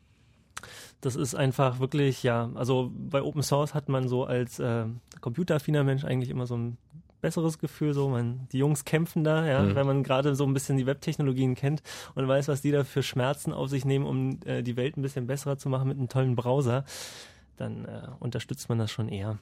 Das 1.01 1.17
ist 1.17 1.35
einfach 1.35 1.79
wirklich, 1.79 2.23
ja, 2.23 2.49
also 2.55 2.89
bei 2.95 3.21
Open 3.21 3.43
Source 3.43 3.73
hat 3.73 3.89
man 3.89 4.07
so 4.07 4.23
als 4.23 4.59
äh, 4.59 4.85
computeraffiner 5.19 5.83
Mensch 5.83 6.05
eigentlich 6.05 6.29
immer 6.29 6.47
so 6.47 6.55
ein 6.55 6.77
besseres 7.19 7.59
Gefühl, 7.59 7.93
so 7.93 8.07
man, 8.07 8.47
die 8.53 8.59
Jungs 8.59 8.85
kämpfen 8.85 9.25
da, 9.25 9.45
ja, 9.45 9.63
Mhm. 9.63 9.75
wenn 9.75 9.87
man 9.87 10.03
gerade 10.03 10.35
so 10.35 10.45
ein 10.45 10.53
bisschen 10.53 10.77
die 10.77 10.85
Webtechnologien 10.85 11.55
kennt 11.55 11.83
und 12.15 12.25
weiß, 12.29 12.47
was 12.47 12.61
die 12.61 12.71
da 12.71 12.85
für 12.85 13.03
Schmerzen 13.03 13.51
auf 13.51 13.69
sich 13.69 13.83
nehmen, 13.83 14.05
um 14.05 14.39
äh, 14.45 14.63
die 14.63 14.77
Welt 14.77 14.95
ein 14.95 15.01
bisschen 15.01 15.27
besserer 15.27 15.57
zu 15.57 15.67
machen 15.67 15.89
mit 15.89 15.97
einem 15.97 16.07
tollen 16.07 16.37
Browser, 16.37 16.85
dann 17.57 17.83
äh, 17.83 18.07
unterstützt 18.21 18.69
man 18.69 18.77
das 18.77 18.89
schon 18.89 19.09
eher. 19.09 19.37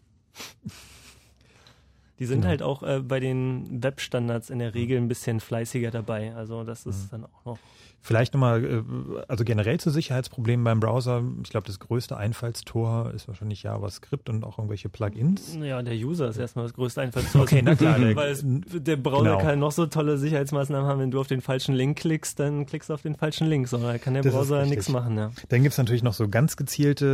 Die 2.20 2.26
sind 2.26 2.40
Genau. 2.42 2.50
halt 2.50 2.62
auch 2.62 2.82
äh, 2.84 3.02
bei 3.02 3.20
den 3.20 3.84
Webstandards 3.84 4.50
in 4.50 4.60
der 4.60 4.74
Regel 4.74 4.98
ein 4.98 5.08
bisschen 5.08 5.40
fleißiger 5.40 5.92
dabei. 5.92 6.34
Also 6.36 6.64
das 6.64 6.86
ist 6.86 7.12
dann 7.12 7.26
auch 7.26 7.46
noch. 7.46 7.60
Vielleicht 8.08 8.36
nochmal, 8.36 8.64
äh, 8.64 8.84
also 9.28 9.44
generell 9.44 9.80
zu 9.80 9.90
Sicherheitsproblemen 9.90 10.64
beim 10.64 10.80
Browser. 10.80 11.24
Ich 11.44 11.50
glaube, 11.50 11.66
das 11.66 11.80
größte 11.80 12.16
Einfallstor 12.16 13.12
ist 13.16 13.28
wahrscheinlich 13.28 13.64
JavaScript 13.64 14.30
und 14.30 14.44
auch 14.44 14.60
irgendwelche 14.60 14.90
Plugins. 14.90 15.58
Ja, 15.60 15.82
der 15.82 15.96
User 15.96 16.28
ist 16.30 16.38
erstmal 16.38 16.66
das 16.66 16.76
größte 16.76 17.02
Einfallstor. 17.02 17.42
Okay, 17.42 17.62
na 17.64 17.74
klar, 17.74 17.98
der- 18.00 18.16
Weil 18.16 18.30
es, 18.32 18.44
der 18.46 18.98
Browser 18.98 19.24
Genau. 19.24 19.38
kann 19.40 19.58
noch 19.58 19.72
so 19.72 19.88
tolle 19.88 20.20
Sicherheitsmaßnahmen 20.20 20.88
haben. 20.88 21.00
Wenn 21.00 21.10
du 21.10 21.20
auf 21.20 21.26
den 21.26 21.42
falschen 21.42 21.74
Link 21.74 21.98
klickst, 21.98 22.40
dann 22.40 22.68
klickst 22.68 22.92
du 22.92 22.94
auf 22.94 23.02
den 23.02 23.16
falschen 23.16 23.48
Link. 23.48 23.68
So, 23.68 23.78
da 23.78 23.98
kann 23.98 24.14
der 24.14 24.22
Das 24.22 24.34
Browser 24.36 24.66
nichts 24.68 24.88
machen. 24.90 25.18
Ja. 25.18 25.32
Dann 25.50 25.64
gibt's 25.64 25.80
natürlich 25.80 26.04
noch 26.04 26.14
so 26.14 26.28
ganz 26.30 26.58
gezielte 26.58 27.06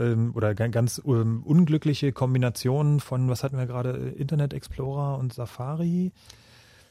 äh, 0.00 0.12
ähm, 0.12 0.32
oder 0.34 0.54
ga- 0.54 0.68
ganz 0.68 1.02
ähm, 1.06 1.42
unglückliche 1.44 2.12
Kombinationen 2.12 3.00
von, 3.00 3.28
was 3.28 3.44
hatten 3.44 3.58
wir 3.58 3.66
gerade, 3.66 3.90
äh, 4.16 4.18
Internet 4.18 4.54
Explorer 4.54 5.18
und 5.18 5.34
Safari. 5.34 6.12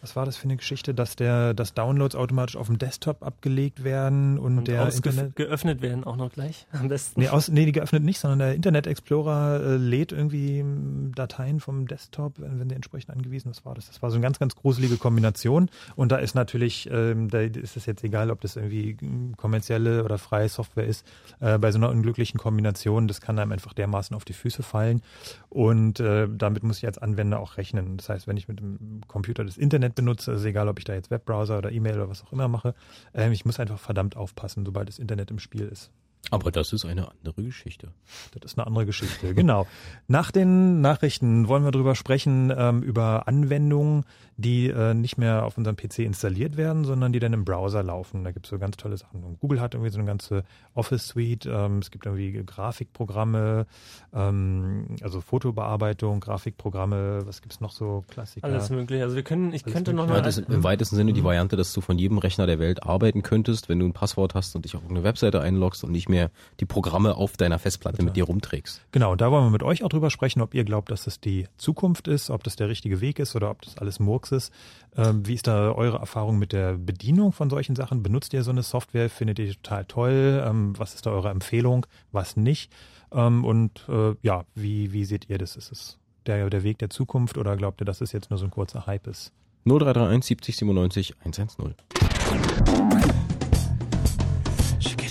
Was 0.01 0.15
war 0.15 0.25
das 0.25 0.37
für 0.37 0.45
eine 0.45 0.55
Geschichte, 0.55 0.93
dass 0.93 1.17
der, 1.17 1.53
dass 1.53 1.73
Downloads 1.73 2.15
automatisch 2.15 2.55
auf 2.55 2.67
dem 2.67 2.77
Desktop 2.77 3.21
abgelegt 3.21 3.83
werden 3.83 4.39
und, 4.39 4.59
Und 4.59 4.67
der 4.69 4.87
Internet 4.93 5.35
geöffnet 5.35 5.81
werden 5.81 6.05
auch 6.05 6.15
noch 6.15 6.31
gleich. 6.31 6.67
Am 6.71 6.87
besten. 6.87 7.19
Nee, 7.19 7.27
aus, 7.27 7.49
nee, 7.49 7.65
die 7.65 7.73
geöffnet 7.73 8.03
nicht, 8.03 8.19
sondern 8.19 8.39
der 8.39 8.55
Internet 8.55 8.87
Explorer 8.87 9.59
äh, 9.61 9.75
lädt 9.75 10.13
irgendwie 10.13 10.59
m, 10.59 11.11
Dateien 11.15 11.59
vom 11.59 11.85
Desktop, 11.85 12.35
wenn, 12.37 12.69
die 12.69 12.75
entsprechend 12.75 13.11
angewiesen 13.13 13.51
Was 13.51 13.65
war 13.65 13.75
das? 13.75 13.87
Das 13.87 14.01
war 14.01 14.09
so 14.09 14.15
eine 14.15 14.23
ganz, 14.23 14.39
ganz 14.39 14.55
gruselige 14.55 14.95
Kombination. 14.95 15.69
Und 15.97 16.13
da 16.13 16.17
ist 16.17 16.33
natürlich, 16.33 16.89
ähm, 16.89 17.29
da 17.29 17.41
ist 17.41 17.75
es 17.75 17.85
jetzt 17.85 18.03
egal, 18.05 18.31
ob 18.31 18.39
das 18.39 18.55
irgendwie 18.55 18.95
m, 19.01 19.35
kommerzielle 19.35 20.05
oder 20.05 20.17
freie 20.17 20.47
Software 20.47 20.85
ist, 20.85 21.05
äh, 21.41 21.57
bei 21.57 21.71
so 21.73 21.77
einer 21.77 21.89
unglücklichen 21.89 22.39
Kombination, 22.39 23.09
das 23.09 23.19
kann 23.19 23.37
einem 23.37 23.51
einfach 23.51 23.73
dermaßen 23.73 24.15
auf 24.15 24.23
die 24.23 24.33
Füße 24.33 24.63
fallen. 24.63 25.01
Und 25.49 25.99
äh, 25.99 26.29
damit 26.31 26.63
muss 26.63 26.77
ich 26.77 26.85
als 26.85 26.99
Anwender 26.99 27.39
auch 27.41 27.57
rechnen. 27.57 27.97
Das 27.97 28.07
heißt, 28.07 28.27
wenn 28.27 28.37
ich 28.37 28.47
mit 28.47 28.59
dem 28.59 29.01
Computer 29.07 29.43
das 29.43 29.57
Internet 29.57 29.88
benutze, 29.95 30.33
ist 30.33 30.45
egal, 30.45 30.67
ob 30.67 30.79
ich 30.79 30.85
da 30.85 30.93
jetzt 30.93 31.11
Webbrowser 31.11 31.57
oder 31.57 31.71
E-Mail 31.71 31.95
oder 31.95 32.09
was 32.09 32.23
auch 32.23 32.31
immer 32.31 32.47
mache, 32.47 32.73
ähm, 33.13 33.31
ich 33.31 33.45
muss 33.45 33.59
einfach 33.59 33.79
verdammt 33.79 34.15
aufpassen, 34.15 34.65
sobald 34.65 34.89
das 34.89 34.99
Internet 34.99 35.31
im 35.31 35.39
Spiel 35.39 35.67
ist. 35.67 35.91
Aber 36.31 36.51
das 36.51 36.73
ist 36.73 36.85
eine 36.85 37.09
andere 37.09 37.43
Geschichte. 37.43 37.91
Das 38.39 38.51
ist 38.51 38.59
eine 38.59 38.67
andere 38.67 38.85
Geschichte, 38.85 39.33
genau. 39.35 39.65
Nach 40.07 40.31
den 40.31 40.81
Nachrichten 40.81 41.47
wollen 41.47 41.63
wir 41.63 41.71
darüber 41.71 41.95
sprechen, 41.95 42.53
ähm, 42.55 42.83
über 42.83 43.27
Anwendungen, 43.27 44.05
die 44.37 44.67
äh, 44.67 44.93
nicht 44.93 45.17
mehr 45.17 45.45
auf 45.45 45.57
unserem 45.57 45.75
PC 45.75 45.99
installiert 45.99 46.55
werden, 46.55 46.85
sondern 46.85 47.11
die 47.13 47.19
dann 47.19 47.33
im 47.33 47.45
Browser 47.45 47.83
laufen. 47.83 48.23
Da 48.23 48.31
gibt 48.31 48.45
es 48.45 48.51
so 48.51 48.59
ganz 48.59 48.77
tolle 48.77 48.97
Sachen. 48.97 49.23
Und 49.23 49.39
Google 49.39 49.59
hat 49.59 49.73
irgendwie 49.73 49.91
so 49.91 49.97
eine 49.97 50.07
ganze 50.07 50.43
Office-Suite. 50.75 51.47
Ähm, 51.47 51.79
es 51.79 51.89
gibt 51.89 52.05
irgendwie 52.05 52.43
Grafikprogramme, 52.45 53.65
ähm, 54.13 54.95
also 55.01 55.21
Fotobearbeitung, 55.21 56.19
Grafikprogramme. 56.19 57.21
Was 57.25 57.41
gibt's 57.41 57.59
noch 57.59 57.71
so 57.71 58.05
Klassiker? 58.07 58.45
Alles 58.45 58.69
mögliche. 58.69 59.03
Also 59.03 59.15
wir 59.15 59.23
können, 59.23 59.51
ich 59.53 59.65
Alles 59.65 59.73
könnte 59.73 59.93
noch 59.93 60.07
mal 60.07 60.17
Ja, 60.17 60.21
das 60.21 60.37
ist 60.37 60.49
im 60.49 60.63
weitesten 60.63 60.95
Sinne 60.95 61.13
die 61.13 61.23
Variante, 61.23 61.57
dass 61.57 61.73
du 61.73 61.81
von 61.81 61.97
jedem 61.97 62.19
Rechner 62.19 62.45
der 62.45 62.59
Welt 62.59 62.83
arbeiten 62.83 63.23
könntest, 63.23 63.67
wenn 63.67 63.79
du 63.79 63.85
ein 63.87 63.93
Passwort 63.93 64.35
hast 64.35 64.55
und 64.55 64.63
dich 64.63 64.75
auf 64.75 64.81
eine 64.87 65.03
Webseite 65.03 65.41
einloggst 65.41 65.83
und 65.83 65.91
nicht 65.91 66.07
mehr 66.09 66.31
die 66.59 66.65
Programme 66.65 67.15
auf 67.15 67.37
deiner 67.37 67.59
Festplatte 67.59 68.03
mit 68.03 68.15
dir 68.15 68.25
rumträgst. 68.25 68.81
Genau, 68.91 69.13
und 69.13 69.21
da 69.21 69.31
wollen 69.31 69.45
wir 69.45 69.51
mit 69.51 69.63
euch 69.63 69.83
auch 69.83 69.89
drüber 69.89 70.09
sprechen, 70.09 70.41
ob 70.41 70.53
ihr 70.53 70.63
glaubt, 70.63 70.91
dass 70.91 71.05
das 71.05 71.19
die 71.19 71.47
Zukunft 71.57 72.07
ist, 72.07 72.29
ob 72.29 72.43
das 72.43 72.55
der 72.55 72.69
richtige 72.69 73.01
Weg 73.01 73.19
ist 73.19 73.35
oder 73.35 73.49
ob 73.51 73.61
das 73.61 73.77
alles 73.77 73.99
Murks 73.99 74.31
ist. 74.31 74.53
Ähm, 74.97 75.25
wie 75.25 75.35
ist 75.35 75.47
da 75.47 75.71
eure 75.71 75.97
Erfahrung 75.97 76.39
mit 76.39 76.51
der 76.51 76.73
Bedienung 76.73 77.31
von 77.31 77.49
solchen 77.49 77.75
Sachen? 77.75 78.03
Benutzt 78.03 78.33
ihr 78.33 78.43
so 78.43 78.51
eine 78.51 78.63
Software? 78.63 79.09
Findet 79.09 79.39
ihr 79.39 79.45
die 79.47 79.55
total 79.55 79.85
toll? 79.85 80.43
Ähm, 80.45 80.73
was 80.77 80.95
ist 80.95 81.05
da 81.05 81.11
eure 81.11 81.29
Empfehlung? 81.29 81.85
Was 82.11 82.35
nicht? 82.35 82.71
Ähm, 83.11 83.45
und 83.45 83.85
äh, 83.87 84.15
ja, 84.21 84.45
wie, 84.55 84.93
wie 84.93 85.05
seht 85.05 85.29
ihr 85.29 85.37
das? 85.37 85.55
Ist 85.55 85.71
es 85.71 85.97
der, 86.25 86.49
der 86.49 86.63
Weg 86.63 86.79
der 86.79 86.89
Zukunft 86.89 87.37
oder 87.37 87.55
glaubt 87.55 87.81
ihr, 87.81 87.85
dass 87.85 88.01
es 88.01 88.11
jetzt 88.11 88.29
nur 88.29 88.39
so 88.39 88.45
ein 88.45 88.51
kurzer 88.51 88.85
Hype 88.85 89.07
ist? 89.07 89.31
0331 89.65 90.25
70 90.25 90.57
97 90.57 91.15
110. 91.19 91.75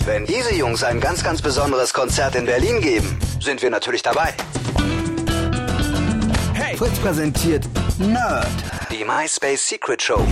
Wenn 0.09 0.25
diese 0.25 0.55
Jungs 0.55 0.83
ein 0.83 0.99
ganz, 0.99 1.23
ganz 1.23 1.39
besonderes 1.39 1.93
Konzert 1.93 2.33
in 2.33 2.45
Berlin 2.45 2.81
geben, 2.81 3.15
sind 3.39 3.61
wir 3.61 3.69
natürlich 3.69 4.01
dabei. 4.01 4.33
Fritz 6.77 6.97
präsentiert 6.97 7.69
Nerd, 7.99 8.49
die 8.91 9.05
MySpace 9.05 9.67
Secret 9.67 10.01
Show. 10.01 10.25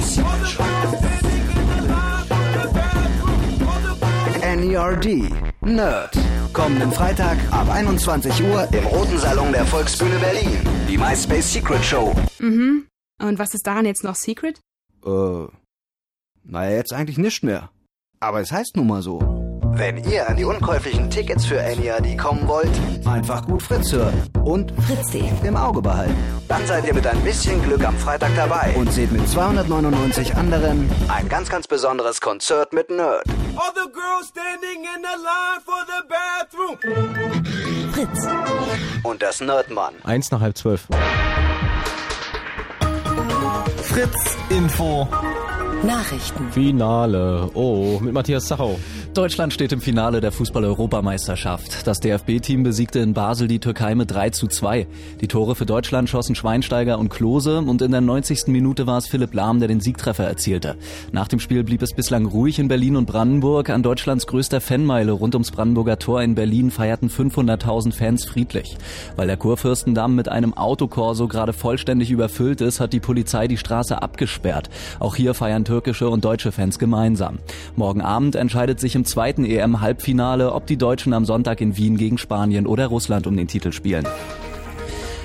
NERD, 4.41 5.31
Nerd. 5.61 6.17
Kommenden 6.53 6.91
Freitag 6.91 7.37
ab 7.51 7.69
21 7.69 8.43
Uhr 8.45 8.67
im 8.73 8.87
Roten 8.87 9.19
Salon 9.19 9.51
der 9.51 9.67
Volksbühne 9.67 10.17
Berlin. 10.17 10.57
Die 10.89 10.97
MySpace 10.97 11.53
Secret 11.53 11.85
Show. 11.85 12.15
Mhm. 12.39 12.87
Und 13.21 13.37
was 13.37 13.53
ist 13.53 13.67
daran 13.67 13.85
jetzt 13.85 14.03
noch 14.03 14.15
Secret? 14.15 14.59
Äh, 15.05 15.45
naja, 16.45 16.77
jetzt 16.77 16.93
eigentlich 16.93 17.19
nicht 17.19 17.43
mehr. 17.43 17.69
Aber 18.19 18.41
es 18.41 18.51
heißt 18.51 18.75
nun 18.75 18.87
mal 18.87 19.03
so. 19.03 19.46
Wenn 19.77 20.03
ihr 20.09 20.27
an 20.27 20.35
die 20.35 20.43
unkäuflichen 20.43 21.07
Tickets 21.11 21.45
für 21.45 21.61
NERD 21.61 22.17
kommen 22.17 22.47
wollt, 22.47 22.71
einfach 23.05 23.45
gut 23.45 23.61
Fritz 23.61 23.91
hören 23.91 24.23
und 24.43 24.71
Fritz.de. 24.81 25.29
im 25.47 25.55
Auge 25.55 25.83
behalten. 25.83 26.15
Dann 26.47 26.65
seid 26.65 26.87
ihr 26.87 26.95
mit 26.95 27.05
ein 27.05 27.21
bisschen 27.21 27.61
Glück 27.61 27.85
am 27.85 27.95
Freitag 27.95 28.31
dabei 28.35 28.73
und 28.75 28.91
seht 28.91 29.11
mit 29.11 29.29
299 29.29 30.33
anderen 30.35 30.89
ein 31.09 31.29
ganz, 31.29 31.49
ganz 31.49 31.67
besonderes 31.67 32.19
Konzert 32.21 32.73
mit 32.73 32.89
Nerd. 32.89 33.23
Other 33.55 33.87
girls 33.93 34.29
standing 34.29 34.83
in 34.83 35.03
the 35.03 35.15
line 35.21 35.61
for 35.63 35.85
the 35.85 36.01
bathroom. 36.09 37.91
Fritz. 37.91 38.27
Und 39.03 39.21
das 39.21 39.41
Nerdmann. 39.41 39.93
Eins 40.03 40.31
nach 40.31 40.41
halb 40.41 40.57
zwölf. 40.57 40.87
Fritz 43.83 44.37
Info. 44.49 45.07
Nachrichten. 45.83 46.51
Finale. 46.51 47.49
Oh, 47.53 47.99
mit 47.99 48.13
Matthias 48.13 48.45
Zachau. 48.45 48.79
Deutschland 49.17 49.51
steht 49.51 49.71
im 49.71 49.81
Finale 49.81 50.21
der 50.21 50.31
Fußball-Europameisterschaft. 50.31 51.87
Das 51.87 51.99
DFB-Team 52.01 52.61
besiegte 52.61 52.99
in 52.99 53.15
Basel 53.15 53.47
die 53.47 53.57
Türkei 53.57 53.95
mit 53.95 54.11
3 54.11 54.29
zu 54.29 54.45
2. 54.45 54.85
Die 55.21 55.27
Tore 55.27 55.55
für 55.55 55.65
Deutschland 55.65 56.07
schossen 56.07 56.35
Schweinsteiger 56.35 56.99
und 56.99 57.09
Klose 57.09 57.57
und 57.57 57.81
in 57.81 57.89
der 57.89 58.01
90. 58.01 58.49
Minute 58.49 58.85
war 58.85 58.99
es 58.99 59.07
Philipp 59.07 59.33
Lahm, 59.33 59.57
der 59.57 59.69
den 59.69 59.79
Siegtreffer 59.79 60.25
erzielte. 60.25 60.75
Nach 61.11 61.27
dem 61.27 61.39
Spiel 61.39 61.63
blieb 61.63 61.81
es 61.81 61.93
bislang 61.93 62.27
ruhig 62.27 62.59
in 62.59 62.67
Berlin 62.67 62.95
und 62.95 63.07
Brandenburg. 63.07 63.71
An 63.71 63.81
Deutschlands 63.81 64.27
größter 64.27 64.61
Fanmeile 64.61 65.13
rund 65.13 65.33
ums 65.33 65.49
Brandenburger 65.49 65.97
Tor 65.97 66.21
in 66.21 66.35
Berlin 66.35 66.69
feierten 66.69 67.09
500.000 67.09 67.93
Fans 67.93 68.23
friedlich. 68.23 68.77
Weil 69.15 69.25
der 69.25 69.37
Kurfürstendamm 69.37 70.13
mit 70.13 70.29
einem 70.29 70.53
Autokorso 70.53 71.27
gerade 71.27 71.53
vollständig 71.53 72.11
überfüllt 72.11 72.61
ist, 72.61 72.79
hat 72.79 72.93
die 72.93 72.99
Polizei 72.99 73.47
die 73.47 73.57
Straße 73.57 73.99
abgesperrt. 73.99 74.69
Auch 74.99 75.15
hier 75.15 75.33
feiern 75.33 75.65
türkische 75.65 76.07
und 76.07 76.23
deutsche 76.23 76.51
Fans 76.51 76.77
gemeinsam. 76.77 77.39
Morgen 77.75 78.01
Abend 78.01 78.35
entscheidet 78.35 78.79
sich 78.79 78.93
im 78.93 79.06
zweiten 79.07 79.45
EM-Halbfinale, 79.45 80.53
ob 80.53 80.67
die 80.67 80.77
Deutschen 80.77 81.13
am 81.13 81.25
Sonntag 81.25 81.61
in 81.61 81.77
Wien 81.77 81.97
gegen 81.97 82.17
Spanien 82.17 82.67
oder 82.67 82.87
Russland 82.87 83.25
um 83.25 83.35
den 83.35 83.47
Titel 83.47 83.71
spielen. 83.71 84.05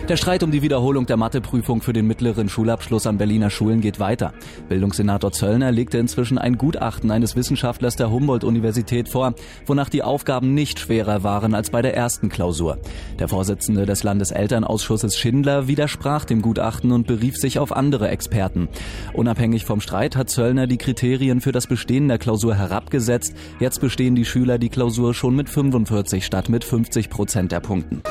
Der 0.09 0.17
Streit 0.17 0.43
um 0.43 0.51
die 0.51 0.63
Wiederholung 0.63 1.07
der 1.07 1.17
Matheprüfung 1.17 1.81
für 1.81 1.93
den 1.93 2.09
mittleren 2.09 2.49
Schulabschluss 2.49 3.07
an 3.07 3.19
Berliner 3.19 3.51
Schulen 3.51 3.81
geht 3.81 4.01
weiter. 4.01 4.35
Bildungssenator 4.69 5.31
Zöllner 5.31 5.71
legte 5.71 5.99
inzwischen 5.99 6.39
ein 6.39 6.59
Gutachten 6.59 7.13
eines 7.13 7.37
Wissenschaftlers 7.37 7.95
der 7.95 8.11
Humboldt-Universität 8.11 9.09
vor, 9.09 9.35
wonach 9.65 9.89
die 9.89 10.03
Aufgaben 10.03 10.55
nicht 10.55 10.81
schwerer 10.81 11.23
waren 11.23 11.55
als 11.55 11.71
bei 11.71 11.83
der 11.83 11.97
ersten 11.97 12.29
Klausur. 12.31 12.79
Der 13.21 13.29
Vorsitzende 13.29 13.87
des 13.87 14.03
Landeselternausschusses 14.03 15.17
Schindler 15.17 15.69
widersprach 15.69 16.25
dem 16.25 16.43
Gutachten 16.43 16.91
und 16.91 17.07
berief 17.07 17.37
sich 17.37 17.61
auf 17.61 17.71
andere 17.71 18.09
Experten. 18.09 18.69
Unabhängig 19.15 19.65
vom 19.65 19.81
Streit 19.81 20.17
hat 20.17 20.31
Zöllner 20.31 20.67
die 20.67 20.79
Kriterien 20.79 21.41
für 21.41 21.53
das 21.53 21.69
Bestehen 21.69 22.09
der 22.09 22.19
Klausur 22.19 22.57
herabgesetzt. 22.57 23.35
Jetzt 23.61 23.81
bestehen 23.81 24.17
die 24.17 24.25
Schüler 24.25 24.59
die 24.59 24.69
Klausur 24.69 25.15
schon 25.15 25.37
mit 25.37 25.49
45 25.49 26.27
statt 26.27 26.49
mit 26.49 26.65
50 26.65 27.09
Prozent 27.09 27.53
der 27.53 27.61
Punkten. 27.61 28.03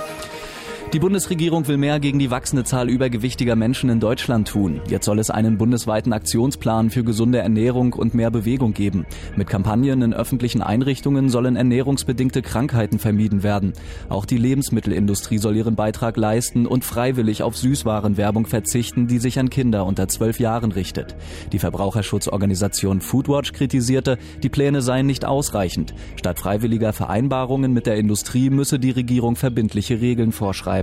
Die 0.93 0.99
Bundesregierung 0.99 1.69
will 1.69 1.77
mehr 1.77 2.01
gegen 2.01 2.19
die 2.19 2.31
wachsende 2.31 2.65
Zahl 2.65 2.89
übergewichtiger 2.89 3.55
Menschen 3.55 3.89
in 3.89 4.01
Deutschland 4.01 4.49
tun. 4.49 4.81
Jetzt 4.89 5.05
soll 5.05 5.19
es 5.19 5.29
einen 5.29 5.57
bundesweiten 5.57 6.11
Aktionsplan 6.11 6.89
für 6.89 7.05
gesunde 7.05 7.37
Ernährung 7.37 7.93
und 7.93 8.13
mehr 8.13 8.29
Bewegung 8.29 8.73
geben. 8.73 9.05
Mit 9.37 9.47
Kampagnen 9.47 10.01
in 10.01 10.13
öffentlichen 10.13 10.61
Einrichtungen 10.61 11.29
sollen 11.29 11.55
ernährungsbedingte 11.55 12.41
Krankheiten 12.41 12.99
vermieden 12.99 13.41
werden. 13.41 13.71
Auch 14.09 14.25
die 14.25 14.35
Lebensmittelindustrie 14.35 15.37
soll 15.37 15.55
ihren 15.55 15.77
Beitrag 15.77 16.17
leisten 16.17 16.67
und 16.67 16.83
freiwillig 16.83 17.41
auf 17.41 17.55
Süßwarenwerbung 17.55 18.45
verzichten, 18.45 19.07
die 19.07 19.19
sich 19.19 19.39
an 19.39 19.49
Kinder 19.49 19.85
unter 19.85 20.09
zwölf 20.09 20.41
Jahren 20.41 20.73
richtet. 20.73 21.15
Die 21.53 21.59
Verbraucherschutzorganisation 21.59 22.99
Foodwatch 22.99 23.53
kritisierte, 23.53 24.17
die 24.43 24.49
Pläne 24.49 24.81
seien 24.81 25.05
nicht 25.05 25.23
ausreichend. 25.23 25.93
Statt 26.17 26.37
freiwilliger 26.37 26.91
Vereinbarungen 26.91 27.71
mit 27.71 27.85
der 27.85 27.95
Industrie 27.95 28.49
müsse 28.49 28.77
die 28.77 28.91
Regierung 28.91 29.37
verbindliche 29.37 30.01
Regeln 30.01 30.33
vorschreiben. 30.33 30.80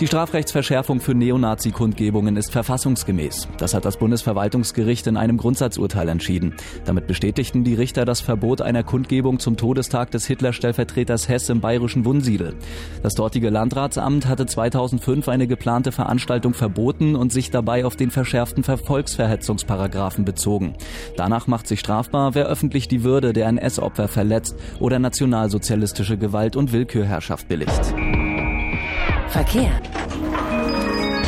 Die 0.00 0.08
Strafrechtsverschärfung 0.08 0.98
für 0.98 1.14
Neonazi-Kundgebungen 1.14 2.36
ist 2.36 2.50
verfassungsgemäß. 2.50 3.46
Das 3.58 3.74
hat 3.74 3.84
das 3.84 3.96
Bundesverwaltungsgericht 3.96 5.06
in 5.06 5.16
einem 5.16 5.36
Grundsatzurteil 5.36 6.08
entschieden. 6.08 6.54
Damit 6.84 7.06
bestätigten 7.06 7.62
die 7.62 7.74
Richter 7.74 8.04
das 8.04 8.20
Verbot 8.20 8.60
einer 8.60 8.82
Kundgebung 8.82 9.38
zum 9.38 9.56
Todestag 9.56 10.10
des 10.10 10.26
Hitler-Stellvertreters 10.26 11.28
Hess 11.28 11.48
im 11.48 11.60
bayerischen 11.60 12.04
Wunsiedel. 12.04 12.56
Das 13.04 13.14
dortige 13.14 13.50
Landratsamt 13.50 14.26
hatte 14.26 14.46
2005 14.46 15.28
eine 15.28 15.46
geplante 15.46 15.92
Veranstaltung 15.92 16.54
verboten 16.54 17.14
und 17.14 17.32
sich 17.32 17.52
dabei 17.52 17.84
auf 17.84 17.94
den 17.94 18.10
verschärften 18.10 18.64
Verfolgsverhetzungsparagraphen 18.64 20.24
bezogen. 20.24 20.74
Danach 21.16 21.46
macht 21.46 21.68
sich 21.68 21.78
strafbar, 21.78 22.34
wer 22.34 22.46
öffentlich 22.46 22.88
die 22.88 23.04
Würde 23.04 23.32
der 23.32 23.46
NS-Opfer 23.46 24.08
verletzt 24.08 24.56
oder 24.80 24.98
nationalsozialistische 24.98 26.18
Gewalt 26.18 26.56
und 26.56 26.72
Willkürherrschaft 26.72 27.46
billigt. 27.46 27.94
Verkehr. 29.34 29.72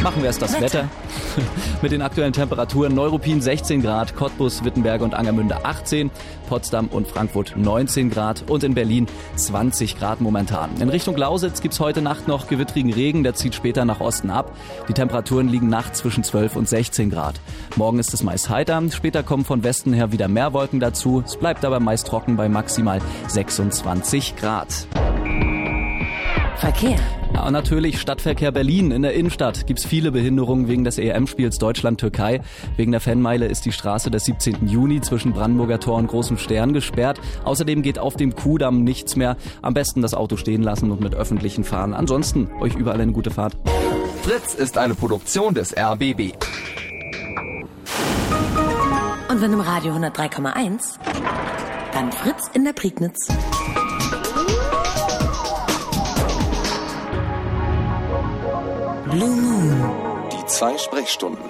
Machen 0.05 0.23
wir 0.23 0.27
erst 0.27 0.41
das 0.41 0.61
Wetter. 0.61 0.89
Mit 1.83 1.91
den 1.91 2.03
aktuellen 2.03 2.33
Temperaturen 2.33 2.95
Neuruppin 2.95 3.41
16 3.41 3.83
Grad, 3.83 4.15
Cottbus, 4.15 4.65
Wittenberge 4.65 5.03
und 5.03 5.13
Angermünde 5.13 5.65
18, 5.65 6.13
Potsdam 6.49 6.87
und 6.87 7.09
Frankfurt 7.09 7.57
19 7.57 8.11
Grad 8.11 8.49
und 8.49 8.63
in 8.63 8.75
Berlin 8.75 9.09
20 9.35 9.99
Grad 9.99 10.21
momentan. 10.21 10.71
In 10.81 10.89
Richtung 10.89 11.17
Lausitz 11.17 11.61
gibt's 11.61 11.81
heute 11.81 12.01
Nacht 12.01 12.29
noch 12.29 12.47
gewittrigen 12.47 12.93
Regen, 12.93 13.25
der 13.25 13.35
zieht 13.35 13.57
später 13.57 13.85
nach 13.85 13.99
Osten 13.99 14.31
ab. 14.31 14.57
Die 14.89 14.95
Temperaturen 14.95 15.49
liegen 15.49 15.69
nachts 15.69 15.99
zwischen 15.99 16.23
12 16.23 16.55
und 16.55 16.69
16 16.69 17.11
Grad. 17.11 17.41
Morgen 17.75 17.99
ist 17.99 18.15
es 18.15 18.23
meist 18.23 18.49
heiter, 18.51 18.81
später 18.93 19.25
kommen 19.25 19.45
von 19.45 19.65
Westen 19.65 19.93
her 19.93 20.13
wieder 20.13 20.29
mehr 20.29 20.53
Wolken 20.53 20.79
dazu. 20.79 21.25
Es 21.27 21.37
bleibt 21.37 21.65
aber 21.65 21.81
meist 21.81 22.07
trocken 22.07 22.37
bei 22.37 22.49
maximal 22.49 23.01
26 23.27 24.37
Grad. 24.37 24.87
Verkehr. 26.59 26.97
Ja, 27.35 27.47
und 27.47 27.53
natürlich 27.53 28.01
Stadtverkehr 28.01 28.51
Berlin. 28.51 28.91
In 28.91 29.03
der 29.03 29.15
Innenstadt 29.15 29.67
gibt's 29.67 29.85
viele 29.85 30.11
Behinderungen 30.11 30.69
wegen 30.69 30.85
des 30.85 30.99
EM-Spiels 30.99 31.59
Deutschland-Türkei. 31.59 32.41
Wegen 32.77 32.93
der 32.93 33.01
Fanmeile 33.01 33.47
ist 33.47 33.67
die 33.67 33.73
Straße 33.73 34.11
des 34.11 34.25
17. 34.25 34.67
Juni 34.67 35.01
zwischen 35.01 35.33
Brandenburger 35.33 35.79
Tor 35.81 35.97
und 35.97 36.07
Großem 36.07 36.39
Stern 36.39 36.73
gesperrt. 36.73 37.21
Außerdem 37.45 37.83
geht 37.83 37.99
auf 37.99 38.17
dem 38.17 38.35
Kudamm 38.35 38.85
nichts 38.85 39.17
mehr. 39.17 39.37
Am 39.61 39.75
besten 39.75 40.01
das 40.01 40.15
Auto 40.15 40.37
stehen 40.37 40.63
lassen 40.63 40.91
und 40.91 41.01
mit 41.01 41.15
öffentlichen 41.15 41.65
fahren. 41.65 41.93
Ansonsten 41.93 42.49
euch 42.61 42.75
überall 42.75 43.01
eine 43.01 43.13
gute 43.13 43.31
Fahrt. 43.31 43.57
Fritz 44.23 44.55
ist 44.55 44.79
eine 44.79 44.95
Produktion 44.95 45.55
des 45.55 45.77
RBB. 45.77 46.33
Und 49.29 49.41
wenn 49.43 49.53
im 49.53 49.61
Radio 49.61 49.93
103,1, 49.93 50.99
dann 51.93 52.13
Fritz 52.13 52.51
in 52.55 52.65
der 52.65 52.73
Prignitz. 52.73 53.29
Blue 59.17 59.35
Moon. 59.35 59.95
Die 60.31 60.45
zwei 60.45 60.77
Sprechstunden. 60.77 61.43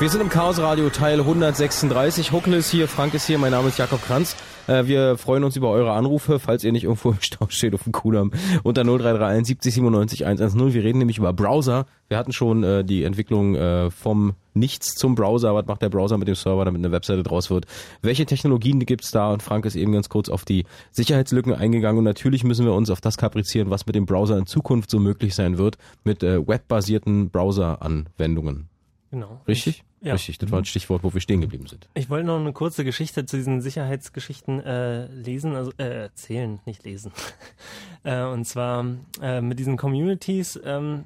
Wir 0.00 0.10
sind 0.10 0.22
im 0.22 0.28
Chaos 0.28 0.58
Radio 0.58 0.90
Teil 0.90 1.20
136. 1.20 2.32
Huckel 2.32 2.54
ist 2.54 2.68
hier, 2.68 2.88
Frank 2.88 3.14
ist 3.14 3.28
hier, 3.28 3.38
mein 3.38 3.52
Name 3.52 3.68
ist 3.68 3.78
Jakob 3.78 4.04
Kranz. 4.04 4.34
Äh, 4.70 4.86
Wir 4.86 5.18
freuen 5.18 5.42
uns 5.42 5.56
über 5.56 5.68
eure 5.70 5.92
Anrufe, 5.92 6.38
falls 6.38 6.62
ihr 6.62 6.70
nicht 6.70 6.84
irgendwo 6.84 7.10
im 7.10 7.20
Stau 7.20 7.46
steht 7.48 7.74
auf 7.74 7.82
dem 7.82 7.92
Kudamm 7.92 8.30
unter 8.62 8.84
0331 8.84 9.46
70 9.48 9.74
97 9.74 10.26
110. 10.26 10.72
Wir 10.72 10.84
reden 10.84 10.98
nämlich 10.98 11.18
über 11.18 11.32
Browser. 11.32 11.86
Wir 12.08 12.16
hatten 12.16 12.32
schon 12.32 12.62
äh, 12.62 12.84
die 12.84 13.02
Entwicklung 13.02 13.56
äh, 13.56 13.90
vom 13.90 14.34
Nichts 14.54 14.94
zum 14.94 15.16
Browser. 15.16 15.54
Was 15.54 15.66
macht 15.66 15.82
der 15.82 15.88
Browser 15.88 16.18
mit 16.18 16.28
dem 16.28 16.34
Server, 16.36 16.64
damit 16.64 16.80
eine 16.80 16.92
Webseite 16.92 17.24
draus 17.24 17.50
wird? 17.50 17.66
Welche 18.02 18.26
Technologien 18.26 18.78
gibt's 18.80 19.10
da? 19.10 19.32
Und 19.32 19.42
Frank 19.42 19.64
ist 19.64 19.76
eben 19.76 19.92
ganz 19.92 20.08
kurz 20.08 20.28
auf 20.28 20.44
die 20.44 20.64
Sicherheitslücken 20.92 21.52
eingegangen. 21.52 21.98
Und 21.98 22.04
natürlich 22.04 22.44
müssen 22.44 22.64
wir 22.64 22.72
uns 22.72 22.90
auf 22.90 23.00
das 23.00 23.16
kaprizieren, 23.16 23.70
was 23.70 23.86
mit 23.86 23.96
dem 23.96 24.06
Browser 24.06 24.38
in 24.38 24.46
Zukunft 24.46 24.90
so 24.90 25.00
möglich 25.00 25.34
sein 25.34 25.58
wird, 25.58 25.78
mit 26.04 26.22
äh, 26.22 26.46
webbasierten 26.46 27.30
Browser-Anwendungen. 27.30 28.69
Genau. 29.10 29.40
Richtig? 29.48 29.84
Ja. 30.00 30.14
Richtig, 30.14 30.38
das 30.38 30.50
war 30.50 30.60
ein 30.60 30.64
Stichwort, 30.64 31.02
wo 31.02 31.12
wir 31.12 31.20
stehen 31.20 31.40
geblieben 31.40 31.66
sind. 31.66 31.88
Ich 31.94 32.08
wollte 32.08 32.26
noch 32.26 32.38
eine 32.38 32.52
kurze 32.52 32.84
Geschichte 32.84 33.26
zu 33.26 33.36
diesen 33.36 33.60
Sicherheitsgeschichten 33.60 34.60
äh, 34.60 35.06
lesen, 35.06 35.56
also 35.56 35.72
äh, 35.78 36.02
erzählen, 36.02 36.60
nicht 36.64 36.84
lesen. 36.84 37.12
äh, 38.04 38.22
und 38.22 38.44
zwar 38.46 38.86
äh, 39.20 39.40
mit 39.40 39.58
diesen 39.58 39.76
Communities, 39.76 40.58
ähm, 40.64 41.04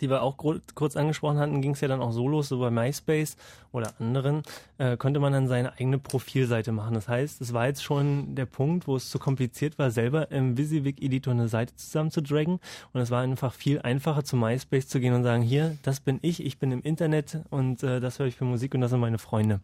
die 0.00 0.10
wir 0.10 0.22
auch 0.22 0.36
kurz 0.36 0.96
angesprochen 0.96 1.38
hatten, 1.38 1.60
ging 1.62 1.72
es 1.72 1.80
ja 1.80 1.88
dann 1.88 2.00
auch 2.00 2.12
so 2.12 2.28
los, 2.28 2.48
so 2.48 2.58
bei 2.58 2.70
MySpace 2.70 3.36
oder 3.72 3.92
anderen, 3.98 4.42
äh, 4.78 4.96
konnte 4.96 5.20
man 5.20 5.32
dann 5.32 5.48
seine 5.48 5.72
eigene 5.74 5.98
Profilseite 5.98 6.72
machen. 6.72 6.94
Das 6.94 7.08
heißt, 7.08 7.40
es 7.40 7.52
war 7.52 7.66
jetzt 7.66 7.82
schon 7.82 8.34
der 8.34 8.46
Punkt, 8.46 8.86
wo 8.86 8.96
es 8.96 9.10
zu 9.10 9.18
kompliziert 9.18 9.78
war, 9.78 9.90
selber 9.90 10.30
im 10.30 10.56
WYSIWYG-Editor 10.56 11.32
eine 11.32 11.48
Seite 11.48 11.74
zusammenzudraggen. 11.76 12.60
Und 12.92 13.00
es 13.00 13.10
war 13.10 13.22
einfach 13.22 13.52
viel 13.52 13.80
einfacher, 13.80 14.24
zu 14.24 14.36
MySpace 14.36 14.88
zu 14.88 15.00
gehen 15.00 15.14
und 15.14 15.22
sagen, 15.22 15.42
hier, 15.42 15.76
das 15.82 16.00
bin 16.00 16.18
ich, 16.22 16.44
ich 16.44 16.58
bin 16.58 16.72
im 16.72 16.82
Internet 16.82 17.40
und 17.50 17.82
äh, 17.82 18.00
das 18.00 18.18
höre 18.18 18.26
ich 18.26 18.36
für 18.36 18.44
Musik 18.44 18.74
und 18.74 18.80
das 18.80 18.90
sind 18.90 19.00
meine 19.00 19.18
Freunde. 19.18 19.60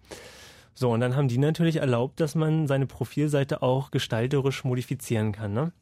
So, 0.79 0.91
und 0.91 1.01
dann 1.01 1.17
haben 1.17 1.29
die 1.29 1.39
natürlich 1.39 1.77
erlaubt, 1.77 2.21
dass 2.21 2.35
man 2.35 2.67
seine 2.67 2.87
Profilseite 2.87 3.63
auch 3.63 3.91
gestalterisch 3.91 4.63
modifizieren 4.63 5.33
kann. 5.33 5.55
Ne? 5.55 5.73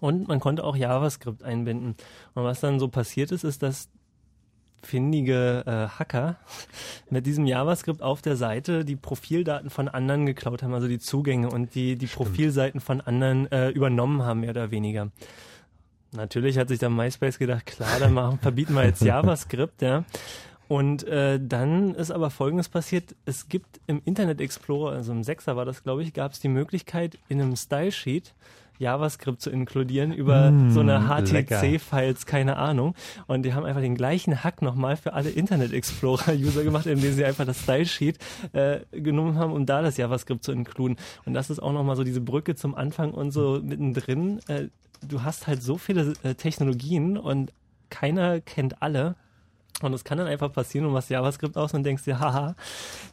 Und 0.00 0.28
man 0.28 0.40
konnte 0.40 0.64
auch 0.64 0.76
JavaScript 0.76 1.42
einbinden. 1.42 1.96
Und 2.34 2.44
was 2.44 2.60
dann 2.60 2.78
so 2.78 2.88
passiert 2.88 3.32
ist, 3.32 3.44
ist, 3.44 3.62
dass 3.62 3.88
findige 4.82 5.64
äh, 5.66 5.98
Hacker 5.98 6.36
mit 7.10 7.26
diesem 7.26 7.46
JavaScript 7.46 8.02
auf 8.02 8.22
der 8.22 8.36
Seite 8.36 8.84
die 8.84 8.96
Profildaten 8.96 9.70
von 9.70 9.88
anderen 9.88 10.26
geklaut 10.26 10.62
haben, 10.62 10.74
also 10.74 10.88
die 10.88 10.98
Zugänge 10.98 11.50
und 11.50 11.74
die, 11.74 11.96
die 11.96 12.06
Profilseiten 12.06 12.80
von 12.80 13.00
anderen 13.00 13.50
äh, 13.50 13.70
übernommen 13.70 14.22
haben, 14.22 14.40
mehr 14.40 14.50
oder 14.50 14.70
weniger. 14.70 15.10
Natürlich 16.12 16.56
hat 16.56 16.68
sich 16.68 16.78
dann 16.78 16.94
MySpace 16.94 17.38
gedacht, 17.38 17.66
klar, 17.66 17.98
dann 17.98 18.14
machen, 18.14 18.38
verbieten 18.42 18.74
wir 18.74 18.84
jetzt 18.84 19.02
JavaScript, 19.02 19.82
ja. 19.82 20.04
Und 20.68 21.04
äh, 21.04 21.38
dann 21.40 21.94
ist 21.94 22.10
aber 22.10 22.30
Folgendes 22.30 22.68
passiert. 22.68 23.14
Es 23.24 23.48
gibt 23.48 23.80
im 23.86 24.02
Internet 24.04 24.40
Explorer, 24.40 24.92
also 24.92 25.12
im 25.12 25.22
Sechser 25.22 25.56
war 25.56 25.64
das, 25.64 25.84
glaube 25.84 26.02
ich, 26.02 26.12
gab 26.12 26.32
es 26.32 26.40
die 26.40 26.48
Möglichkeit, 26.48 27.18
in 27.28 27.40
einem 27.40 27.54
Style 27.54 27.92
Sheet 27.92 28.34
JavaScript 28.78 29.40
zu 29.40 29.50
inkludieren 29.50 30.12
über 30.12 30.50
Mm, 30.50 30.70
so 30.70 30.80
eine. 30.80 31.08
HTC-Files, 31.08 32.26
keine 32.26 32.56
Ahnung. 32.56 32.94
Und 33.26 33.42
die 33.42 33.54
haben 33.54 33.64
einfach 33.64 33.80
den 33.80 33.94
gleichen 33.94 34.44
Hack 34.44 34.62
nochmal 34.62 34.96
für 34.96 35.12
alle 35.12 35.30
Internet 35.30 35.72
Explorer-User 35.72 36.64
gemacht, 36.64 36.86
indem 36.86 37.12
sie 37.12 37.24
einfach 37.24 37.44
das 37.46 37.62
Style 37.62 37.86
Sheet 37.86 38.18
äh, 38.52 38.80
genommen 38.92 39.38
haben, 39.38 39.52
um 39.52 39.66
da 39.66 39.82
das 39.82 39.96
JavaScript 39.96 40.44
zu 40.44 40.52
inkluden. 40.52 40.96
Und 41.24 41.34
das 41.34 41.50
ist 41.50 41.60
auch 41.60 41.72
nochmal 41.72 41.96
so 41.96 42.04
diese 42.04 42.20
Brücke 42.20 42.54
zum 42.54 42.74
Anfang 42.74 43.12
und 43.12 43.30
so 43.30 43.60
mittendrin. 43.62 44.40
Äh, 44.48 44.68
du 45.06 45.22
hast 45.22 45.46
halt 45.46 45.62
so 45.62 45.78
viele 45.78 46.12
äh, 46.22 46.34
Technologien 46.34 47.16
und 47.18 47.52
keiner 47.90 48.40
kennt 48.40 48.82
alle. 48.82 49.14
Und 49.82 49.92
es 49.92 50.04
kann 50.04 50.18
dann 50.18 50.26
einfach 50.26 50.52
passieren, 50.52 50.86
du 50.86 50.92
machst 50.92 51.10
JavaScript 51.10 51.56
aus 51.56 51.74
und 51.74 51.84
denkst 51.84 52.04
dir, 52.04 52.18
haha, 52.18 52.54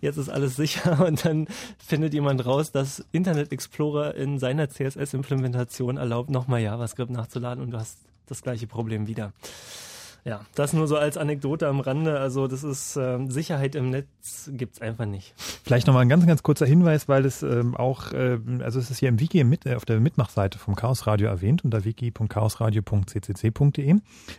jetzt 0.02 0.18
ist 0.18 0.30
alles 0.30 0.56
sicher. 0.56 1.04
Und 1.06 1.26
dann 1.26 1.48
findet 1.78 2.14
jemand 2.14 2.46
raus, 2.46 2.72
dass 2.72 3.06
Internet 3.12 3.52
Explorer 3.52 4.16
in 4.16 4.40
seiner 4.40 4.70
CSS-Implementation 4.70 5.98
erlaubt, 5.98 6.30
nochmal 6.30 6.62
JavaScript 6.62 7.12
nachzuladen 7.12 7.64
und 7.64 7.72
du 7.72 7.78
hast 7.78 7.98
das 8.28 8.42
gleiche 8.42 8.68
Problem 8.68 9.08
wieder. 9.08 9.34
Ja, 10.26 10.46
das 10.56 10.72
nur 10.72 10.88
so 10.88 10.96
als 10.96 11.18
Anekdote 11.18 11.68
am 11.68 11.82
Rande. 11.82 12.18
Also 12.18 12.48
das 12.48 12.64
ist 12.64 12.96
ähm, 12.96 13.30
Sicherheit 13.30 13.76
im 13.76 13.90
Netz 13.90 14.50
gibt's 14.54 14.80
einfach 14.80 15.06
nicht. 15.06 15.34
Vielleicht 15.38 15.86
nochmal 15.86 16.04
ein 16.04 16.10
ganz, 16.10 16.26
ganz 16.26 16.44
kurzer 16.44 16.66
Hinweis, 16.66 17.10
weil 17.10 17.26
es 17.26 17.44
ähm, 17.44 17.76
auch, 17.76 18.14
ähm, 18.14 18.62
also 18.64 18.80
es 18.80 18.90
ist 18.90 19.00
hier 19.00 19.10
im 19.10 19.20
Wiki 19.20 19.44
mit, 19.44 19.66
äh, 19.66 19.76
auf 19.76 19.84
der 19.84 20.00
Mitmachseite 20.00 20.60
vom 20.60 20.78
Chaos 20.78 21.08
Radio 21.08 21.28
erwähnt, 21.28 21.66
unter 21.66 21.84
wiki.chaosradio.ccc.de, 21.84 23.96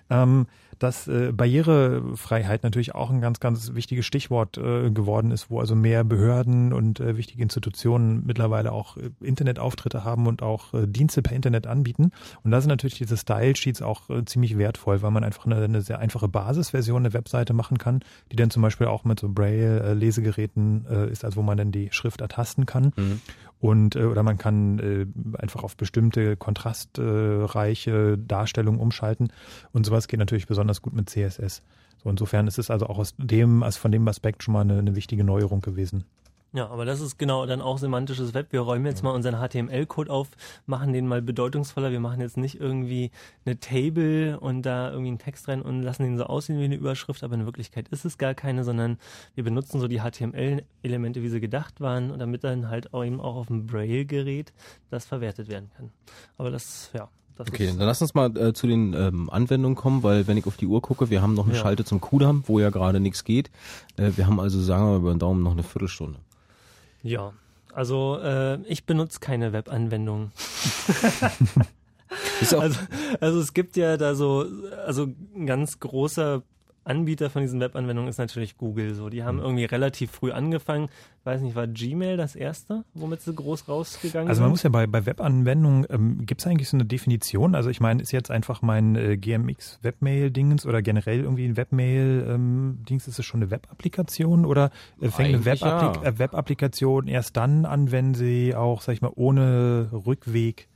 ähm, 0.08 0.46
dass 0.78 1.08
äh, 1.08 1.32
Barrierefreiheit 1.32 2.62
natürlich 2.62 2.94
auch 2.94 3.10
ein 3.10 3.20
ganz, 3.20 3.40
ganz 3.40 3.74
wichtiges 3.74 4.06
Stichwort 4.06 4.58
äh, 4.58 4.90
geworden 4.90 5.30
ist, 5.30 5.50
wo 5.50 5.60
also 5.60 5.74
mehr 5.74 6.04
Behörden 6.04 6.72
und 6.72 7.00
äh, 7.00 7.16
wichtige 7.16 7.42
Institutionen 7.42 8.24
mittlerweile 8.26 8.72
auch 8.72 8.96
äh, 8.96 9.10
Internetauftritte 9.20 10.04
haben 10.04 10.26
und 10.26 10.42
auch 10.42 10.74
äh, 10.74 10.86
Dienste 10.86 11.22
per 11.22 11.34
Internet 11.36 11.66
anbieten. 11.66 12.12
Und 12.42 12.50
da 12.50 12.60
sind 12.60 12.70
natürlich 12.70 12.98
diese 12.98 13.16
Style-Sheets 13.16 13.82
auch 13.82 14.10
äh, 14.10 14.24
ziemlich 14.24 14.58
wertvoll, 14.58 15.02
weil 15.02 15.10
man 15.10 15.24
einfach 15.24 15.46
eine, 15.46 15.56
eine 15.56 15.82
sehr 15.82 15.98
einfache 15.98 16.28
Basisversion 16.28 17.04
der 17.04 17.12
Webseite 17.12 17.52
machen 17.52 17.78
kann, 17.78 18.00
die 18.32 18.36
dann 18.36 18.50
zum 18.50 18.62
Beispiel 18.62 18.86
auch 18.86 19.04
mit 19.04 19.20
so 19.20 19.28
Braille-Lesegeräten 19.28 20.86
äh, 20.88 21.10
ist, 21.10 21.24
also 21.24 21.36
wo 21.36 21.42
man 21.42 21.58
dann 21.58 21.72
die 21.72 21.88
Schrift 21.92 22.20
ertasten 22.20 22.66
kann. 22.66 22.92
Mhm. 22.96 23.20
Und, 23.64 23.96
äh, 23.96 24.04
oder 24.04 24.22
man 24.22 24.36
kann 24.36 24.78
äh, 24.78 25.06
einfach 25.38 25.64
auf 25.64 25.74
bestimmte 25.78 26.36
kontrastreiche 26.36 28.18
Darstellungen 28.18 28.78
umschalten. 28.78 29.28
Und 29.72 29.86
sowas 29.86 30.06
geht 30.06 30.20
natürlich 30.20 30.46
besonders 30.46 30.82
gut 30.82 30.92
mit 30.92 31.08
CSS. 31.08 31.62
So 32.02 32.10
insofern 32.10 32.46
ist 32.46 32.58
es 32.58 32.70
also 32.70 32.88
auch 32.88 32.98
aus 32.98 33.14
dem, 33.16 33.62
also 33.62 33.80
von 33.80 33.90
dem 33.90 34.06
Aspekt 34.06 34.42
schon 34.42 34.52
mal 34.52 34.60
eine, 34.60 34.76
eine 34.76 34.96
wichtige 34.96 35.24
Neuerung 35.24 35.62
gewesen. 35.62 36.04
Ja, 36.54 36.68
aber 36.68 36.84
das 36.84 37.00
ist 37.00 37.18
genau 37.18 37.46
dann 37.46 37.60
auch 37.60 37.78
semantisches 37.78 38.32
Web. 38.32 38.52
Wir 38.52 38.60
räumen 38.60 38.86
jetzt 38.86 39.02
mal 39.02 39.10
unseren 39.10 39.34
HTML-Code 39.34 40.08
auf, 40.08 40.28
machen 40.66 40.92
den 40.92 41.08
mal 41.08 41.20
bedeutungsvoller. 41.20 41.90
Wir 41.90 41.98
machen 41.98 42.20
jetzt 42.20 42.36
nicht 42.36 42.60
irgendwie 42.60 43.10
eine 43.44 43.58
Table 43.58 44.38
und 44.38 44.62
da 44.62 44.90
irgendwie 44.90 45.08
einen 45.08 45.18
Text 45.18 45.48
rein 45.48 45.62
und 45.62 45.82
lassen 45.82 46.04
den 46.04 46.16
so 46.16 46.22
aussehen 46.24 46.60
wie 46.60 46.64
eine 46.64 46.76
Überschrift, 46.76 47.24
aber 47.24 47.34
in 47.34 47.44
Wirklichkeit 47.44 47.88
ist 47.88 48.04
es 48.04 48.18
gar 48.18 48.34
keine, 48.34 48.62
sondern 48.62 48.98
wir 49.34 49.42
benutzen 49.42 49.80
so 49.80 49.88
die 49.88 49.98
HTML-Elemente, 49.98 51.22
wie 51.24 51.28
sie 51.28 51.40
gedacht 51.40 51.80
waren, 51.80 52.12
und 52.12 52.20
damit 52.20 52.44
dann 52.44 52.68
halt 52.68 52.94
auch 52.94 53.04
eben 53.04 53.20
auch 53.20 53.34
auf 53.34 53.48
dem 53.48 53.66
Braille-Gerät 53.66 54.52
das 54.90 55.06
verwertet 55.06 55.48
werden 55.48 55.70
kann. 55.76 55.90
Aber 56.38 56.52
das, 56.52 56.90
ja. 56.94 57.08
Das 57.36 57.48
Okay, 57.48 57.66
dann 57.66 57.78
lass 57.78 58.00
uns 58.00 58.14
mal 58.14 58.36
äh, 58.36 58.52
zu 58.52 58.68
den 58.68 58.94
ähm, 58.94 59.28
Anwendungen 59.28 59.74
kommen, 59.74 60.04
weil 60.04 60.28
wenn 60.28 60.36
ich 60.36 60.46
auf 60.46 60.56
die 60.56 60.68
Uhr 60.68 60.80
gucke, 60.80 61.10
wir 61.10 61.20
haben 61.20 61.34
noch 61.34 61.46
eine 61.46 61.54
Ja. 61.54 61.60
Schalte 61.60 61.84
zum 61.84 62.00
Kudamm, 62.00 62.44
wo 62.46 62.60
ja 62.60 62.70
gerade 62.70 63.00
nichts 63.00 63.24
geht. 63.24 63.50
Äh, 63.96 64.12
wir 64.14 64.28
haben 64.28 64.38
also, 64.38 64.62
sagen 64.62 64.84
wir 64.84 64.90
mal 64.90 64.98
über 64.98 65.12
den 65.12 65.18
Daumen, 65.18 65.42
noch 65.42 65.50
eine 65.50 65.64
Viertelstunde. 65.64 66.20
Ja. 67.04 67.32
Also 67.72 68.18
äh, 68.20 68.60
ich 68.62 68.86
benutze 68.86 69.20
keine 69.20 69.52
Webanwendung. 69.52 70.32
also, 72.40 72.62
also 73.20 73.40
es 73.40 73.52
gibt 73.52 73.76
ja 73.76 73.96
da 73.96 74.14
so, 74.14 74.46
also 74.86 75.08
ein 75.34 75.46
ganz 75.46 75.80
großer 75.80 76.42
Anbieter 76.84 77.30
von 77.30 77.42
diesen 77.42 77.60
Webanwendungen 77.60 78.08
ist 78.10 78.18
natürlich 78.18 78.56
Google. 78.56 78.94
So, 78.94 79.08
die 79.08 79.22
haben 79.24 79.36
Mhm. 79.38 79.42
irgendwie 79.42 79.64
relativ 79.64 80.10
früh 80.10 80.30
angefangen. 80.32 80.88
Weiß 81.24 81.40
nicht, 81.40 81.56
war 81.56 81.66
Gmail 81.66 82.16
das 82.18 82.36
erste, 82.36 82.84
womit 82.92 83.22
sie 83.22 83.34
groß 83.34 83.66
rausgegangen 83.68 84.28
Also 84.28 84.42
man 84.42 84.48
sind? 84.48 84.52
muss 84.52 84.62
ja 84.64 84.68
bei, 84.70 84.86
bei 84.86 85.06
Webanwendungen, 85.06 85.86
ähm, 85.88 86.26
gibt 86.26 86.42
es 86.42 86.46
eigentlich 86.46 86.68
so 86.68 86.76
eine 86.76 86.84
Definition? 86.84 87.54
Also 87.54 87.70
ich 87.70 87.80
meine, 87.80 88.02
ist 88.02 88.12
jetzt 88.12 88.30
einfach 88.30 88.60
mein 88.60 88.94
äh, 88.96 89.16
GMX 89.16 89.78
Webmail-Dingens 89.82 90.66
oder 90.66 90.82
generell 90.82 91.20
irgendwie 91.20 91.46
ein 91.46 91.56
Webmail-Dings, 91.56 93.08
ist 93.08 93.18
es 93.18 93.24
schon 93.24 93.40
eine 93.42 93.50
Webapplikation 93.50 94.44
oder 94.44 94.70
äh, 95.00 95.08
fängt 95.08 95.28
eine 95.28 95.38
Eigentlich 95.38 95.62
Webapplik 95.62 96.02
ja. 96.02 96.08
äh, 96.10 96.18
Webapplikation 96.18 97.08
erst 97.08 97.36
dann 97.36 97.64
an, 97.64 97.90
wenn 97.92 98.14
sie 98.14 98.54
auch, 98.54 98.82
sag 98.82 98.92
ich 98.92 99.00
mal, 99.02 99.12
ohne 99.14 99.88
Rückweg 99.92 100.68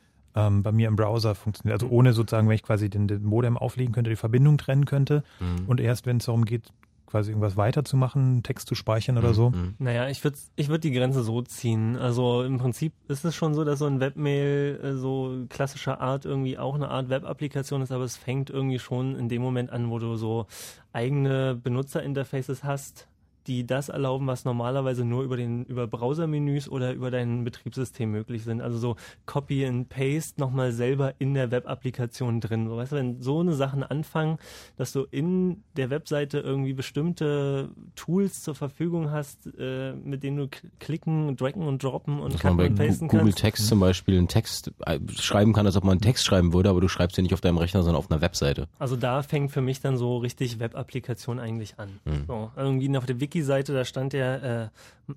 ähm, 0.46 0.62
bei 0.62 0.72
mir 0.72 0.88
im 0.88 0.96
Browser 0.96 1.34
funktioniert? 1.34 1.82
Also 1.82 1.92
ohne 1.94 2.12
sozusagen, 2.12 2.48
wenn 2.48 2.54
ich 2.54 2.62
quasi 2.62 2.88
den, 2.88 3.08
den 3.08 3.24
Modem 3.24 3.56
auflegen 3.58 3.92
könnte, 3.92 4.10
die 4.10 4.16
Verbindung 4.16 4.58
trennen 4.58 4.84
könnte 4.84 5.22
Mhm. 5.40 5.66
und 5.66 5.80
erst 5.80 6.06
wenn 6.06 6.18
es 6.18 6.26
darum 6.26 6.44
geht, 6.44 6.62
quasi 7.06 7.30
irgendwas 7.30 7.56
weiterzumachen, 7.56 8.42
Text 8.42 8.68
zu 8.68 8.74
speichern 8.74 9.16
oder 9.16 9.32
so. 9.32 9.48
Mhm. 9.48 9.76
Naja, 9.78 10.08
ich 10.10 10.22
würde 10.24 10.36
ich 10.56 10.68
würd 10.68 10.84
die 10.84 10.90
Grenze 10.92 11.22
so 11.22 11.40
ziehen. 11.40 11.96
Also 11.96 12.42
im 12.42 12.58
Prinzip 12.58 12.92
ist 13.08 13.24
es 13.24 13.34
schon 13.34 13.54
so, 13.54 13.64
dass 13.64 13.78
so 13.78 13.86
ein 13.86 13.98
Webmail 13.98 14.78
äh, 14.82 14.92
so 14.94 15.46
klassischer 15.48 16.02
Art 16.02 16.26
irgendwie 16.26 16.58
auch 16.58 16.74
eine 16.74 16.90
Art 16.90 17.08
Webapplikation 17.08 17.80
ist, 17.80 17.92
aber 17.92 18.04
es 18.04 18.18
fängt 18.18 18.50
irgendwie 18.50 18.78
schon 18.78 19.16
in 19.16 19.30
dem 19.30 19.40
Moment 19.40 19.70
an, 19.70 19.88
wo 19.88 19.98
du 19.98 20.16
so 20.16 20.46
eigene 20.92 21.54
Benutzerinterfaces 21.54 22.62
hast, 22.62 23.08
die 23.48 23.66
das 23.66 23.88
erlauben, 23.88 24.26
was 24.26 24.44
normalerweise 24.44 25.04
nur 25.04 25.22
über 25.22 25.36
den 25.36 25.64
über 25.64 25.86
Browsermenüs 25.86 26.68
oder 26.68 26.92
über 26.92 27.10
dein 27.10 27.44
Betriebssystem 27.44 28.10
möglich 28.10 28.44
sind. 28.44 28.60
Also 28.60 28.78
so 28.78 28.96
Copy 29.24 29.64
and 29.64 29.88
Paste 29.88 30.38
nochmal 30.38 30.72
selber 30.72 31.14
in 31.18 31.32
der 31.32 31.50
Webapplikation 31.50 32.40
drin. 32.40 32.68
So, 32.68 32.76
weißt 32.76 32.92
du, 32.92 32.96
wenn 32.96 33.22
so 33.22 33.40
eine 33.40 33.54
Sachen 33.54 33.82
anfangen, 33.82 34.38
dass 34.76 34.92
du 34.92 35.06
in 35.10 35.64
der 35.76 35.88
Webseite 35.88 36.40
irgendwie 36.40 36.74
bestimmte 36.74 37.70
Tools 37.96 38.42
zur 38.42 38.54
Verfügung 38.54 39.10
hast, 39.10 39.48
äh, 39.58 39.94
mit 39.94 40.22
denen 40.22 40.36
du 40.36 40.48
klicken, 40.78 41.36
draggen 41.36 41.62
und 41.62 41.82
droppen 41.82 42.20
und 42.20 42.40
bei 42.42 42.66
und 42.66 42.74
pasten 42.74 43.08
Google 43.08 43.26
kannst. 43.26 43.38
Text 43.38 43.66
zum 43.66 43.80
Beispiel 43.80 44.18
einen 44.18 44.28
Text 44.28 44.72
äh, 44.84 44.98
schreiben 45.16 45.54
kann, 45.54 45.64
als 45.64 45.76
ob 45.76 45.84
man 45.84 45.92
einen 45.92 46.00
Text 46.02 46.26
schreiben 46.26 46.52
würde, 46.52 46.68
aber 46.68 46.82
du 46.82 46.88
schreibst 46.88 47.16
ja 47.16 47.22
nicht 47.22 47.32
auf 47.32 47.40
deinem 47.40 47.56
Rechner, 47.56 47.82
sondern 47.82 47.98
auf 47.98 48.10
einer 48.10 48.20
Webseite. 48.20 48.68
Also 48.78 48.96
da 48.96 49.22
fängt 49.22 49.52
für 49.52 49.62
mich 49.62 49.80
dann 49.80 49.96
so 49.96 50.18
richtig 50.18 50.60
Web-Applikation 50.60 51.38
eigentlich 51.38 51.78
an. 51.78 52.00
Hm. 52.04 52.24
So, 52.26 52.50
irgendwie 52.54 52.88
auf 52.98 53.06
der 53.06 53.20
Wiki-Seite, 53.38 53.72
da 53.72 53.84
stand 53.84 54.12
ja, 54.14 54.64
äh, 54.64 54.68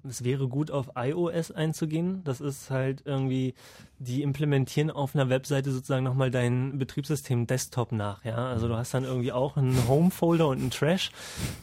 es 0.08 0.24
wäre 0.24 0.48
gut 0.48 0.72
auf 0.72 0.92
iOS 0.96 1.52
einzugehen. 1.52 2.24
Das 2.24 2.40
ist 2.40 2.70
halt 2.70 3.02
irgendwie, 3.06 3.54
die 4.02 4.24
implementieren 4.24 4.90
auf 4.90 5.14
einer 5.14 5.30
Webseite 5.30 5.72
sozusagen 5.72 6.04
nochmal 6.04 6.32
dein 6.32 6.80
Betriebssystem 6.80 7.46
Desktop 7.46 7.92
nach. 7.92 8.26
Ja, 8.26 8.48
also 8.48 8.68
du 8.68 8.76
hast 8.76 8.94
dann 8.96 9.04
irgendwie 9.04 9.32
auch 9.32 9.58
einen 9.58 9.88
Home-Folder 9.88 10.48
und 10.48 10.60
einen 10.60 10.72
Trash. 10.72 11.12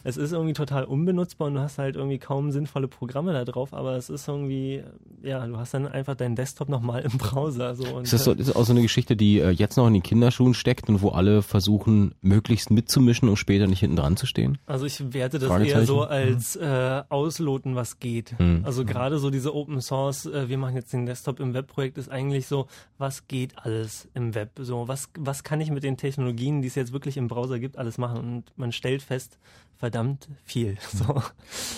Es 0.05 0.15
ist 0.15 0.31
irgendwie 0.31 0.53
total 0.53 0.85
unbenutzbar 0.85 1.49
und 1.49 1.55
du 1.55 1.59
hast 1.59 1.77
halt 1.77 1.97
irgendwie 1.97 2.17
kaum 2.17 2.51
sinnvolle 2.51 2.87
Programme 2.87 3.33
da 3.33 3.43
drauf, 3.43 3.73
aber 3.73 3.97
es 3.97 4.09
ist 4.09 4.27
irgendwie, 4.27 4.83
ja, 5.21 5.45
du 5.45 5.57
hast 5.57 5.73
dann 5.73 5.85
einfach 5.85 6.15
deinen 6.15 6.37
Desktop 6.37 6.69
nochmal 6.69 7.01
im 7.01 7.17
Browser. 7.17 7.75
So, 7.75 7.95
und, 7.95 8.03
Ist 8.03 8.13
das, 8.13 8.23
so, 8.23 8.31
ist 8.31 8.55
auch 8.55 8.63
so 8.63 8.71
eine 8.71 8.81
Geschichte, 8.81 9.17
die 9.17 9.39
äh, 9.39 9.49
jetzt 9.49 9.75
noch 9.75 9.87
in 9.87 9.93
den 9.93 10.03
Kinderschuhen 10.03 10.53
steckt 10.53 10.87
und 10.87 11.01
wo 11.01 11.09
alle 11.09 11.41
versuchen, 11.41 12.15
möglichst 12.21 12.71
mitzumischen, 12.71 13.27
um 13.27 13.35
später 13.35 13.67
nicht 13.67 13.81
hinten 13.81 13.97
dran 13.97 14.15
zu 14.15 14.25
stehen? 14.25 14.59
Also 14.65 14.85
ich 14.85 15.13
werte 15.13 15.39
das 15.39 15.61
eher 15.61 15.85
so 15.85 16.03
als 16.03 16.55
äh, 16.55 17.01
ausloten, 17.09 17.75
was 17.75 17.99
geht. 17.99 18.39
Mhm. 18.39 18.61
Also 18.63 18.85
gerade 18.85 19.19
so 19.19 19.29
diese 19.29 19.53
Open 19.53 19.81
Source, 19.81 20.25
äh, 20.25 20.47
wir 20.47 20.57
machen 20.57 20.75
jetzt 20.75 20.93
den 20.93 21.05
Desktop 21.05 21.41
im 21.41 21.53
Webprojekt, 21.53 21.97
ist 21.97 22.09
eigentlich 22.09 22.28
so, 22.47 22.67
was 22.97 23.27
geht 23.27 23.57
alles 23.57 24.07
im 24.13 24.35
Web? 24.35 24.51
So, 24.59 24.87
was, 24.87 25.09
was 25.17 25.43
kann 25.43 25.61
ich 25.61 25.71
mit 25.71 25.83
den 25.83 25.97
Technologien, 25.97 26.61
die 26.61 26.67
es 26.67 26.75
jetzt 26.75 26.93
wirklich 26.93 27.17
im 27.17 27.27
Browser 27.27 27.59
gibt, 27.59 27.77
alles 27.77 27.97
machen? 27.97 28.17
Und 28.19 28.57
man 28.57 28.71
stellt 28.71 29.01
fest, 29.01 29.37
verdammt 29.79 30.27
viel. 30.43 30.77
So. 30.89 31.21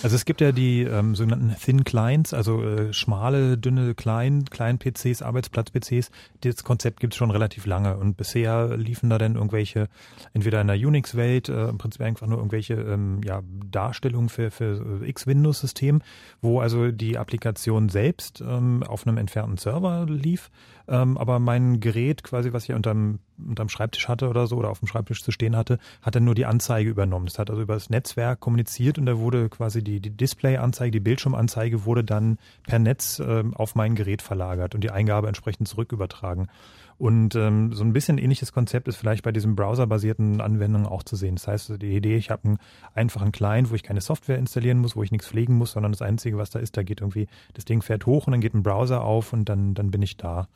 Also 0.02 0.16
es 0.16 0.24
gibt 0.24 0.40
ja 0.40 0.50
die 0.50 0.82
ähm, 0.82 1.14
sogenannten 1.14 1.54
Thin 1.62 1.84
Clients, 1.84 2.34
also 2.34 2.62
äh, 2.62 2.92
schmale, 2.92 3.56
dünne 3.56 3.94
Klein, 3.94 4.46
Klein-PCs, 4.46 5.22
Arbeitsplatz-PCs. 5.22 6.10
Das 6.40 6.64
Konzept 6.64 6.98
gibt 6.98 7.12
es 7.12 7.18
schon 7.18 7.30
relativ 7.30 7.66
lange 7.66 7.96
und 7.96 8.16
bisher 8.16 8.76
liefen 8.76 9.10
da 9.10 9.18
dann 9.18 9.36
irgendwelche, 9.36 9.88
entweder 10.32 10.60
in 10.60 10.66
der 10.66 10.76
Unix-Welt, 10.76 11.48
äh, 11.48 11.68
im 11.68 11.78
Prinzip 11.78 12.00
einfach 12.00 12.26
nur 12.26 12.38
irgendwelche 12.38 12.74
ähm, 12.74 13.20
ja, 13.24 13.42
Darstellungen 13.70 14.28
für, 14.28 14.50
für 14.50 15.02
äh, 15.02 15.08
X-Windows-System, 15.08 16.02
wo 16.40 16.60
also 16.60 16.90
die 16.90 17.18
Applikation 17.18 17.88
selbst 17.88 18.40
ähm, 18.40 18.82
auf 18.82 19.06
einem 19.06 19.18
entfernten 19.18 19.58
Server 19.58 20.06
lief, 20.08 20.50
ähm, 20.88 21.16
aber 21.16 21.38
mein 21.38 21.80
Gerät 21.80 22.22
quasi, 22.22 22.52
was 22.52 22.64
ich 22.64 22.74
unterm, 22.74 23.18
unterm 23.38 23.68
Schreibtisch 23.68 24.08
hatte 24.08 24.28
oder 24.28 24.46
so, 24.46 24.56
oder 24.56 24.70
auf 24.70 24.78
dem 24.78 24.88
Schreibtisch 24.88 25.22
zu 25.22 25.30
stehen 25.30 25.56
hatte, 25.56 25.78
hat 26.00 26.14
dann 26.14 26.24
nur 26.24 26.34
die 26.34 26.46
Anzeige 26.46 26.90
übernommen. 26.90 27.26
Das 27.26 27.38
hat 27.38 27.50
also 27.50 27.62
über 27.62 27.74
das 27.74 27.90
Netzwerk 27.90 28.40
kommuniziert 28.40 28.98
und 28.98 29.06
da 29.06 29.18
wurde 29.18 29.48
quasi 29.48 29.82
die, 29.82 30.00
die 30.00 30.10
Display-Anzeige, 30.10 30.90
die 30.90 31.00
Bildschirmanzeige 31.00 31.84
wurde 31.84 32.04
dann 32.04 32.38
per 32.66 32.78
Netz 32.78 33.20
ähm, 33.24 33.54
auf 33.54 33.74
mein 33.74 33.94
Gerät 33.94 34.22
verlagert 34.22 34.74
und 34.74 34.82
die 34.82 34.90
Eingabe 34.90 35.28
entsprechend 35.28 35.68
zurückübertragen. 35.68 36.48
Und 37.02 37.34
ähm, 37.34 37.72
so 37.72 37.82
ein 37.82 37.92
bisschen 37.92 38.16
ähnliches 38.16 38.52
Konzept 38.52 38.86
ist 38.86 38.94
vielleicht 38.94 39.24
bei 39.24 39.32
diesen 39.32 39.56
browserbasierten 39.56 40.40
Anwendungen 40.40 40.86
auch 40.86 41.02
zu 41.02 41.16
sehen. 41.16 41.34
Das 41.34 41.48
heißt, 41.48 41.82
die 41.82 41.96
Idee, 41.96 42.14
ich 42.14 42.30
habe 42.30 42.44
einen 42.44 42.58
einfachen 42.94 43.32
Client, 43.32 43.72
wo 43.72 43.74
ich 43.74 43.82
keine 43.82 44.00
Software 44.00 44.38
installieren 44.38 44.78
muss, 44.78 44.94
wo 44.94 45.02
ich 45.02 45.10
nichts 45.10 45.26
pflegen 45.26 45.56
muss, 45.56 45.72
sondern 45.72 45.90
das 45.90 46.00
Einzige, 46.00 46.38
was 46.38 46.50
da 46.50 46.60
ist, 46.60 46.76
da 46.76 46.84
geht 46.84 47.00
irgendwie, 47.00 47.26
das 47.54 47.64
Ding 47.64 47.82
fährt 47.82 48.06
hoch 48.06 48.28
und 48.28 48.32
dann 48.32 48.40
geht 48.40 48.54
ein 48.54 48.62
Browser 48.62 49.02
auf 49.02 49.32
und 49.32 49.48
dann, 49.48 49.74
dann 49.74 49.90
bin 49.90 50.00
ich 50.00 50.16
da. 50.16 50.46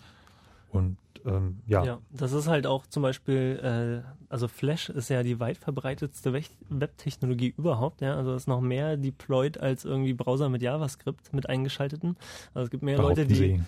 Und 0.71 0.97
ähm, 1.25 1.59
ja. 1.67 1.85
Ja, 1.85 1.99
das 2.11 2.33
ist 2.33 2.47
halt 2.47 2.67
auch 2.67 2.87
zum 2.87 3.03
Beispiel, 3.03 4.03
äh, 4.05 4.09
also 4.29 4.49
Flash 4.49 4.89
ist 4.89 5.09
ja 5.09 5.23
die 5.23 5.41
weit 5.41 5.59
verbreitetste 5.59 6.33
Web- 6.33 6.45
Webtechnologie 6.69 7.55
überhaupt, 7.57 8.01
ja. 8.01 8.15
Also 8.15 8.35
ist 8.35 8.49
noch 8.49 8.61
mehr 8.61 8.97
deployed 8.97 9.59
als 9.59 9.85
irgendwie 9.85 10.15
Browser 10.15 10.49
mit 10.49 10.63
JavaScript 10.63 11.33
mit 11.33 11.49
eingeschalteten. 11.49 12.17
Also 12.55 12.67
es 12.67 12.71
gibt 12.71 12.83
mehr 12.83 12.97
Leute, 12.97 13.27
Behaupten 13.27 13.29
die. 13.29 13.35
Sie. 13.35 13.61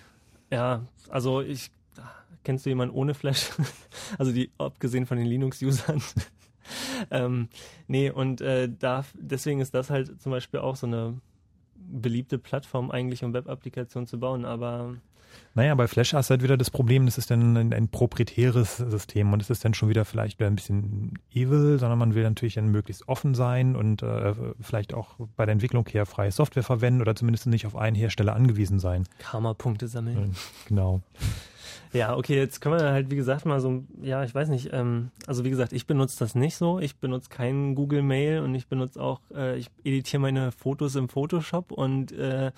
Ja, 0.50 0.82
also 1.10 1.40
ich 1.40 1.70
kennst 2.44 2.64
du 2.64 2.70
jemanden 2.70 2.94
ohne 2.94 3.14
Flash? 3.14 3.50
also 4.18 4.32
die, 4.32 4.50
abgesehen 4.56 5.04
von 5.04 5.18
den 5.18 5.26
Linux-Usern. 5.26 6.00
ähm, 7.10 7.48
nee, 7.86 8.10
und 8.10 8.40
äh, 8.40 8.70
da, 8.70 9.04
deswegen 9.14 9.60
ist 9.60 9.74
das 9.74 9.90
halt 9.90 10.20
zum 10.20 10.32
Beispiel 10.32 10.60
auch 10.60 10.76
so 10.76 10.86
eine 10.86 11.20
beliebte 11.76 12.38
Plattform 12.38 12.90
eigentlich, 12.90 13.24
um 13.24 13.32
Web-Applikationen 13.32 14.06
zu 14.06 14.18
bauen, 14.18 14.44
aber 14.44 14.96
Naja, 15.54 15.74
bei 15.74 15.88
Flash 15.88 16.14
hast 16.14 16.30
du 16.30 16.32
halt 16.32 16.42
wieder 16.42 16.56
das 16.56 16.70
Problem, 16.70 17.06
das 17.06 17.18
ist 17.18 17.30
dann 17.30 17.56
ein, 17.56 17.72
ein 17.72 17.88
proprietäres 17.88 18.76
System 18.76 19.32
und 19.32 19.42
es 19.42 19.50
ist 19.50 19.64
dann 19.64 19.74
schon 19.74 19.88
wieder 19.88 20.04
vielleicht 20.04 20.38
wieder 20.38 20.46
ein 20.46 20.56
bisschen 20.56 21.18
evil, 21.34 21.78
sondern 21.78 21.98
man 21.98 22.14
will 22.14 22.22
natürlich 22.22 22.54
dann 22.54 22.68
möglichst 22.68 23.08
offen 23.08 23.34
sein 23.34 23.74
und 23.74 24.02
äh, 24.02 24.34
vielleicht 24.60 24.94
auch 24.94 25.16
bei 25.36 25.46
der 25.46 25.52
Entwicklung 25.54 25.86
her 25.88 26.06
freie 26.06 26.30
Software 26.30 26.62
verwenden 26.62 27.00
oder 27.00 27.16
zumindest 27.16 27.46
nicht 27.46 27.66
auf 27.66 27.76
einen 27.76 27.96
Hersteller 27.96 28.36
angewiesen 28.36 28.78
sein. 28.78 29.04
Karma-Punkte 29.18 29.88
sammeln. 29.88 30.36
Genau. 30.68 31.00
Ja, 31.92 32.16
okay, 32.16 32.36
jetzt 32.36 32.60
können 32.60 32.78
wir 32.78 32.92
halt, 32.92 33.10
wie 33.10 33.16
gesagt, 33.16 33.46
mal 33.46 33.60
so, 33.60 33.82
ja, 34.02 34.22
ich 34.22 34.34
weiß 34.34 34.48
nicht, 34.48 34.70
ähm, 34.72 35.10
also 35.26 35.44
wie 35.44 35.50
gesagt, 35.50 35.72
ich 35.72 35.86
benutze 35.86 36.18
das 36.18 36.34
nicht 36.34 36.56
so. 36.56 36.78
Ich 36.78 36.96
benutze 36.96 37.30
keinen 37.30 37.74
Google 37.74 38.02
Mail 38.02 38.40
und 38.40 38.54
ich 38.54 38.68
benutze 38.68 39.00
auch, 39.00 39.20
äh, 39.34 39.56
ich 39.56 39.70
editiere 39.84 40.20
meine 40.20 40.52
Fotos 40.52 40.96
im 40.96 41.08
Photoshop 41.08 41.72
und 41.72 42.12
äh, 42.12 42.52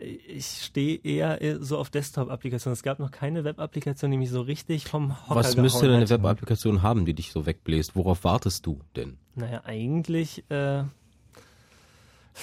ich 0.00 0.46
stehe 0.46 0.98
eher 1.02 1.62
so 1.62 1.78
auf 1.78 1.90
Desktop-Applikationen. 1.90 2.74
Es 2.74 2.82
gab 2.82 2.98
noch 2.98 3.10
keine 3.10 3.44
Web-Applikation, 3.44 4.10
die 4.10 4.16
mich 4.16 4.30
so 4.30 4.40
richtig 4.40 4.86
vom 4.86 5.16
Hocker 5.28 5.34
Was 5.36 5.56
müsste 5.56 5.86
denn 5.86 5.96
eine. 5.96 6.08
Web-Applikation 6.08 6.82
haben, 6.82 7.04
die 7.04 7.14
dich 7.14 7.32
so 7.32 7.46
wegbläst? 7.46 7.96
Worauf 7.96 8.24
wartest 8.24 8.66
du 8.66 8.80
denn? 8.96 9.18
Naja, 9.34 9.62
eigentlich, 9.64 10.44
äh, 10.50 10.84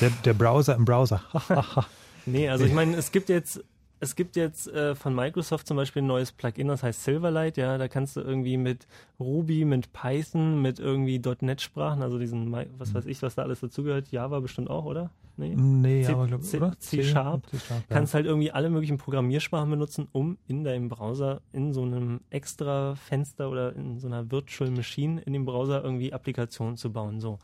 Der, 0.01 0.09
der 0.25 0.34
Browser 0.34 0.75
im 0.75 0.85
Browser. 0.85 1.21
nee, 2.25 2.49
also 2.49 2.65
ich 2.65 2.73
meine, 2.73 2.95
es 2.95 3.11
gibt 3.11 3.29
jetzt 3.29 3.63
es 3.99 4.15
gibt 4.15 4.35
jetzt 4.35 4.67
äh, 4.67 4.95
von 4.95 5.15
Microsoft 5.15 5.67
zum 5.67 5.77
Beispiel 5.77 6.03
ein 6.03 6.07
neues 6.07 6.31
Plugin, 6.31 6.67
das 6.67 6.84
heißt 6.84 7.03
Silverlight. 7.03 7.57
Ja, 7.57 7.77
da 7.77 7.88
kannst 7.88 8.15
du 8.15 8.21
irgendwie 8.21 8.57
mit 8.57 8.88
Ruby, 9.19 9.65
mit 9.65 9.91
Python, 9.93 10.61
mit 10.61 10.79
irgendwie 10.79 11.19
.NET-Sprachen, 11.19 12.03
also 12.03 12.19
diesen, 12.19 12.51
was 12.51 12.93
weiß 12.93 13.05
ich, 13.05 13.21
was 13.21 13.35
da 13.35 13.41
alles 13.43 13.61
dazugehört, 13.61 14.11
Java 14.11 14.39
bestimmt 14.39 14.69
auch, 14.69 14.85
oder? 14.85 15.09
Nee, 15.38 16.03
C, 16.03 16.11
aber 16.11 16.27
glaub- 16.27 16.43
C, 16.43 16.57
oder? 16.57 16.77
C, 16.80 16.97
C- 16.97 17.03
Sharp. 17.03 17.47
C 17.49 17.57
Sharp, 17.59 17.84
ja. 17.89 17.95
Kannst 17.95 18.14
halt 18.14 18.26
irgendwie 18.26 18.51
alle 18.51 18.69
möglichen 18.69 18.97
Programmiersprachen 18.97 19.69
benutzen, 19.69 20.07
um 20.11 20.38
in 20.47 20.64
deinem 20.64 20.89
Browser 20.89 21.41
in 21.53 21.73
so 21.73 21.84
einem 21.84 22.22
extra 22.30 22.95
Fenster 22.95 23.49
oder 23.49 23.76
in 23.76 23.99
so 23.99 24.07
einer 24.07 24.31
Virtual 24.31 24.72
Machine 24.72 25.22
in 25.22 25.34
dem 25.34 25.45
Browser 25.45 25.84
irgendwie 25.84 26.14
Applikationen 26.14 26.77
zu 26.77 26.91
bauen. 26.91 27.19
So, 27.22 27.39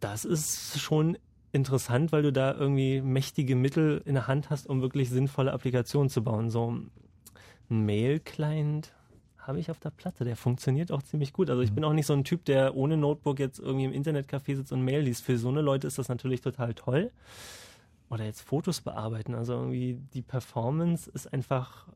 das 0.00 0.24
ist 0.24 0.80
schon 0.80 1.16
interessant, 1.52 2.10
weil 2.10 2.22
du 2.22 2.32
da 2.32 2.52
irgendwie 2.52 3.00
mächtige 3.00 3.54
Mittel 3.54 4.02
in 4.04 4.14
der 4.14 4.26
Hand 4.26 4.50
hast, 4.50 4.66
um 4.68 4.82
wirklich 4.82 5.08
sinnvolle 5.10 5.52
Applikationen 5.52 6.08
zu 6.10 6.24
bauen. 6.24 6.50
So 6.50 6.72
ein 6.72 6.90
Mail-Client 7.68 8.92
habe 9.46 9.58
ich 9.60 9.70
auf 9.70 9.78
der 9.78 9.90
Platte, 9.90 10.24
der 10.24 10.36
funktioniert 10.36 10.90
auch 10.90 11.02
ziemlich 11.02 11.32
gut. 11.32 11.50
Also 11.50 11.62
ich 11.62 11.72
bin 11.72 11.84
auch 11.84 11.92
nicht 11.92 12.06
so 12.06 12.12
ein 12.14 12.24
Typ, 12.24 12.44
der 12.46 12.74
ohne 12.76 12.96
Notebook 12.96 13.38
jetzt 13.38 13.58
irgendwie 13.58 13.84
im 13.84 13.92
Internetcafé 13.92 14.56
sitzt 14.56 14.72
und 14.72 14.82
Mail 14.84 15.02
liest. 15.02 15.22
Für 15.24 15.36
so 15.38 15.48
eine 15.48 15.60
Leute 15.60 15.86
ist 15.86 15.98
das 15.98 16.08
natürlich 16.08 16.40
total 16.40 16.74
toll. 16.74 17.10
Oder 18.10 18.24
jetzt 18.24 18.40
Fotos 18.42 18.80
bearbeiten. 18.80 19.34
Also 19.34 19.54
irgendwie 19.54 19.98
die 20.14 20.22
Performance 20.22 21.10
ist 21.12 21.32
einfach 21.32 21.86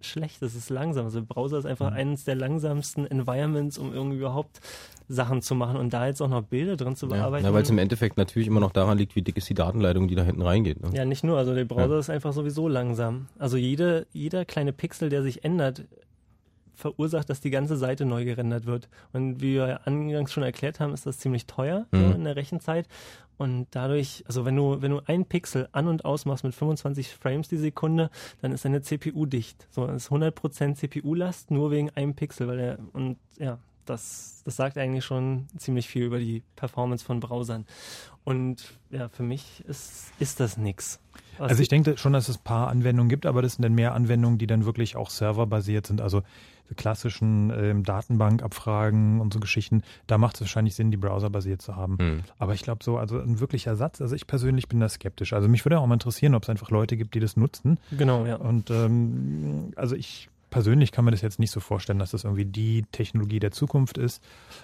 schlecht, 0.00 0.42
es 0.42 0.54
ist 0.54 0.68
langsam. 0.70 1.06
Also 1.06 1.22
Browser 1.24 1.58
ist 1.58 1.64
einfach 1.64 1.90
eines 1.92 2.24
der 2.24 2.34
langsamsten 2.34 3.06
Environments, 3.06 3.78
um 3.78 3.92
irgendwie 3.94 4.18
überhaupt 4.18 4.60
Sachen 5.08 5.40
zu 5.42 5.54
machen 5.54 5.76
und 5.78 5.94
da 5.94 6.06
jetzt 6.06 6.20
auch 6.20 6.28
noch 6.28 6.42
Bilder 6.42 6.76
drin 6.76 6.94
zu 6.96 7.06
Ja, 7.06 7.16
bearbeiten. 7.16 7.44
ja, 7.46 7.52
weil 7.54 7.62
es 7.62 7.70
im 7.70 7.78
Endeffekt 7.78 8.16
natürlich 8.18 8.46
immer 8.48 8.60
noch 8.60 8.72
daran 8.72 8.98
liegt, 8.98 9.16
wie 9.16 9.22
dick 9.22 9.36
ist 9.38 9.48
die 9.48 9.54
Datenleitung, 9.54 10.06
die 10.08 10.14
da 10.14 10.22
hinten 10.22 10.42
reingeht. 10.42 10.82
Ne? 10.82 10.90
Ja, 10.94 11.04
nicht 11.06 11.24
nur. 11.24 11.38
Also 11.38 11.54
der 11.54 11.64
Browser 11.64 11.94
Ja. 11.94 11.98
ist 12.00 12.10
einfach 12.10 12.32
sowieso 12.34 12.68
langsam. 12.68 13.28
Also 13.38 13.56
jede, 13.56 14.06
jeder 14.12 14.44
kleine 14.44 14.72
Pixel, 14.74 15.08
der 15.08 15.22
sich 15.22 15.42
ändert, 15.44 15.84
verursacht, 16.74 17.30
dass 17.30 17.40
die 17.40 17.50
ganze 17.50 17.76
Seite 17.76 18.04
neu 18.04 18.24
gerendert 18.24 18.66
wird. 18.66 18.88
Und 19.12 19.40
wie 19.40 19.54
wir 19.54 19.68
ja 19.68 19.76
angangs 19.84 20.32
schon 20.32 20.42
erklärt 20.42 20.80
haben, 20.80 20.92
ist 20.94 21.06
das 21.06 21.18
ziemlich 21.18 21.46
teuer 21.46 21.86
Mhm. 21.92 22.08
so 22.08 22.14
in 22.14 22.24
der 22.24 22.36
Rechenzeit. 22.36 22.88
Und 23.36 23.66
dadurch, 23.72 24.22
also 24.26 24.44
wenn 24.44 24.54
du, 24.54 24.80
wenn 24.80 24.92
du 24.92 25.00
einen 25.06 25.24
Pixel 25.24 25.68
an 25.72 25.88
und 25.88 26.04
aus 26.04 26.24
machst 26.24 26.44
mit 26.44 26.54
25 26.54 27.08
Frames 27.08 27.48
die 27.48 27.56
Sekunde, 27.56 28.10
dann 28.42 28.52
ist 28.52 28.64
deine 28.64 28.82
CPU 28.82 29.26
dicht. 29.26 29.66
So, 29.70 29.86
das 29.86 30.04
ist 30.04 30.10
100% 30.12 30.74
CPU-Last 30.76 31.50
nur 31.50 31.70
wegen 31.70 31.90
einem 31.90 32.14
Pixel, 32.14 32.46
weil 32.46 32.56
der, 32.58 32.78
und 32.92 33.18
ja, 33.38 33.58
das, 33.84 34.42
das 34.44 34.56
sagt 34.56 34.78
eigentlich 34.78 35.04
schon 35.04 35.46
ziemlich 35.56 35.88
viel 35.88 36.04
über 36.04 36.18
die 36.18 36.42
Performance 36.56 37.04
von 37.04 37.20
Browsern. 37.20 37.66
Und 38.24 38.78
ja, 38.90 39.08
für 39.08 39.22
mich 39.22 39.62
ist, 39.66 40.12
ist 40.18 40.40
das 40.40 40.56
nix. 40.56 40.98
Also 41.38 41.62
ich 41.62 41.68
denke 41.68 41.98
schon, 41.98 42.12
dass 42.12 42.28
es 42.28 42.38
ein 42.38 42.44
paar 42.44 42.68
Anwendungen 42.68 43.08
gibt, 43.08 43.26
aber 43.26 43.42
das 43.42 43.54
sind 43.54 43.62
dann 43.62 43.74
mehr 43.74 43.92
Anwendungen, 43.94 44.38
die 44.38 44.46
dann 44.46 44.64
wirklich 44.64 44.96
auch 44.96 45.10
serverbasiert 45.10 45.86
sind. 45.86 46.00
Also 46.00 46.22
die 46.70 46.74
klassischen 46.74 47.50
ähm, 47.50 47.82
Datenbankabfragen 47.82 49.20
und 49.20 49.32
so 49.34 49.40
Geschichten, 49.40 49.82
da 50.06 50.16
macht 50.16 50.36
es 50.36 50.42
wahrscheinlich 50.42 50.74
Sinn, 50.74 50.90
die 50.90 50.96
browserbasiert 50.96 51.60
zu 51.60 51.76
haben. 51.76 51.98
Hm. 51.98 52.24
Aber 52.38 52.54
ich 52.54 52.62
glaube 52.62 52.82
so, 52.82 52.96
also 52.96 53.18
ein 53.18 53.40
wirklicher 53.40 53.72
Ersatz, 53.72 54.00
also 54.00 54.14
ich 54.14 54.26
persönlich 54.26 54.68
bin 54.68 54.80
da 54.80 54.88
skeptisch. 54.88 55.32
Also 55.34 55.48
mich 55.48 55.64
würde 55.64 55.78
auch 55.78 55.86
mal 55.86 55.94
interessieren, 55.94 56.34
ob 56.34 56.44
es 56.44 56.48
einfach 56.48 56.70
Leute 56.70 56.96
gibt, 56.96 57.14
die 57.14 57.20
das 57.20 57.36
nutzen. 57.36 57.78
Genau, 57.90 58.24
ja. 58.24 58.36
Und 58.36 58.70
ähm, 58.70 59.72
also 59.76 59.94
ich 59.94 60.30
persönlich 60.54 60.92
kann 60.92 61.04
mir 61.04 61.10
das 61.10 61.20
jetzt 61.20 61.40
nicht 61.40 61.50
so 61.50 61.58
vorstellen, 61.58 61.98
dass 61.98 62.12
das 62.12 62.22
irgendwie 62.22 62.44
die 62.44 62.84
Technologie 62.92 63.40
der 63.40 63.50
Zukunft 63.50 63.98
ist. 63.98 64.22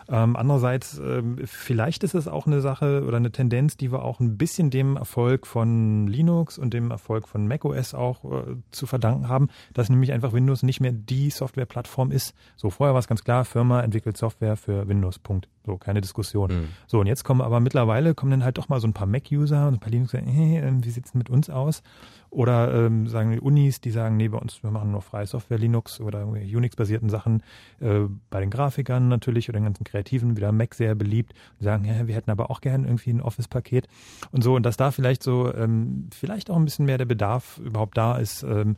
Ähm, 0.09 0.37
andererseits, 0.37 0.99
ähm, 0.99 1.37
vielleicht 1.45 2.05
ist 2.05 2.15
es 2.15 2.29
auch 2.29 2.47
eine 2.47 2.61
Sache 2.61 3.03
oder 3.05 3.17
eine 3.17 3.33
Tendenz, 3.33 3.77
die 3.77 3.91
wir 3.91 4.05
auch 4.05 4.21
ein 4.21 4.39
bisschen 4.39 4.71
dem 4.71 4.97
Erfolg 4.97 5.49
von 5.49 6.07
Linux 6.07 6.59
und 6.59 6.75
dem 6.75 6.93
Erfolg 6.93 7.27
von 7.27 7.49
macOS 7.49 7.95
auch 7.95 8.25
äh, 8.25 8.55
zu 8.71 8.87
verdanken 8.87 9.29
haben, 9.29 9.49
dass 9.75 9.91
nämlich 9.91 10.12
einfach 10.12 10.33
Windows 10.33 10.62
nicht 10.62 10.79
mehr 10.79 10.93
die 10.93 11.29
Softwareplattform 11.29 12.12
ist. 12.12 12.37
So 12.55 12.71
vorher 12.71 12.95
war 12.95 13.01
es 13.01 13.09
ganz 13.09 13.25
klar, 13.25 13.45
Firma 13.45 13.81
entwickelt 13.81 14.17
Software 14.17 14.57
für 14.57 14.87
Windows. 14.87 15.19
Punkt. 15.19 15.49
So, 15.71 15.77
keine 15.77 16.01
Diskussion. 16.01 16.51
Mhm. 16.51 16.69
So, 16.89 16.99
und 16.99 17.07
jetzt 17.07 17.23
kommen 17.23 17.41
aber 17.41 17.61
mittlerweile 17.61 18.15
kommen 18.15 18.33
dann 18.33 18.45
halt 18.45 18.59
doch 18.59 18.69
mal 18.69 18.81
so 18.81 18.89
ein 18.89 18.93
paar 18.93 19.07
Mac-User 19.07 19.69
und 19.69 19.75
ein 19.75 19.79
paar 19.79 19.91
Linux, 19.91 20.13
hey, 20.13 20.59
ähm, 20.59 20.85
wie 20.85 20.91
sieht's 20.91 21.13
denn 21.13 21.21
mit 21.21 21.31
uns 21.31 21.49
aus? 21.49 21.83
Oder 22.29 22.75
ähm, 22.75 23.07
sagen 23.07 23.31
die 23.31 23.41
Unis, 23.41 23.81
die 23.81 23.91
sagen, 23.91 24.17
nee, 24.17 24.29
bei 24.29 24.39
uns, 24.39 24.63
wir 24.65 24.71
machen 24.71 24.91
nur 24.91 25.03
freie 25.03 25.27
Software, 25.27 25.59
Linux 25.59 26.01
oder 26.01 26.27
Unix-basierten 26.27 27.09
Sachen. 27.09 27.43
Äh, 27.81 28.01
bei 28.31 28.41
den 28.41 28.51
Grafikern 28.51 29.09
natürlich 29.09 29.49
oder 29.49 29.61
den 29.61 29.65
ganzen 29.65 29.85
Kreativen, 29.85 30.37
wieder 30.37 30.51
Mac 30.51 30.75
sehr 30.75 30.97
beliebt. 30.97 31.35
Die 31.61 31.65
sagen, 31.65 31.85
ja, 31.85 32.09
wir 32.09 32.17
hätten 32.17 32.31
aber 32.33 32.51
auch 32.51 32.61
gern 32.61 32.85
irgendwie 32.85 33.11
ein 33.11 33.21
Office-Paket 33.21 33.87
und 34.33 34.43
so. 34.43 34.55
Und 34.55 34.65
dass 34.67 34.77
da 34.77 34.91
vielleicht 34.91 35.23
so, 35.23 35.55
ähm, 35.55 36.09
vielleicht 36.13 36.51
auch 36.51 36.57
ein 36.57 36.65
bisschen 36.65 36.87
mehr 36.87 36.99
der 36.99 37.05
Bedarf 37.05 37.59
überhaupt 37.59 37.97
da 37.97 38.17
ist, 38.17 38.43
ähm, 38.43 38.77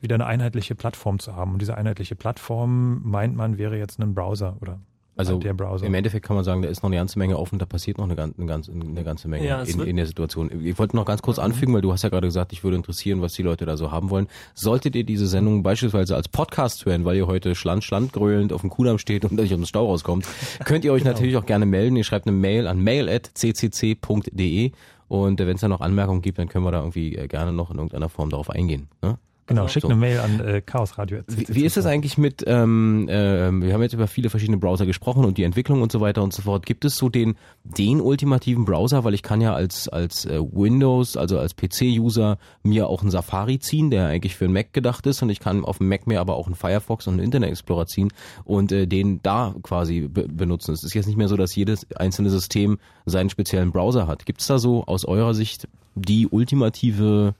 wieder 0.00 0.16
eine 0.16 0.26
einheitliche 0.26 0.74
Plattform 0.74 1.20
zu 1.20 1.36
haben. 1.36 1.52
Und 1.52 1.60
diese 1.60 1.76
einheitliche 1.76 2.16
Plattform, 2.16 3.00
meint 3.04 3.36
man, 3.36 3.58
wäre 3.58 3.78
jetzt 3.78 4.00
ein 4.00 4.14
Browser 4.14 4.56
oder 4.60 4.80
Also 5.28 5.40
der 5.40 5.54
Browser. 5.54 5.86
im 5.86 5.94
Endeffekt 5.94 6.24
kann 6.24 6.36
man 6.36 6.44
sagen, 6.44 6.62
da 6.62 6.68
ist 6.68 6.82
noch 6.82 6.90
eine 6.90 6.96
ganze 6.96 7.18
Menge 7.18 7.38
offen, 7.38 7.58
da 7.58 7.66
passiert 7.66 7.98
noch 7.98 8.08
eine, 8.08 8.20
eine, 8.20 8.46
ganze, 8.46 8.72
eine 8.72 9.04
ganze 9.04 9.28
Menge 9.28 9.46
Ja, 9.46 9.62
in, 9.62 9.80
in 9.80 9.96
der 9.96 10.06
Situation. 10.06 10.50
Ich 10.64 10.78
wollte 10.78 10.96
noch 10.96 11.04
ganz 11.04 11.22
kurz 11.22 11.38
anfügen, 11.38 11.74
weil 11.74 11.82
du 11.82 11.92
hast 11.92 12.02
ja 12.02 12.08
gerade 12.08 12.26
gesagt, 12.26 12.52
ich 12.52 12.64
würde 12.64 12.76
interessieren, 12.76 13.20
was 13.20 13.34
die 13.34 13.42
Leute 13.42 13.66
da 13.66 13.76
so 13.76 13.90
haben 13.90 14.10
wollen. 14.10 14.28
Solltet 14.54 14.96
ihr 14.96 15.04
diese 15.04 15.26
Sendung 15.26 15.62
beispielsweise 15.62 16.16
als 16.16 16.28
Podcast 16.28 16.86
hören, 16.86 17.04
weil 17.04 17.16
ihr 17.16 17.26
heute 17.26 17.54
schland, 17.54 17.84
schland 17.84 18.12
grölend 18.12 18.52
auf 18.52 18.60
dem 18.60 18.70
Kudamm 18.70 18.98
steht 18.98 19.24
und 19.24 19.38
euch 19.40 19.52
aus 19.52 19.58
dem 19.58 19.66
Stau 19.66 19.86
rauskommt, 19.86 20.26
könnt 20.64 20.84
ihr 20.84 20.92
euch 20.92 21.04
natürlich 21.04 21.36
auch 21.36 21.46
gerne 21.46 21.66
melden. 21.66 21.96
Ihr 21.96 22.04
schreibt 22.04 22.26
eine 22.26 22.36
Mail 22.36 22.66
an 22.66 22.80
mail.ccc.de 22.80 24.72
und 25.08 25.40
äh, 25.40 25.46
wenn 25.46 25.56
es 25.56 25.60
da 25.60 25.68
noch 25.68 25.82
Anmerkungen 25.82 26.22
gibt, 26.22 26.38
dann 26.38 26.48
können 26.48 26.64
wir 26.64 26.72
da 26.72 26.78
irgendwie 26.78 27.16
äh, 27.16 27.28
gerne 27.28 27.52
noch 27.52 27.70
in 27.70 27.76
irgendeiner 27.76 28.08
Form 28.08 28.30
darauf 28.30 28.48
eingehen. 28.48 28.88
Ne? 29.02 29.18
Genau, 29.46 29.66
schickt 29.66 29.82
So. 29.82 29.88
eine 29.88 29.98
Mail 29.98 30.20
an 30.20 30.40
äh, 30.40 30.60
chaosradio. 30.60 31.20
Wie, 31.26 31.46
wie 31.48 31.64
ist 31.64 31.76
es 31.76 31.84
eigentlich 31.84 32.16
mit, 32.16 32.44
ähm, 32.46 33.06
ähm, 33.10 33.62
wir 33.62 33.74
haben 33.74 33.82
jetzt 33.82 33.92
über 33.92 34.06
viele 34.06 34.30
verschiedene 34.30 34.56
Browser 34.58 34.86
gesprochen 34.86 35.24
und 35.24 35.36
die 35.36 35.42
Entwicklung 35.42 35.82
und 35.82 35.90
so 35.90 36.00
weiter 36.00 36.22
und 36.22 36.32
so 36.32 36.42
fort. 36.42 36.64
Gibt 36.64 36.84
es 36.84 36.96
so 36.96 37.08
den, 37.08 37.36
den 37.64 38.00
ultimativen 38.00 38.64
Browser? 38.64 39.02
Weil 39.02 39.14
ich 39.14 39.22
kann 39.22 39.40
ja 39.40 39.52
als, 39.52 39.88
als 39.88 40.24
äh, 40.26 40.38
Windows, 40.40 41.16
also 41.16 41.38
als 41.38 41.56
PC-User 41.56 42.38
mir 42.62 42.88
auch 42.88 43.02
einen 43.02 43.10
Safari 43.10 43.58
ziehen, 43.58 43.90
der 43.90 44.06
eigentlich 44.06 44.36
für 44.36 44.44
einen 44.44 44.54
Mac 44.54 44.72
gedacht 44.72 45.06
ist 45.06 45.22
und 45.22 45.30
ich 45.30 45.40
kann 45.40 45.64
auf 45.64 45.78
dem 45.78 45.88
Mac 45.88 46.06
mir 46.06 46.20
aber 46.20 46.36
auch 46.36 46.46
einen 46.46 46.54
Firefox 46.54 47.08
und 47.08 47.14
einen 47.14 47.24
Internet 47.24 47.50
Explorer 47.50 47.86
ziehen 47.86 48.12
und 48.44 48.70
äh, 48.70 48.86
den 48.86 49.20
da 49.22 49.54
quasi 49.62 50.08
be 50.08 50.28
benutzen. 50.28 50.72
Es 50.72 50.84
ist 50.84 50.94
jetzt 50.94 51.06
nicht 51.06 51.18
mehr 51.18 51.28
so, 51.28 51.36
dass 51.36 51.54
jedes 51.54 51.90
einzelne 51.96 52.30
System 52.30 52.78
seinen 53.06 53.28
speziellen 53.28 53.72
Browser 53.72 54.06
hat. 54.06 54.24
Gibt 54.24 54.40
es 54.40 54.46
da 54.46 54.58
so 54.58 54.84
aus 54.84 55.04
eurer 55.04 55.34
Sicht 55.34 55.68
die 55.94 56.26
ultimative 56.28 57.34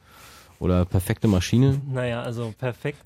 oder 0.62 0.84
perfekte 0.84 1.28
Maschine? 1.28 1.80
Naja, 1.92 2.22
also 2.22 2.54
perfekt. 2.56 2.98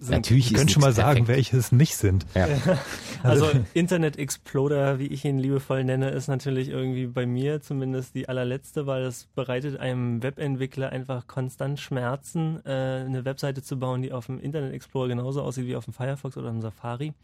Sind 0.00 0.10
Natürlich 0.10 0.46
Ich 0.46 0.52
ist 0.52 0.58
könnte 0.58 0.72
schon 0.72 0.82
mal 0.82 0.92
sagen, 0.92 1.24
perfekt. 1.24 1.28
welche 1.28 1.56
es 1.56 1.72
nicht 1.72 1.96
sind. 1.96 2.26
Ja. 2.34 2.48
Also 3.22 3.50
Internet 3.74 4.18
Exploder, 4.18 4.98
wie 5.00 5.06
ich 5.06 5.24
ihn 5.24 5.38
liebevoll 5.38 5.82
nenne, 5.82 6.10
ist 6.10 6.28
natürlich 6.28 6.68
irgendwie 6.68 7.06
bei 7.06 7.26
mir 7.26 7.60
zumindest 7.60 8.14
die 8.14 8.28
allerletzte, 8.28 8.86
weil 8.86 9.02
es 9.02 9.26
bereitet 9.34 9.80
einem 9.80 10.22
Webentwickler 10.22 10.90
einfach 10.90 11.26
konstant 11.26 11.80
Schmerzen, 11.80 12.60
äh, 12.64 12.70
eine 13.04 13.24
Webseite 13.24 13.62
zu 13.62 13.78
bauen, 13.78 14.02
die 14.02 14.12
auf 14.12 14.26
dem 14.26 14.38
Internet 14.38 14.72
Explorer 14.74 15.08
genauso 15.08 15.42
aussieht 15.42 15.66
wie 15.66 15.74
auf 15.74 15.86
dem 15.86 15.94
Firefox 15.94 16.36
oder 16.36 16.50
im 16.50 16.60
Safari. 16.60 17.14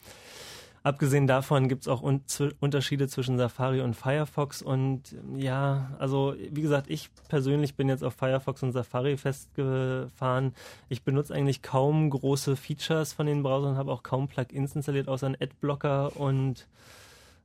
Abgesehen 0.85 1.29
davon 1.29 1.69
gibt 1.69 1.83
es 1.83 1.89
auch 1.89 2.03
un 2.03 2.23
Unterschiede 2.59 3.07
zwischen 3.07 3.39
Safari 3.39 3.83
und 3.83 3.95
Firefox 3.95 4.63
und 4.63 5.15
ja, 5.37 5.93
also 5.99 6.35
wie 6.51 6.63
gesagt, 6.63 6.91
ich 6.91 7.09
persönlich 7.29 7.77
bin 7.77 7.89
jetzt 7.89 8.03
auf 8.03 8.15
Firefox 8.15 8.65
und 8.65 8.73
Safari 8.73 9.17
festgefahren. 9.17 10.55
Ich 10.89 11.05
benutze 11.05 11.35
eigentlich 11.35 11.63
kaum 11.63 12.11
große 12.11 12.57
Features 12.57 13.13
von 13.13 13.27
den 13.27 13.45
Browsern, 13.45 13.77
habe 13.77 13.93
auch 13.93 14.03
kaum 14.03 14.27
Plugins 14.27 14.75
installiert, 14.75 15.09
außer 15.09 15.27
einen 15.27 15.37
Adblocker 15.41 16.17
und 16.17 16.67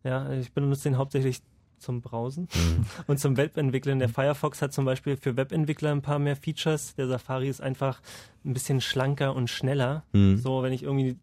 ja, 0.03 0.31
ich 0.31 0.51
benutze 0.53 0.89
den 0.89 0.97
hauptsächlich 0.97 1.41
zum 1.77 2.01
Browsen 2.01 2.47
und 3.07 3.19
zum 3.19 3.37
Webentwickeln. 3.37 3.99
Der 3.99 4.09
Firefox 4.09 4.63
hat 4.63 4.73
zum 4.73 4.85
Beispiel 4.85 5.15
für 5.15 5.37
Webentwickler 5.37 5.91
ein 5.91 6.01
paar 6.01 6.17
mehr 6.17 6.35
Features. 6.35 6.95
Der 6.95 7.07
Safari 7.07 7.49
ist 7.49 7.61
einfach 7.61 8.01
ein 8.43 8.53
bisschen 8.53 8.81
schlanker 8.81 9.35
und 9.35 9.49
schneller. 9.49 10.03
Mhm. 10.11 10.37
So, 10.37 10.63
wenn 10.63 10.73
ich 10.73 10.81
irgendwie 10.81 11.17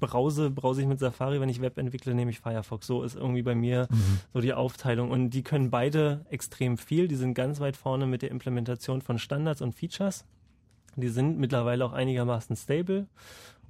browse, 0.00 0.50
browse 0.50 0.82
ich 0.82 0.86
mit 0.86 0.98
Safari, 0.98 1.40
wenn 1.40 1.48
ich 1.48 1.60
Web 1.60 1.78
entwickle, 1.78 2.14
nehme 2.14 2.30
ich 2.30 2.40
Firefox. 2.40 2.86
So 2.86 3.02
ist 3.02 3.16
irgendwie 3.16 3.42
bei 3.42 3.54
mir 3.54 3.88
so 4.32 4.40
die 4.40 4.52
Aufteilung. 4.54 5.10
Und 5.10 5.30
die 5.30 5.42
können 5.42 5.70
beide 5.70 6.24
extrem 6.30 6.78
viel. 6.78 7.08
Die 7.08 7.16
sind 7.16 7.34
ganz 7.34 7.60
weit 7.60 7.76
vorne 7.76 8.06
mit 8.06 8.22
der 8.22 8.30
Implementation 8.30 9.02
von 9.02 9.18
Standards 9.18 9.62
und 9.62 9.74
Features. 9.74 10.24
Die 10.96 11.08
sind 11.08 11.38
mittlerweile 11.38 11.84
auch 11.84 11.92
einigermaßen 11.92 12.56
stable. 12.56 13.06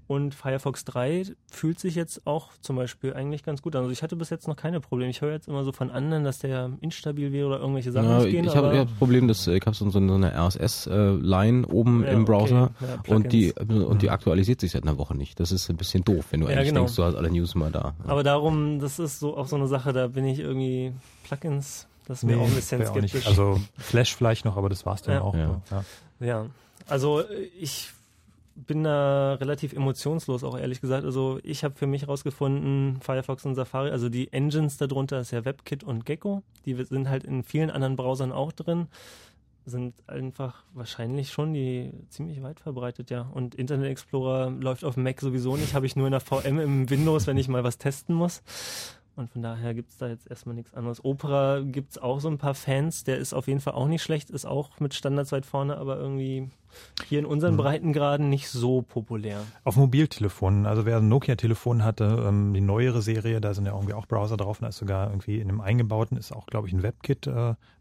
Und 0.08 0.36
Firefox 0.36 0.84
3 0.84 1.24
fühlt 1.50 1.80
sich 1.80 1.96
jetzt 1.96 2.26
auch 2.28 2.50
zum 2.60 2.76
Beispiel 2.76 3.12
eigentlich 3.14 3.42
ganz 3.42 3.60
gut 3.60 3.74
an. 3.74 3.82
Also 3.82 3.90
ich 3.92 4.04
hatte 4.04 4.14
bis 4.14 4.30
jetzt 4.30 4.46
noch 4.46 4.54
keine 4.54 4.80
Probleme. 4.80 5.10
Ich 5.10 5.20
höre 5.20 5.32
jetzt 5.32 5.48
immer 5.48 5.64
so 5.64 5.72
von 5.72 5.90
anderen, 5.90 6.22
dass 6.22 6.38
der 6.38 6.70
instabil 6.80 7.32
wäre 7.32 7.48
oder 7.48 7.58
irgendwelche 7.58 7.90
Sachen 7.90 8.08
Ja, 8.08 8.18
nicht 8.18 8.26
ich 8.26 8.32
gehen. 8.32 8.54
habe 8.54 8.76
ja 8.76 8.84
das 8.84 8.94
Problem, 8.94 9.26
dass 9.26 9.46
äh, 9.48 9.56
ich 9.56 9.66
habe 9.66 9.74
so, 9.74 9.90
so 9.90 9.98
eine 9.98 10.32
RSS-Line 10.32 11.66
oben 11.66 12.04
Ja, 12.04 12.10
im 12.10 12.24
Browser 12.24 12.70
okay. 12.80 12.86
Ja, 13.08 13.14
und 13.16 13.32
die 13.32 13.52
und 13.52 14.02
die 14.02 14.10
aktualisiert 14.10 14.60
sich 14.60 14.72
seit 14.72 14.82
einer 14.84 14.98
Woche 14.98 15.14
nicht. 15.16 15.40
Das 15.40 15.50
ist 15.52 15.68
ein 15.70 15.76
bisschen 15.76 16.04
doof, 16.04 16.26
wenn 16.30 16.40
du 16.40 16.46
Ja, 16.48 16.54
eigentlich 16.54 16.68
genau. 16.68 16.80
denkst, 16.82 16.96
du 16.96 17.04
hast 17.04 17.14
alle 17.14 17.30
News 17.30 17.54
mal 17.54 17.72
da. 17.72 17.94
Aber 18.06 18.22
darum, 18.22 18.78
das 18.78 18.98
ist 18.98 19.18
so 19.18 19.36
auch 19.36 19.48
so 19.48 19.56
eine 19.56 19.66
Sache, 19.66 19.92
da 19.92 20.06
bin 20.08 20.24
ich 20.24 20.38
irgendwie 20.38 20.92
Plugins, 21.24 21.86
das 22.06 22.18
ist 22.18 22.24
mir 22.24 22.38
auch 22.38 22.46
ein 22.46 22.54
bisschen 22.54 22.84
skeptisch. 22.86 23.26
Also 23.26 23.60
Flash 23.76 24.14
vielleicht 24.14 24.44
noch, 24.44 24.56
aber 24.56 24.68
das 24.68 24.86
war's 24.86 25.02
dann 25.02 25.14
Ja. 25.16 25.20
auch. 25.22 25.34
Ja. 25.34 25.60
Ja. 25.70 25.84
Ja, 26.18 26.46
also 26.86 27.20
äh, 27.20 27.24
ich 27.58 27.90
bin 28.56 28.84
da 28.84 29.34
relativ 29.34 29.74
emotionslos, 29.74 30.42
auch 30.42 30.58
ehrlich 30.58 30.80
gesagt. 30.80 31.04
Also 31.04 31.38
ich 31.42 31.62
habe 31.62 31.74
für 31.74 31.86
mich 31.86 32.08
rausgefunden, 32.08 32.98
Firefox 33.00 33.44
und 33.44 33.54
Safari, 33.54 33.90
also 33.90 34.08
die 34.08 34.32
Engines 34.32 34.78
darunter 34.78 35.20
ist 35.20 35.30
ja 35.30 35.44
WebKit 35.44 35.84
und 35.84 36.06
Gecko. 36.06 36.42
Die 36.64 36.74
sind 36.84 37.08
halt 37.08 37.24
in 37.24 37.44
vielen 37.44 37.70
anderen 37.70 37.96
Browsern 37.96 38.32
auch 38.32 38.52
drin. 38.52 38.88
Sind 39.66 39.94
einfach 40.06 40.64
wahrscheinlich 40.74 41.32
schon 41.32 41.52
die 41.52 41.92
ziemlich 42.08 42.42
weit 42.42 42.60
verbreitet, 42.60 43.10
ja. 43.10 43.22
Und 43.34 43.54
Internet 43.54 43.90
Explorer 43.90 44.50
läuft 44.50 44.84
auf 44.84 44.96
Mac 44.96 45.20
sowieso 45.20 45.56
nicht, 45.56 45.74
habe 45.74 45.86
ich 45.86 45.96
nur 45.96 46.06
in 46.06 46.12
der 46.12 46.20
VM 46.20 46.58
im 46.60 46.88
Windows, 46.88 47.26
wenn 47.26 47.36
ich 47.36 47.48
mal 47.48 47.64
was 47.64 47.76
testen 47.76 48.14
muss. 48.14 48.42
Und 49.16 49.30
von 49.30 49.40
daher 49.40 49.72
gibt's 49.72 49.96
da 49.96 50.08
jetzt 50.08 50.28
erstmal 50.28 50.54
nichts 50.54 50.74
anderes. 50.74 51.02
Opera 51.02 51.60
gibt's 51.60 51.96
auch 51.96 52.20
so 52.20 52.28
ein 52.28 52.36
paar 52.36 52.54
Fans, 52.54 53.02
der 53.04 53.16
ist 53.16 53.32
auf 53.32 53.48
jeden 53.48 53.60
Fall 53.60 53.72
auch 53.72 53.88
nicht 53.88 54.02
schlecht, 54.02 54.28
ist 54.28 54.44
auch 54.44 54.78
mit 54.78 54.92
Standards 54.92 55.32
weit 55.32 55.46
vorne, 55.46 55.78
aber 55.78 55.96
irgendwie 55.98 56.50
hier 57.08 57.20
in 57.20 57.24
unseren 57.24 57.54
Mhm. 57.54 57.58
Breitengraden 57.58 58.28
nicht 58.28 58.50
so 58.50 58.82
populär. 58.82 59.40
Auf 59.64 59.76
Mobiltelefonen, 59.76 60.66
also 60.66 60.84
wer 60.84 60.98
ein 60.98 61.08
Nokia-Telefon 61.08 61.82
hatte, 61.82 62.24
ähm, 62.28 62.52
die 62.52 62.60
neuere 62.60 63.00
Serie, 63.00 63.40
da 63.40 63.54
sind 63.54 63.64
ja 63.64 63.72
irgendwie 63.72 63.94
auch 63.94 64.06
Browser 64.06 64.36
drauf, 64.36 64.58
da 64.60 64.66
ist 64.68 64.76
sogar 64.76 65.08
irgendwie 65.08 65.40
in 65.40 65.48
einem 65.48 65.62
eingebauten, 65.62 66.18
ist 66.18 66.32
auch, 66.32 66.44
glaube 66.44 66.68
ich, 66.68 66.74
ein 66.74 66.82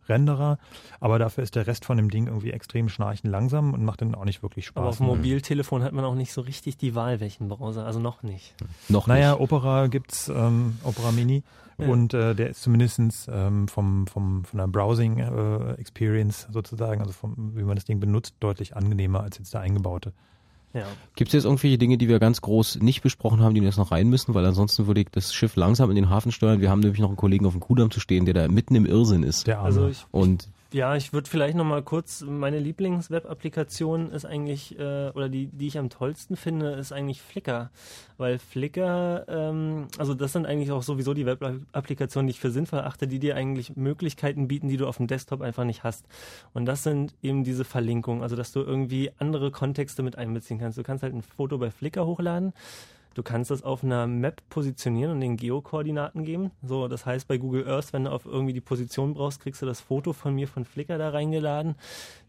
WebKit-Renderer, 0.05 0.57
aber 0.99 1.19
dafür 1.19 1.43
ist 1.43 1.55
der 1.55 1.67
Rest 1.67 1.85
von 1.85 1.97
dem 1.97 2.09
Ding 2.09 2.27
irgendwie 2.27 2.51
extrem 2.51 2.89
schnarchen 2.89 3.29
langsam 3.29 3.73
und 3.73 3.83
macht 3.83 4.01
dann 4.01 4.15
auch 4.15 4.25
nicht 4.25 4.43
wirklich 4.43 4.65
Spaß. 4.67 4.81
Aber 4.81 4.89
auf 4.89 4.97
dem 4.97 5.07
Mobiltelefon 5.07 5.83
hat 5.83 5.93
man 5.93 6.05
auch 6.05 6.15
nicht 6.15 6.31
so 6.31 6.41
richtig 6.41 6.77
die 6.77 6.95
Wahl, 6.95 7.19
welchen 7.19 7.49
Browser, 7.49 7.85
also 7.85 7.99
noch 7.99 8.23
nicht. 8.23 8.55
Noch 8.89 9.07
naja, 9.07 9.39
Opera 9.39 9.87
gibt's, 9.87 10.29
ähm, 10.29 10.77
Opera 10.83 11.11
Mini. 11.11 11.43
Ja. 11.77 11.87
Und 11.87 12.13
äh, 12.13 12.33
der 12.35 12.51
ist 12.51 12.61
zumindestens 12.61 13.29
ähm, 13.29 13.67
vom, 13.67 14.07
vom, 14.07 14.45
von 14.45 14.57
der 14.57 14.67
Browsing-Experience 14.67 16.47
sozusagen, 16.49 17.01
also 17.01 17.11
vom, 17.11 17.51
wie 17.55 17.63
man 17.63 17.75
das 17.75 17.83
Ding 17.83 17.99
benutzt, 17.99 18.35
deutlich 18.39 18.77
angenehmer 18.77 19.21
als 19.21 19.39
jetzt 19.39 19.53
der 19.53 19.59
eingebaute. 19.59 20.13
Ja. 20.75 20.85
Gibt 21.15 21.29
es 21.29 21.33
jetzt 21.33 21.45
irgendwelche 21.45 21.77
Dinge, 21.77 21.97
die 21.97 22.07
wir 22.09 22.19
ganz 22.19 22.41
groß 22.41 22.79
nicht 22.81 23.01
besprochen 23.01 23.39
haben, 23.39 23.55
die 23.55 23.61
jetzt 23.61 23.77
noch 23.77 23.91
rein 23.91 24.09
müssen? 24.09 24.33
Weil 24.35 24.45
ansonsten 24.45 24.87
würde 24.87 25.01
ich 25.01 25.07
das 25.09 25.33
Schiff 25.33 25.55
langsam 25.55 25.89
in 25.89 25.95
den 25.95 26.09
Hafen 26.09 26.31
steuern. 26.33 26.59
Wir 26.59 26.69
haben 26.69 26.81
nämlich 26.81 26.99
noch 26.99 27.07
einen 27.07 27.17
Kollegen 27.17 27.45
auf 27.45 27.53
dem 27.53 27.61
Kudamm 27.61 27.91
zu 27.91 27.99
stehen, 28.01 28.25
der 28.25 28.33
da 28.33 28.47
mitten 28.49 28.75
im 28.75 28.85
Irrsinn 28.85 29.23
ist. 29.23 29.47
Der 29.47 29.61
Also 29.61 29.87
ich- 29.87 30.05
Und 30.11 30.49
Ja, 30.73 30.95
ich 30.95 31.13
würde 31.13 31.29
vielleicht 31.29 31.55
noch 31.55 31.63
mal 31.63 31.83
kurz, 31.83 32.21
meine 32.21 32.59
Lieblings-Web-Applikation 32.59 34.11
ist 34.11 34.25
eigentlich, 34.25 34.77
äh, 34.77 35.09
oder 35.11 35.29
die, 35.29 35.47
die 35.47 35.67
ich 35.67 35.77
am 35.77 35.89
tollsten 35.89 36.35
finde, 36.35 36.71
ist 36.71 36.91
eigentlich 36.91 37.21
Flickr. 37.21 37.69
Weil 38.17 38.39
Flickr, 38.39 39.25
ähm, 39.29 39.87
also 39.97 40.15
das 40.15 40.33
sind 40.33 40.45
eigentlich 40.45 40.71
auch 40.71 40.81
sowieso 40.83 41.13
die 41.13 41.25
Web-Applikationen, 41.25 42.27
die 42.27 42.31
ich 42.31 42.39
für 42.39 42.51
sinnvoll 42.51 42.79
achte, 42.79 43.07
die 43.07 43.19
dir 43.19 43.35
eigentlich 43.35 43.75
Möglichkeiten 43.75 44.47
bieten, 44.47 44.67
die 44.67 44.77
du 44.77 44.87
auf 44.87 44.97
dem 44.97 45.07
Desktop 45.07 45.41
einfach 45.41 45.65
nicht 45.65 45.83
hast. 45.83 46.07
Und 46.53 46.65
das 46.65 46.83
sind 46.83 47.13
eben 47.21 47.43
diese 47.43 47.63
Verlinkungen, 47.63 48.23
also 48.23 48.35
dass 48.35 48.51
du 48.51 48.61
irgendwie 48.61 49.11
andere 49.19 49.51
Kontexte 49.51 50.01
mit 50.03 50.17
einbeziehen 50.17 50.59
kannst. 50.59 50.77
Du 50.77 50.83
kannst 50.83 51.03
halt 51.03 51.13
ein 51.13 51.21
Foto 51.21 51.59
bei 51.59 51.69
Flickr 51.69 52.05
hochladen. 52.05 52.53
Du 53.15 53.23
kannst 53.23 53.49
das 53.49 53.63
auf 53.63 53.83
einer 53.83 54.07
Map 54.07 54.41
positionieren 54.49 55.13
und 55.13 55.21
den 55.21 55.37
Geokoordinaten 55.37 56.25
geben. 56.25 56.51
So, 56.61 56.89
das 56.89 57.05
heißt 57.05 57.27
bei 57.27 57.37
Google 57.37 57.67
Earth, 57.67 57.93
wenn 57.93 58.03
du 58.03 58.11
auf 58.11 58.25
irgendwie 58.25 58.53
die 58.53 58.61
Position 58.61 59.13
brauchst, 59.13 59.39
kriegst 59.39 59.61
du 59.61 59.65
das 59.65 59.79
Foto 59.79 60.11
von 60.11 60.35
mir 60.35 60.49
von 60.49 60.65
Flickr 60.65 60.97
da 60.97 61.09
reingeladen. 61.09 61.75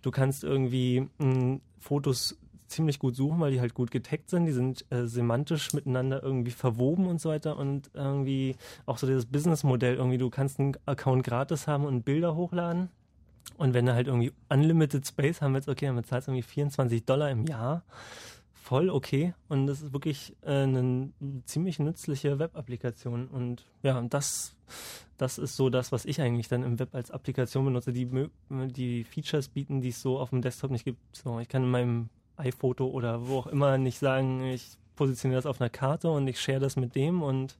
Du 0.02 0.12
kannst 0.12 0.44
irgendwie 0.44 1.08
mh, 1.18 1.58
Fotos 1.80 2.38
ziemlich 2.68 3.00
gut 3.00 3.16
suchen, 3.16 3.40
weil 3.40 3.50
die 3.50 3.60
halt 3.60 3.74
gut 3.74 3.90
getaggt 3.90 4.30
sind. 4.30 4.46
Die 4.46 4.52
sind 4.52 4.84
äh, 4.90 5.06
semantisch 5.06 5.72
miteinander 5.72 6.22
irgendwie 6.22 6.52
verwoben 6.52 7.06
und 7.06 7.20
so 7.20 7.30
weiter 7.30 7.56
und 7.56 7.90
irgendwie 7.94 8.56
auch 8.86 8.98
so 8.98 9.08
dieses 9.08 9.26
Businessmodell 9.26 9.96
irgendwie. 9.96 10.18
Du 10.18 10.30
kannst 10.30 10.60
einen 10.60 10.76
Account 10.86 11.24
gratis 11.24 11.66
haben 11.66 11.84
und 11.84 12.04
Bilder 12.04 12.36
hochladen. 12.36 12.90
Und 13.58 13.74
wenn 13.74 13.86
du 13.86 13.94
halt 13.94 14.06
irgendwie 14.06 14.32
Unlimited 14.48 15.06
Space 15.06 15.40
haben 15.40 15.54
willst, 15.54 15.68
okay, 15.68 15.86
dann 15.86 15.96
bezahlst 15.96 16.28
du 16.28 16.32
irgendwie 16.32 16.42
24 16.42 17.04
Dollar 17.04 17.30
im 17.30 17.44
Jahr 17.44 17.82
voll 18.66 18.90
okay. 18.90 19.32
Und 19.48 19.68
das 19.68 19.80
ist 19.80 19.92
wirklich 19.92 20.34
äh, 20.42 20.62
eine 20.62 21.12
ziemlich 21.44 21.78
nützliche 21.78 22.40
Web-Applikation. 22.40 23.28
Und 23.28 23.64
ja, 23.82 24.00
das, 24.02 24.56
das 25.16 25.38
ist 25.38 25.54
so 25.56 25.70
das, 25.70 25.92
was 25.92 26.04
ich 26.04 26.20
eigentlich 26.20 26.48
dann 26.48 26.64
im 26.64 26.78
Web 26.80 26.92
als 26.92 27.12
Applikation 27.12 27.64
benutze, 27.64 27.92
die, 27.92 28.08
die 28.50 29.04
Features 29.04 29.48
bieten, 29.48 29.80
die 29.80 29.90
es 29.90 30.02
so 30.02 30.18
auf 30.18 30.30
dem 30.30 30.42
Desktop 30.42 30.72
nicht 30.72 30.84
gibt. 30.84 30.98
So, 31.12 31.38
ich 31.38 31.48
kann 31.48 31.62
in 31.62 31.70
meinem 31.70 32.08
iPhoto 32.36 32.86
oder 32.86 33.28
wo 33.28 33.38
auch 33.38 33.46
immer 33.46 33.78
nicht 33.78 34.00
sagen, 34.00 34.42
ich 34.42 34.76
positioniere 34.96 35.38
das 35.38 35.46
auf 35.46 35.60
einer 35.60 35.70
Karte 35.70 36.10
und 36.10 36.26
ich 36.26 36.40
share 36.40 36.58
das 36.58 36.74
mit 36.74 36.96
dem 36.96 37.22
und 37.22 37.56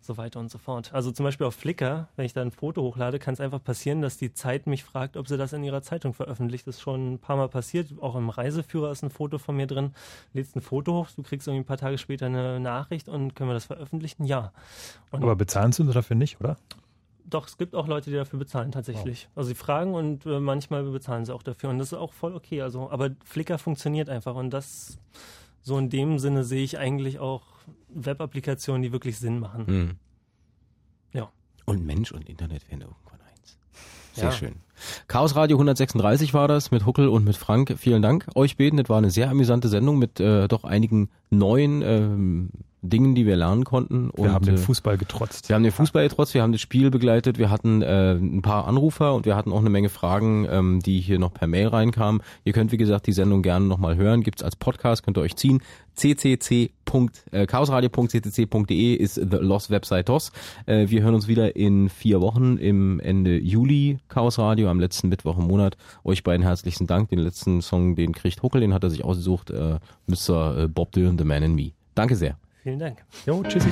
so 0.00 0.16
weiter 0.16 0.40
und 0.40 0.50
so 0.50 0.58
fort. 0.58 0.92
Also 0.92 1.12
zum 1.12 1.24
Beispiel 1.24 1.46
auf 1.46 1.54
Flickr, 1.54 2.08
wenn 2.16 2.24
ich 2.24 2.32
da 2.32 2.42
ein 2.42 2.50
Foto 2.50 2.82
hochlade, 2.82 3.18
kann 3.18 3.34
es 3.34 3.40
einfach 3.40 3.62
passieren, 3.62 4.00
dass 4.00 4.16
die 4.16 4.32
Zeit 4.32 4.66
mich 4.66 4.84
fragt, 4.84 5.16
ob 5.16 5.28
sie 5.28 5.36
das 5.36 5.52
in 5.52 5.62
ihrer 5.62 5.82
Zeitung 5.82 6.14
veröffentlicht. 6.14 6.66
Das 6.66 6.76
ist 6.76 6.80
schon 6.82 7.14
ein 7.14 7.18
paar 7.18 7.36
Mal 7.36 7.48
passiert. 7.48 7.88
Auch 8.00 8.16
im 8.16 8.30
Reiseführer 8.30 8.90
ist 8.90 9.02
ein 9.02 9.10
Foto 9.10 9.38
von 9.38 9.56
mir 9.56 9.66
drin. 9.66 9.92
Lädst 10.32 10.56
ein 10.56 10.62
Foto 10.62 10.94
hoch, 10.94 11.08
du 11.14 11.22
kriegst 11.22 11.46
irgendwie 11.46 11.62
ein 11.62 11.66
paar 11.66 11.76
Tage 11.76 11.98
später 11.98 12.26
eine 12.26 12.60
Nachricht 12.60 13.08
und 13.08 13.34
können 13.34 13.50
wir 13.50 13.54
das 13.54 13.66
veröffentlichen? 13.66 14.24
Ja. 14.24 14.52
Und 15.10 15.22
Aber 15.22 15.36
bezahlen 15.36 15.72
sie 15.72 15.84
dafür 15.84 16.16
nicht, 16.16 16.40
oder? 16.40 16.56
doch, 17.30 17.46
es 17.46 17.56
gibt 17.56 17.74
auch 17.74 17.86
Leute, 17.86 18.10
die 18.10 18.16
dafür 18.16 18.38
bezahlen 18.38 18.72
tatsächlich. 18.72 19.28
Also 19.34 19.48
sie 19.48 19.54
fragen 19.54 19.94
und 19.94 20.26
äh, 20.26 20.40
manchmal 20.40 20.82
bezahlen 20.84 21.24
sie 21.24 21.34
auch 21.34 21.42
dafür 21.42 21.70
und 21.70 21.78
das 21.78 21.92
ist 21.92 21.98
auch 21.98 22.12
voll 22.12 22.34
okay. 22.34 22.60
Also, 22.62 22.90
aber 22.90 23.10
Flickr 23.24 23.58
funktioniert 23.58 24.08
einfach 24.08 24.34
und 24.34 24.50
das 24.50 24.98
so 25.62 25.78
in 25.78 25.90
dem 25.90 26.18
Sinne 26.18 26.44
sehe 26.44 26.64
ich 26.64 26.78
eigentlich 26.78 27.18
auch 27.18 27.42
Web-Applikationen, 27.88 28.82
die 28.82 28.92
wirklich 28.92 29.18
Sinn 29.18 29.38
machen. 29.40 29.66
Hm. 29.66 29.96
Ja. 31.12 31.30
Und 31.66 31.84
Mensch 31.84 32.12
und 32.12 32.28
Internet 32.28 32.68
werden 32.70 32.82
irgendwann 32.82 33.20
eins. 33.22 33.58
Sehr 34.12 34.24
Ja. 34.24 34.32
schön. 34.32 34.56
Chaos 35.08 35.36
Radio 35.36 35.56
136 35.56 36.34
war 36.34 36.48
das 36.48 36.70
mit 36.70 36.86
Huckel 36.86 37.08
und 37.08 37.24
mit 37.24 37.36
Frank. 37.36 37.74
Vielen 37.78 38.02
Dank 38.02 38.26
euch 38.34 38.56
beiden. 38.56 38.78
Das 38.78 38.88
war 38.88 38.98
eine 38.98 39.10
sehr 39.10 39.30
amüsante 39.30 39.68
Sendung 39.68 39.98
mit 39.98 40.20
äh, 40.20 40.48
doch 40.48 40.64
einigen 40.64 41.10
neuen 41.30 41.82
ähm, 41.82 42.50
Dingen, 42.82 43.14
die 43.14 43.26
wir 43.26 43.36
lernen 43.36 43.64
konnten. 43.64 44.10
Wir 44.14 44.24
und, 44.24 44.32
haben 44.32 44.46
den 44.46 44.54
äh, 44.54 44.58
Fußball 44.58 44.96
getrotzt. 44.96 45.48
Wir 45.48 45.56
haben 45.56 45.62
den 45.62 45.72
Fußball 45.72 46.08
getrotzt, 46.08 46.32
wir 46.34 46.42
haben 46.42 46.52
das 46.52 46.60
Spiel 46.60 46.90
begleitet, 46.90 47.38
wir 47.38 47.50
hatten 47.50 47.82
äh, 47.82 48.12
ein 48.12 48.42
paar 48.42 48.66
Anrufer 48.66 49.14
und 49.14 49.26
wir 49.26 49.36
hatten 49.36 49.52
auch 49.52 49.60
eine 49.60 49.70
Menge 49.70 49.90
Fragen, 49.90 50.46
ähm, 50.50 50.80
die 50.80 51.00
hier 51.00 51.18
noch 51.18 51.34
per 51.34 51.46
Mail 51.46 51.68
reinkamen. 51.68 52.22
Ihr 52.44 52.52
könnt, 52.52 52.72
wie 52.72 52.78
gesagt, 52.78 53.06
die 53.06 53.12
Sendung 53.12 53.42
gerne 53.42 53.66
nochmal 53.66 53.96
hören, 53.96 54.22
gibt's 54.22 54.42
als 54.42 54.56
Podcast, 54.56 55.02
könnt 55.02 55.18
ihr 55.18 55.22
euch 55.22 55.36
ziehen. 55.36 55.62
ccc. 55.94 56.70
Äh, 57.30 57.46
chaosradio.ccc.de 57.46 58.94
ist 58.94 59.14
the 59.14 59.36
Lost 59.36 59.70
Website 59.70 60.08
DOS. 60.08 60.32
Äh, 60.66 60.88
wir 60.88 61.02
hören 61.02 61.14
uns 61.14 61.28
wieder 61.28 61.54
in 61.54 61.88
vier 61.88 62.20
Wochen 62.20 62.56
im 62.56 62.98
Ende 62.98 63.38
Juli 63.38 63.98
Chaos 64.08 64.38
Radio, 64.38 64.69
am 64.70 64.80
letzten 64.80 65.08
Mittwoch 65.08 65.38
im 65.38 65.46
Monat. 65.46 65.76
Euch 66.04 66.22
beiden 66.22 66.42
herzlichen 66.42 66.86
Dank. 66.86 67.10
Den 67.10 67.18
letzten 67.18 67.62
Song, 67.62 67.96
den 67.96 68.12
kriegt 68.12 68.42
Huckel, 68.42 68.60
den 68.60 68.74
hat 68.74 68.84
er 68.84 68.90
sich 68.90 69.04
ausgesucht, 69.04 69.50
äh, 69.50 69.78
Mr. 70.06 70.68
Bob 70.68 70.92
Dylan, 70.92 71.18
The 71.18 71.24
Man 71.24 71.42
in 71.42 71.54
Me. 71.54 71.72
Danke 71.94 72.16
sehr. 72.16 72.36
Vielen 72.62 72.78
Dank. 72.78 73.04
Jo, 73.26 73.42
tschüssi. 73.42 73.70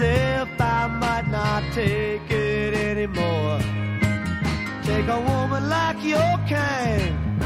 Myself, 0.00 0.48
I 0.58 0.86
might 0.86 1.28
not 1.28 1.62
take 1.72 2.30
it 2.30 2.74
anymore. 2.74 3.58
Take 4.82 5.06
a 5.08 5.20
woman 5.20 5.68
like 5.68 6.02
your 6.02 6.38
kind 6.48 7.40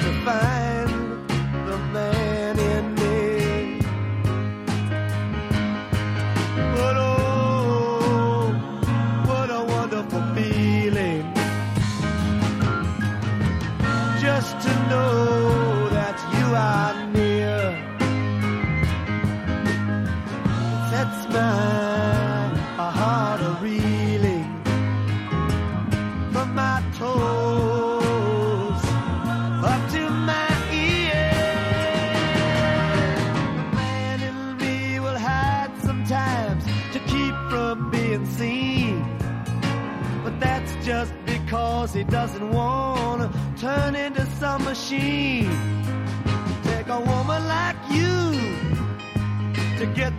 to 0.00 0.24
find 0.24 0.75
machine. 44.76 45.48
Take 46.64 46.88
a 46.88 47.00
woman 47.00 47.42
like 47.48 47.76
you 47.90 48.32
to 49.78 49.86
get 49.94 50.12